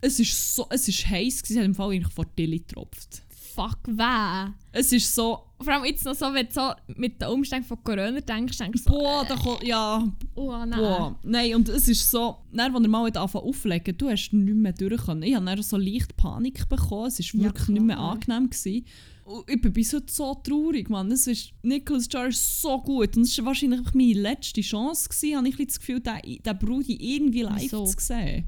Es 0.00 0.20
ist 0.20 0.54
so, 0.54 0.66
es 0.70 0.86
ist 0.86 1.08
heiß 1.08 1.42
gewesen, 1.42 1.54
es 1.54 1.58
hat 1.58 1.64
im 1.64 1.74
Fall 1.74 1.90
eigentlich 1.90 2.14
vor 2.14 2.34
Tilly 2.36 2.60
getropft. 2.60 3.22
Fuck, 3.58 3.78
weh. 3.88 4.52
Es 4.70 4.92
ist 4.92 5.12
so, 5.12 5.40
Vor 5.60 5.72
allem 5.72 5.84
jetzt 5.84 6.04
noch 6.04 6.14
so, 6.14 6.26
wenn 6.32 6.46
du 6.46 6.52
so 6.52 6.70
mit 6.94 7.20
den 7.20 7.28
Umständen 7.28 7.66
von 7.66 7.82
Corona 7.82 8.20
denkst, 8.20 8.56
denkst 8.56 8.84
du 8.84 8.92
so, 8.92 8.96
boah, 8.96 9.24
da 9.28 9.34
kommt, 9.34 9.64
ja, 9.64 10.06
oh 10.36 10.52
nein. 10.64 10.70
boah. 10.78 11.18
Nein, 11.24 11.56
und 11.56 11.68
es 11.68 11.88
ist 11.88 12.08
so, 12.08 12.36
dann, 12.52 12.72
als 12.72 12.84
er 12.84 12.88
mal 12.88 13.04
anfangen 13.16 13.44
auflegen, 13.44 13.98
du 13.98 14.08
hast 14.10 14.32
nicht 14.32 14.54
mehr 14.54 14.72
durch 14.72 15.04
können. 15.04 15.24
Ich 15.24 15.34
habe 15.34 15.44
dann 15.44 15.60
so 15.60 15.76
leicht 15.76 16.16
Panik 16.16 16.68
bekommen, 16.68 17.08
es 17.08 17.18
war 17.18 17.40
Ja, 17.40 17.46
wirklich 17.48 17.68
nicht 17.68 17.82
mehr 17.82 17.98
angenehm. 17.98 18.48
Gewesen. 18.48 18.84
Und 19.24 19.50
ich 19.50 19.60
bin 19.60 19.72
bis 19.72 19.92
heute 19.92 20.12
so 20.12 20.34
traurig, 20.36 20.88
Mann. 20.88 21.10
Es 21.10 21.26
ist, 21.26 21.52
Nicholas 21.62 22.08
Jar 22.10 22.28
ist 22.28 22.62
so 22.62 22.78
gut 22.78 23.16
und 23.16 23.24
es 23.24 23.36
war 23.38 23.46
wahrscheinlich 23.46 23.92
meine 23.92 24.12
letzte 24.14 24.60
Chance, 24.60 25.08
gewesen, 25.08 25.36
habe 25.36 25.48
ich 25.48 25.56
das 25.66 25.80
Gefühl, 25.80 25.98
den, 25.98 26.42
den 26.44 26.58
Brudi 26.60 26.96
irgendwie 27.16 27.42
live 27.42 27.60
Wieso? 27.60 27.84
zu 27.86 27.96
sehen. 27.98 28.46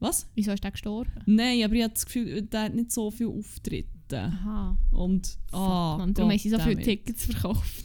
Was? 0.00 0.26
Wieso 0.34 0.50
ist 0.50 0.64
der 0.64 0.72
gestorben? 0.72 1.12
Nein, 1.26 1.62
aber 1.62 1.74
ich 1.74 1.82
habe 1.84 1.94
das 1.94 2.04
Gefühl, 2.04 2.42
der 2.42 2.62
hat 2.64 2.74
nicht 2.74 2.90
so 2.90 3.10
viel 3.10 3.28
Auftritte. 4.12 4.38
Aha. 4.44 4.78
Und, 4.90 5.38
ah, 5.52 5.96
Mann, 5.98 6.14
darum 6.14 6.30
haben 6.30 6.38
sie 6.38 6.50
so 6.50 6.58
viele. 6.58 6.82
Tickets 6.82 7.24
verkauft. 7.26 7.84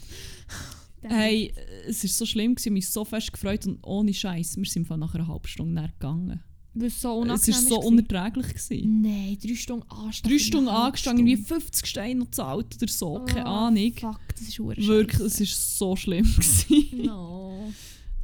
Hey, 1.00 1.54
es 1.86 2.02
war 2.02 2.10
so 2.10 2.26
schlimm, 2.26 2.56
gewesen, 2.56 2.72
mich 2.72 2.88
so 2.90 3.04
fest 3.04 3.32
gefreut 3.32 3.64
und 3.68 3.78
ohne 3.84 4.12
Scheiß, 4.12 4.56
wir 4.56 4.64
sind 4.64 4.84
von 4.84 4.98
nach 4.98 5.14
einer 5.14 5.28
halben 5.28 5.46
Stunde 5.46 5.74
näher 5.80 5.92
gegangen. 5.92 6.42
Weil 6.74 6.88
es 6.88 7.00
so 7.00 7.10
Es 7.10 7.22
unangenehm 7.22 7.54
war 7.54 7.62
so 7.68 7.80
unerträglich. 7.80 8.48
Gewesen. 8.48 9.02
Nein, 9.02 9.38
drei 9.40 9.54
Stunden 9.54 9.88
anstehen. 9.88 10.30
Drei 10.30 10.38
Stunden 10.40 10.68
angestanden, 10.68 11.24
irgendwie 11.24 11.44
Stunde. 11.44 11.64
50 11.64 11.86
Steine 11.86 12.18
noch 12.20 12.30
zahlt 12.32 12.76
oder 12.76 12.88
so, 12.88 13.24
keine 13.24 13.44
Oh, 13.44 13.48
Ahnung. 13.48 13.92
Fuck, 13.94 14.20
das 14.34 14.48
ist 14.48 14.58
Wirklich, 14.58 15.20
es 15.20 15.38
war 15.40 15.46
so 15.46 15.96
schlimm. 15.96 16.24
Gewesen. 16.36 17.04
No. 17.04 17.72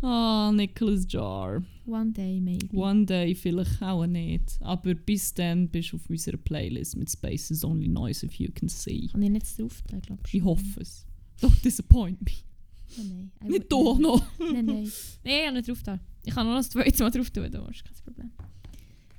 Ah, 0.06 0.52
Nicholas 0.54 1.06
Jar. 1.08 1.62
One 1.86 2.12
day 2.12 2.38
maybe. 2.40 2.76
One 2.76 3.06
day 3.06 3.34
vielleicht 3.34 3.80
auch 3.82 4.04
nicht. 4.06 4.58
Aber 4.60 4.94
bis 4.94 5.32
dann 5.32 5.68
bist 5.68 5.92
du 5.92 5.96
auf 5.96 6.08
unserer 6.10 6.36
Playlist 6.36 6.96
mit 6.96 7.10
Spaces 7.10 7.64
Only 7.64 7.88
Noise 7.88 8.26
If 8.26 8.34
You 8.34 8.50
Can 8.54 8.68
See. 8.68 9.08
Kann 9.10 9.22
ich 9.22 9.30
nicht 9.30 9.58
drauf 9.58 9.82
tun, 9.88 10.00
glaube 10.02 10.22
ich. 10.26 10.34
Ich 10.34 10.44
hoffe 10.44 10.80
es. 10.80 11.06
Don't 11.40 11.62
disappoint 11.62 12.20
me. 12.22 12.32
Nein, 12.98 13.30
nein. 13.40 13.48
I 13.48 13.52
Nicht 13.58 13.72
doch 13.72 13.98
noch. 13.98 14.22
Nein, 14.38 14.66
nein. 14.66 14.92
Nein, 15.24 15.34
ich 15.40 15.46
habe 15.46 15.56
nicht 15.56 15.68
drauf 15.68 15.82
tun. 15.82 16.00
Ich 16.26 16.34
kann 16.34 16.46
noch 16.46 16.56
das 16.56 16.68
zweite 16.70 17.02
Mal 17.02 17.10
drauf 17.10 17.30
tun, 17.30 17.50
da 17.50 17.66
ist 17.68 17.84
kein 17.84 17.94
Problem. 18.04 18.30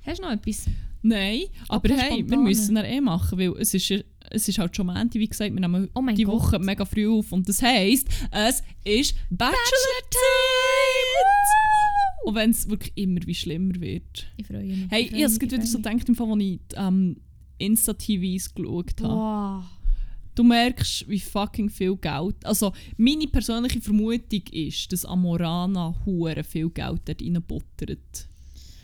Hast 0.02 0.18
du 0.18 0.22
noch 0.22 0.30
etwas? 0.32 0.66
Nein, 1.02 1.42
aber 1.68 1.88
hey, 1.94 2.10
wir 2.10 2.16
spontane. 2.18 2.42
müssen 2.42 2.74
dann 2.76 2.84
eh 2.84 3.00
machen, 3.00 3.38
weil 3.38 3.52
es 3.58 3.74
ist, 3.74 3.92
es 4.30 4.48
ist 4.48 4.58
halt 4.58 4.74
schon 4.74 4.86
Montag, 4.86 5.14
wie 5.14 5.28
gesagt, 5.28 5.52
wir 5.52 5.60
nehmen 5.60 5.88
Oh 5.94 6.02
die 6.16 6.24
Gott. 6.24 6.34
Woche 6.34 6.58
mega 6.58 6.84
früh 6.84 7.08
auf 7.08 7.30
und 7.32 7.48
das 7.48 7.60
heisst, 7.62 8.08
es 8.32 8.62
ist 8.84 9.14
Bachelor-Zeit! 9.30 10.75
Und 12.26 12.34
wenn 12.34 12.50
es 12.50 12.68
wirklich 12.68 12.92
immer 12.96 13.20
wie 13.24 13.36
schlimmer 13.36 13.80
wird. 13.80 14.26
Ich 14.36 14.48
freue 14.48 14.64
mich. 14.64 14.86
Hey, 14.90 15.02
ich 15.04 15.12
habe 15.12 15.22
es 15.26 15.40
wieder 15.40 15.64
so 15.64 15.78
gedacht, 15.78 16.08
im 16.08 16.16
Fall, 16.16 16.32
als 16.32 16.42
ich 16.42 16.60
ähm, 16.74 17.20
Insta-TVs 17.58 18.52
geschaut 18.52 19.00
habe. 19.00 19.14
Boah. 19.14 19.70
Du 20.34 20.42
merkst, 20.42 21.08
wie 21.08 21.20
fucking 21.20 21.70
viel 21.70 21.94
Geld. 21.94 22.44
Also, 22.44 22.72
meine 22.96 23.28
persönliche 23.28 23.80
Vermutung 23.80 24.42
ist, 24.50 24.92
dass 24.92 25.04
Amorana 25.04 25.94
hure 26.04 26.42
viel 26.42 26.68
Geld 26.70 27.02
dort 27.04 27.22
reinbuttert. 27.22 28.28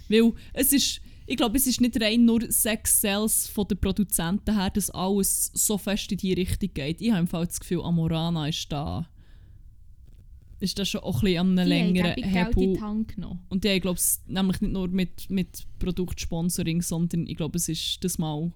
Weil 0.09 0.33
es 0.53 0.73
ist, 0.73 1.01
ich 1.27 1.37
glaube, 1.37 1.57
es 1.57 1.67
ist 1.67 1.81
nicht 1.81 2.01
rein 2.01 2.25
nur 2.25 2.49
Sex 2.49 3.01
Sales 3.01 3.49
von 3.49 3.67
den 3.67 3.79
Produzenten 3.79 4.57
her, 4.57 4.71
dass 4.71 4.89
alles 4.91 5.51
so 5.53 5.79
fest 5.79 6.13
in 6.13 6.19
die 6.19 6.35
Richtung 6.35 6.71
geht. 6.73 7.01
Ich 7.01 7.11
habe 7.11 7.23
im 7.23 7.27
Fall 7.27 7.49
das 7.49 7.59
Gefühl, 7.59 7.83
Amorana 7.83 8.47
ist 8.47 8.71
da. 8.71 9.09
Ist 10.63 10.79
da 10.79 10.85
schon 10.85 11.01
auch 11.01 11.17
ein 11.17 11.25
bisschen 11.25 11.39
an 11.41 11.59
einem 11.59 11.69
längeren 11.69 12.23
Hebel. 12.23 12.79
Und 13.49 13.65
die 13.65 13.69
haben, 13.71 13.81
glaube 13.81 13.99
ich, 13.99 14.31
nämlich 14.33 14.61
nicht 14.61 14.73
nur 14.73 14.87
mit, 14.89 15.29
mit 15.29 15.67
Produktsponsoring, 15.81 16.83
sondern 16.83 17.27
ich 17.27 17.37
glaube, 17.37 17.57
es 17.59 17.69
ist 17.69 17.99
das 18.05 18.17
mal 18.19 18.43
ein 18.45 18.53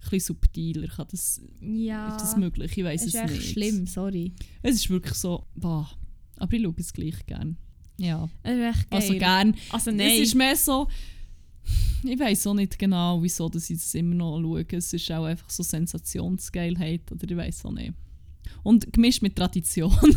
bisschen 0.00 0.20
subtiler. 0.34 0.88
Kann 0.88 1.06
das, 1.10 1.40
Ja. 1.60 2.08
ist 2.16 2.22
das 2.22 2.36
möglich? 2.36 2.76
Ich 2.76 2.84
weiß 2.84 3.02
Es 3.02 3.08
es 3.08 3.14
ist 3.14 3.20
echt 3.20 3.32
nicht. 3.34 3.50
schlimm, 3.52 3.86
sorry. 3.86 4.32
Es 4.62 4.74
ist 4.74 4.90
wirklich 4.90 5.14
so, 5.14 5.46
boah. 5.54 5.88
Aber 6.38 6.52
ich 6.52 6.62
schaue 6.62 6.74
es 6.78 6.92
gleich 6.92 7.24
gern. 7.26 7.56
Ja, 7.98 8.28
Es 8.42 8.52
ist 8.56 8.60
echt 8.76 8.90
geil. 8.90 9.00
also 9.00 9.14
gern. 9.18 9.54
Also 9.70 9.90
nein. 9.92 10.10
Es 10.10 10.18
ist 10.20 10.34
mehr 10.34 10.56
so, 10.56 10.88
ich 12.04 12.18
weiß 12.18 12.46
auch 12.48 12.54
nicht 12.54 12.78
genau, 12.78 13.22
wieso 13.22 13.48
dass 13.48 13.70
ich 13.70 13.78
das 13.78 13.94
immer 13.94 14.14
noch 14.16 14.40
schaue. 14.40 14.66
Es 14.72 14.92
ist 14.92 15.10
auch 15.12 15.24
einfach 15.24 15.48
so 15.48 15.62
Sensationsgeilheit 15.62 17.10
oder 17.12 17.30
ich 17.30 17.36
weiß 17.36 17.64
auch 17.66 17.72
nicht. 17.72 17.94
Und 18.64 18.92
gemischt 18.92 19.22
mit 19.22 19.36
Tradition. 19.36 19.94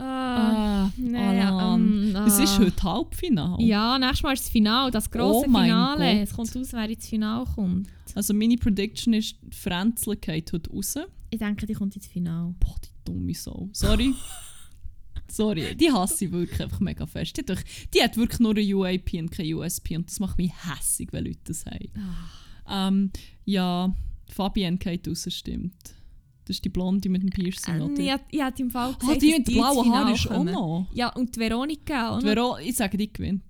Ah, 0.00 0.86
ah, 0.86 0.90
Alan. 1.14 2.14
ähm, 2.14 2.16
Es 2.26 2.38
ist 2.38 2.54
ah. 2.54 2.60
heute 2.60 2.82
Halbfinale. 2.82 3.62
Ja, 3.62 3.98
nächstes 3.98 4.22
Mal 4.22 4.32
ist 4.32 4.44
das 4.44 4.50
Finale, 4.50 4.90
das 4.90 5.10
grosse 5.10 5.40
Oh 5.40 5.52
Finale. 5.52 6.04
Gott. 6.14 6.22
Es 6.22 6.32
kommt 6.32 6.56
aus, 6.56 6.72
wer 6.72 6.88
ins 6.88 7.06
Finale 7.08 7.44
kommt. 7.54 7.88
Also 8.14 8.32
meine 8.34 8.56
Prediction 8.56 9.12
ist, 9.14 9.36
Fränzle 9.50 10.16
geht 10.16 10.52
heute 10.52 10.70
raus. 10.70 10.96
Ich 11.30 11.38
denke, 11.38 11.66
die 11.66 11.74
kommt 11.74 11.94
ins 11.96 12.06
Finale. 12.06 12.54
Boah, 12.58 12.76
die 12.84 12.88
dumme 13.04 13.34
Sau. 13.34 13.68
Sorry. 13.72 14.14
Sorry, 15.30 15.76
die 15.76 15.92
hasse 15.92 16.24
ich 16.24 16.32
wirklich 16.32 16.60
einfach 16.60 16.80
mega 16.80 17.06
fest. 17.06 17.36
Die 17.36 17.42
hat, 17.42 17.50
doch, 17.50 17.62
die 17.94 18.02
hat 18.02 18.16
wirklich 18.16 18.40
nur 18.40 18.56
eine 18.56 18.74
UAP 18.76 19.12
und 19.14 19.30
keine 19.30 19.56
USP 19.56 19.96
und 19.96 20.08
das 20.08 20.18
macht 20.18 20.38
mich 20.38 20.50
hässig, 20.68 21.12
wenn 21.12 21.24
Leute 21.24 21.38
das 21.44 21.64
haben. 21.66 21.88
Ah. 22.66 22.88
Ähm, 22.88 23.10
ja, 23.44 23.94
Fabienne 24.28 24.78
geht 24.78 25.06
raus, 25.06 25.26
stimmt. 25.30 25.94
Das 26.50 26.56
ist 26.56 26.64
die 26.64 26.68
Blonde 26.68 27.08
mit 27.08 27.22
dem 27.22 27.30
Piercing, 27.30 27.74
Ähm, 27.76 27.82
oder? 27.92 28.12
hab- 28.12 28.24
ich 28.28 28.42
hatte 28.42 28.62
im 28.62 28.70
Fall 28.70 28.90
ah, 28.92 28.98
gesagt, 28.98 29.22
die 29.22 29.28
dass 29.30 29.38
mit 29.38 29.46
blauen 29.54 29.92
Haaren 29.92 30.14
ist 30.14 30.28
auch 30.28 30.42
noch. 30.42 30.86
Ja, 30.92 31.10
und 31.14 31.36
die 31.36 31.38
Veronika 31.38 32.10
auch 32.10 32.18
Die 32.18 32.26
noch. 32.26 32.32
Vero, 32.34 32.58
ich 32.58 32.74
sage, 32.74 32.98
die 32.98 33.12
gewinnt. 33.12 33.42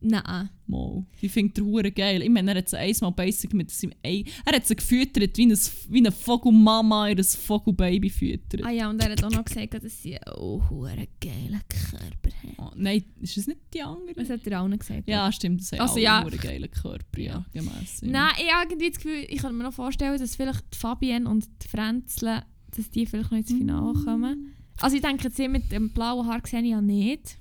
Nein. 0.00 0.48
Mal. 0.66 1.04
Die 1.20 1.28
findet 1.28 1.56
der 1.56 1.64
Hure 1.64 1.90
geil. 1.90 2.22
Ich 2.22 2.28
meine, 2.28 2.52
er 2.52 2.58
hat 2.58 2.68
sie 2.68 2.76
einmal 2.76 3.12
basic 3.12 3.52
mit 3.54 3.70
seinem 3.70 3.94
Ei. 4.04 4.22
Er 4.44 4.54
hat 4.54 4.66
sie 4.66 4.76
gefüttert 4.76 5.36
wie 5.36 5.42
eine, 5.42 5.54
wie 5.88 5.98
eine 5.98 6.12
Vogelmama 6.12 7.08
ihr 7.08 7.24
Vogelbaby 7.24 8.08
füttert. 8.10 8.64
Ah 8.64 8.70
ja, 8.70 8.88
und 8.90 9.02
er 9.02 9.10
hat 9.12 9.24
auch 9.24 9.30
noch 9.30 9.44
gesagt, 9.44 9.74
dass 9.74 10.02
sie 10.02 10.16
auch 10.22 10.70
einen 10.86 11.06
geilen 11.20 11.60
Körper 11.68 12.36
hat. 12.36 12.54
Oh, 12.58 12.70
nein, 12.76 13.02
ist 13.20 13.36
das 13.36 13.46
nicht 13.48 13.60
die 13.74 13.82
andere? 13.82 14.14
Das 14.14 14.30
hat 14.30 14.46
er 14.46 14.60
auch 14.62 14.68
noch 14.68 14.78
gesagt. 14.78 15.08
Ja, 15.08 15.32
stimmt, 15.32 15.60
das 15.62 15.72
Also, 15.80 15.98
ja. 15.98 16.20
einen 16.20 16.38
geilen 16.38 16.70
Körper, 16.70 17.18
ja, 17.18 17.44
Ja. 17.52 17.60
gemäss. 17.60 18.00
Nein, 18.02 18.32
ich 18.38 18.52
habe 18.52 18.66
irgendwie 18.68 18.90
das 18.90 18.98
Gefühl, 19.00 19.24
ich 19.28 19.38
kann 19.38 19.56
mir 19.56 19.64
noch 19.64 19.72
vorstellen, 19.74 20.18
dass 20.18 20.36
vielleicht 20.36 20.62
die 20.74 20.78
Fabienne 20.78 21.28
und 21.28 21.46
die 21.64 21.68
Fränzle, 21.68 22.44
dass 22.76 22.90
die 22.90 23.06
vielleicht 23.06 23.30
noch 23.32 23.38
ins 23.38 23.48
Finale 23.50 23.94
Mm. 23.98 24.04
kommen. 24.04 24.54
Also 24.80 24.94
ich 24.96 25.02
denke, 25.02 25.28
sie 25.30 25.48
mit 25.48 25.72
dem 25.72 25.90
blauen 25.90 26.26
Haar 26.28 26.40
sehe 26.46 26.60
ich 26.62 26.68
ja 26.70 26.80
nicht. 26.80 27.36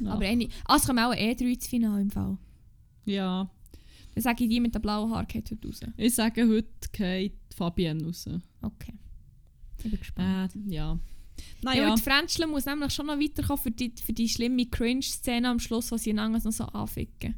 Ja. 0.00 0.12
Aber 0.12 0.24
eine, 0.24 0.48
also 0.64 0.82
es 0.82 0.86
kommen 0.86 0.98
auch 1.04 1.14
eh 1.14 1.34
drei 1.34 1.52
ins 1.52 1.66
Finale 1.66 2.00
im 2.02 2.10
Fall. 2.10 2.38
ja, 3.06 3.50
Dann 4.14 4.22
sage 4.22 4.44
ich, 4.44 4.50
die 4.50 4.60
mit 4.60 4.74
dem 4.74 4.82
blauen 4.82 5.10
Haar 5.10 5.24
geht 5.26 5.50
heute 5.50 5.68
raus. 5.68 5.80
ich 5.96 6.14
sage, 6.14 6.48
heute 6.48 6.68
geht 6.92 7.38
Fabienne 7.54 8.04
raus. 8.04 8.28
Okay. 8.62 8.94
Ich 9.78 9.82
bin 9.84 9.98
gespannt. 9.98 10.54
Äh, 10.56 10.58
ja. 10.74 10.92
Ja, 10.92 10.98
Naja, 11.62 11.90
und 11.90 11.98
die 11.98 12.02
Fränzle 12.02 12.46
muss 12.46 12.66
nämlich 12.66 12.92
schon 12.92 13.06
noch 13.06 13.18
weiterkommen 13.18 13.62
für 13.62 13.70
die, 13.70 13.92
für 14.02 14.12
die 14.12 14.28
schlimme 14.28 14.66
Cringe-Szene 14.66 15.48
am 15.48 15.58
Schluss, 15.58 15.90
wo 15.90 15.96
sie 15.96 16.10
einander 16.10 16.38
noch 16.44 16.52
so 16.52 16.64
anficken. 16.64 17.34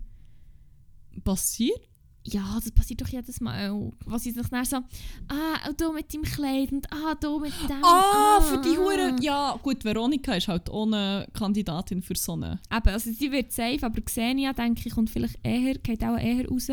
passiert? 1.24 1.88
Ja, 2.24 2.58
das 2.62 2.70
passiert 2.70 3.00
doch 3.00 3.08
jedes 3.08 3.40
Mal. 3.40 3.90
Was 4.04 4.22
sie 4.22 4.30
sich 4.30 4.46
dann 4.48 4.64
so, 4.64 4.76
ah, 4.76 5.68
und 5.68 5.80
du 5.80 5.92
mit 5.92 6.12
deinem 6.14 6.22
Kleid 6.22 6.70
und 6.70 6.86
ah, 6.92 7.14
du 7.14 7.40
mit 7.40 7.52
dem. 7.68 7.82
Ah, 7.84 8.40
für 8.40 8.60
die 8.60 8.76
ah. 8.76 8.80
Hure. 8.80 9.16
Ja, 9.20 9.58
gut, 9.60 9.84
Veronika 9.84 10.34
ist 10.34 10.46
halt 10.46 10.70
ohne 10.70 11.26
Kandidatin 11.32 12.00
für 12.00 12.14
so 12.14 12.34
eine. 12.34 12.60
Eben, 12.72 12.88
also 12.88 13.10
sie 13.10 13.32
wird 13.32 13.50
safe, 13.50 13.82
aber 13.82 14.00
Xenia, 14.00 14.52
denke 14.52 14.82
ich, 14.86 14.94
kommt 14.94 15.10
vielleicht 15.10 15.38
eher, 15.42 15.74
geht 15.74 16.04
auch 16.04 16.16
eher 16.16 16.48
raus. 16.48 16.68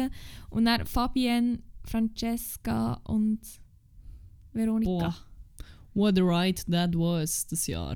Und 0.52 0.66
dann 0.66 0.86
Fabienne, 0.86 1.60
Francesca 1.84 3.02
und 3.06 3.40
Veronika. 4.54 4.92
Boah. 4.92 5.16
What 5.96 6.20
a 6.20 6.22
ride 6.22 6.62
that 6.70 6.94
was, 6.94 7.48
das 7.48 7.66
Jahr. 7.66 7.96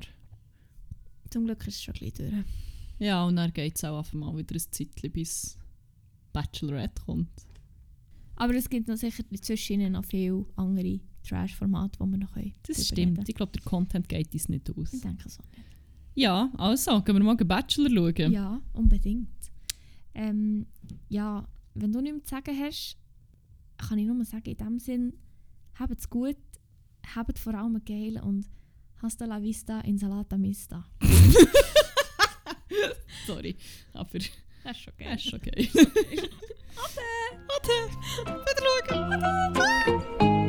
Zum 1.30 1.44
Glück 1.44 1.66
ist 1.68 1.76
es 1.76 1.82
schon 1.82 1.94
ein 1.94 2.00
bisschen 2.00 2.30
durch. 2.30 2.44
Ja, 2.98 3.24
und 3.24 3.36
dann 3.36 3.52
geht 3.52 3.76
es 3.76 3.84
auch 3.84 3.98
einfach 3.98 4.12
mal 4.12 4.36
wieder 4.36 4.54
ein 4.54 4.62
Zeitchen, 4.70 5.12
bis 5.12 5.56
Bachelorette 6.34 7.02
kommt. 7.06 7.30
Aber 8.36 8.54
es 8.54 8.68
gibt 8.68 8.88
noch 8.88 8.96
sicher 8.96 9.22
zwischen 9.40 9.80
ihnen 9.80 9.92
noch 9.92 10.04
viele 10.04 10.44
andere 10.56 11.00
Trash-Formate, 11.26 11.98
die 12.02 12.10
wir 12.10 12.18
noch 12.18 12.32
können 12.34 12.52
Das 12.66 12.86
stimmt. 12.86 13.18
reden. 13.18 13.24
Ich 13.26 13.34
glaube, 13.34 13.52
der 13.52 13.62
Content 13.62 14.08
geht 14.08 14.32
uns 14.34 14.48
nicht 14.48 14.70
aus. 14.76 14.92
Ich 14.92 15.00
denke 15.00 15.28
so 15.28 15.40
nicht. 15.56 15.68
Ja, 16.16 16.52
also, 16.58 17.00
gehen 17.02 17.16
wir 17.16 17.24
mal 17.24 17.36
einen 17.36 17.48
Bachelor 17.48 17.90
schauen. 17.90 18.32
Ja, 18.32 18.60
unbedingt. 18.72 19.28
Ähm, 20.14 20.66
ja, 21.08 21.48
wenn 21.74 21.92
du 21.92 22.00
nichts 22.00 22.28
zu 22.28 22.34
sagen 22.36 22.56
hast, 22.60 22.96
kann 23.78 23.98
ich 23.98 24.06
nur 24.06 24.24
sagen, 24.24 24.48
in 24.50 24.56
dem 24.56 24.78
Sinn, 24.78 25.12
habt 25.74 25.98
es 25.98 26.08
gut, 26.10 26.36
habt 27.14 27.38
vor 27.38 27.54
allem 27.54 27.80
geilen 27.84 28.22
und 28.22 28.48
hasta 29.02 29.24
la 29.24 29.42
vista, 29.42 29.80
insalata 29.80 30.36
mista. 30.38 30.84
Sorry, 33.26 33.56
aber 33.92 34.18
Das 34.64 34.76
ist 34.78 34.82
schon 34.84 34.94
das 34.98 35.24
ist 35.24 35.34
okay. 35.34 35.70
Ade! 37.46 37.78
Bitte 38.24 38.62
schauen. 38.88 40.43